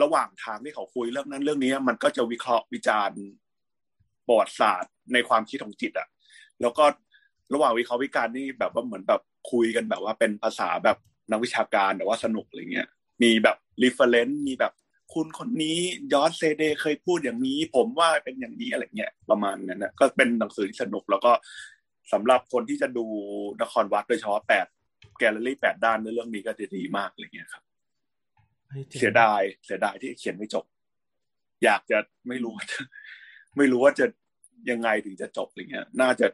[0.02, 3.20] ระหว่างทางที่เขาคุยเรื่องนั้นเรื่องนี้มันก็จะวิเคราะห์วิจารณ์
[4.28, 6.08] ประวัติศาสตร์ในความคิดของจิตอะ
[6.62, 6.86] แล้วก็
[7.54, 9.22] ระหว่างวิเคราะห์วิจารณ์นี่แบบว่าเหมือนแบบ
[9.52, 10.98] คุยกันแบบว่าเป็นภาษาแบบ
[11.32, 12.88] นักวิชาการแต่ว่าสนุกอะไรเงี้ย
[13.24, 14.74] มีแบบ reference มีแบบ
[15.18, 15.80] คุณคนนี้
[16.14, 21.32] ยอร์ดเซเดย์เคยพูดอย่างนี้ ผมว่าเป็นอย่างนี้อะไรเงี้ยประมาณนั้นนะก็เป็นหนังสือที่สนุกแล้วก็
[22.14, 23.06] สำหรับคนที่จะดู
[23.62, 24.68] นครวัดโดยเฉพาะแปด
[25.18, 27.64] แกลเลอรี่แปดด้านในเรื่องนี้ก็จะดีมากอะไรเงี้ยครับ
[28.72, 30.66] ฮ้จ๋งเสียดายเสียดายที่เขียนไม่จบ
[31.64, 32.80] อยากจะไม่รู้ว่าจะ
[33.58, 34.06] ไม่รู้ว่าจะ
[34.72, 36.28] ยังไงถึงจะจบอะไรเงี้ย น่าจะ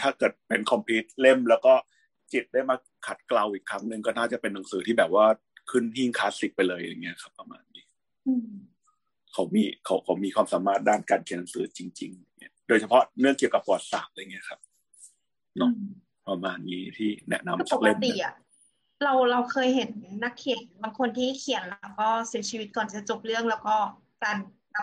[0.00, 1.74] ถ้าเกิดเป็น complete เล่ม แล้วก็
[2.32, 2.76] จิตรได้มา
[3.06, 5.26] ขัดเกลาอีกครั้งหนึ่งก็น่าจะเป็นหนังสือที่แบบว่า
[5.70, 7.89] ขึ้นหิ้งคลาสสิกไปเลยอย่างเงี้ยครับ ประมาณนี้อืม
[9.32, 14.60] เขามีเขาเขามีความสามารถด้านการเขียนหนังสือจริงๆเนี่ยโดยเฉพาะเรื่องเกี่ยวกับประวัติศาสตร์อะไรเงี้ยครับ
[15.58, 15.70] เนาะ
[16.28, 18.34] ประมาณนี้ที่แนะนำคือสัปกกเล่มตินะอะ
[19.04, 19.90] เราเราเคยเห็น
[20.24, 23.74] นักเขียนบางคนที่เขียนแล้วก็เสียชีวิตก่อนจะจบเรื่องแล้วก็
[24.22, 24.36] การ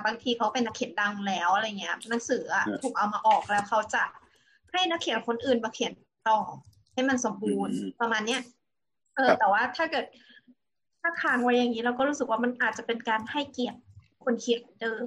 [0.05, 4.03] บางทีเขาเป็นนักเขียนดังแล้วอะไรเงี้ยหนังสืออะถูกเอามาออกแล้วเขาจะ
[4.71, 5.93] ให้นักเขียนคนอื่นมาเขียน
[6.29, 6.39] ต่อ
[6.93, 8.41] ให้มันสมบูรณ์ประมาณเนี้ย
[9.15, 10.05] เออแต่ว่าถ้าเกิด
[11.07, 13.79] ถ้าค้างไว้อย่างนี้เราก็รู้สึกว่ามันอาจจะเป็นการให้เกียรติ
[14.23, 15.05] คนเขียนเดิม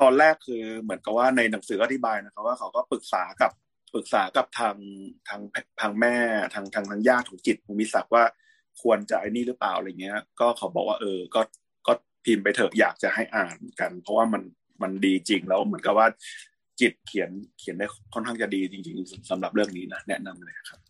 [0.00, 3.52] ตอนแรกคือเหมือนกับว่าในหนังสือก็อธิบายนะครับ ว่าเขาก็ปรึกษากับ
[3.94, 4.76] ปรึกษากับทาง
[5.28, 5.40] ทาง
[5.80, 6.16] ทางแม่
[6.54, 8.24] ทางทางทางญาติของจิตภูมิศักดิ์ว่า
[8.82, 11.40] ควรจะไอ้นี่หรือเปล่าอะไรเงี้ย ก็เขาบอกว่าเออ ก็
[11.86, 11.92] ก็
[12.24, 14.42] พิมพ์ไปเถอะอยากจะให้อ่านกัน เพราะว่ามัน
[14.82, 16.06] มันดีจริงแล้วเหมือนกับว่า
[16.80, 20.80] จิตเขียนเขียนได้ค่อนข้างจะดีจริง ๆสำหรับเรื่องนี้นะแนะนำเลยครับ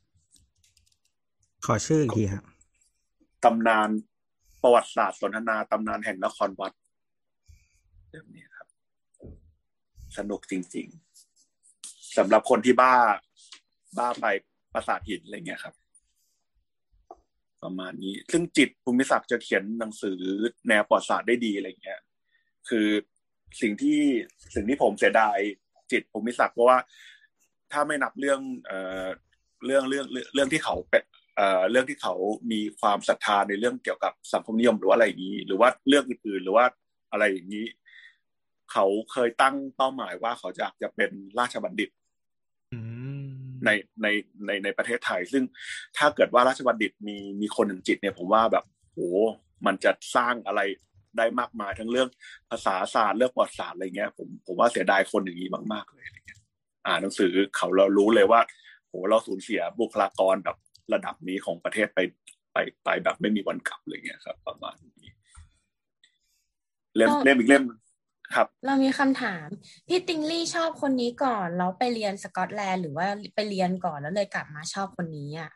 [1.67, 2.45] ขอชื่ออีกทีครับ
[3.45, 3.89] ตำนาน
[4.63, 6.73] ประวัติศาสตร์สนทนาตำนานแห่งนครวัด
[8.09, 8.69] เรื่องนี้ครับ
[10.17, 10.87] สนุกจริง
[11.51, 12.95] ๆสำหรับคนที่บ้า
[13.99, 14.27] บ้าไป
[14.73, 15.75] ปราสาทหินอะไรเงี้ยครับ
[17.63, 20.21] ประมาณนี้ ซึ่งจิตภูมิศักดิ์จะเขียนหนังสือ
[20.69, 22.01] แนวประวัติศาสตร์ได้ดีอะไรเงี้ย
[22.69, 22.87] คือ
[23.61, 24.01] สิ่งที่
[24.55, 25.39] สิ่งที่ผมเสียดาย
[25.93, 26.79] จิตภูมิศักดิ์เพราะว่า
[27.73, 29.07] ถ้าไม่นับเรื่อง เอ่อ
[29.67, 30.75] เรื่องเรื่องเรื่องเรื่องที่เขา
[31.35, 32.15] เป็นเอ่อเรื่องที่เขา
[32.53, 36.67] มีความศรัทธาในเรื่องเกี่ยวกับสังคมนิยมหรือว่าอะไรอย่างนี้ หรือว่าเรื่องอื่นๆหรือว่า
[37.13, 37.67] อะไรอย่างนี้
[38.73, 41.91] เขาเคยตั้งเป้าหมายว่าเขาจะจะเป็นราชบัณฑิต
[42.73, 42.81] อื
[43.25, 43.29] ม
[43.65, 43.71] ใน
[44.03, 44.07] ใน
[44.47, 45.45] ในในประเทศไทย ซึ่ง
[45.97, 48.99] ถ้าเกิดว่าราชบัณฑิตมีมีคนหนึ่งจิต เนี่ย ผมว่าแบบโห
[49.67, 50.61] มันจะสร้างอะไร
[51.19, 52.09] ได้มากมายทั้งเรื่อง
[52.51, 56.41] ภาษาศาสตร์เรื่องประวัติศาสตร์อะไรเงี้ยผมผมว่าเสียดายคนอย่างนี้มากๆเลยอะไรเงี้ย
[56.87, 58.41] อ่านหนังสือเขาเรารู้เลยว่า
[58.89, 60.57] โหเราสูญเสียบุคลากรแบบ
[60.93, 62.01] ระดับนี้ของประเทศไป
[62.53, 65.11] ไปไปแบบไม่มีวันกลับเลยเงี้ยครับ ประมาณนี้
[66.97, 67.65] เล่มก็เล่มอีกเล่ม
[68.35, 69.47] ครับ เรามีคำถาม
[69.89, 75.51] พี่ติงลี่ชอบคนนี้ก่อนแล้วไปเรียนสกอตแลนด์หรือว่าไปเรียนก่อนแล้วเลยกลับมาชอบคนนี้อะ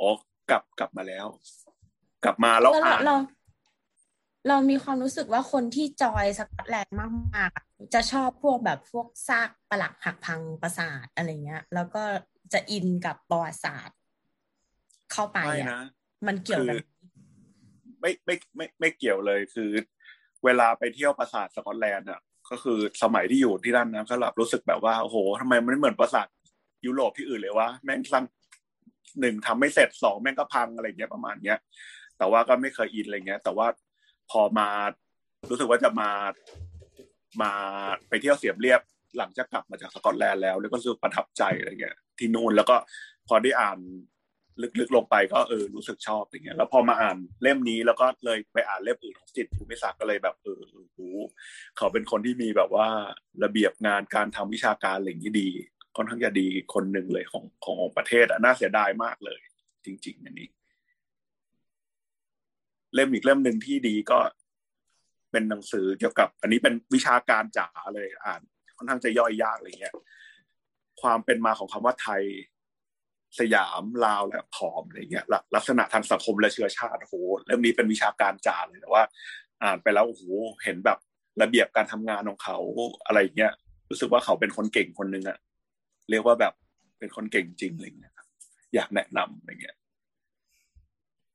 [0.00, 0.10] อ๋อ
[0.50, 1.26] กลับกลับมาแล้ว
[2.24, 3.16] กลับมาแล้วแล้วเราอ่านเรา
[4.48, 6.96] เรามีความรู้สึกว่าคนที่จอยสกอตแลนด์
[7.36, 12.02] มากๆอะจะชอบพวกแบบพวกซากปรักหักพังปราสาทอะไรเงี้ย แล้วก็
[12.52, 13.96] จะอินกับประวัติศาสตร์
[15.12, 15.82] เข้าไปไม่อะนะ
[16.26, 16.80] มันเกี่ยวกันคือ
[18.00, 19.70] ไม่ไม่ไม่ไม่เกี่ยวเลยคือ
[20.44, 22.20] เวลาไปเที่ยวปราสาทสกอตแลนด์อะ
[22.50, 26.26] ก็คือสมัยที่อยู่ที่นั่นนะก็แบบรู้สึกแบบว่าโอ้โหทำไมมันไม่เหมือนปราสาท
[26.86, 28.24] ยุโรปที่อื่นเลยวะแม่งสร้าง
[29.20, 31.58] หนึ่งทำไม่เสร็จสองแม่งก็พังอะไรเงี้ยประมาณเนี้ย
[32.18, 33.66] แต่ว่าก็ไม่เคยอินอะไรเงี้ย แต่ว่า
[34.30, 34.68] พอมา
[35.50, 36.10] รู้สึกว่าจะมา
[37.42, 37.52] มา
[38.08, 38.80] ไปเที่ยวเสียมเรียบ
[39.18, 42.76] หลังจากกลับมาจากสกอตแลนด์แล้วแล้วก็รู้สึกประทับใจอะไรเงี้ยที่นู่นแล้วก็
[43.28, 43.78] พอได้อ่าน
[44.80, 50.98] ลึกๆลงไปก็เออรู้สึกชอบอย่างเงี้ยแล้วพอมาอ่านเล่มนี้แล้วก็เลยไปอ่านเล่มอื่นของจิตภูมิศักดิ์ก็เลยแบบเออเออโห
[51.76, 52.88] เขาเป็นคนที่มีแบบว่า
[53.44, 55.48] ระเบียบงานการทำวิชาการอะไรอย่างนี้ดี
[55.96, 59.40] ค่อนข้างจะดีคนหนึ่งเลยของของของประเทศอะน่าเสียดายมากเลย
[59.84, 60.48] จริง ๆ อันนี้
[62.94, 64.18] เล่มอีกเล่มหนึ่งที่ดีก็
[65.30, 68.40] เป็นหนังสือเกี่ยวกับ อันนี้เป็นวิชาการจ๋าเลยอ่าน
[68.76, 69.94] ค่อนข้างจะย่อยยากอะไรเงี้ย
[71.02, 72.22] ความเป็นมาของคำว่าไทย
[73.38, 77.14] สยามลาวและผอมอะไรเงี้ยลักลักษณะทางสังคมและเชื้อชาติโอ้โห
[77.46, 79.02] เล่มนี้เป็นวิชาการจ๋าเลยแต่ว่า
[79.62, 80.22] อ่านไปแล้วโอ้โห
[80.64, 80.98] เห็นแบบ
[81.42, 82.58] ระเบียบการทำงานของเขา
[83.06, 83.52] อะไรเงี้ย
[83.90, 85.38] รู้สึกว่าเขาเป็นคนเก่งคนหนึ่งอะ
[86.10, 86.52] เรียกว่าแบบ
[86.98, 88.26] เป็นคนเก่งจริงอะไรเงี้ยครับ
[88.74, 89.76] อยากแนะนำอะไรเงี้ย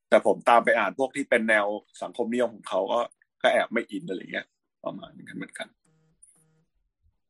[0.10, 1.66] แต่ผมตามไปอ่านพวกที่เป็นแนว
[2.02, 3.00] สังคมนิยมของเขาก็
[3.42, 4.48] ก็แอบไม่อินอะไรเงี้ย
[4.84, 5.68] ประมาณนั้นเหมือนกัน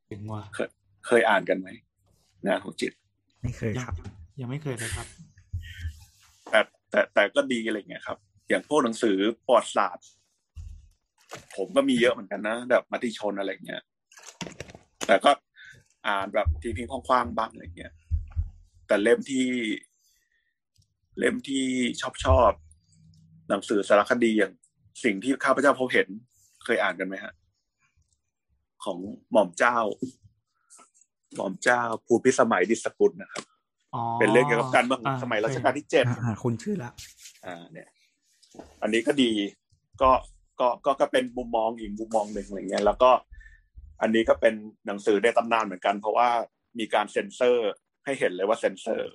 [0.09, 0.69] ถึงว่าเคย
[1.07, 1.69] เคยอ่านกันไหม
[2.47, 2.91] งานของจิต
[3.41, 3.95] ไม่เคยยัคงรับ
[4.39, 5.07] ยังไม่เคยเลยครับ
[6.49, 6.59] แต่
[6.89, 8.17] แต่แต่ก็ดีอะไรเงี้ยครับ
[8.49, 10.05] อย่างพวกหนังสือประวัติศาสตร์
[11.57, 13.81] ผมก็มีเยอะเหมือนกันนะแบบมติชนอะไรเงี้ย
[15.07, 15.31] แต่ก็
[16.07, 17.93] อ่านแบบทิ้งๆคว้างๆบ้างอะไรเงี้ย
[18.87, 19.47] แต่เล่มที่
[21.19, 21.65] เล่มที่
[22.01, 22.51] ชอบชอบ
[23.49, 24.53] หนังสือสารคดีอย่าง
[25.03, 26.07] สิ่งที่ข้าพเจ้าพบเห็น
[26.63, 27.33] เคยอ่านกันไหมฮะ
[28.83, 28.97] ของ
[29.31, 29.77] หม่อมเจ้า
[31.35, 33.43] หม่อมเจ้าภูพิสมัยดิสกุลนะครับ
[34.19, 36.91] เป็นเรื่องเกี่ยวกับการเมืองาสมัยรัชกาลที่เจ็ดอ่าคุณชื่อละ
[37.45, 37.87] อ่าเนี่ย
[38.81, 39.31] อันนี้ก็ดี
[40.01, 40.11] ก็
[40.59, 43.11] ก็ก็ก็เป็นมุมมองอีกมุมมองหนึ่งอะไรเงี้ยแล้วก็
[44.01, 44.53] อันนี้ก็เป็น
[44.87, 46.29] หนังสือในตำนานเหมือนกัน เพราะว่า
[46.79, 47.71] มีการเซ็นเซอร์
[48.05, 49.11] ให้เห็นเลยว่าเซ็นเซอร์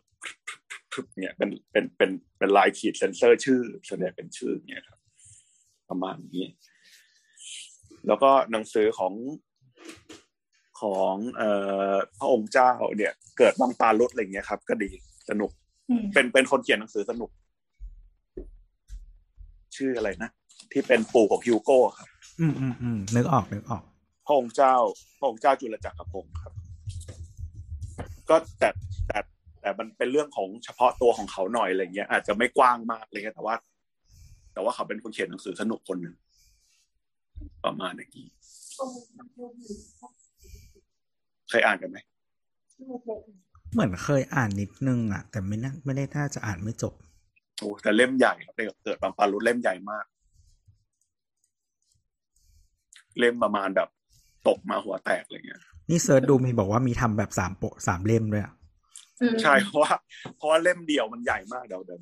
[1.19, 5.01] เนี่ยเป็นเป็นเป็นเป็นลายขีดเซ็นเซอร์ชื่อแสดงเป็นชื่อเนี่ยครับ
[5.89, 6.45] ประมาณนี้
[8.07, 9.13] แล้วก็หนังสือของ
[10.83, 11.51] ของเอ่
[11.93, 14.91] อพระองค์เจ้าเนี่ยเกิดบางตาลุดอะไรเงี้ยครับ ก็ดี
[15.31, 15.51] สนุก
[15.91, 17.31] อืมเป็นเป็นคนเขียนหนังสือสนุก
[19.77, 20.31] ชื่ออะไรนะ
[20.73, 22.09] ที่เป็นปู่ของฮิวโก้ครับ
[22.41, 23.83] อืมอืมอืมนึกออกนึกออก
[24.27, 24.75] พระองค์เจ้า
[25.19, 26.53] พระองค์เจ้าจุลจักรพงศ์ครับ
[28.31, 28.69] ก็แต่
[29.09, 29.19] แต่
[29.61, 33.55] แต่มันเป็นเรื่องของเฉพาะตัวของเขาหน่อยอะไรเงี้ย อาจจะไม่กว้างมากเลยแต่ว่า
[34.53, 36.15] แต่ว่าเขาเป็นคนเขียนหนังสือสนุกคนหนึ่ง
[37.65, 38.29] ประมาณอย่างนี้
[41.51, 41.99] เคยอ่านกันไหม
[43.73, 46.95] เหมือนเคยอ่านนิดนึงอะ แต่ไม่น่าไม่ได้น่าจะอ่านไม่จบ
[47.59, 48.55] โอ้แต่เล่มใหญ่ครับ
[48.85, 50.05] เกิดบางปารุษเล่มใหญ่มาก
[53.19, 53.89] เล่มประมาณแบบ
[54.49, 58.55] ตกมาหัวแตกอะไรเงี้ย นี่เซิร์ชดูมีบอกว่ามีทำแบบสามโปะสามเล่มด้วยอะ
[59.21, 59.93] อืมใช่เพราะว่า
[60.37, 62.01] เพราะว่าเล่มเดียวมันใหญ่มากเดี๋ยวเดี๋ยว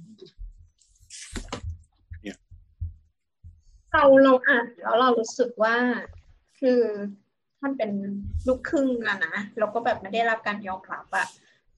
[3.93, 5.75] เราเราอ่านแล้วเรารู้สึกว่า
[6.61, 6.81] คือ
[7.61, 7.91] ท่านเป็น
[8.47, 11.27] ลูกครึ่งอะนะแล้วก็แบบไม่ได้รับการยอมรับอะ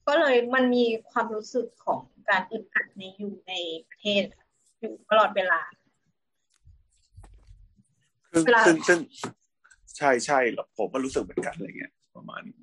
[0.07, 1.99] ก็เลยมันมีความรู้สึกของ
[2.29, 3.53] การอึดอัดในอยู่ใน
[3.89, 4.23] ประเทศ
[4.79, 5.59] อยู่ตลอดเวลา
[8.31, 8.99] ซึ่งเวลาซึ่งซึ่ง
[9.97, 12.55] ใช่ใช่แล้วผมก็รู้สึกเหมือนกันอะไรเงี้ยประมาณนี้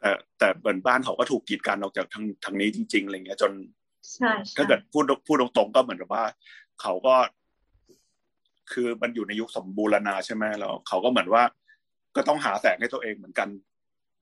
[0.00, 3.52] แต่แต่เหมือนบ้านเขาก็ถูกกีดกันออกจากทางทางนี้จริง ๆอะไรเงี้ย จน
[4.14, 6.24] ใช่ใช่ถ้าเกิดพูดพูดตรงๆก็เหมือนกับว่า
[6.80, 7.14] เขาก็
[8.72, 11.42] คือมันอยู่ในยุคสมบูรณาใช่ไหมแล้วเขาก็เหมือนว่า
[12.16, 13.48] ก็ต้องหาแสงให้ตัวเองเหมือนกัน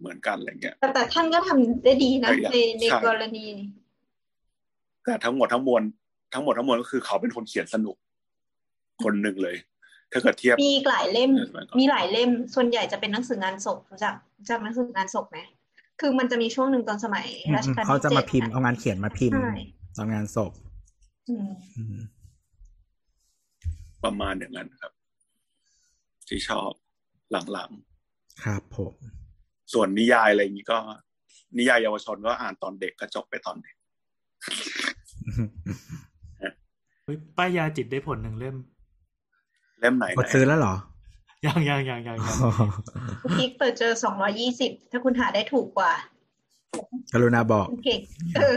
[0.01, 3.69] เหมือนกันอะไรเงี้ยแต่แต่ท่านก็ทำได้ดีนะใช่ในในใช่กรณีนี้
[5.05, 5.83] แต่ทั้งหมดทั้งมวล
[6.35, 7.97] ทั้งหมดทั้งมวลก็คือเขาเป็นคนเขียนสนุก
[9.05, 9.57] คนหนึ่งเลย
[10.13, 15.39] ถ้าเกิดเทียบมีอีกหลายเล่มเออมันก็มีหลายเล่ม ส่วนใหญ่จะเป็นหนังสืองานศพรู้จักรู้จักหนังสืองานศพไหม
[16.01, 19.53] คือมันจะมีช่วงหนึ่งตอนสมัยอืมรัชกาลเขาที่จะเจ็มาดพิมพ์อะเอางานเขียนมาพิมพ์ใช่
[19.97, 20.53] ตอนงานศพ
[21.29, 21.49] อืม
[21.79, 21.99] อืม
[24.05, 24.93] ประมาณอย่างนั้นครับ
[26.29, 26.71] ที่ชอบ
[27.33, 27.71] หลัง
[28.45, 30.79] ครับผมๆส่วนนิยายอะไรอย่างนี้ก็
[31.59, 33.77] นิยายเยาวชนก็อ่านตอนเด็กก็จบไปตอนเด็ก
[37.05, 38.57] เฮ้ยป้ายยาจิตได้ผลหนึ่งเล่ม
[39.81, 40.75] เล่มไหนกดซื้อแล้วเหรอ
[41.47, 42.39] ยังยังยังยังยัง
[43.23, 45.93] คุกกิ๊กเปิดเจอสองร้อยี่สิบถ้าคุณหาได้ถูกกว่า
[47.13, 48.01] กรุณาบอกคุณเก่ง
[48.37, 48.55] เออ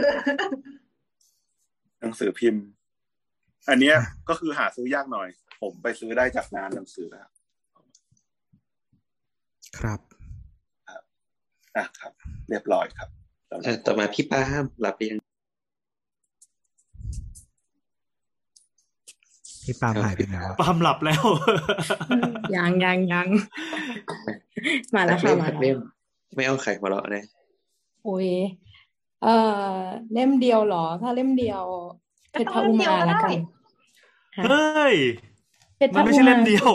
[2.00, 2.64] หนังสือพิมพ์
[3.68, 3.96] อันเนี้ย
[4.28, 5.28] ก็คือหาซื้อยากหน่อย
[5.60, 7.30] ผมไปซื้อได้จากงานหนังสือครับ
[9.78, 10.00] ครับ
[11.76, 12.12] อะครับ
[12.48, 13.08] เรียบร้อยครับ
[13.48, 15.16] แล้วเอ่อต่อมาพี่ป้าห้ามรับเรียง
[19.64, 21.24] พี่ปาล์มหายไปแล้วอะปามหลับแล้ว
[22.54, 23.28] ยังยังยัง
[24.94, 25.78] มาแล้วสัค่ะกเล่มมาสักแล้เล่วม
[26.34, 27.24] ไม่เอาไข่มาเลาะนะ
[28.04, 28.28] โอ้ย
[29.22, 29.36] เอ่
[29.74, 29.80] อ
[30.12, 31.64] เล่มเดียวเหรอ ถ้าเล่มเดียว
[32.32, 33.30] เพชรพระอุมาแล้วกัน
[34.36, 34.94] ฮะเฮ้ย
[35.76, 36.70] เพชรพมันระไม่อุใช่มาเล่มเดียว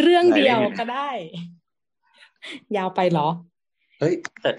[0.00, 1.10] เรื่องเดียวก็ได้
[2.76, 3.28] ยาวไปเหรอ
[3.98, 4.50] เฮ้ยแต่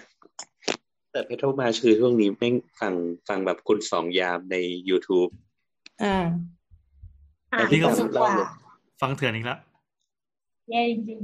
[1.11, 2.93] แต่เพชรมาชื่อช่วงนี้แม่งฟัง
[3.27, 4.55] ฟังแบบคุณสองยามใน
[4.89, 5.31] YouTube
[6.03, 6.15] อ่า
[7.53, 8.33] อ่านนี่ก็สนุกกว่า
[9.01, 9.59] ฟังเถื่อนอีกแล้ว
[10.69, 11.21] แย่จริง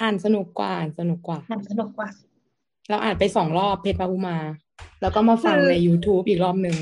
[0.00, 2.08] อ่านสนุกกว่าอ่านสนุกกว่าๆอ่านสนุกกว่า
[2.88, 4.36] เราอ่านไปสองรอบเพชรพระอุมา
[5.00, 6.76] แล้วก็มาฟังคือใน YouTube อีกรอบหนึ่ง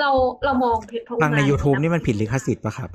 [0.00, 0.10] เรา
[0.44, 2.90] เรามองเพชรพระอุฟังในมา YouTube ะนี่มันผิดลิขสิทธิ์ปะครับ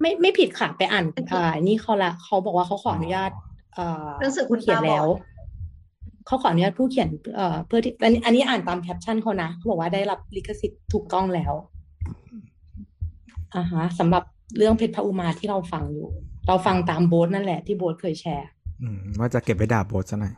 [0.00, 3.30] ไม่ไม่ผิดค่ะไปอ่านอ่านี่เขาละเขาบอกว่าเขาขออนุญาต
[3.74, 5.08] เอ่อหนังสือคุณผู้เขียนตาบอดแล้ว
[6.26, 11.52] เขาขออนุญาตผู้เขียนเอ่อเพื่อที่อันนี้อันนี้อ่านตามแคปชั่นเขานะเขาบอกว่าได้รับลิขสิทธิ์ถูกต้องแล้ว
[13.54, 14.22] อ่าฮะสำหรับ
[14.56, 16.08] เรื่องเพชรพระอุมาที่เราฟังอยู่
[16.48, 18.48] เราฟังตามโบสนั่นแหละที่โบสเคยแชร์
[18.82, 20.34] อืมว่าจะเก็บไว้ด่าโบสซะหน่อย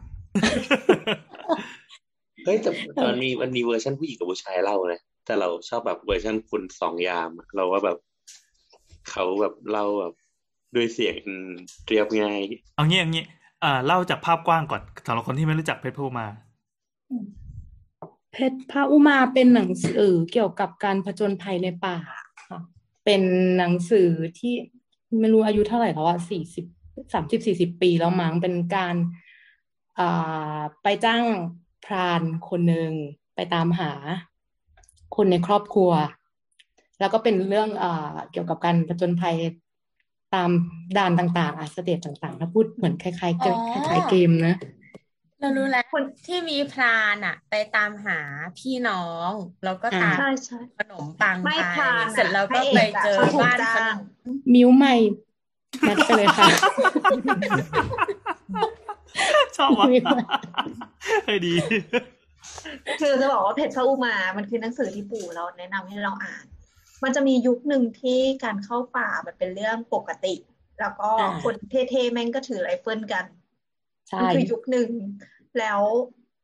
[2.45, 7.99] เฮ้ยแต่แต่มันมีมันมีเวอร์ชันผู้หญิงกับผู้ชายเล่านะ แต่เราชอบแบบเวอร์ชันคุณสองยามอะเราว่าแบบ
[9.11, 10.15] เขาแบบเล่าแบบ
[10.75, 11.17] ด้วยเสียง
[11.89, 12.41] เรียบง่าย
[12.77, 13.25] เอางี้เอางี้
[13.65, 16.27] อ่าเล่าจากภาพกว้างก่อนสำหรับคนที่ไม่รู้จักเพชรพระอุมา
[18.33, 21.97] เพชรพระอุมาเป็นหนังสือเกี่ยวกับการผจญภัยในป่า
[22.49, 22.59] ค่ะ
[23.05, 23.23] เป็น
[23.59, 24.09] หนังสือ
[24.39, 24.55] ที่
[25.21, 26.67] ไม่รู้อายุเท่าไหร่แล้วอะสี่สิบ
[27.13, 28.97] สามสิบสี่สิบปีแล้วมั้งเป็นการ
[29.99, 31.25] อ่าไปจ้าง
[31.85, 32.91] พรานคนหนึ่ง
[33.35, 33.93] ไปตามหา
[35.15, 35.91] คนในครอบครัว
[37.01, 39.37] แล้วก็เป็นเรื่องอ่าเกี่ยวกับการผจญภัย
[40.35, 40.51] ตาม
[40.97, 44.57] ด่านต่างๆอาสเตจต่างๆ ถ้าพูดเหมือนคล้ายๆเกมอ๋อคล้ายๆเกมนะ
[45.41, 48.19] เรารู้แล้วคนที่มีพรานอะไปตามหา
[48.59, 49.31] พี่น้อง
[49.65, 53.95] แล้วก็ตามใช่ใช่ขนมปังไม่ไปพรานอะเสร็จแล้วพก็ระเอกไปอะเจอเขาถูกบ้านขจ้าง
[54.27, 54.95] นมมิ้วใหม่
[55.89, 56.49] นัดไปเลยค่ะ
[59.57, 60.19] ชอบว่ะมีคน
[61.25, 61.55] เฮ้ยดี
[63.01, 66.45] คือจะบอกว่าเพชรพระอุมา มันคือหนังสือที่ปู่เราแนะนำให้เราอ่าน
[67.05, 70.35] มันจะมียุคหนึ่งที่การเข้าป่ามันเป็นเรื่องปกติ
[70.81, 73.25] แล้วก็อ่าคนเท่ๆแม่งก็ถือไรเฟิลกัน
[74.09, 74.89] ใช่มันคือยุคหนึ่ง
[75.59, 75.81] แล้ว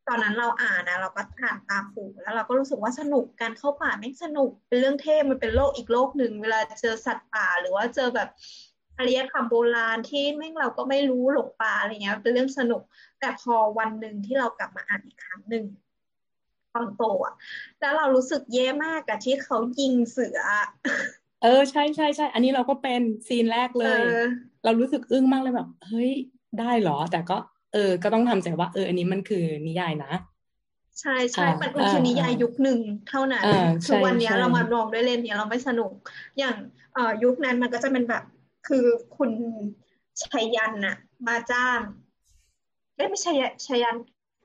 [0.09, 8.29] ตอนนั้นเราอ่านนะเราก็อ่านตามปู่แล้วเราก็รู้สึกว่าสนุกการเข้าป่าแม่งสนุกเป็นเรื่องเท่มันเป็นโลกอีกโลกหนึ่งเวลาเจอสัตว์ป่าหรือว่าเจอแบบ
[8.99, 12.83] อารยธรรมโบราณที่แม่งเราก็ไม่รู้หลงป่าอะไรเงี้ยเป็นเรื่องสนุก
[13.21, 15.65] แต่พอวันหนึ่งที่เรากลับมาอ่านอีกครั้งหนึ่ง
[16.73, 17.35] ตอนโตอะ
[17.81, 20.67] แล้วเรารู้สึกแย่มากกับที่เขายิงเสืออะ
[21.41, 26.11] เออใช่ใช่ใช่อันนี้เราก็เป็นซีนแรกเลเอยอเรารู้สึกอึ้งมากเลยแบบ เฮ้ย
[26.57, 27.35] ได้เหรอ แต่ก็
[27.71, 30.09] เออ ก็ต้องทำใจว่า เออ อันนี้มันคือนิยายนะ
[31.01, 33.49] ใช่ใช่อ่ามันมันคือนิยายยุคหนึ่งเท่านั้นอ่า
[33.85, 35.93] คือใช่วันเนี้ยใช่เรามามองด้วยเลนส์เนี้ยเราไม่สนุก
[36.39, 36.57] อย่าง
[36.93, 38.23] เอ่อยุคนั้นมันก็จะเป็นแบบ
[38.65, 38.85] คือ
[39.17, 39.31] คุณ
[40.23, 40.95] ชัยยันน่ะ
[41.27, 41.81] มาจ้าง
[42.97, 43.33] เอ้ยไม่ใช่
[43.67, 43.97] ชัยยัน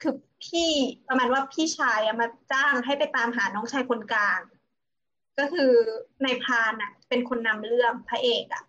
[0.02, 0.14] คือ
[0.44, 0.70] พี่
[1.08, 4.40] ประมาณว่าพี่ชายอะมาจ้างให้ไปตามหาน้องชายคนกลาง
[5.40, 5.72] ก็คือ
[6.24, 8.64] ในายพรานน่ะ เป็นคนนำเรื่องพระเอกอะ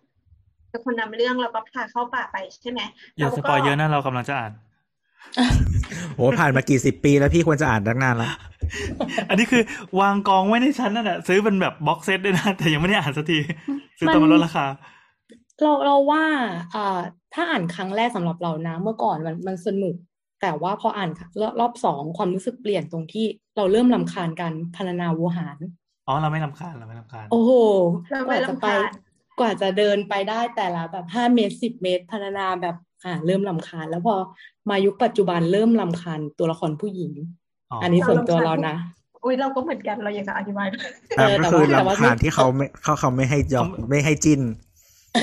[0.69, 2.81] เป็นคนนำเรื่องแล้วก็พาเข้าป่าไปใช่ไหม
[3.17, 4.51] อย่าแล้วสก็ปอยเยอะนะเรากำลังจะอ่าน
[6.15, 8.31] โอ้ผ่านมากี่สิบปีแล้วพี่ควรจะอ่านตั้งนานแล้ว
[9.29, 9.63] อันนี้คือ
[9.99, 13.39] วางกองไว้ในชั้นนั่นแหละซื้อเป็นแบบบ็อกเซตด้วยนะ แต่ยังไม่ได้อ่านสักที
[13.97, 14.65] ซื้อตอนมันลดราคา
[15.61, 16.23] เราเราว่า
[16.75, 16.99] อ่า
[17.33, 19.95] ถ้าอ่านครั้งแรกสำหรับเรานะ เมื่อก่อนมันมันสนุก
[20.41, 21.09] แต่ว่าพออ่าน
[21.41, 23.25] รอบรอบสองความรู้สึกเปลี่ยนตรงที่
[23.57, 25.57] เราเริ่มรำคาญการพรรณนาโวหาร
[26.07, 27.51] อ๋อเราไม่ลำคาญเราไม่ลำคาญโอ้โห
[28.11, 28.91] เรากไม่ว่าจะไปรำคาญ
[29.39, 34.15] กว่าจะเดินไปได้แต่ละแบบห้าเมตรสิบเมตรพรรณนาแบบอ่าเริ่มรำคาญ แล้วพอ
[34.69, 37.13] มายุคปัจจุบันเริ่มรำคาญตัวละครผู้หญิง
[37.71, 38.75] อ๋ออัอันนี้ส่วนตัวเรานะ
[39.23, 40.67] อุ้ยเราก็เหมือนกันเราอยากจะอธิบาย
[41.17, 44.41] เออก็แต่คือว่าแต่ว่าลำคาญที่เขาไม่เขาเขาไม่ให้ยอมไม่ให้จิ้น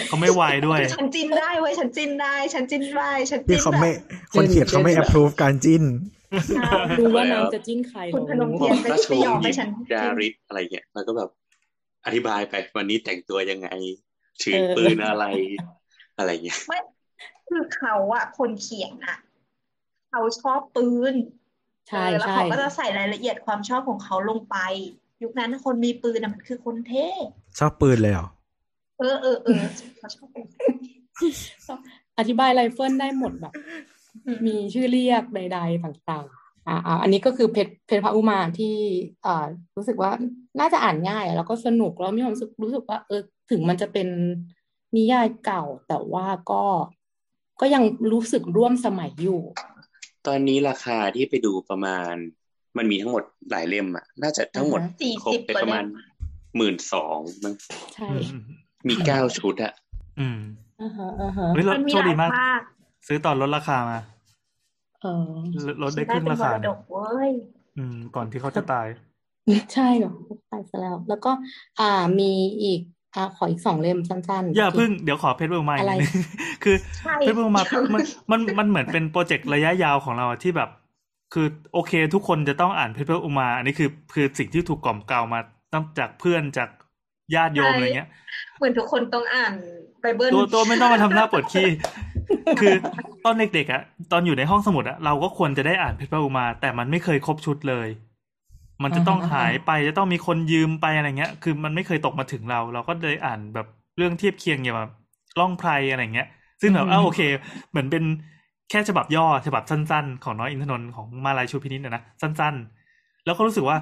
[0.09, 3.95] เขาไม่ไวด้วย ฉันจิ้นได้เว้ยฉันจิ้นได้ ฉันจิ้นได้ฉันที่จิ้นเขาแบไม่บ
[4.33, 5.85] คนเขียนเขาไม่จิ้นแบบ approve การจิ้น
[6.99, 11.31] รู้ว่านางจะจิ้นใครคุณพนมรู้เทียนไปราชไปวยองมศ์หให้ญิงฉันดาริสอะไรเงี้ยแล้วก็แบบ
[12.07, 13.69] อธิบายไปวันนี้แต่งตัวยังไง
[14.43, 15.25] ถือเออปืนอะไร
[16.19, 16.79] อะไรเงี้ยไม่
[17.49, 19.17] คือเขาอะคนเขียนอะ
[20.11, 21.15] เขาชอบปืน
[21.89, 24.57] ใช่เออแล้วใช่เขาก็จะใส่รายละเอียดความชอบของเขาลงไป
[25.23, 27.09] ยุคนั้นคนมีปืนอะมันคือคนเท่
[27.59, 28.29] ชอบปืนเลยเหรอ
[28.99, 29.61] เออเออเออ
[29.99, 30.47] เขาชอบปืน
[32.19, 33.53] อธิบายไรเฟิลได้หมดแบบ
[34.47, 38.77] มีชื่อเรียกใด ๆ ต่างๆอ่าอ่าอันนี้ก็คือเพชรเพชรพระอุมาที่
[39.27, 39.47] อ่า
[39.77, 40.11] รู้สึกว่า
[40.61, 43.21] น่าจะอ่านง่ายอะแล้วก็สนุกแล้วมีความรู้สึกรู้สึกว่า เออ
[43.51, 44.09] ถึงมันจะเป็น
[44.97, 46.65] นิยายเก่า แต่ว่าก็
[47.61, 47.83] ก็ยัง
[48.13, 49.41] รู้สึกร่วมสมัยอยู่
[50.27, 52.15] ตอนนี้ราคาที่ไปดูประมาณ
[52.77, 55.89] มันมีทั้งหมดหลายเล่มอะ น่าจะทั้งหมดอ่าฮะสี่ครบสิบไปกว่าประเล่มาณม
[56.57, 57.55] หมื่นสองมั้ง
[57.95, 58.45] ใช่อืม
[58.89, 59.73] มีเก้าชุดอะ
[60.21, 60.39] อืม
[60.83, 62.61] อ่าฮะอ่าฮะเฮ้ยเรามันมีโชหคลาดียมากภาค
[63.07, 63.99] ซื้อตอนลดราคามา
[65.03, 65.25] เออ
[65.83, 67.31] ลดได้ได้ครึ่งเป็นรามคารดกเว้ย
[67.79, 68.87] อืม ก่อนที่เขาจะตาย
[69.75, 70.13] ใช่เหรอ
[70.51, 71.31] ตายซะแล้ว แล้วก็
[71.81, 72.33] อ่ามี
[72.63, 72.81] อีก
[73.15, 76.25] อ่าขออีกสองเล่มสั้นๆ อย่าที่เพิ่งเดี๋ยวขอเพชรเบอร์มาอีอะกไรนิดนึง
[76.65, 77.63] คือใช่เพชรเบอร์มา
[77.95, 78.01] มัน
[78.31, 80.71] มันมันเหมือนเป็นโปรเจกต์ระยะยาวของเราอะที่แบบ
[81.35, 85.41] คือโอเค ทุกคนจะต้องอ่านเพชรเบอร์อุมา อันนี้คือคือสิ่งที่ถูกกล่อมเกลามา
[85.73, 86.69] ตั้งจากเพื่อนจาก
[87.35, 88.09] ญาติโยมอะไรเงี้ย
[88.59, 89.53] เหมือนทุกคนต้องอ่าน
[90.01, 91.69] ไบเบิลตัวตัวไม่ต้องมาทำหน้าปวดขี้
[92.61, 92.75] คือ
[93.25, 97.89] ตอนเด็กๆอะ ตอนอยู่ในห้องสมุดอะเราก็ควรจะได้อ่านเพชรพระอุมา แต่มันไม่เคยครบชุดเลย
[98.83, 103.67] มันจะต้องอ่าฮะหายไปจะต้องมีคนยืมไปอะไรเงี้ย คือมันไม่เคยตกมาถึงเรา เราก็เลยอ่านแบบ
[103.97, 104.93] เรื่องเทียบเคียงอย่างแบบ
[105.41, 106.29] ล่องไพรอะไรเงี้ย
[106.61, 107.21] ซึ่งแบบอ้าวโอเค
[107.71, 108.05] เหมือนเป็น
[108.71, 112.55] แค่ฉบับย่อฉบับสั้น ๆ ของน้อยอินทนนท์ของมาลายชูพินิจนะนะสั้น
[112.91, 113.77] ๆ แล้วก็รู้สึกว่า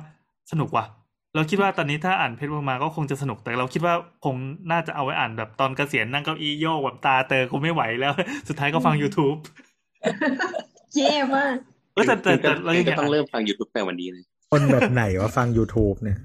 [0.50, 0.84] สนุกว่ะ
[1.34, 3.94] เราคิดว่าตอนนี้ถ้าอ่านเพชรพระอุมาก็คงจะสนุกแต่เราคิดว่า
[4.24, 4.34] คง
[4.70, 8.12] น่าจะเอาไว้อ่านแบบตอนเกษียณนั่งเก้าอี้โยกแบบตาเตอคงไม่ไหวแล้ว
[8.48, 9.38] สุดท้ายก็ฟัง YouTube
[10.94, 11.54] เย่มาก
[11.94, 16.18] เออแต่แต่แต่เราเรายังก็อยากต้องเริ่มฟัง YouTube แต่วันนี้เลยคนแบบไหนว่าฟัง YouTube เนี่ย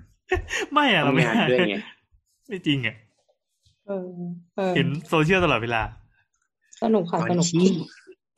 [0.73, 1.76] ไม่อะเราไม่ทำงานด้วยไง
[2.48, 2.95] ไม่จริงอะ
[3.88, 4.10] เออ
[4.56, 5.81] เออเห็นโซเชียลตลอดเวลา
[6.84, 7.68] สนุกค่ะตอนสนุกขี้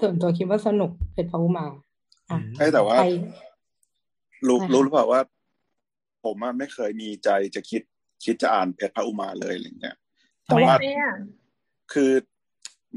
[0.01, 1.81] ส่วนตัวคิดว่าสนุกเพชรพระอุมาอะ
[2.29, 3.07] อืมเอ้ยแต่ว่าใคร
[4.47, 5.19] รู้ใช่ค่ะรู้หรือเปล่าว่า
[6.23, 7.81] ผมอะไม่เคยมีใจจะคิด
[8.25, 9.95] คิดจะอ่านเพชรพระอุมาเลยอะไรเงี้ย
[10.47, 11.19] ทำแต่ไมว่าอะไม่อ่าน
[11.93, 12.11] คือ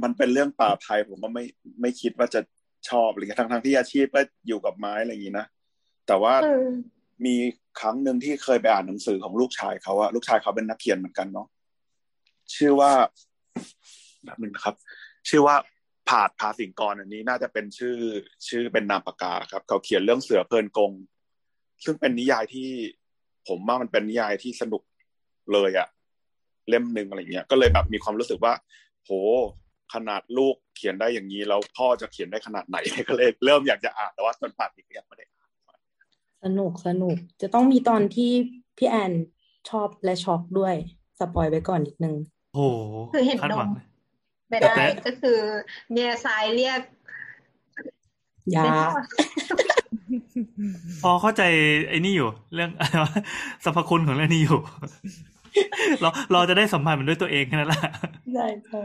[0.02, 1.44] มันเป็นเรื่องป่าไทยผมก็ไม่
[1.80, 2.40] ไม่คิดว่าจะ
[2.88, 5.46] ชอบอะไรเงี้ยทั้งทั้งที่อาชีพก็อยู่กับไม้อะไรอย่างนี้นะ
[6.06, 6.66] แต่ว่าเออ
[7.26, 7.36] มี
[7.80, 11.46] ครั้งหนึ่งที่เคยไปอ่านหนังสือของลูกชายเขาอะลูกชายเขาเป็นนักเขียนเหมือนกันเนาะ
[12.54, 12.92] ชื่อว่า
[14.24, 14.74] แบบนึงนะครับ
[15.28, 15.56] ชื่อว่า
[16.08, 17.96] ผาดพาสิงกรอันนี้น่าจะเป็นชื่อ
[18.48, 20.92] ชื่อเป็นนามปากกาครับ เขาเขียนเรื่องเสือเพลินกง
[21.84, 22.70] ซึ่งเป็นนิยายที่
[23.48, 24.82] ผมว่ามันเป็นนิยายที่สนุก
[25.52, 25.88] เลยอะ
[26.68, 28.52] เล่มหนึ่งอะไรเงี้ย ก็เลยแบบมีความรู้สึกว่า
[29.04, 29.10] โห
[29.94, 32.76] ขนาดลูกเขียนได้อย่างนี้แล้วพ่อจะเขียนได้ขนาดไหน
[33.08, 35.50] ก็เลยเริ่มอยากจะอ่านแต่ว่าจนป่านนี้ก็ยังไม่ได้อ่าน
[36.44, 38.30] สนุกสนุก จะต้องมีตอนที่
[38.78, 39.12] พี่แอน
[39.70, 40.74] ชอบและช็อกด้วย
[41.18, 42.14] สปอยไว้ก่อนนิดนึง
[42.54, 43.86] โอ้โหคือเห็นคาดนหวัมงเลย
[44.50, 45.38] ไม่ได้แต่ก็คือ
[45.90, 46.80] เมียซ้ายเรียก
[48.56, 48.64] ยา
[51.02, 51.42] พอเข้าใจ
[51.88, 53.12] ไอ้นี่อยู่ เรื่องอะไรวะ
[53.64, 54.60] สรรพคุณของเรื่องนี้อยู่
[56.00, 57.90] เราเราจะได้สัมผัสมันด้วยตัวเองแค่นั้นแหละ
[58.34, 58.80] ใช่ใช่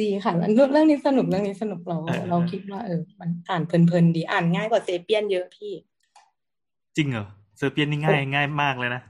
[0.00, 5.72] ดีค่ะเรื่องเรื่องนี้สนุกเรื่องนี้สนุกเราเออเราคิดว่าเออ มันอ่านเพลินๆดีอ่านง่ายกว่า Sapiens เยอะพี่
[6.96, 7.26] จริงเหรอ
[7.58, 9.02] Sapiens นี่ง่ายง่ายมากเลยนะ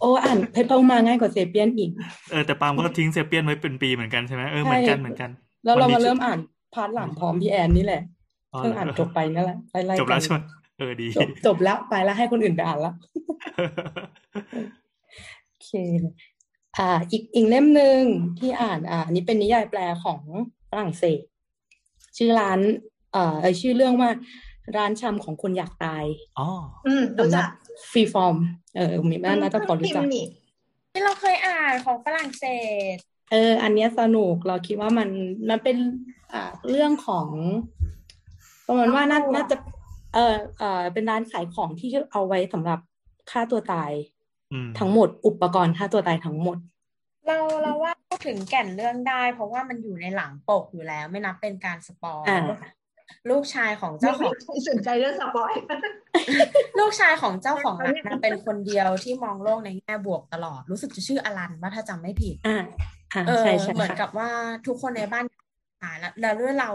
[0.00, 1.90] โอ้อ่านเพชรพระอุมาง่ายกว่า Sapiens อีก
[2.30, 5.30] เออแต่ปาล์มก็ทิ้ง Sapiens ไว้เป็นปีเหมือนกันใช่ไหมเออเหมือนกันเหมือนกัน
[5.64, 6.38] แล้วเรามาเริ่มอ่าน
[6.74, 8.17] part หลังพร้อมพี่แอนนี่แหละอ๋อ
[8.56, 10.38] เพิ่งอ่านจบไปนั่นแหละไล่ๆจบแล้วกันใช่ไหม
[10.78, 12.94] เออดีจบจบแล้วไปแล้วให้คนอื่นไปอ่านแล้ว
[15.46, 15.70] โอเค
[16.78, 18.00] อ่า อีกอีกเล่มหนึ่ง
[18.38, 20.20] ที่อ่าน อ่าอันนี้เป็นนิยายแปลของ
[20.70, 21.20] ฝรั่งเศส
[22.16, 22.60] ชื่อร้าน
[23.12, 24.10] เอ่อเอ่ยชื่อเรื่องว่า
[24.76, 26.04] ร้านชำของคนอยากตาย
[26.38, 26.48] อ๋อ
[26.86, 27.50] อืมรู้สำนัจักก
[27.90, 28.36] ฟรีฟอร์ม
[28.76, 30.26] เออมีน่าน่าจะพอรู้จักพิมพ์นี่
[30.92, 32.44] ที่เราเคยอ่านของฝรั่งเศ
[32.94, 32.96] ส
[33.30, 35.08] เออ อันเนี้ยสนุกเราคิดว่ามัน
[35.48, 35.76] มันเป็น
[36.32, 37.28] อ่าเรื่องของ
[38.68, 39.56] ประมาณว่าน่าน่าจะ
[40.14, 42.78] เออเออเป็นร้านขายของที่เอาไว้สำหรับ
[43.30, 43.92] ฆ่าตัวตาย
[44.52, 46.58] อืมทั้งหมดอุปกรณ์ฆ่าตัวตายทั้งหมด
[47.26, 52.40] เราเราว่าพูดถึงแก่นเรื่องได้ เพราะว่ามันอยู่ในหลังปกอยู่แล้ว ไม่นับเป็นการ spoil อ่า
[53.30, 55.52] ลูกชายของเจ้าเจ้าของสนใจเรื่อง spoil
[56.78, 62.62] ลูกชายของเจ้าของร้านนะเป็นคนเดียวที่มองโลกในแง่บวกตลอด รู้สึกจะชื่ออลันว่าถ้าจำไม่ผิดอ่า
[63.14, 64.28] อ่าเออใช่ใช่เหมือนค่ะกับว่า
[64.66, 65.24] ทุกคนในบ้าน
[65.82, 66.70] ตายแล้วแล้วด้วยเรา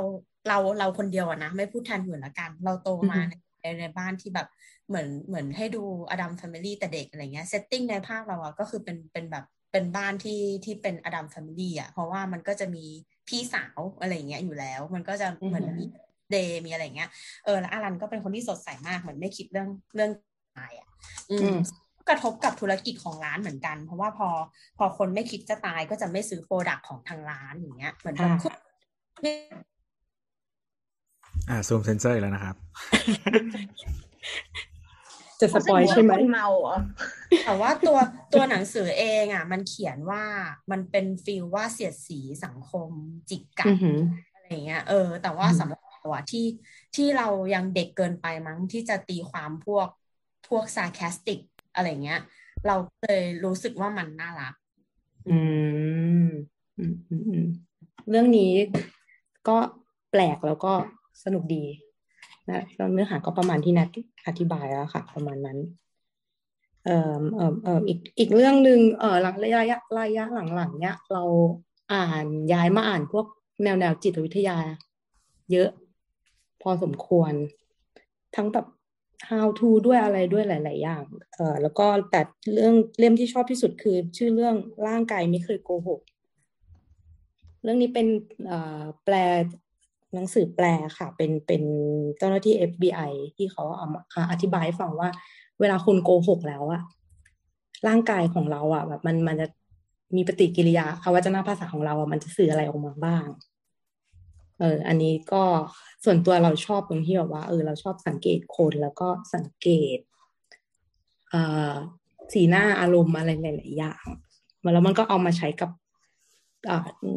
[0.48, 4.48] เราเราคนเดียวอะนะ ไม่พูดแทนอื่นละกัน เราโตมาอือฮึในในบ้านที่แบบ
[4.88, 12.86] เหมือนเหมือนให้ดู Addams Family แต่เด็กอะไรเงี้ย setting ในภาพเราอะก็คือเป็นเป็นแบบเป็นบ้านที่ที่เป็น Addams Family อะเพราะว่ามันก็จะมี
[13.28, 15.86] พี่สาวอะไรเงี้ยอยู่แล้ว มันก็จะเหมือนมี
[16.32, 17.10] เดย์มีอะไรเงี้ย
[17.46, 20.12] เออแล้วอลันก็เป็นคนที่สดใสมากเหมือนไม่คิดเรื่องเรื่อง
[20.58, 20.88] ตายอะ
[21.32, 21.58] อือืมม
[22.10, 24.30] กระทบกับธุรกิจของร้านเหมือนกัน เพราะว่าพอ
[24.78, 28.64] พอคนไม่คิดจะตายก็จะไม่ซื้อ product ของทางร้านอย่างเงี้ยเหมือนแบบค่ะ
[31.50, 32.56] อ่าซูมเซนเซอร์อีกแล้วนะครับ
[35.40, 36.76] จะสปอยใช่ไหมคนเมาเหรอ
[37.46, 37.98] แต่ว่าตัว
[38.34, 40.24] ตัวหนังสือเองอะ มันเขียนว่า
[40.72, 42.90] มันเป็นฟีลว่าเสียดสีสังคม
[43.30, 44.00] จิกกัดอือหือ
[44.34, 46.46] อะไรเงี้ยเออ แต่ว่าอืมสำหรับเราอะที่
[46.96, 49.88] ที่เรายังเด็กเกินไปมั้งที่จะตีความพวก
[50.50, 51.40] พวก sarcastic
[51.76, 52.20] อะไรเงี้ย
[52.68, 54.54] เราเลยรู้สึกว่ามันน่ารัก
[55.30, 55.40] อื
[56.26, 56.28] ม
[56.78, 57.46] อืมอืมอืม
[58.10, 58.52] เรื่องนี้
[59.48, 59.58] ก็
[60.12, 60.74] แปลกแล้วก็
[61.24, 61.64] สนุกดี
[62.50, 62.60] นะ
[62.94, 63.90] เนื้อหาก็ประมาณที่นัท
[64.28, 65.58] อธิบายแล้วค่ะ ประมาณนั้น
[66.86, 70.26] เอ่อเอ่อเอ่ออีกอีกเรื่องหนึ่งเอ่อหลังระยะระยะ
[70.56, 71.24] หลังๆเนี้ยเรา
[71.94, 73.26] อ่านย้ายมาอ่านพวก
[73.64, 74.58] แนวแนวจิตวิทยา
[75.52, 75.70] เยอะ
[76.62, 77.34] พอสมควร
[78.36, 78.68] ทั้งแบบ
[79.30, 81.04] how to ด้วยอะไรด้วยหลาย ๆ อย่าง
[81.36, 82.22] เอ่อแล้วก็แต่
[82.54, 84.56] เรื่องเล่มที่ชอบที่สุดคือ ชื่อเรื่อง
[84.88, 86.02] ร่างกายไม่เคยโกหก
[87.64, 88.08] เรื่องนี้เป็น
[88.46, 89.16] เอ่อแปล
[90.14, 90.66] หนังสือแปล
[90.98, 91.64] ค่ะ เป็นเป็น
[92.18, 95.10] เจ้าหน้าที่ FBI ที่เขาเอามาอ่าอธิบายให้ฟังว่า
[95.60, 96.82] เวลาคุณโกหกแล้วอะ
[97.88, 99.48] ร่างกายของเราอะแบบมันมันจะ
[100.16, 103.28] มีปฏิกิริยาอวัจนภาษาของเราอะมันจะสื่ออะไรออกมาบ้าง
[104.60, 105.44] เออ อันนี้ก็
[106.06, 110.00] ส่วนตัวเราชอบตรงที่แบบว่าเออเราชอบสังเกตคนแล้วก็สังเกต
[111.30, 111.42] เอ่
[111.72, 111.74] อ
[112.34, 114.04] สีหน้าอารมณ์อะไรหลายๆอย่าง
[114.64, 115.72] มาแล้วมันก็เอามาใช้กับ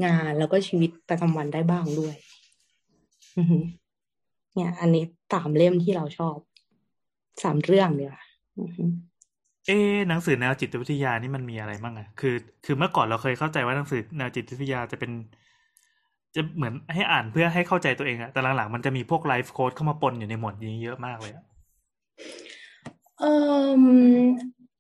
[0.05, 2.15] งานแล้วก็ชีวิตประจำวันได้บ้างด้วย
[4.55, 6.37] เนี่ย อันนี้สามเล่มที่เราชอบ
[7.43, 8.15] สามเรื่องเนี่ย
[8.59, 8.91] อือหือ
[9.67, 12.35] เอ๊ะหนังสือแนวจิตวิทยานี่มันมีอะไรบ้างอะคือ
[12.65, 15.11] คือเมื่อก่อนเราเคยเข้าใจว่าหนังสือแนวจิตวิทยาจะเป็น
[16.35, 21.45] จะเหมือนให้อ่านเพื่อให้เข้าใจตัวเองอะแต่หลังๆมันจะมีพวกไลฟ์โค้ดเข้ามาปนอยู่ในหมวดนี้เยอะมากเลยอะ
[23.19, 23.33] เอ่
[23.69, 23.81] อ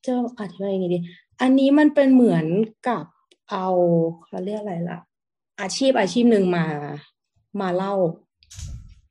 [0.06, 0.98] จะอธิบายยังไงดี
[1.40, 2.46] อันนี้มันเป็นเหมือน
[2.88, 3.04] กับ
[3.50, 3.66] เอา
[4.26, 4.98] เขาเรียกอะไรล่ะ
[5.60, 6.66] อาชีพอาชีพหนึ่งมา
[7.60, 7.94] มาเล่า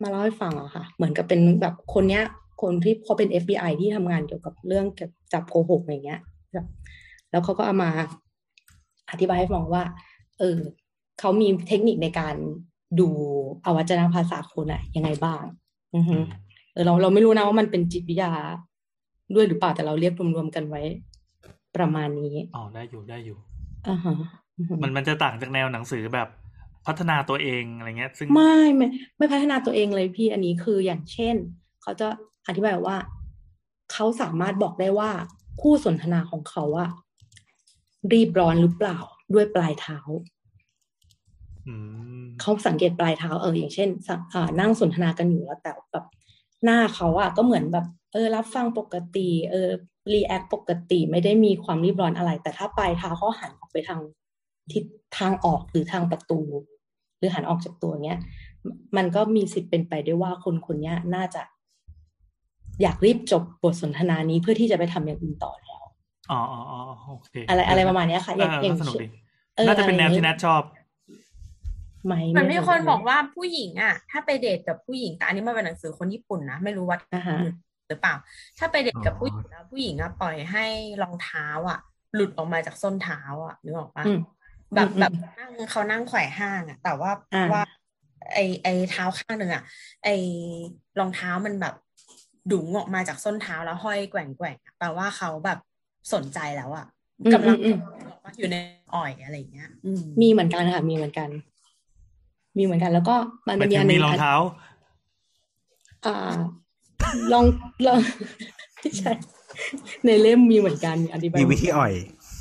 [0.01, 2.23] มาเล่าให้ฟังอะค่ะ เหมือนกับเป็นแบบคนเนี้ย
[2.61, 6.21] คนที่เขาเป็น FBI ที่ทำงานเกี่ยวกับเรื่องเกี่ยวกับจับโกหกอย่างเงี้ย
[6.53, 6.67] แบบ
[7.31, 7.91] แล้วเขาก็เอามา
[9.11, 9.83] อธิบายให้ฟังว่า
[10.39, 10.59] เออ
[11.19, 12.35] เขามีเทคนิคในการ
[12.99, 13.07] ดู
[13.65, 15.43] อวัจนภาษาคนอะยังไงบ้าง
[15.95, 16.17] อือฮึ
[16.73, 18.31] เออเราเราไม่รู้นะว่ามันเป็นจิตวิทยา
[19.35, 20.81] ด้วยหรือเปล่าแต่เราเรียกรวมๆกันไว้
[21.75, 23.37] ประมาณนี้อ๋อได้อยู่ได้อยู่
[23.87, 24.15] อ่าฮะ
[24.57, 26.27] อือฮึมันมันจะต่างจากแนวหนังสือแบบ
[26.87, 31.35] พัฒนาตัวเองอะไรเงี้ย ซึ่งไม่ไม่ไม่พัฒนาตัวเองเลยพี่อันนี้คืออย่างเช่น
[31.81, 32.07] เขาจะ
[32.47, 32.97] อธิบายว่า
[33.91, 35.11] เขาสามารถบอกได้ว่า
[35.61, 36.89] คู่สนทนาของเขาอะ
[38.13, 38.97] รีบร้อนหรือเปล่า
[39.33, 39.99] ด้วยปลายเท้า
[41.67, 41.75] อื
[42.23, 46.05] มเขาสังเกตปลายเท้าเอออย่างเช่นสะอ่านั่งสนทนากันอยู่แล้วแต่แบบ
[46.63, 49.69] หน้าเขาอะก็เหมือนแบบ เออ รับฟังปกติ เออ
[50.13, 53.99] react ปกติไม่ได้มีความรีบร้อนอะไร แต่ถ้าปลายเท้าเขาหันออกไปทาง
[54.71, 54.83] ทิศ
[55.17, 56.39] ทางออกหรือทางประตู
[57.17, 58.19] หรือหันออกจากตัวเงี้ย
[58.97, 61.41] มันก็มีสิทธิ์เป็นไปได้ว่าคนคนเนี้ยน่าจะ
[62.81, 65.83] อยากรีบจบบทสนทนานี้เพื่อที่จะไปทำอย่างอื่นต่อแล้ว
[66.29, 69.07] อ๋ออ๋ออ๋อโอเคอะไรอะไรประมาณเนี้ยค่ะอย่างเอออย่างก็สนุกดี
[69.55, 70.61] เออน่าจะเป็นอะไรแนวอย่างที่งี้นัทชอบ
[72.05, 77.37] ไหมมันมีไรู้คนบอกว่าผู้หญิงอะ ถ้าไปเดทกับผู้หญิงแต่อันนี้มันเป็นหนังสือคนญี่ปุ่นนะไม่รู้ว่าอ่าฮะ
[77.87, 78.15] หรือเปล่า
[78.57, 80.65] ถ้าไปเดทกับอ๋อผู้หญิงแล้วผู้หญิงอะปล่อยให้
[81.01, 81.79] รองเท้าอะ
[82.13, 84.17] หลุดออกมาจากส้นเท้าอะนึกออกปะอืม
[84.73, 87.61] แบบอืมแบบนั่งเขานั่งไขว่ห้างอะแต่ว่าอ่าว่า
[88.33, 89.63] ไอไอเท้าข้างหนึ่งอะ
[90.03, 90.09] ไอ
[90.99, 91.73] รองเท้ามันแบบ
[92.51, 95.59] ดุ๋งออกมาจากส้นเท้าแล้วห้อยแกว่งแกว่งๆอะแปลว่าเขาแบบ
[96.13, 96.85] สนใจแล้วอะ
[97.25, 97.77] อืมกำลังอืม
[98.07, 98.55] ออกมาอยู่ใน
[98.95, 101.29] อ่อยอะไรอย่างเงี้ยอืมมีเหมือนกันค่ะ มีเหมือนกัน
[102.57, 103.15] มีเหมือนกัน แล้วก็
[103.47, 104.33] มันหมายมีถึอังนหมีนึ่งรองเท้า
[106.05, 106.15] อ่า
[107.33, 107.45] ลอง
[107.85, 107.99] ลอง
[108.79, 109.11] ไม่ใช่
[110.05, 111.93] ในเล่มมีเหมือนกันอธิบายมีวิธีอ่อย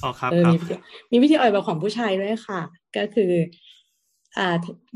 [0.05, 0.75] อ๋อครับเออครับมีวิธี
[1.13, 2.61] มีวิธีอ่อยแบบของผู้ชายด้วยค่ะ
[2.97, 3.33] ก็คือ
[4.39, 4.49] อ่า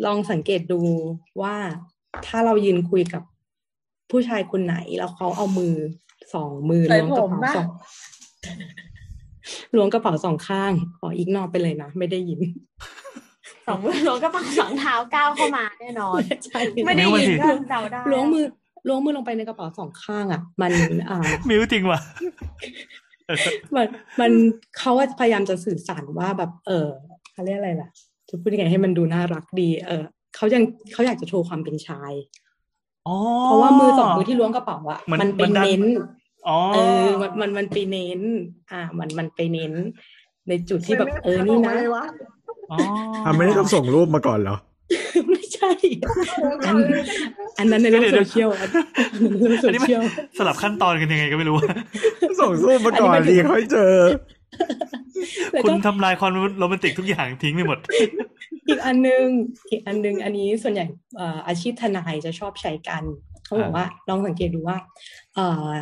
[0.07, 0.81] ลองสังเกตดู
[1.43, 1.57] ว่า
[2.27, 3.23] ถ้าเรายืนคุยกับ
[4.11, 5.75] ผู้ชายคนไหนแล้วเขาเอามือ
[6.35, 7.69] สองมือใส่ล้วงกระผมเป๋าปะสอง
[9.77, 12.41] ล้วงกระเป๋าสองข้างขออีกนอกไปเลยนะไม่ได้ยิน
[13.67, 18.45] สองมือล้วงกระเป๋าสองเท้าก้าวเข้ามาแน่นอนใช่ไม่ได้นิ้วมันยินสิก็เดาได้ล้วงมือ
[18.89, 20.73] ล้วงมือลงไปในกระเป๋าสองข้างอะ มัน
[21.11, 22.01] อ่ามิวจริงว่ะ
[23.77, 23.87] มัน
[24.21, 24.31] มัน
[24.79, 26.89] เขาอะพยายามจะสื่อสารว่าแบบ เออ
[27.33, 27.91] เขาเรียกอะไรล่ะ
[28.29, 30.05] จะพูดยังไงให้มันดูน่ารักดี เออ
[30.37, 32.13] เขายังเขาอยากจะโชว์ความเป็นชาย
[33.07, 35.83] อ๋อเพราะว่ามือสองมือที่ล้วงกระเป๋าอะเหมือนมันไปเหมือนดันเน้น
[36.49, 38.21] อ๋อเออมันมันมันไปเน้น
[38.71, 39.73] อ่า มันมันไปเน้น
[40.49, 42.05] ในจุดที่แบบเออนี่นะไม่ได้ทำออกมาเลยวะ
[42.73, 42.79] อ๋อ
[43.25, 44.57] ทำไม่ได้ต้องส่งรูปมาก่อนเหรอ
[45.31, 45.71] ไม่ใช่
[46.67, 46.77] อัน
[47.59, 50.03] อันนั้นในโลกโซเชียลอันนั้นในโลกโซอันนี้มันเชียล
[50.39, 51.57] สลับขั้นตอนกันยังไงก็ไม่รู้
[52.41, 53.95] ส่งสู้มาก่อนอันนี้ดีมันค่อยเจอ
[55.53, 57.79] แล้วคุก็ณทำลายความโรแมนติกทุกอย่างทิ้งไปหมด
[58.69, 59.27] อีกอันนึง
[59.71, 60.85] อีกอันนึง อันนี้ส่วนใหญ่
[61.17, 63.03] เอ่ออาชีพทนายจะชอบใช้กัน
[63.45, 64.79] เขาบอกว่าลองสังเกตดูว่า
[65.35, 65.79] เอ่อ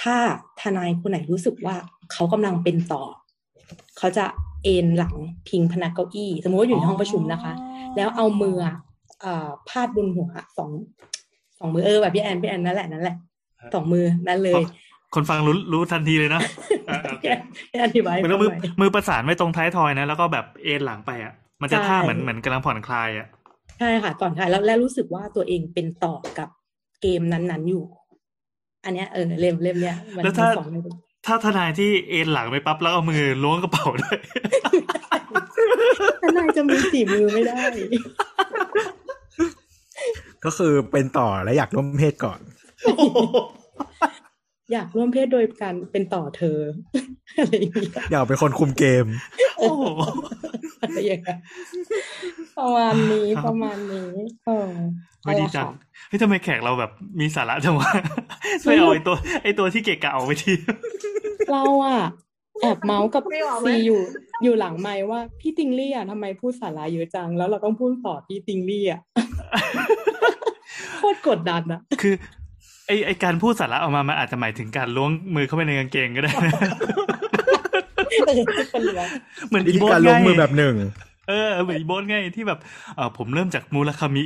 [0.00, 0.16] ถ้า
[0.60, 1.76] ทนายคนไหนรู้สึกว่า
[2.12, 3.02] เขากำลังเป็นต่อ
[3.98, 4.24] เขาจะ
[4.64, 5.14] เอนหลัง
[5.48, 7.52] พิงพนักเก้าอี้ สมมติว่าอยู่ในห้องประชุมนะคะ
[7.96, 8.76] แล้วเอามืออะ
[9.20, 10.28] เอ่อพาดบนหัว
[10.58, 10.70] สอง
[11.58, 13.16] สองมือเออแบบพี่แอนพี่แอนนั่นแหละนั่นแหละ
[13.74, 14.62] สองมือนั่นเลย
[15.14, 16.40] คนฟังรู้รู้ทันทีเลยนะ
[16.90, 17.26] อ่าโอเค
[17.70, 23.26] พี่แอนอธิบายเหมือนกับมือทำไมมือประสานไว้ตรงท้ายทอยนะ แล้วก็แบบเอ็นหลังไปอะ มันจะใช่ท่าเหมือนเหมือนกำลังผ่อนคลายอะ
[23.78, 26.48] ใช่ค่ะก่อนค่ะแล้วแล้วรู้สึกว่าตัวเองเป็นต่อกับ
[27.02, 27.84] เกมนั้นๆอยู่
[28.84, 30.90] อันเนี้ยเออเล่มเล่มเนี้ยมันแล้วถ้ามันสอนให้ดู
[31.26, 34.18] ถ้าทนายที่เอ็นหลังไปปั๊บแล้วเอามือล้วงกระเป๋าด้วย
[36.22, 37.62] ทนายจะมีสี่มือไม่ได้
[40.44, 42.40] ก็คือเป็นต่อและอยากร่วมเพศก่อน
[44.72, 46.58] อยากร่วมเพศโดยการเป็นต่อเธอ
[47.38, 49.06] อะไรอย่างเงี้ยอยากเป็นคนคุมเกม
[49.58, 49.82] โอ้โห
[50.82, 51.38] อะไรอย่างเงี้ย
[52.58, 54.10] ประมาณนี้ครับประมาณนี้
[54.46, 54.70] เออ
[55.22, 57.90] ไม่ดีจังนั่นแหละค่ะเฮ้ยทำไมแขกเราแบบมีสาระจังวะ
[58.64, 60.52] ไม่เอาไอตัวไอตัวที่เกะกะออกไปที
[61.52, 62.00] เราอะ
[62.62, 64.00] แอบเมาส์กับไม่ออกไหมซีอยู่
[64.42, 69.00] อยู่หลังไมค์ว่าพี่ติงลี่อะทำไมพูดสาระเยอะจัง แล้วเราต้องพูดต่อพี่ติงลี่อะ
[70.98, 72.14] โคตรกดดันอะคือ
[72.86, 76.60] ไอไอการพูดสาระออกมามันอาจจะหมายถึงการล้วงมือเข้าไปในกางเกงก็ได้นะ
[78.26, 79.08] เออเป็นเรื่อง
[79.48, 80.74] เหมือนวิอีธีโบการนลงไงมือแบบหนึ่ง
[81.28, 82.58] เออเหมือนอีโบนไงที่แบบ
[82.96, 84.24] เออผมเริ่มจากมูลคามิ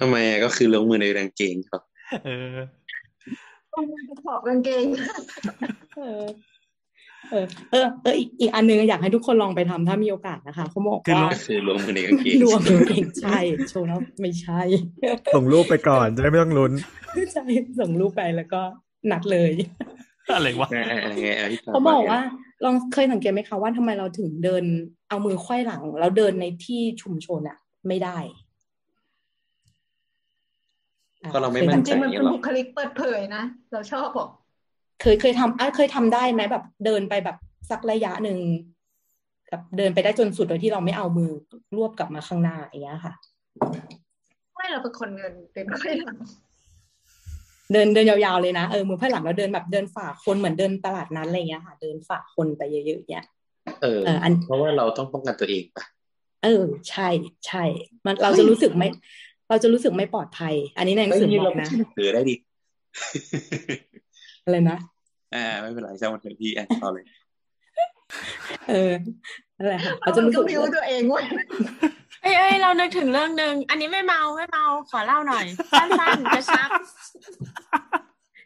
[0.00, 1.82] ทำไมอะก็คือลงมือในกางเกงครับ
[2.24, 2.56] เออ
[4.26, 4.84] ขอบกางเกง
[7.30, 14.60] เออเออเออเอออีกอีกอันนึงอยากให้ทุกคนลองไปทำถ้ามีโอกาสนะคะเขาบอกคือลว่างก็คือลงมือในกางเกงรวมเก่งใช่โชว์แล้วไม่ใช่
[15.34, 16.72] ส่งรูปไปก่อนจะได้ไม่ต้องลุ้น
[17.34, 17.44] ใช่
[17.80, 18.60] ส่งรูปไปแล้วก็
[19.10, 19.52] นัดเลย
[20.36, 22.20] อะไรวะอ่าอ่าอ่าไงอะพี่ปเขาบอกว่า
[22.64, 24.64] ลองเคยสังเกตไหมคะว่าทำไมเราถึงเดิน
[25.08, 28.18] เอามือไขว้หลัง แล้วเดินในที่ชุมชนอะไม่ได้
[31.22, 33.42] อะก็เราไม่คยมั่นจใจริงๆมันเงี้เป็ยนหรอบุคลิกเปิดเผยนะ
[33.72, 34.28] เราชอบบอก
[35.00, 37.36] เคยเคยทำอะเคยทำได้ไหมแบบ เดินไปแบบ
[37.70, 38.38] สักระยะหนึ่ง
[39.50, 41.30] แบบเดินไปได้จนสุดโดยที่เราไม่เอามือ
[41.76, 43.12] รวบกลับมาข้างหน้าอย่างเงี้ยค่ะ
[44.54, 46.16] ไม่เราเป็นคนเงินเป็นค่อยหลัง
[47.72, 53.26] เดินเดินยาวๆเลยนะเออมือไพ่หลังแล้วเดินแบบเดินฝ่าคนเหมือนเดินตลาดนั้นอะไรเงี้ยค่ะ เดินฝ่าคนไปเยอะๆเนี่ย
[53.82, 55.84] เออเอออันเพราะว่าเราต้องป้องกันตัวเองปะ
[56.44, 57.08] เออ ใช่
[57.46, 57.64] ใช่
[58.04, 58.88] มันเราจะรู้สึกไม่
[59.48, 62.34] เราจะรู้สึกไม่ปลอดภัย อันนี้ในหนังสือเฮ้ยบเราอกไม่นะใช่หนังสือได้ดิ
[64.50, 64.78] อะไรนะ
[65.34, 67.04] อ่าไม่เป็นไรช่างมันเถอะพี่แอนต่อเลย
[68.68, 68.92] เออ
[69.56, 71.24] นั่นแหละค่ะเราเราจะรู้ก็สึกบิวตัวเองเว้ย
[72.22, 76.68] เอ้ยเอ้ยเรานึกถึงเรื่องหนึ่งอันนี้ไม่เมาไม่เมาขอเล่าหน่อยสั้นๆกระชับ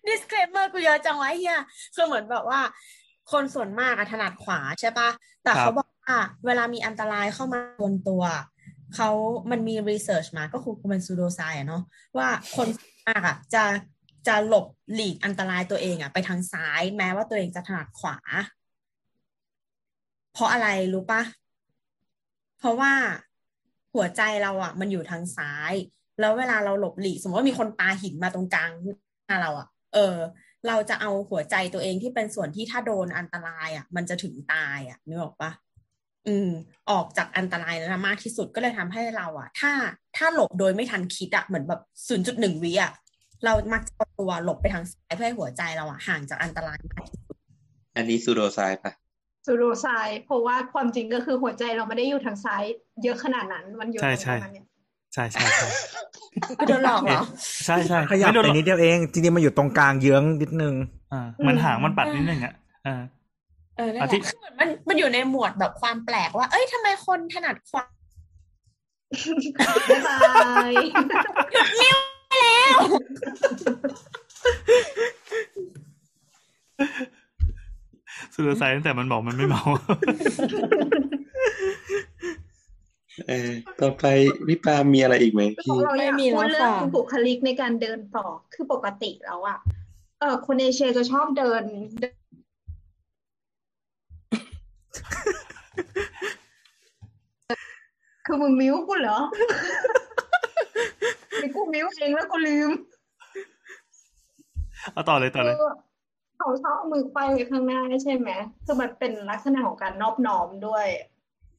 [0.09, 1.59] disclaimer กูเยอะจังวะเฮีย
[1.95, 2.61] คือเหมือนแบบว่า
[3.33, 5.09] คนส่วนมากอะถนัดขวาใช่ปะ
[5.43, 6.17] แต่ครับเขาบอกว่า
[6.47, 8.23] เวลามีอันตรายเข้ามาบนตัว
[8.97, 9.11] เขา
[9.51, 11.83] มันมีรีเสิร์ชมาก็คือเป็นซูโดไซอะเนาะ
[12.19, 13.65] ว่าคนส่วนมากอะจะ
[14.29, 18.19] จะหลบหลีกอันตรายตัวเองอะไปทางซ้าย แม้ว่าตัวเองจะถนัดขวา
[20.33, 21.23] เพราะอะไรรู้ปะ
[22.59, 22.93] เพราะว่า
[23.95, 25.75] หัวใจเราอะมันอยู่ทางซ้าย
[26.21, 28.71] แล้วเวลาเราหลบหลีก สมมติว่ามีคนปาหินมาตรงกลาง
[29.27, 30.17] หน้าเราอะเออ
[30.69, 35.51] เราจะเอาหัวใจตัวเองที่เป็นส่วนที่ถ้าโดนอันตรายอะมันจะถึงตายอะนึกออกปะ
[36.29, 36.51] อืม
[36.91, 39.73] ออกจากอันตรายนั้นมากที่สุดก็เลยทำให้เราอะถ้า
[40.17, 42.93] ถ้าหลบโดยไม่ทันคิดอะเหมือนแบบศูนย์จุดหนึ่งวิอะ
[43.45, 47.37] เรามักจะเอาตัวหลบไปทางซ้ายเพื่อให้หัวใจเราอะห่างจากอันตรายมากที่สุด
[47.97, 48.93] อันนี้ซูโดไซปะ
[49.47, 52.63] ซูโดไซด์เพราะว่าความจริงก็คือหัวใจเราไม่ได้อยู่ทางซ้าย
[53.03, 54.67] เยอะขนาดนั้น มันอยู่ใช่ตรงใช่นั้นเนี่ย
[55.15, 55.69] ใช่ใช่ใช่
[56.59, 57.23] กูโดนหลอกเหรอ
[57.67, 60.75] ใช่ใช่ขยับไม่โดนไปหรอกนิดเดียวเองจริงๆมันอยู่ตรงกลางเยื้องนิดนึง
[61.13, 62.55] อ่าเหมันหางมันปัดนิดนึงอะ
[62.87, 63.03] อ่า
[63.77, 67.85] เออนั่นอาแหทิละคือเหมือนมันมันอยู่ในหมวดแบบความแปลกว่า เอ้ยทำไมคนถนัดขวา
[69.89, 70.19] บ๊ายบา
[70.71, 70.73] ย
[78.35, 79.63] สุดท้ายตั้งแต่มันบอกมันไม่เมา
[83.29, 84.05] เออต่อไป
[84.47, 89.59] พี่ปามีอะไรอีกไหมขอพี่งเราอยากไม่มีพูดแล้วเรื่องค่ะบุคลิกในการเดินต่อคือปกติแล้วอะ
[90.21, 91.63] เออคนเอเชียจะชอบเดิน
[92.01, 92.15] เดิน
[98.27, 100.04] คือมึงมิ้วกูเหรอไอ้
[101.55, 102.71] กูมิ้วเองแล้วกูลืม
[104.93, 105.73] เอาต่อเลยต่อเลยคือ
[106.37, 108.31] เขาชอบเอามือไขว้ไว้ข้างหน้าใช่ไหม
[108.65, 110.87] คือมันเป็นลักษณะของการนอบน้อมด้วย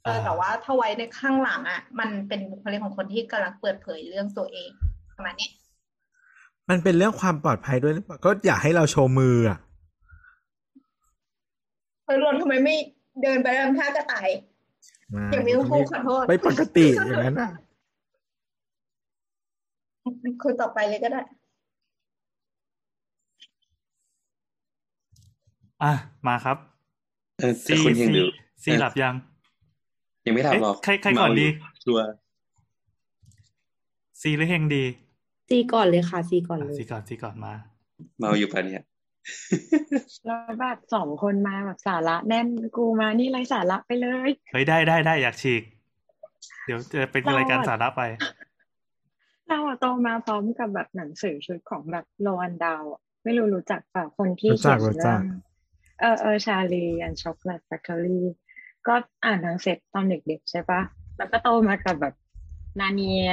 [0.03, 4.69] เออแต่ว่าถ้าไว้ในข้างหลังอะ มันเป็นบุคลิกของคนที่กำลังเปิดเผยเรื่องตัวเอง
[5.15, 5.49] ประมาณนี้
[6.69, 9.59] มันเป็นเรื่องความปลอดภัยด้วยหรือเปล่าก็อยากให้เราโชว์มืออะ
[12.05, 12.75] เออรอนทำไมไม่
[13.22, 14.30] เดินไปทำท่ากระต่าย
[15.15, 17.51] มาอย่างนี้ต้องพูดขอโทษไม่ปกติอย่างนั้นอะ
[20.43, 21.22] คนต่อไปเลยก็ได้
[25.84, 25.93] อะ
[26.27, 26.58] มาครับ
[27.40, 28.25] เออแต่ซีคุณยังซีดู
[28.64, 29.14] ซีหลับยัง
[30.25, 31.48] ยังไม่ทำหรอกเอ๊ะใครใครก่อนดี
[31.84, 32.06] ชัวร์
[34.22, 34.84] ซีหรือเฮงดี
[35.50, 37.53] ซีก่อนเลยค่ะ ซีก่อนอะเลย ซีก่อนซีก่อนมา
[38.19, 38.84] เมาอยู่ปะเนี่ย
[40.25, 45.64] แล้วแบบสองคนมาแบบสาระแน่นกูมานี่ไรสาระไปเลย เฮ้ยได้ได้ได้อยากฉีก
[46.66, 48.01] เดี๋ยวจะเป็นรายการสาระไป
[49.48, 55.22] เราอะโตมาพร้อมกับแบบหนังสือชุดของแบบโรอันดาวอะไม่รู้รู้จักเปล่าคนที่รู้จัเขียกนรู้จัเรื่อกง
[55.99, 58.25] เออเออชาลีอันช็อกโกแลตแฟคทอรี่
[58.88, 58.93] ก็
[59.25, 60.82] อ่านทั้งเซตตอนเด็กๆใช่ปะ
[61.17, 62.14] แล้วก็โตมากับแบบ
[62.80, 63.32] นาเนีย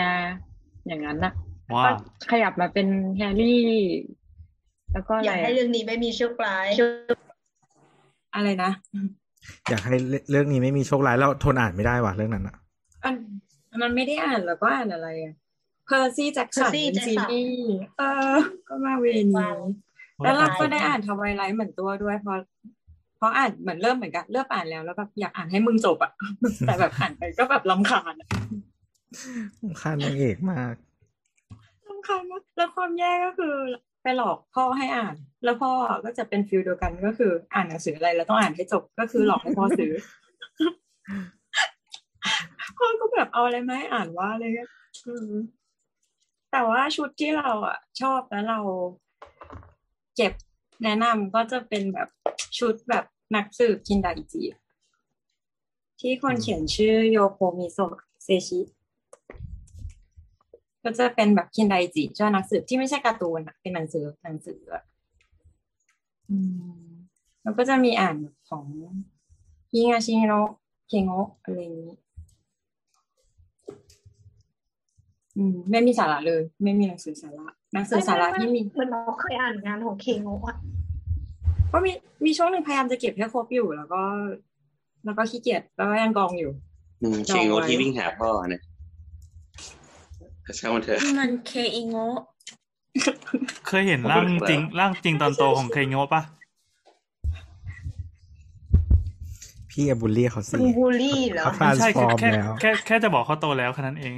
[0.87, 1.33] อย่างนั้นนะ
[1.75, 1.95] ว้าก็ว
[2.31, 3.63] ขยับมาเป็นแฮร์รี่
[4.93, 6.69] แล้วก็อะอไรยากให้อะเรื่องนี้ไม่มีโชคร้าย
[8.35, 8.71] อะไรนะ
[9.71, 9.97] อยากให้
[10.31, 12.57] เรื่องนี้ไม่มีโชคร้ายแล้วทนอ่านไม่ได้ว่ะเรื่องนั้นอะ
[13.05, 13.15] อัน
[13.83, 15.35] มันไม่ได้อ่านแล้วก็อ่านอะไรอะ
[15.93, 18.35] เพอร์ซี่แจ็คสัน Percy เป็นซี Jackson รีส์เออ
[18.69, 19.27] ก็มาเวนี้
[20.23, 22.37] แล้วเราก็ได้อ่าน Twilight เหมือนตัวด้วยเพราะ
[23.17, 26.13] เพราะอ่านเหมือนเริ่มเหมือนกันเริ่มอ่านแล้วแล้วแบบอยากอ่านให้มึงจบอะ
[26.67, 28.29] แต่แบบอ่านไปก็แบบรำคาญอะ
[29.83, 30.75] ค่านางเอกมาก
[31.89, 33.55] รำคาญมากแล้วความแย่ก็คือ
[34.03, 35.15] ไปหลอกพ่อให้อ่าน
[35.45, 35.71] แล้วพ่อ
[36.05, 39.93] ก็จะเป็น feel เดียวกันก็คืออ่านหนังสืออะไรแล้วต้องอ่านให้จบก็คือหลอกให้พ่อซื้อ
[42.79, 44.71] พ่อก็แบบเอาอะไรมาให้อ่านว่าอะไรเงี้ย
[45.07, 45.31] อืม
[46.53, 48.61] แต่ว่าชุดที่เราอะ ชอบแล้วเรา
[50.17, 50.33] เก็บ
[50.83, 52.09] แนะนำก็จะเป็นแบบ
[52.59, 54.43] ชุดแบบนักสืบคินดาอิจิ
[56.01, 58.61] ที่คนเขียนชื่อโยโคมิโซะเซชิ
[60.83, 64.83] ก็จะเป็นแบบคินไดจิเจ้านักสืบที่ไม่ใช่การ์ตูนอะเป็นหนังสือหนังสืออะ
[66.31, 66.37] อื
[66.81, 66.93] ม
[67.43, 68.65] แล้วก็จะมีอ่านแบบของ
[69.73, 70.49] ฮิงาชิโนะ
[70.89, 71.95] เคโงะอะไรอย่างนี้
[73.69, 73.73] อื
[75.19, 75.22] ม
[75.71, 80.57] ไม่มีสาระเลย ไม่มีหนังสือสาระหนังสือสาระที่มีเหมันเราเคยอ่านงานของเคงโงะ
[81.73, 81.93] ก็มี
[82.25, 84.03] มีช่วงหนึ่งพยายามจะเก็บให้ครบอยู่แล้วก็
[85.05, 86.51] แล้วก็ขี้เกียจแล้วก็ยังกองอยู่
[87.03, 88.63] อืมจเคองงโงไว้ที่วิ่งหาพ่อเนี่ย
[90.59, 92.21] ช่างมันเถอะนี่มันเคอิโงะ
[93.69, 96.23] เคยเห็นร่างจริงร่างจริงตอนโตของเคโงะปะ
[99.71, 104.15] พี่อย่าบูลลี่เขาสิคุณบูลลี่เหรอเขา transform ใช่แค่แล้วแค่แค่จะบอกเขาโตแล้วแค่นั้นเอง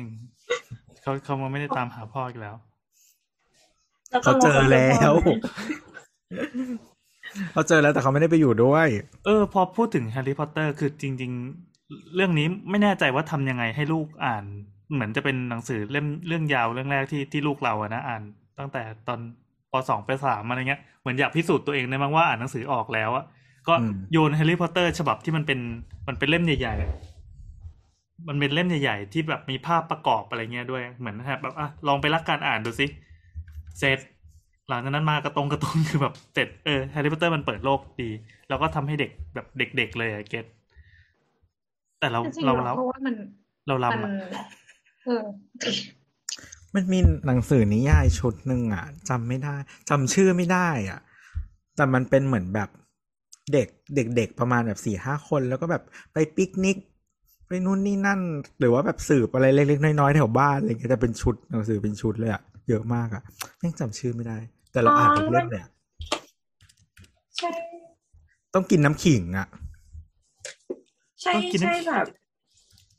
[1.04, 2.54] เขาเขาไม่ได้ตามหาพ่ออีกแล้ว
[4.10, 5.46] แล้วก็เขาเจอแล้วลงไป
[7.52, 8.88] เขาเจอแล้วแต่เขาไม่ได้ไปอยู่ด้วย
[9.24, 11.32] เออ พอพูดถึงแฮร์รี่พอตเตอร์คือจริง
[11.72, 14.44] ๆ เรื่องนี้ไม่แน่ใจว่าทำยังไงให้ลูกอ่าน
[14.94, 18.22] เหมือนจะเป็นหนังสือเล่มเรื่องยาวเรื่องแรกที่ที่ลูกเราอะนะอ่าน
[18.58, 19.20] ตั้งแต่ตอน
[19.72, 23.24] ปสองไปสามอะไรเงี้ยเหมือนอยากพิสูจน์ตัวเองได้มั้งว่าอ่านหนังสือออกแล้วอะ
[23.68, 25.60] ก็อืมโยนแฮร์รี่พอตเตอร์ ฉบับที่มันเป็น
[26.08, 26.90] มันเป็นเล่มใหญ่ๆอะ
[28.28, 32.86] มันเป็นเล่มใหญ่ๆที่แบบมีภาพประกอบอะไรเงี้ยด้วยเหมือนแบบอะลองไปรักการอ่านดูสิ
[33.78, 33.98] เสร็จ
[34.68, 38.10] หลังจากนั้นมากระตรงกระตุนคือแบบเสร็จเออแฮร์รี่พอตเตอร์มันเปิดโลกดี
[38.48, 40.44] แล้วก็ทำให้เด็กแบบเด็ก ๆ เลยอะ get
[42.00, 43.14] แต่เราจริงๆเราหรอเราเพราะว่ามัน
[43.66, 44.10] เรามันลำอะ
[45.06, 45.24] เออ
[46.74, 49.54] มันมีหนังสือนิยายชุดหนึ่งอะจำไม่ได้
[49.90, 51.00] จำชื่อไม่ได้ อะ
[51.76, 52.68] แต่มันเป็นเหมือนแบบ
[53.52, 56.93] เด็กเด็กๆประมาณแบบสี่ห้าคน แล้วก็แบบไปปิกนิกไป
[57.66, 58.20] นู่นนี่นั่น
[58.60, 63.22] หรือว่าแบบสืบอะไรเล็กๆน้อยๆแถวบ้านอะไรเงี้ยแต่เป็นชุดหนังสือเป็นชุดเลยอะเยอะมากอะ
[63.62, 64.38] ยังจำชื่อไม่ได้
[64.72, 65.70] แต่เราอ่านทุกเล่มเลยอะ
[67.38, 67.50] ใช่
[68.54, 69.48] ต้องกินน้ำขิงอะ
[71.22, 72.06] ใช่ต้องกินน้ำใช่แบบ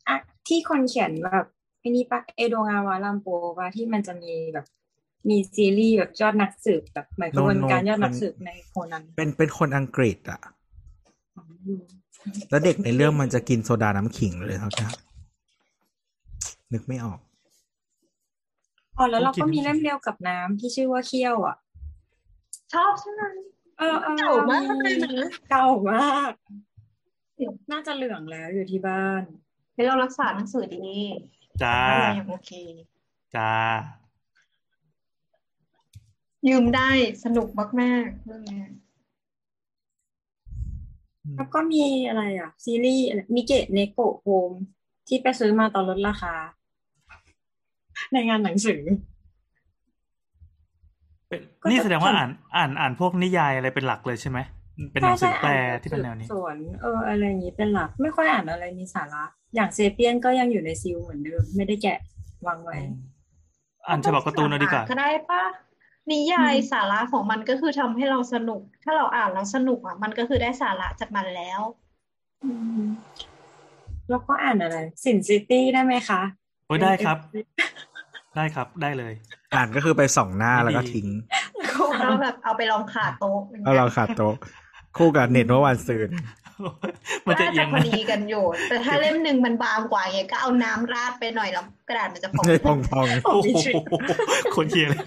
[0.07, 0.15] อะ
[0.47, 1.45] ที่คนเขียนแบบ
[1.79, 3.27] ไอ้นี่ปะเอโดงาวาลัมโป
[3.59, 4.65] ปะที่มันจะมีแบบ
[5.29, 10.41] มีซีรีส์แบบยอดนักสืบแบบเหมือนกระบวน No, no, การยอดนักมันสืบในโคนันเป็นเป็นคนอังกฤษอะ
[12.49, 14.91] แล้วเด็กในเรื่องมันจะกินโซดาน้ำขิงเลยครับนะ
[16.73, 17.19] นึกไม่ออก
[18.97, 21.57] อ๋อแล้วเราต้องกิก็นมีเล่มเดียวกับน้ำที่ชื่อว่าเคี้ยวอะ
[22.73, 23.23] ชอบใช่ไหม
[23.77, 26.31] เออเออเก่ามากเลยนะเก่ามาก
[27.71, 29.21] น่าจะเหลืองแล้วอยู่ที่บ้าน
[29.73, 30.89] เฮ้ยเรารักษาหนังสือดี
[31.61, 32.51] จ้าอะไรอย่างโอเค
[33.35, 33.51] จ้า
[36.47, 36.89] ยืมได้
[37.23, 37.47] สนุก
[37.81, 38.67] มากๆเรื่องเนี้ย
[41.37, 44.51] แล้วก็มีอะไรอะ ซีรีส์อะไรมิเกะเนโกะโฮม
[45.07, 46.33] ที่ไปซื้อมาตอนลดราคา
[48.13, 48.81] ในงานหนังสือ
[51.27, 54.39] เป็นก็จะนี่แสดงว่าทำอ่านอ่านอ่านพวกนิยายอะไรเป็นหลักเลยใช่ไหม
[54.91, 59.23] เป็นหนังสือแปลที่เป็นแนวนี้สืบสวนเอออะไรอย่างนี้เป็นหลัก ไม่ค่อยอ่านอะไรมีสาระ
[59.55, 61.97] อย่างเซเปียนก็ยังอยู่ในซิลเหมือนเดิม ไม่ได้แกะ
[62.47, 62.75] วางไว้
[63.87, 65.43] อ่านฉบับการ์ตูนเอาดีกว่าก็ได้ปะ
[66.11, 71.61] นิยายสาระของมันก็คือทำให้เราสนุก ถ้าเราอ่านแล้วสนุกอะ มันก็คือได้สาระจากมันแล้ว
[72.43, 72.81] อืม
[74.09, 76.21] แล้วก็อ่านอะไร สินซิตี้ได้ไหมคะ
[76.67, 77.17] โอ้ยได้ครับ
[78.35, 79.13] ได้ครับได้เลย
[79.55, 81.07] อ่านก็คือไปส่องหน้าแล้วก็ทิ้ง
[81.99, 84.35] เอาแบบเอาไปลองขาโต๊ะเอาเราขาดโต๊ะ
[84.97, 86.09] คู่กับเน็ตเมื่อวันซืน
[87.27, 93.57] มันจะน่าเอียจะงพอนะดีกันอยู่แต่ถ้าเล่มหนึ่งมันบางกว่าไงก็เอาน้ำราดไปหน่อยแล้วกระดาษมันจะพองไม่พองพองโอ้โห
[94.55, 95.05] คนเคียเลย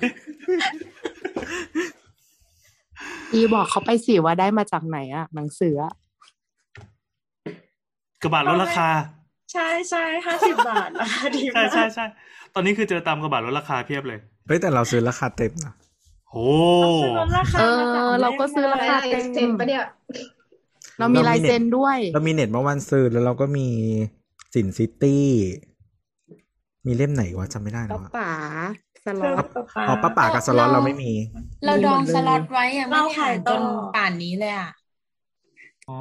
[3.33, 5.93] อีบอกเขาไปสิว่าได้มาจากไหนอะหนังสืออะ
[8.23, 8.89] กระบาดลดราคา
[9.53, 12.05] ใช่ใช่ห้าสิบบาทราคาดีใช่มากใช่ใช่
[12.55, 15.75] ตอนนี้คือเจอตามกระบาดลดราคาเพียบเลยเฮ้ยแต่เราซื้อราคาเต็มนะ
[16.31, 16.47] โอ้
[17.03, 19.85] ซื้อลดราคาเอมาสมอเราก็ซื้อราได้คาลายเต็เซ็นมปะเนี่ย
[20.99, 23.67] เรามีลายเซ็นด้วย เรามีเน็ตเมื่อวันซืนแล้วเราก็มี
[24.55, 25.27] สินซิตี้
[26.87, 28.33] มีเล่มไหนวะจำไม่ได้แล้ป้าวอะป๋า
[29.05, 31.13] สล็เพื่ออตป๊าป๊าอ๋อป้าป่ากับสล็อตเราไม่มี
[31.65, 33.63] เราดองมีหมดเลยสล็อตไว้ยังไม่เราได้ขาอ่ายนต่จอน
[33.97, 34.71] ป่านนี้เลยอะ
[35.89, 35.99] อ๋อ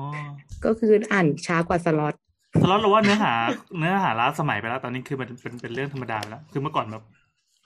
[0.65, 2.13] ก็คืออ่านช้ากว่าสล็อต
[2.61, 3.33] สล็อตเราว่าเนื้อหา
[3.77, 7.03] เนื้อหาล้าสมัยไปแล้ว ตอนนี้คือมันเป็นเป็นเรื่องธรรมดาไปแล้ว คือเมื่อก่อนแบบ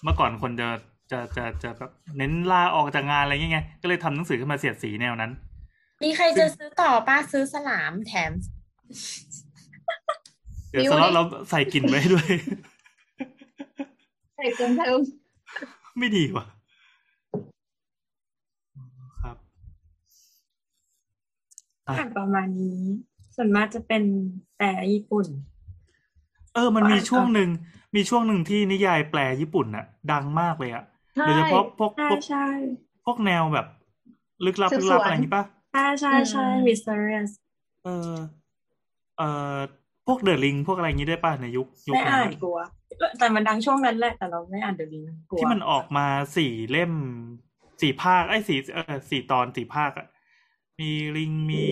[0.03, 0.67] เมื่อก่อนคนจะ
[1.11, 5.31] จะจะจะแบบเน้นลาออกจากงานอะไรอย่างเงี้ยก็เลยทำหนังสือขึ้นมาเสียดสีแนวนั้น
[6.03, 8.31] มีใครจะซื้อต่อป้าซื้อสลามแถม
[10.69, 12.27] เดี๋ยวสล็อตเราใส่กลิ่นไว้ให้ด้วย
[14.35, 14.99] ใส่เกินเพิ่ม
[15.97, 16.45] ไม่ดีว่ะ
[19.21, 19.37] ครับ
[21.87, 22.81] อะอ่านประมาณนี้
[23.35, 24.03] ส่วนมากจะเป็น
[24.57, 25.25] แต่ญี่ปุ่น
[26.55, 27.49] เออ มันมีอ่านช่วงหนึ่ง
[27.95, 30.83] มีช่วงหนึ่งที่นิยายแปลญี่ปุ่นน่ะ ดังมากเลยอะ
[31.15, 32.45] ใช่โดยเฉพาะพวกใช่พวกใช่
[33.05, 33.67] พวกแนวแบบ
[34.45, 37.31] ลึกลับสืลึบกสวนลับอะไรอย่างนี้ป่ะ ใช่ใช่ใช่ mysterious
[37.85, 38.13] เออ
[39.17, 39.23] เอ
[39.55, 39.57] อ
[40.07, 42.57] พวกเดอะลิงพวกอะไรอย่างนี้ด้วยป่ะในยุคยุคไม่นั้อ่านนกลัว
[43.19, 46.05] แต่มันดังช่วงนั้นแหละแต่เราไม่อ่านเดี๋ยวนี้กลัวที่มันออกมา
[46.37, 46.91] สี่เล่ม
[47.81, 50.07] สี่ภาคไอ้ยสี่เออสี่ตอนสี่ภาคอะ
[50.79, 51.63] มีลิงมี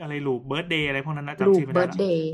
[0.00, 2.32] อะไรลูปเบิร์ดเดย์อะไรพวกนั้นนะลูจำกชื่อไม่เบิได้ร์ดละเดย์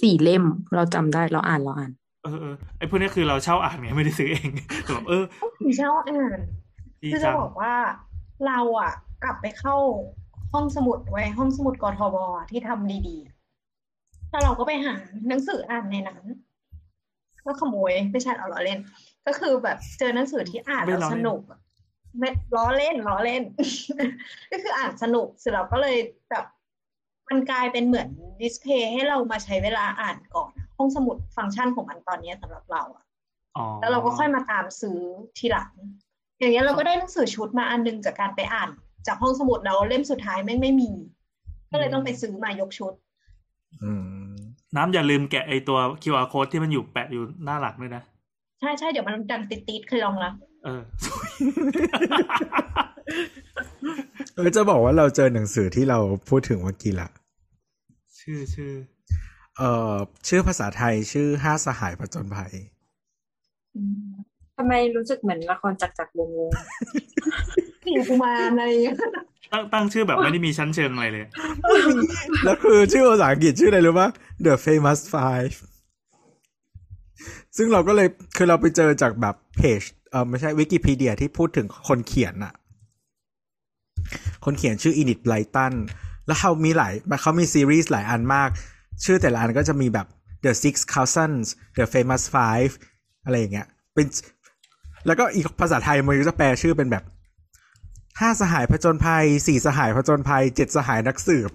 [0.00, 1.90] สี่เล่มเราจำได้เราอ่านเราอ่าน
[2.24, 4.50] เออเออไอ้พวกนี้คือเราเช่าอ่านไงไม่ได้ซื้อเอง
[4.84, 5.24] แต่แบบเออ
[5.64, 6.38] มีเช่าอ่าน
[7.02, 7.74] ดีคือจัจะงบอกว่า
[8.46, 8.92] เราอะ
[9.22, 9.76] กลับไปเข้า
[10.52, 14.94] ห้องสมุดไว้ห้องสมุดกทบอะที่ทำดีๆ แล้วเราก็ไปหา
[15.28, 16.22] หนังสืออ่านในนั้น
[17.46, 18.78] ก็ขโมยไม่ใช่เอาล้อเล่น
[19.26, 21.60] ก็คือแบบเจอหนังสือที่อ่านแล้วสนุกอะ
[22.18, 23.42] ไม่ล้อเล่นล้อเล่น
[24.50, 25.96] ก็คืออ่านสนุกเสร็จเราก็เลย
[26.30, 26.44] แบบ
[27.28, 28.08] มันกลายเป็นเหมือน
[28.40, 33.04] ดิสเพย์ให้เรามาใช้เวลาอ่านก่อนอะห้องสมุดฟังก์ชันของมันตอนนี้สำหรับเราอะ
[33.56, 34.98] อ๋อแล้วเราก็ค่อยมาตามซื้อ
[35.38, 35.70] ทีหลัง
[36.38, 38.70] อย่างเงี้ยเราก็ได้หนังสือชุดมาอันนึงจากการไปอ่าน
[39.06, 40.90] จากห้องสมุดแล้วเล่มสุดท้ายไม่งไม่มี
[41.70, 42.92] ก็เลยต้องไปซื้อมายกชุด
[43.82, 43.92] อื
[44.30, 44.34] ม
[44.76, 48.02] น้ำอย่าลืมแกะไอตัว QR code ที่มันอยู่แปะอยู่หน้าหลักด้วยนะ
[48.60, 50.82] ใช่ใช่เดี๋ยวมันดังติดๆเคยลองแล้วเออ
[54.34, 55.98] เออจะบอกว่าเราเจอหนังสือที่เรา
[56.28, 57.08] พูดถึงเมื่อกี้ละ
[58.20, 58.72] ชื่อชื่อ
[59.56, 59.94] เอ่อ
[60.28, 62.52] ชื่อภาษาไทยชื่อห้าสหายผจญภัย
[64.56, 66.54] ทำไมรู้สึกเหมือนละครจักรจักรวงศ์วงศ์
[67.84, 68.96] ผีกุมารอะไรอย่างเงี้ย
[69.52, 71.26] ตั้งตั้งชื่อแบบไม่ได้มีชั้นเชิงอะไรเลย
[72.44, 74.08] แล้วคือชื่อภาษาอังกฤษชื่ออะไรรู้ปะ
[74.44, 75.54] The Famous Five
[77.56, 82.54] ซึ่งเราก็เลยคือเราไปเจอจากแบบเพจเออไม่ใช่วิกิพีเดียที่พูดถึงคนเขียนอะ
[84.44, 85.72] คนเขียนชื่ออินิ b ไบ g ตัน
[86.26, 86.92] แล้วเขามีหลาย
[87.22, 88.48] เขามีซีรีส์หลายอันมาก
[89.04, 90.06] ชื่อแต่ละอันก็จะมีแบบ
[90.44, 91.46] The Six Cousins
[91.78, 92.72] The Famous Five
[93.24, 94.06] อะไรอย่างเงี้ยเป็น
[95.06, 97.04] แล้วก็อีกภาษาไทยมันก็จะแปลชื่อเป็นแบบ
[98.20, 101.50] ห้าสหายผจญภัยสี่สหายผจญภัยเจ็ดสหายนักสืบ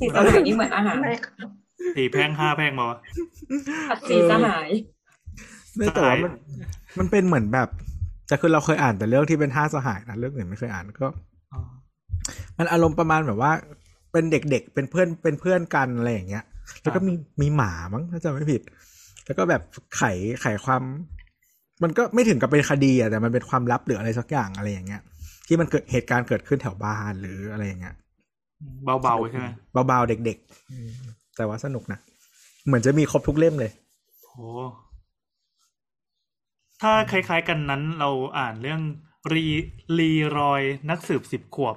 [0.00, 0.96] สีสหายนี่เหมือนอาหาร
[1.96, 2.98] สี่แพงห้าแพงมาวะ
[3.88, 4.68] ผัดสีสหาย
[5.76, 6.32] ไม่แต่ว่ามัน
[6.98, 7.68] มันเป็นเหมือนแบบ
[8.28, 11.06] แต่คือเราเคยอ่านแต่เรื่องที่เป็นห้าสหายนะเรื่องอื่นไม่เคยอ่านก็
[11.52, 11.60] อ๋อ
[12.58, 13.52] มันอารมณ์ประมาณแบบว่า
[14.12, 16.44] เป็นเด็กๆเป็นเพื่อนเป็นเพื่อนกันอะไรอย่างเงี้ย
[16.82, 18.62] แล้วก็มีมีหมามั้งถ้าจำไม่ผิด
[19.26, 19.62] แล้วก็แบบ
[19.96, 20.02] ไข
[20.40, 20.82] ไขความ
[21.82, 25.02] มันก็ไม่ถึงกับเป็นคดีอะแต่มันเป็นความลับหรืออะไรสักอย่างอะไรอย่างเงี้ย
[25.46, 27.94] ที่มันเกิดเหตุการณ์เกิดขึ้นแถวบ้านหรืออะไรอย่างเงี้ย
[29.02, 29.46] เบาๆใช่ไหม
[29.88, 30.90] เบาๆเด็กๆอืม
[31.36, 31.98] แต่ว่าสนุกนะ
[32.66, 33.70] เหมือนจะมีครบทุกเล่มเลย
[34.26, 34.34] โห
[36.82, 38.80] ถ้าคล้ายๆกันนั้นเราอ่านเรื่อง
[39.32, 39.44] รี
[39.98, 41.76] รีรอยนักสืบสิบขวบ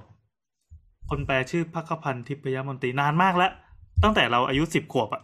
[1.10, 3.52] คนแปลชื่อพักพันธ์ทิพยมนตรีนานมากแล้ว
[4.04, 5.22] ตั้งแต่เราอายุสิบขวบอะ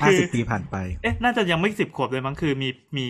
[0.00, 3.06] ห้าสิบปีผ่านไป เอ๊ะ น่าจะยังไม่สิบขวบเลยมั้งคือมีมี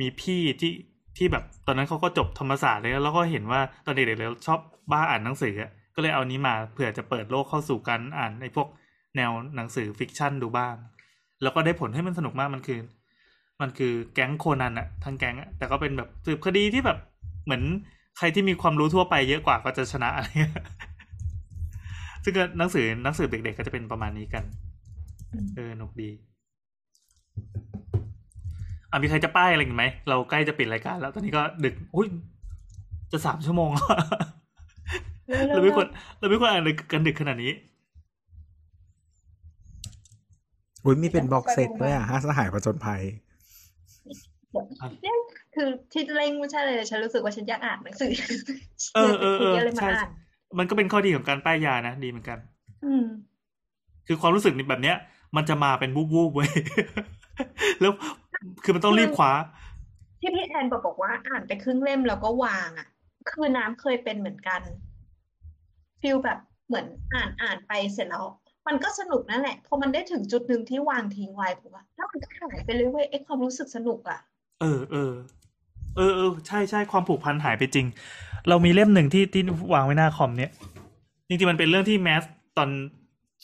[0.00, 0.72] มีพี่ที่
[1.16, 4.58] ที่แบบตอนนั้นเขาก็จบธรรมศาสตร์เลยแล้วก็เห็นว่าตอนเด็กๆเราชอบ
[4.90, 8.68] บ้าอ่านหนังสืออะก็เลยเอานี้มาเผื่อจะเปิดโลกเข้าสู่การอ่านในพวก
[9.16, 10.74] แนวหนังสือ fiction ดูบ้าง
[11.42, 12.80] แล้วก็ได้ผลให้มันสนุกมากมันคือ
[13.60, 16.98] มันคือแก๊งโคนันอะทั้งแก๊งอะแต่ก็เป็นแบบสืบคดีที่แบบ
[17.44, 17.62] เหมือน
[18.18, 20.52] ใครที่มีความรู้ทั่วไปเยอะกว่าก็จะชนะอะไรเงี้ย
[22.24, 24.44] ซึ่งก็หนังสือหนังสือเด็กๆก็จะเป็นประมาณนี้กัน
[25.56, 26.10] เออหนุกดี
[28.90, 32.08] อะมีใครจะป้ายอะไรอีกไหม เราใกล้จะปิดรายการแล้ว ตอนนี้ก็ดึกอุ้ย
[33.12, 35.86] จะสามชั่วโมงแล้วเราไม่ควร
[36.18, 36.62] เราไม่ควรอ่าน
[36.92, 37.52] กันดึกขนาดนี้
[40.84, 43.02] อุ้ยมีเป็นบ็อกเซตด้วยอะห้าสหายผจญภัย
[45.02, 45.16] เนี่ย
[45.54, 48.10] คือที่เร่งไม่ใช่เลยฉันรู้สึกว่าฉันอยากอ่านหนังสือ
[48.94, 50.08] เออเออเออเลยมาใช่อ่าน
[50.58, 52.38] มันก็เป็นข้อดีของการป้ายยานะ ดีเหมือนกัน
[52.84, 53.04] อืม
[54.06, 54.96] คือความรู้สึกแบบเนี้ย
[55.36, 56.50] มันจะมาเป็นวูบวูบๆเว้ย
[57.80, 57.92] แล้ว
[58.64, 59.32] คือมันต้องรีบคว้า
[60.20, 62.88] ที่พี่แอนบอกบอกว่า อ่านไปครึ่งเล่มแล้วก็วางอะ
[63.30, 64.60] คือน้ำเคยเป็นเหมือนกัน
[66.00, 68.24] ฟีลแบบเหมือนอ่านอ่านไปเสร็จแล้ว
[68.66, 74.20] มันก็สนุกนั่นแหละพอมันได้ถึงจุดหนึ่งที่วางทิ้งไว้ผมว่าแล้วมันก็หายไปเลยเว้ยไอ้ความรู้สึกสนุกอะ
[74.60, 75.12] เออเออ
[75.96, 77.86] เออเออใช่ใช่ความผูกพันหายไปจริง
[78.48, 79.42] เรามีเล่มหนึ่งที่ที่
[79.74, 80.50] วางไว้หน้าคอมเนี่ย
[81.28, 82.24] จริงๆมันเป็นเรื่องที่แมส
[82.58, 82.70] ตอน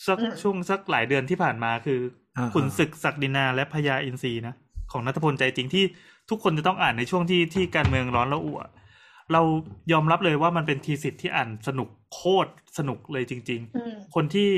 [0.07, 2.01] สักอืมช่วงสักหลายเดือนที่ผ่านมาคือ
[2.37, 4.55] อาขุนศึกศักดินาและพญาอินทรีนะ
[4.93, 5.85] ของนัทพลใจจริงที่
[6.31, 8.61] ทุกคนจะต้องอ่านในช่วงที่ที่การเมืองร้อนแล้วอั่ว
[9.33, 9.43] เรา
[9.93, 14.51] ยอมรับเลยว่ามันเป็นทีสิทธิ์ที่อ่านสนุกโคตรสนุกเลยจริงๆอืมคนที่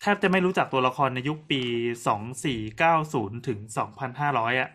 [0.00, 1.60] แทบจะไม่รู้จักตัวละครในยุคปี
[2.06, 4.68] สองสี่เก้าศูนย์ถึงสองพันห้าร้อยอะ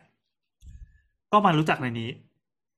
[1.32, 2.10] ก็มารู้จักในนี้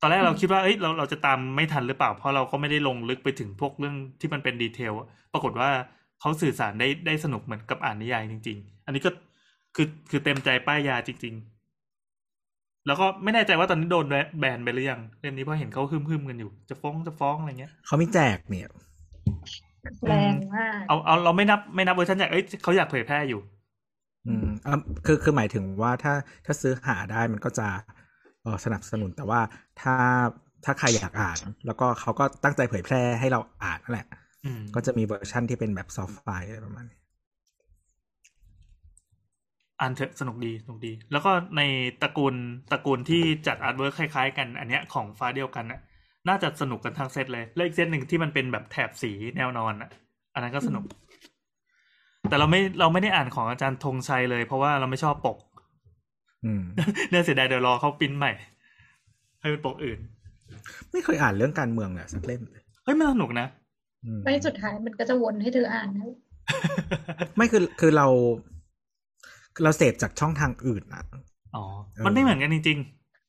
[0.03, 5.69] ตอนแรกเราคิดว่าเอ้ยเราเราจะตามไม่ทันหรือเปล่า เพราะเราก็ไม่ได้ลงลึกไปถึงพวกเรื่องที่มันเป็นดีเทลอะปรากฏว่า
[6.19, 9.11] เขาสื่อสารได้ได้สนุกเหมือนกับอ่านนิยายจริง ๆ อันนี้ก็
[9.75, 11.33] คือคือเต็มใจป้ายยาจริง
[12.09, 14.05] ๆ แล้วก็ไม่แน่ใจว่าตอนนี้โดน
[14.39, 18.69] แบนไปหรือยังเล่มนี้เพราะเห็นเขาฮึ่มๆกันอยู่ จะฟ้องจะฟ้องอะไรเงี้ยเขามีแจกเนี่ย
[20.07, 23.41] แรงมากเอาเอาเราไม่นับไม่นับเวอร์ชันอยากเอ้ยเขาอยากเผยแพร่อยู่
[24.27, 24.73] อืมอะ
[25.05, 26.13] คือคือหมายถึงว่าถ้า
[26.45, 27.92] ถ้าซื้อหาได้มันก็จะเออ
[28.65, 29.41] สนับสนุนแต่ว่า
[29.81, 29.95] ถ้า
[30.65, 34.07] ถ้าใครอยากอ่าน แล้วก็เขาก็ตั้งใจเผยแพร่ให้เราอ่านนั่นแหละ
[34.45, 36.99] อืมก็จะมีเวอร์ชั่นที่เป็นแบบ soft file อะไรประมาณนี้
[39.79, 41.61] อ่านเถอะสนุกดีสนุกดี แล้วก็ใน
[42.01, 42.35] ตระกูล
[42.71, 45.79] ตระกูลที่จัด artwork คล้ายๆ กัน อันเนี้ยของฟ้าเดียวกันน่ะ
[46.27, 49.89] น่าจะสนุกกันทั้งเซตเลยแล้วอีกเซตหนึ่งที่มันเป็นแบบแถบสีแนวนอนอะ
[50.33, 50.83] อันนั้นก็สนุก
[52.29, 55.52] แต่เราไม่เราไม่ได้อ่านของอาจารย์ธงชัยเลย เพราะว่าเราไม่ชอบปกอืม
[57.09, 58.31] เนี่ยเสียดายเดี๋ยวรอเขาปริ้นใหม่
[59.39, 59.99] ให้เป็นปกอื่น
[60.91, 63.47] ไม่เคยอ่านเรื่องการเมืองเลยสักเล่มเลยเฮ้ยมันสนุกนะ
[64.05, 66.09] อืมไม่สุดท้ายมันก็จะวนให้เธออ่านนะ
[67.35, 68.07] ไม่คือคือเรา
[69.63, 71.03] เราเสพจากช่องทางอื่นอะ
[71.55, 71.63] อ๋อ
[71.93, 72.79] เออมันไม่เหมือนกันจริง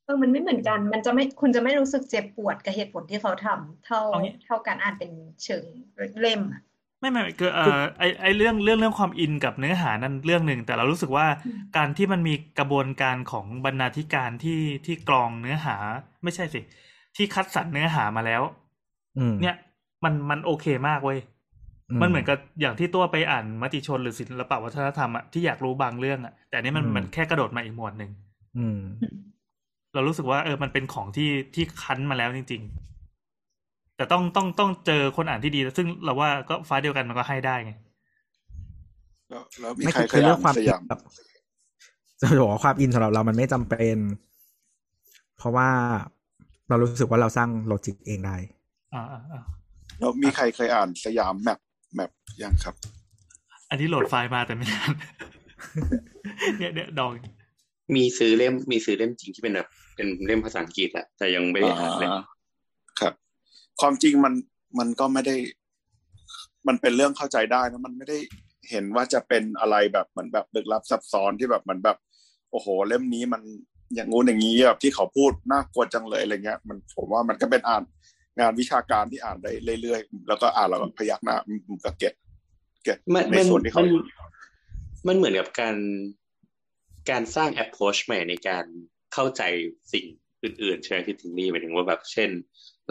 [0.05, 5.11] เออมันไม่เหมือนกัน มันจะไม่ คุณจะไม่รู้สึกเจ็บปวดกับเหตุผลที่เขาทำเท่าเอางี้เท่าการอ่านเป็น
[5.45, 5.65] เชิง
[6.21, 6.74] เล่มอะๆ
[7.05, 15.77] ไม่ไม่ไม่คือเอ่อไอไอเรื่องเรื่องเรื่องความอินกับเนื้อหานั่นเรื่องหนึ่ง แต่เรารู้สึกว่าอืมการที่มันมีกระบวนการของบรรณาธิการที่ที่กรองเนื้อหา
[16.25, 16.61] ไม่ใช่สิ
[17.17, 18.43] ที่คัดสรรเนื้อหามาแล้ว
[19.19, 19.55] อืมเนี่ย
[20.05, 21.19] มันมันโอเคมากเว้ย
[22.03, 28.11] มันเหมือนกับอย่างที่ตัวไปอ่านมติชนหรือศิลปวัฒนธรรมอะที่อยากรู้บางเรื่องอะแต่อันนี้มันอืมมันแค่กระโดดมาอีกหมวดหนึ่ง
[28.59, 28.81] อืม
[29.95, 32.94] เรารู้สึกว่าเออมันเป็นของที่ที่คั้นมาแล้วจริง ๆ
[33.97, 37.73] แต่ต้องต้องต้องเจอคนอ่านที่ดี ซึ่งเราว่าก็ฟ้าเดียวกันมันก็ให้ได้ไง
[39.31, 41.01] แล้วแล้วมีไม่ใครคือเคคืยอเรื่อ่าองความนสอินยามแบบ
[42.21, 43.99] จะบอกว่าความอินสำหรับเรามันไม่จำเป็น
[45.39, 45.69] เพราะว่า
[46.69, 48.37] เรารู้สึกว่าเราสร้าง logic เองได้
[48.95, 49.43] อ่าอ่าอ่า
[49.99, 52.11] แล้วมีใครเคยอ่าน Siam Mapped
[52.43, 52.75] ยังครับ
[53.71, 54.93] อันนี้โหลดไฟล์มาแต่ไม่นาน
[56.59, 57.13] เนี่ยเนี่ยดอง
[57.97, 62.23] มีซื้อเล่มมีซื้อเล่มจริงที่เป็นแบบเป็นเล่มภาษาอังกฤษแหละแต่ยังไม่ได้อ่านเลยอ่า
[63.01, 63.15] ครับ
[63.81, 64.35] ความจริงมัน
[64.79, 65.37] มันก็ไม่ได้
[66.69, 68.19] มันเป็นเรื่องเข้าใจได้นะมันไม่ได้
[68.71, 71.97] เห็นว่าจะเป็นอะไรแบบเหมือนแบบลึกลับซับซ้อนที่แบบเหมือนแบบ
[72.51, 73.43] โอ้โห เล่มนี้มัน
[73.95, 77.83] อย่างงู้นอย่างนี้แบบที่เขาพูดน่ากลัวจังเลยอะไรเงี้ย มันผมว่ามันก็เป็นอ่าน
[78.39, 82.15] งานวิชาการที่อ่านได้เรื่อยๆแล้วก็อ่านแล้วก็พยักหน้าอืมอืมก็เก็ต
[82.85, 83.87] เก็ตมันในมันส่วนที่มัเขาน
[85.09, 85.77] มันเหมือนกับการ
[87.11, 88.65] การสร้าง approach ใหม่ในการ
[89.13, 89.43] เข้าใจ
[89.93, 90.05] สิ่ง
[90.43, 92.31] อื่นๆ ใช่ไหมพี่ทิงนี่หมายถึงว่าแบบเช่น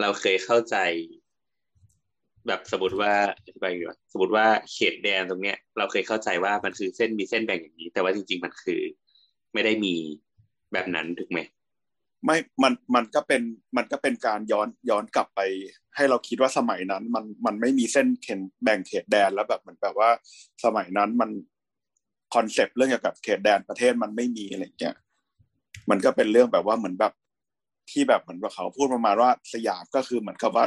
[0.02, 0.78] เราเคยเข้าใจ
[2.48, 8.82] แบบสมมติว่าอธิบายอย่างนี้ว่าสมมติว่าเขตแดนตรงเนี้ย เราเคยเข้าใจว่ามันคือเส้นมีเส้นแบ่งอย่างนี้ แต่ว่าจริง ๆ มันคือ
[9.54, 9.96] ไม่ได้มี
[10.74, 11.40] แบบนั้นถูกไหม
[12.26, 13.42] ไม่ มัน มันก็เป็น
[13.78, 15.42] มันก็เป็นการย้อน ย้อนกลับไป
[15.96, 20.10] ให้เราคิดว่าสมัยนั้น มัน มันไม่มีเส้นเขตแบ่งเขตแดนแล้วแบบเหมือนแบบว่า
[20.64, 21.30] สมัยนั้นมัน
[22.36, 24.96] คอนเซปต์เรื่องเกี่ยวกับเขตแดนประเทศมันไม่มีอะไรอย่างเงี้ย
[25.90, 27.14] มันก็เป็นเรื่องแบบว่าเหมือนแบบ
[27.92, 30.66] ที่แบบเหมือนว่าเขาพูดประมาณว่าสยามก็คือเหมือนกับว่า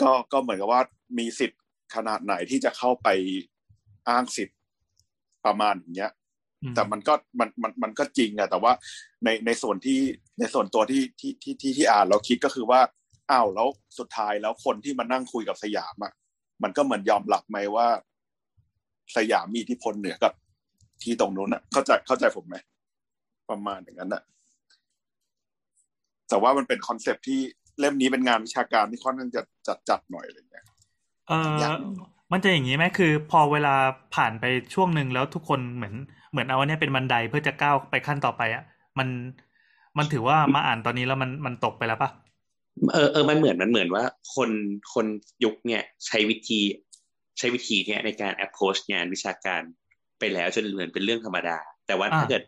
[0.00, 0.82] ก็ก็เหมือนกับว่า
[1.18, 1.60] มีสิทธิ์
[1.94, 3.08] ขนาดไหนที่จะเข้าไป
[4.08, 4.58] อ้างสิทธิ์
[5.46, 6.12] ประมาณอย่างเงี้ย
[6.62, 8.72] อืมแต่มันก็มันมันมันก็จริงอะแต่ว่า
[9.24, 9.98] ในในส่วนที่
[10.38, 12.80] ในส่วนตัวที่ที่ที่ที่ที่อ่านเราคิดก็คือว่า
[13.30, 13.68] อ้าวแล้ว
[13.98, 16.12] สุดท้ายแล้วคนที่มานั่งคุยกับสยามอะ
[16.62, 17.86] มันก็เหมือนยอมรับไหมว่า
[19.16, 20.32] สยามมีอิทธิพลเหนือกับ
[21.02, 22.56] ที่ตรงนู้นอะเข้าใจเข้าใจผมไหม
[23.50, 24.22] ประมาณอย่างนั้นอะ
[26.32, 27.40] แต่ว่ามันเป็นคอนเซปต์ที่
[27.78, 30.64] เล่มนี้เป็นงานวิชาการที่ค่อนข้างจะจัดจัดหน่อยอะไรเงี้ย
[31.28, 31.70] เอออยาก
[32.32, 33.74] มันจะอย่างนี้ไหมคือ พอเวลา
[34.14, 34.44] ผ่านไป
[34.74, 35.94] ช่วงหนึ่งแล้วทุกคนเหมือน
[36.32, 38.62] เหมือนเอาอันเนี้ยเป็นบันไดเพื่อจะก้าวไปขั้นต่อไปอะ
[38.98, 39.08] มัน
[39.98, 42.10] มันถือว่ามาอ่านตอนนี้แล้วมันมันตกไปแล้วปะ
[42.92, 44.04] เออเออมันเหมือนมันเหมือนว่า
[44.34, 44.50] คน
[44.94, 45.06] คน
[45.44, 46.60] ยุคเนี่ยใช้วิธี
[47.38, 49.62] ใช้วิธีเนี่ยในการ approach งานวิชาการ
[50.18, 52.42] ไปแล้วจนเหมือนเป็นเรื่องธรรมดา แต่ว่าถ้าเกิด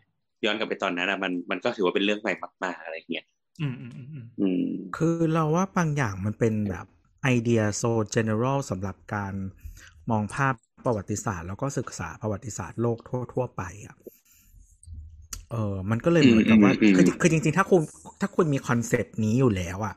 [0.45, 2.33] ย้อนกลับไปตอนนั้นอะมันมันก็ถือว่าเป็นเรื่องใหม่
[2.63, 3.25] มากๆอะไรเงี้ย
[3.61, 4.61] อืมอืมอืมอืมอืม
[4.95, 6.85] คือเราว่าบางอย่างมันเป็นแบบ
[7.23, 7.83] ไอเดียโซ
[8.15, 9.33] general สำหรับการ
[10.11, 10.53] มองภาพ
[10.85, 12.97] ประวัติศาสตร์ แล้วก็ศึกษาประวัติศาสตร์โลก
[13.33, 13.95] ทั่ว ๆ ไปอะ
[15.51, 17.81] เออมันก็เลยเหมือนกับว่าอืมอืมอืมคือคือจริง ๆ ถ้าคุณ
[18.21, 19.95] ถ้าคุณมี concept นี้อยู่แล้วอะ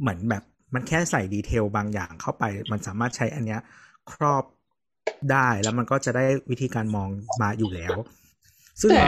[0.00, 0.42] เหมือนแบบ
[0.74, 3.60] มันแค่ใส่ detail บางอย่างเข้าไป มันสามารถใช้อันเนี้ย
[4.12, 4.44] ครอบ
[5.32, 7.08] ได้แล้วมันก็จะได้วิธีการมอง
[7.42, 7.94] มาอยู่แล้ว
[8.82, 9.06] ซึ่งแต่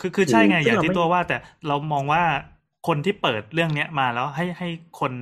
[0.00, 1.36] คือคือใช่ไงซึ่งอย่างเราที่ไม่ตัวว่าแต่
[1.68, 2.22] เรามองว่า
[2.88, 4.68] คนที่เปิดเรื่องเนี้ยมาแล้วให้ให้
[5.00, 5.12] คน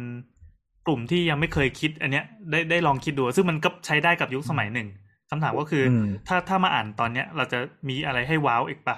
[0.86, 4.88] กลุ่มที่ยังไม่เคยคิด อันเนี้ยได้ได้ลองคิดดู ซึ่งมันก็ใช้ได้กับยุคสมัยหนึ่ง
[5.30, 8.96] คำถามก็คืออมถ้าถ้ามาอ่านตอนเนี้ย เราจะมีอะไรให้ว้าวอีกปะ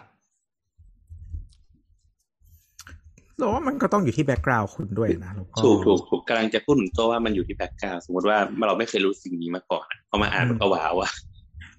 [3.38, 11.10] เราว่ามันก็ต้องอยู่ที่แบ็กกราวด์คุณด้วยนะแล้วก็ถูกถูกถูกกำลังจะพูดถึงตัวว่ามันอยู่ที่แบ็กกราวสมมติว่าเราไม่เคยรู้สิ่งนี้มาก่อนอะพอมาอ่านมันก็ว้าวอะ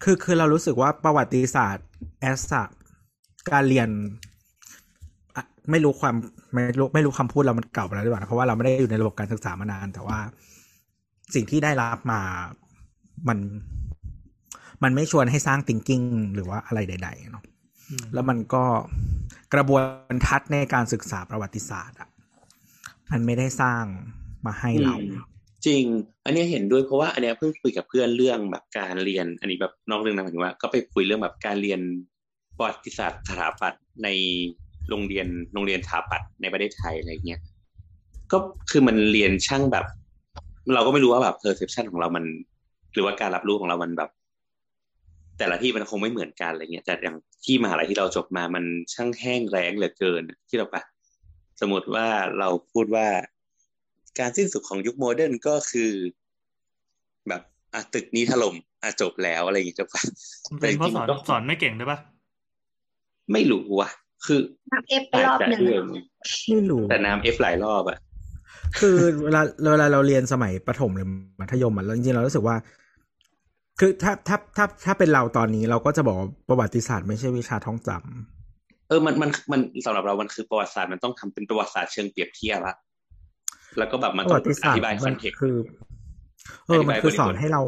[0.04, 1.88] คือคือเรารู้สึกว่าประวัติศาสตร์
[2.22, 2.52] แอสซ
[3.50, 3.90] การเรียน
[5.36, 6.16] อะไม่รู้ความ
[6.54, 10.20] ไม่รู้ไม่รู้คำพูดเรามันเก่าไปแล้วหรือเปล่านะเพราะว่าเราไม่ได้อยู่ในระบบการศึกษามานาน แต่ว่า
[11.36, 12.22] สิ่งที่ได้รับมา
[13.28, 13.38] มัน
[14.84, 16.06] มันไม่ชวนให้สร้าง thinking
[16.36, 17.44] หรือว่าอะไรใดๆเนาะ
[17.90, 18.64] อืมแล้วมันก็
[19.54, 19.78] กระบว
[20.12, 22.10] นทัศน์ในการศึกษาประวัติศาสตร์อะ
[23.12, 23.84] มันไม่ได้สร้าง
[24.46, 25.22] มาให้เราอืม
[25.66, 25.84] จริง
[26.26, 31.80] อันเนี้ยเห็นด้วยเพราะว่าอันเนี้ยเพิ่งคุยกับเพื่อนเรื่องแบบการเรียน อันนี้แบบนอกเรื่องนะหมายถึงว่า ก็ไปคุยเรื่องแบบการเรียน
[32.62, 34.10] ประวัติศาสตร์สถาปัตย์ใน
[34.90, 37.42] โรงเรียนโรงเรียนสถาปัตย์ในประเทศไทยอะไรเงี้ย
[38.32, 38.38] ก็
[38.72, 39.86] คือมันเรียนช่างแบบ
[40.74, 42.26] เราก็ไม่รู้ว่าแบบ perception ของเรามัน
[42.94, 44.10] หรือว่าการรับรู้ของเรามันแบบ
[45.38, 50.82] แต่ละที่มันคงไม่เหมือนกันอะไรเงี้ยแต่อย่างที่มหาลัยที่เราจบมามันช่างแห้งแล้งเหลือเกินที่เราปะ
[51.62, 52.08] สมมติว่า
[52.40, 53.08] เราพูดว่า
[54.20, 55.92] การสิ้นสุดของยุคโมเดิร์นก็คือ
[57.28, 57.42] แบบ
[57.74, 60.04] อะตึกนี้ถล่มอะจบแล้วอะไรอย่างเงี้ยจบปะ
[60.52, 62.00] มันเป็นเพราะสอนแต่จริงๆก็สอนไม่เก่งด้วยปะ
[63.34, 63.90] ไม่รู้ว่ะ
[64.26, 64.40] คือ
[64.72, 65.80] นับเอฟไปรอบหนึ่งาจจะด้วย
[66.50, 67.98] ไม่รู้แต่น้ำเอฟหลายรอบอะ
[68.80, 72.56] คือเวลาเวลาเราเรียนสมัยประถมหรือมัธยมอะแล้วจริงๆเรารู้สึกว่า
[73.80, 82.76] คือถ้าถ้าถ้าถ้าเป็นเราตอนนี้เราก็จะบอกว่าประวัติศาสตร์ไม่ใช่วิชาท่องจำเออมันมันมันสำหรับเรามันคือประวัติศาสตร์มันต้องทำเป็นประวัติศาสตร์เชิงเปรียบเทียบอะ
[83.78, 85.56] แล้วก็แบบมันปต้ระองวัติศาสตอร์ธิบายคมัอนนเทกต์คือ
[86.68, 87.62] เออมันคือสอนให้เรา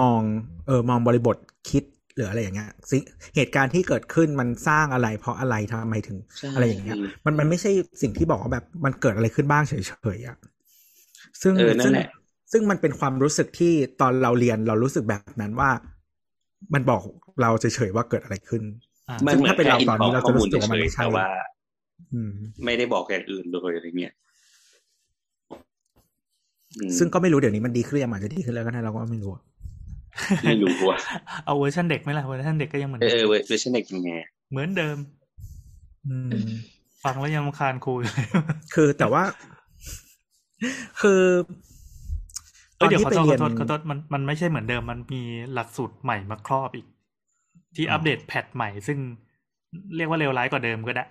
[0.00, 0.20] มอง
[0.66, 1.36] เออมองบริบท
[1.70, 1.84] คิด
[2.16, 2.98] หรืออะไรอย่างเงี้ยสิ
[3.36, 6.18] เหตุการณ์ที่เกิดขึ้นมันสร้างอะไร เพราะอะไรทำไมถึง
[6.54, 7.70] อะไรอย่างเงี้ย มันมันไม่ใช่
[8.02, 9.74] สิ่งที่บอกว่าแบบมันเกิดอะไรขึ้นบ้างเฉ
[10.16, 10.36] ยๆอะ
[11.42, 12.08] ซึ่งเออนั่ซึ่นงแหละ
[12.52, 15.70] ซึ่งมันเป็นความรู้สึกที่ตอนเราเรียนเรารู้สึกแบบนั้นว่า
[16.74, 17.02] มันบอก
[17.40, 18.62] เราเฉยๆว่าเกิดอะไรขึ้น
[19.08, 21.26] อ่ามันเหมือนถ้าเป็นแค่เราอินตอนพอนี้ร์ตเราข้อจะรู้มูลสึกว่ามันเฉยไม่ๆใช่แต่ว่า
[22.12, 22.32] อืม
[22.64, 24.12] ไม่ได้บอกอย่างอื่นเลยอะไรเงี้ย
[26.78, 29.42] อืมซึ่งก็ไม่รู้เดี๋ยวนี้มันดีขึ้นหรือยังอาจจะดีขึ้นแล้วก็ได้เราก็ไม่รู้อะ
[30.44, 30.98] ไม่รู้ว่ะ
[31.44, 34.12] เอาเวอร์ชันเด็กไหมล่ะเวอร์ชันเด็กก็ยังเหมือนเออเดิเอมอเวอร์ชันเด็กยังไง
[34.50, 34.96] เหมือนเดิม
[36.06, 36.30] อืม
[37.04, 38.26] ฟังแล้วยังรำคาญครูอยู่เลย
[38.74, 39.22] คือแต่ว่า
[41.00, 41.22] คือ
[42.76, 45.22] เอ้ยเดี๋ยวขอไปโทษขเรีอยโทษขอโทษมันมันไม่ใช่เหมือนเดิม มันมี
[45.52, 46.86] หลักสูตรใหม่มาครอบอีก
[47.76, 48.98] ที่อัปเดตแพทใหม่ ซึ่ง
[49.96, 51.04] เรียกว่าเลวร้ายกว่าเดิมก็ได้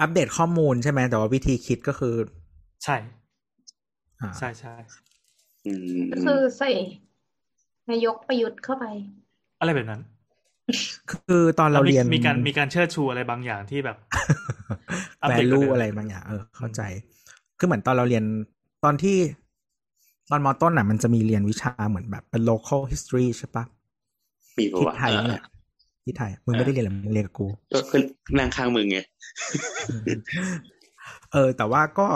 [0.00, 2.14] อัปเดตข้อมูลใช่ไหมแต่ว่าวิธีคิดก็คือ
[2.84, 2.96] ใช่
[4.20, 4.74] อ่าใช่ใช่
[5.66, 6.70] อืมก็คือใส่
[7.90, 8.84] นายกประยุทธ์เข้าไป
[9.60, 10.02] อะไรแบบนั้น
[11.10, 13.96] คือตอนเรามีเรียนมีการมีการเชิดชูอะไรบางอย่างที่แบบ
[15.22, 16.80] อัปแวเดตกว่าลูเดิมอะไรบางอย่าง เออ เข้าใจ
[17.58, 18.24] คือเหมือนตอนเราเรียน
[18.84, 19.16] ตอนที่
[20.30, 23.64] ตอนมอต้นน่ะ มันจะมีเรียนวิชาเหมือนแบบเป็น local history ใช่ปะ
[24.58, 25.44] มีปะที่วะไทยนี่แหละ
[26.04, 28.02] ที่ไทยมึงไม่ได้เรียนหรอมึงเรียนกับกูก็คือ
[28.38, 28.98] นั่งข้างมึงไง
[31.32, 32.06] เออ แต่ว่าก็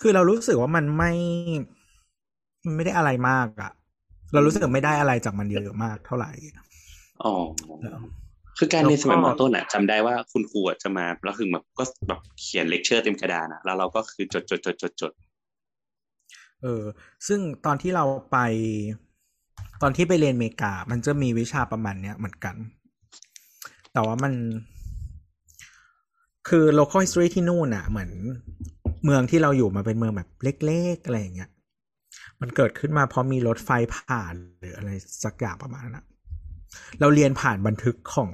[0.00, 1.12] คือเรารู้สึกว่ามันไม่
[2.64, 3.72] มันไม่ได้อะไรมากอะ
[4.32, 6.30] เรารู้สึกไม่ได้อะไรจากมันเยอะมากเท่าไหร่
[7.24, 7.34] อ๋อ
[8.58, 15.12] คือการเรียนสมัยแล้วมก็ต้นอะจำได้ว่าคุณครูอะจะมาแล้วคือแบบก็แบบเขียนเลคเชอร์เต็มกระดานอะแล้วเราก็คือจดจดจดจดจด
[16.62, 16.82] เออ
[17.26, 18.38] ซึ่งตอนที่เราไป
[19.82, 22.54] ตอนที่ไปเรียนอเมริกา มันจะมีวิชาประมาณเนี้ยเหมือนกัน
[23.92, 24.32] แต่ว่ามัน
[26.48, 28.10] คือ local history ที่นู่นน่ะ เหมือน
[29.04, 31.50] เมืองที่เราอยู่มาเป็นเมืองแบบเล็กๆอะไรอย่างเงี้ย
[32.40, 34.90] มันเกิดขึ้นมาเพราะมีรถไฟผ่านหรืออะไร
[35.24, 36.06] สักอย่างประมาณนั้น
[37.00, 38.30] เราเรียนผ่านบันทึกของ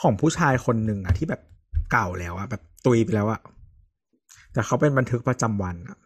[0.00, 1.42] ของผู้ชายคนหนึ่งอะที่แบบ
[1.92, 3.40] เก่าแล้วอะแบบตุยไปแล้วอะ
[4.52, 5.98] แต่เขาเป็นบันทึกประจำวันอะ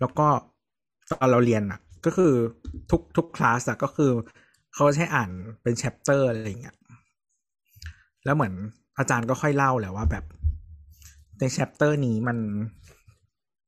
[0.00, 0.26] แล้วก็
[1.10, 2.32] ตอนเราเรียนอะก็คือ
[2.90, 4.10] ทุกทุกคลาสอะก็คือ
[4.74, 5.30] เขาจะให้อ่าน
[5.62, 6.76] เป็น chapter อะไรอย่างเงี้ย
[8.24, 8.54] แล้วเหมือน
[8.98, 10.24] อาจารย์ก็ค่อยเล่าแหละว่าแบบ
[11.38, 12.38] ใน chapter นี้มัน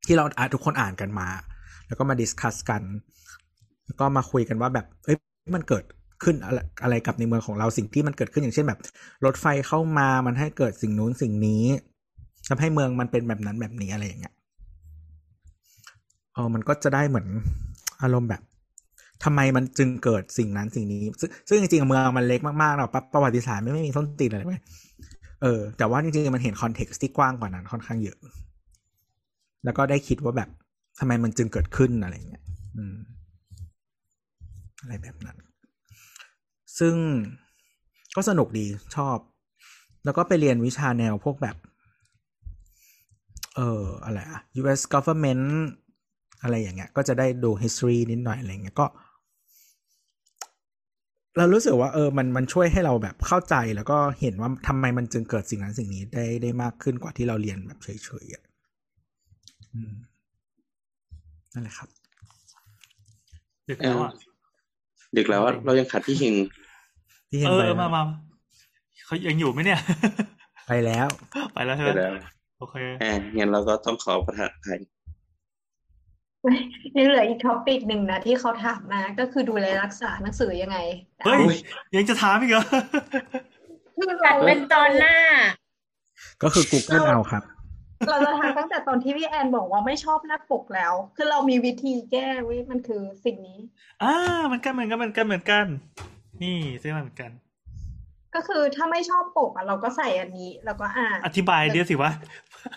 [0.07, 0.24] ที่เรา
[0.55, 1.28] ทุกคนอ่านกันมา
[1.86, 2.83] แล้วก็มา discuss กัน
[3.86, 5.16] แล้วก็มาคุยกันว่าแบบเอ้ย
[5.57, 5.84] มันเกิด
[6.24, 8.81] ขึ้นอะไรอะไรกับในเมืองของเราสิ่งที่มันเกิดขึ้นอย่างเช่นแบบ
[9.24, 11.65] รถไฟเข้ามามันให้เกิดสิ่งนู้นสิ่งนี้
[12.49, 14.34] ทำให้เมืองมันเป็นแบบนั้นแบบนี้อะไรอย่างเงี้ย
[16.34, 17.26] เออมันก็จะได้เหมือน
[18.02, 18.42] อารมณ์แบบ
[19.24, 21.02] ทำไมมันจึงเกิดสิ่งนั้นสิ่งนี้
[21.49, 24.62] ซึ่งจริงๆเมืองมันเล็กมากๆเนาปประวัติศาสตร์ไม่ไม่มีต้นตีนอะไรเลย
[25.42, 28.18] เออแต่ว่าจริงๆมันเห็นคอนเท็กซ์ที่กว้างกว่านั้นค่อนข้างเยอะ
[29.65, 30.49] แล้วก็ได้คิดว่าแบบ
[30.99, 32.44] ทำไมมันจึงเกิดขึ้นอะไรเงี้ย
[32.76, 32.97] อืม
[34.81, 35.36] อะไรแบบนั้น
[36.78, 36.94] ซึ่ง
[38.17, 39.18] ก็สนุกดีชอบ
[40.05, 41.57] แล้วก็ไปเรียนวิชาแนวพวกแบบ
[43.57, 44.81] เอออะไรอะ U.S.
[44.94, 45.47] government
[46.43, 48.86] อะไรอย่างเงี้ย ก็จะได้ดู history นิดหน่อยอะไรเงี้ยก็
[51.36, 57.89] เรารู้สึกว่าเออมันมันช่วยให้เราแบบเข้าใจแล้วก็เห็นว่าทำไมมันจึงเกิดสิ่งนั้นสิ่งนี้ได้ได้มากขึ้นกว่าที่เราเรียนแบบเฉ
[58.25, 58.43] ยๆอะ
[61.52, 61.88] นั่นแหละครับ
[63.68, 64.12] ดึกแล้วอะ
[65.16, 66.34] ดึกแล้วอะเรายังขาดพี่เฮง
[67.28, 68.02] ที่เห็นเออไปเออมามา
[69.06, 69.80] เขายังอยู่ไหมเนี่ย
[70.68, 71.08] ไปแล้ว
[71.54, 72.12] ไปแล้วใช่ไปไหมแล้ว
[72.58, 74.78] โอเคอ่างั้นเราก็ต้องขอประทานอภัย
[76.96, 80.78] ยังเหลืออีกท็อปิกหนึ่งนะที่เขาถามมาก็คือดูแลรักษาหนังสือยังไง
[81.24, 81.56] เฮ้ยโอ้ย
[81.96, 82.64] ยังจะถามอีกเหรอ
[83.96, 85.16] คือจัเราดเป็นตอนหน้า
[86.42, 87.42] ก็คือ Google เอาครับ
[88.10, 93.58] เราจะทำตั้งแต่ตอนที่พี่แอนบอกว่าไม่ชอบหน้าปกแล้ว คือเรามีวิธีแก้เว้ยมันคือสิ่งนี้
[94.02, 94.15] อ่า
[94.50, 95.66] มันกันเหมือนกันเหมือนกันเหมือนกัน
[96.42, 97.31] นี่ซื้อมาเหมือนกัน
[98.34, 102.10] ก็คือถ้าไม่ชอบปกอะเราก็ใส่อันนี้ แล้วก็อ่านอธิบายเดียวสิว่า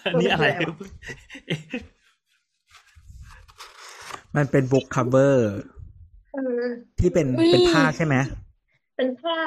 [0.05, 0.73] อันนี้อะไรเออ
[4.35, 5.35] มันเป็น book cover
[6.33, 6.65] เออ
[6.99, 8.15] ที่เป็นอุ๊ยเป็นผ้าใช่ไหม
[8.97, 9.37] เป็นผ้า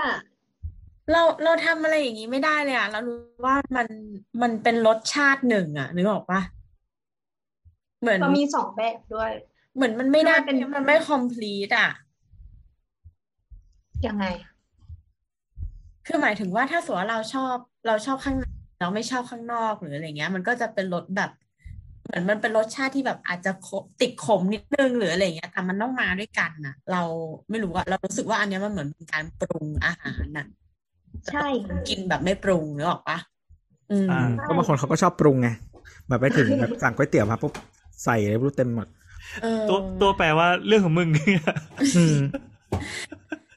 [1.12, 3.86] เราเราทำอะไรอย่างนี้ไม่ได้เลยอะ เรารู้ว่ามัน
[4.42, 6.40] มันเป็นรสชาติหนึ่งอะนึกออกปะ
[8.00, 9.30] เหมือนเรามีสองแบบด้วย
[9.76, 11.90] เหมือนมันไม่ได้คือมันเป็นมันไม่ complete อะ
[14.06, 14.24] ยังไง
[16.06, 17.54] คือหมายถึงว่าถ้าสมมติว่าเราชอบ
[17.86, 18.44] เราชอบข้างใน
[18.80, 21.30] เราไม่ชอบข้างนอกหรืออะไรเงี้ย มันก็จะเป็นรสแบบ
[22.04, 27.02] เหมือนมันเป็นรสชาติที่แบบอาจจะขมติดขมนิดนึงหรืออะไรเงี้ยแต่มันต้องมาด้วยกันน่ะ เรา
[27.50, 30.46] ไม่รู้อะเรารู้สึกว่าอันเนี้ยมันเหมือนเป็นการปรุงอาหารน่ะ
[31.28, 31.46] ใช่
[31.88, 33.18] กินแบบไม่ปรุงนึกออกปะ
[33.90, 35.48] อืมอ่าก็บางคนเขาก็ชอบปรุงไง
[36.08, 37.52] แบบไปถึงแบบสั่งก๋วยเตี๋ยวมาปุ๊บ
[38.04, 38.86] ใส่อะไรไม่รู้เต็มหมด
[39.42, 41.42] เออตัวตัวแปลว่าเรื่องของมึงเนี่ย
[41.96, 42.18] อืม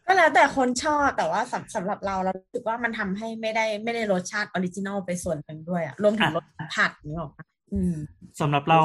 [0.06, 7.94] ก็แล้วแต่คนชอบแต่ว่าสำสำหรับเราเรารู้สึกว่ามันทำให้ไม่ได้ไม่ได้รสชาติ original ไปส่วนหนึ่งด้วยอะรวมถึงรสสัมผัสนึกออกปะอืม
[8.40, 8.80] สำหรับเรา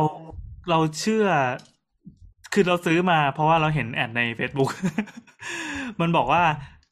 [0.71, 1.27] เราเชื่อ
[2.53, 4.71] คือเราซื้อมาเพราะว่าเราเห็นแอดใน Facebook
[6.01, 6.43] มันบอกว่า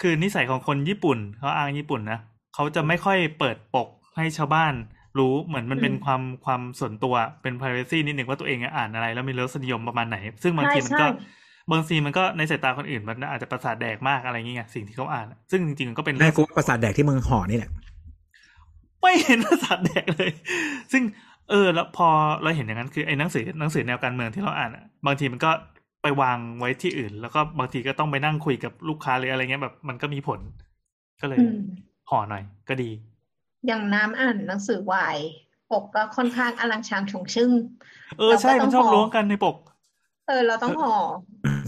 [0.00, 2.18] คือนิสัยของคนญี่ปุ่นเขาอ้างญี่ปุ่นนะ
[2.54, 4.74] เขาจะไม่ค่อยเปิดปกให้ชาวบ้าน
[5.18, 17.70] รู้เหมือนมันเป็นอืมความความส่วนตัวเป็น privacy นิดหนึ่งว่าตัวเองอ่านอะไร แล้วมีรสนิยมประมาณไหน ซึ่งบางทีมันก็ใช่ใช่บางทีมันก็ในสายตาคนอื่นมันอาจจะประสาทแดกมากอะไรเงี้ยสิ่งที่เขาอ่าน ซึ่งจริงๆมันก็เป็นได้เรื่องกูประสาทแดกที่มึงห่อนี่แหละ
[19.02, 20.30] ไม่เห็นประสาทแดกเลย
[20.92, 21.02] ซึ่ง
[21.50, 22.08] เออ แล้วพอ
[22.42, 25.50] เราเห็นอย่างนั้นคือไอ้หนังสือหนังสือแนวการเมืองที่เราอ่านอะบางทีมันก็
[26.06, 30.40] ไปวางไว้ที่อื่น แล้วก็บางทีก็ต้องไปนั่งคุยกับลูกค้าหรืออะไรเงี้ยแบบ มันก็มีผล
[31.20, 31.56] ก็เลยอืม
[32.10, 32.90] ห่อหน่อย ก็ดี
[33.66, 35.18] อย่างน้ำอ่านหนังสือวาย
[35.70, 37.50] ปกก็ค่อนข้างอลังชางชงชึ่ง
[38.18, 39.56] เออใช่เราก็ต้มัอนงชอบห่อล้วงกันในปก
[40.26, 40.92] เออ เราต้องห่อ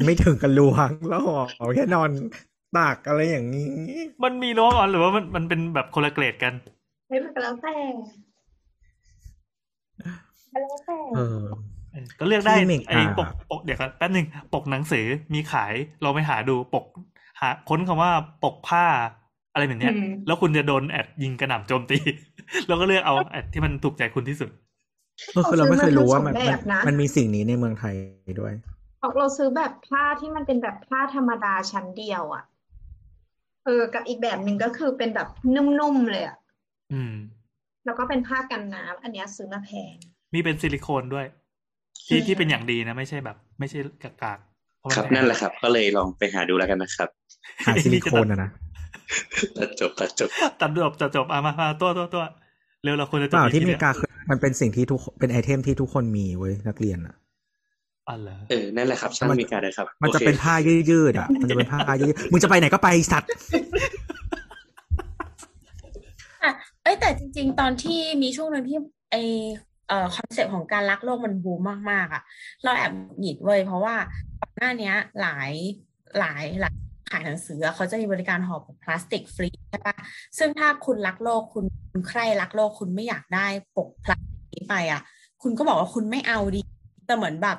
[0.04, 1.34] ไม่ถึงกันลวงแล้วห่
[1.64, 2.10] อแค่นอน
[2.76, 3.72] ตากอะไรอย่างนี้
[4.22, 6.54] มันมีล้วงอ่อนหรือว่ามันมันเป็นแบบคนละเกรดกัน
[7.08, 7.72] ไม่เป็นก็แล้วแต่
[10.52, 11.77] ก็แล้วแต่เออเออ
[12.20, 16.84] ก็เลือกได้ที่อเมริกาไอ้ปกปกเดี๋ยวกันแป๊บหนึ่งปกหนังสือมีขายเราไปหาดูปก
[17.40, 18.10] หาค้นคำว่า
[18.44, 18.84] ปกผ้า
[19.52, 21.98] อะไรแบบเนี้ยอืมแล้วคุณจะโดนแอดยิงกระหน่ำโจมตี
[22.68, 24.50] แล้วก็เลือกเอาแอดที่มันถูกใจคุณที่สุด
[25.36, 27.94] ก็คือเราไม่เคยรู้ว่ามันเราซื้อมาทั้งสองแบบนะมันมีสิ่งนี้ในเมืองไทย
[28.40, 28.52] ด้วย
[29.18, 32.44] เราซื้อแบบผ้าที่มันเป็นแบบผ้าธรรมดาชั้นเดียว อะ
[33.66, 36.36] เอเออกับอีกแบบหนึ่งก็คือเป็นแบบนุ่มๆเลยอะ
[36.92, 37.14] อืม
[37.84, 39.94] แล้วก็เป็นผ้ากันน้ำอันเนี้ยซื้อมาแพง
[40.34, 41.26] มีเป็นซิลิโคนด้วย
[42.08, 47.08] ที่ที่เป็นอย่างดีนะ ไม่ใช่แบบ ไม่ใช่กากากๆเพราะมัครับพงนั่นแหละครับ ก็เลยลองไปหาดูแล้วกันนะครับ
[47.66, 48.50] หาซิลิโคนอะนะ
[49.58, 50.30] ตัดจบตัดจบ
[50.60, 52.24] ตัดจบตัดจบอะมามาตัวตัวตัว
[52.84, 57.14] เร็วเราควรจะจเปบล่าที่อเมเนี้ริกาคือมันเป็นสิ่งที่ทุกเป็น item ที่ทุกคนมีเว้ยนักเรียนอะ
[58.08, 60.54] อ๋อเหรอเออนั่นแหละครับช่างมันมีการเลยครับ มันจะโอคเป็นผ้า
[60.90, 63.28] ยืดๆอะมันจะเป็นผ้ายืดๆมึงจะไปไหนก็ไปสัตว์
[66.44, 66.50] อะ
[66.82, 68.78] เอ้ยแต่จริง ๆ ตอนที่มีช่วงหนึ่งที่
[69.10, 69.16] ไอ
[69.88, 72.22] เอ่อ concept ของการรักโลกมันบูมมากๆอะ
[72.62, 73.94] เราแอบหงิดเว้ยเพราะว่า
[74.40, 75.50] ก่อนหน้าเนี้ยหลาย
[76.18, 76.74] หลายหลาย
[77.10, 79.96] ขายหนังสืออะเขาจะมีบริการห่อปกพลาสติกฟรีใช่ปะ
[80.38, 85.02] ซึ่งถ้าคุณรักโลกคุณคุณใคร่รักโลกคุณไม่อยากได้ปกพลาสติกนี้ไปอะ
[85.42, 86.60] คุณก็บอกว่าคุณไม่เอาดี
[87.06, 87.58] แต่เหมือนแบบ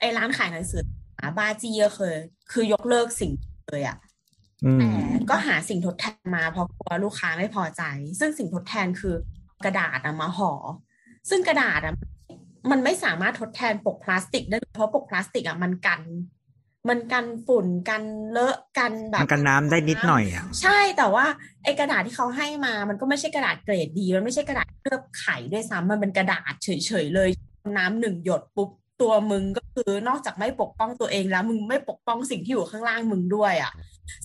[0.00, 0.82] ไอ้ร้านขายหนังสือ
[1.18, 2.14] หาบ้าจี้ก็เคย
[2.52, 3.32] คือยกเลิกสิ่ง
[3.70, 3.96] เลยอะ
[4.64, 4.88] อืมแต่
[5.30, 7.82] ก็หาสิ่งทดแทนมาเพราะกลัวลูกค้าไม่พอใจ
[8.20, 9.14] ซึ่งสิ่งทดแทนคือ
[9.64, 10.52] กระดาษอะมาห่อ
[11.28, 11.94] ซึ่งกระดาษอะ
[12.70, 16.00] มันไม่สามารถทดแทนปกพลาสติกได้เพราะปกพลาสติกอะมันกัน
[16.88, 21.24] มันกันฝุ่นกันเลอะกันแบบมันกันน้ำได้นิดหน่อยอะใช่แต่ว่า
[21.64, 26.68] ไอ้กระดาษที่เขาให้มามันก็ไม่ใช่กระดาษเกรดดีมันไม่ใช่กระดาษเคลือบไขด้วยซ้ำมันเป็นกระดาษเฉ
[27.04, 27.28] ยๆเลย
[27.78, 28.70] น้ำหนึ่งหยดปุ๊บ
[29.00, 33.72] ตัวมึงก็คือนอกจากไม่ปกป้องตัวเองแล้ว มึงไม่ปกป้องสิ่งที่อยู่ข้างล่างมึงด้วยอะ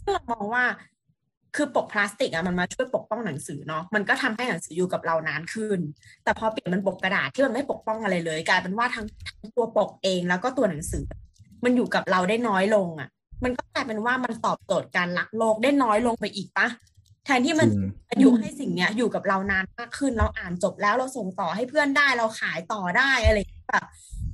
[0.04, 0.64] ซึ่งเรามองว่า
[1.56, 5.80] คือปกพลาสติกอะมันมาช่วยปกป้องหนังสือเนาะมันก็ทำให้หนังสืออยู่กับเรานานขึ้น
[6.24, 11.04] แต่พอเปลี่ยนมันปกกระดาษที่มันไม่ปกป้องอะไรเลย กลายเป็นว่าทั้งทั้งตัวปกเองแล้วก็ตัวหนังสือ
[11.64, 13.10] มันอยู่กับเราได้น้อยลงอะ
[13.44, 16.68] มันก็กลายเป็นว่ามันตอบโจทย์การรักโลกได้น้อยลงไปอีกปะ
[17.26, 23.86] แทนที่มันจริงจะอยู่ให้สิ่งเนี้ยอยู่กับเรานานมากขึ้นเราอ่านจบแล้วเราส่งต่อให้เพื่อนได้เราขายต่อได้อะไรอย่างเงี้ยแบบ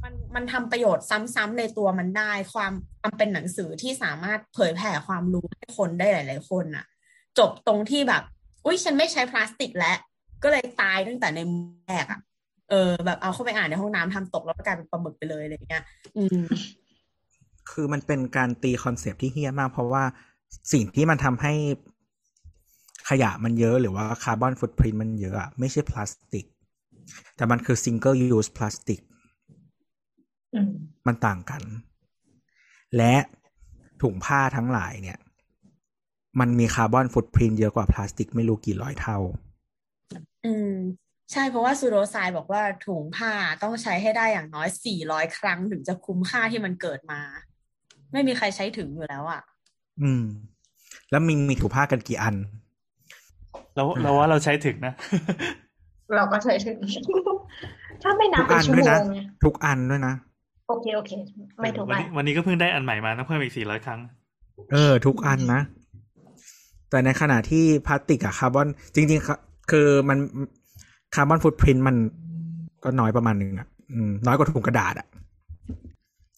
[0.04, 2.72] มันมันทำประโยชน์ซ้ำๆในตัวมันได้ ความ
[3.02, 6.86] ความเป็นหนังสือที่สามารถเผยแผ่ความรู้ให้คนได้หลาย ๆ คนน่ะ
[7.40, 8.24] จบตรงที่แบบ
[8.66, 9.98] อุ้ยฉันไม่ใช้พลาสติกแล้ว
[10.44, 12.20] ก็เลยตายตั้งแต่ในมือแรกอะ
[12.70, 15.84] เออ แบบเอาเข้าไปอ่านในห้องน้ำทำตกแล้วก็กลายเป็นปลาหมึกไปเลยอะไรอย่างเงี้ย
[16.18, 16.40] อืม
[17.72, 20.04] คือมันเป็นการตีคอนเซปต์ที่เหี้ยมาก เพราะว่า
[20.74, 21.54] สิ่งที่มันทำให้
[23.10, 26.46] ขยะมันเยอะหรือว่า carbon footprint มันเยอะอะไม่ใช่พลาสติก
[27.36, 29.00] แต่มันคือ single use plastic
[30.56, 30.72] อืม
[31.08, 31.62] มันต่างกัน
[32.98, 33.16] และ
[34.02, 35.20] ถุงผ้าทั้งหลายเนี่ย
[36.40, 39.18] มันมี carbon footprint เยอะกว่าพลาสติกไม่รู้กี่ร้อยเท่า
[40.46, 40.74] อืม
[41.32, 43.32] ใช่เพราะว่าซูโดไซบอกว่าถุงผ้า
[43.64, 47.22] ต้องใช้ให้ได้อย่างน้อยสี่ร้อยครั้งถึงจะคุ้มค่าที่มันเกิดมา
[48.12, 49.42] ไม่มีใครใช้ถึงอยู่แล้วอะ
[50.02, 50.24] อืม
[51.12, 52.36] แล้วมีมีถุงผ้ากันกี่อัน
[53.76, 54.94] เราเราว่าเราใช้ถึงนะ
[56.16, 56.78] เราก็ใช้ถึง
[58.04, 60.14] ถ้าไม่นัทุบกเป็อันนชั่วด้วยโมนะงไงทุกอันด้วยนะ
[60.68, 61.12] โอเคโอเค
[61.62, 64.00] ไม่ถูกวันไปนี้วันนี้ก็เพิ่งได้อันใหม่มาต้องเพิ่มอีกสี่ร้อยครั้ง
[64.72, 65.62] เออ ทุกอันนะ
[66.90, 69.40] แต่ในขณะที่พลาสติกอะคาร์บอนจริงๆครับ
[69.72, 70.18] คือมัน
[71.16, 71.96] carbon footprint มัน
[72.84, 75.08] ก็น้อยประมาณนึงอะอืมน้อยกว่าถุงกระดาษอะ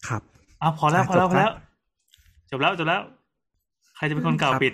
[0.07, 0.21] ครับ
[0.61, 1.51] อ้าวพอแล้วอะพอแล้วจบพอครับแล้ว
[2.51, 3.01] จบแล้วจบแล้ว
[3.95, 4.73] ใครจะเป็นคนกล่าวครับปิด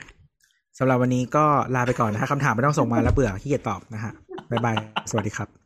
[0.79, 1.45] สำหรับวันนี้ก็
[1.75, 4.13] ลาไปก่อนนะฮะคำถามไม่ต้องส่งมาแล้วเบื่อขี้เกียจตอบนะฮะ
[4.51, 4.75] บ๊ายบาย
[5.09, 5.62] สวัสดีครับ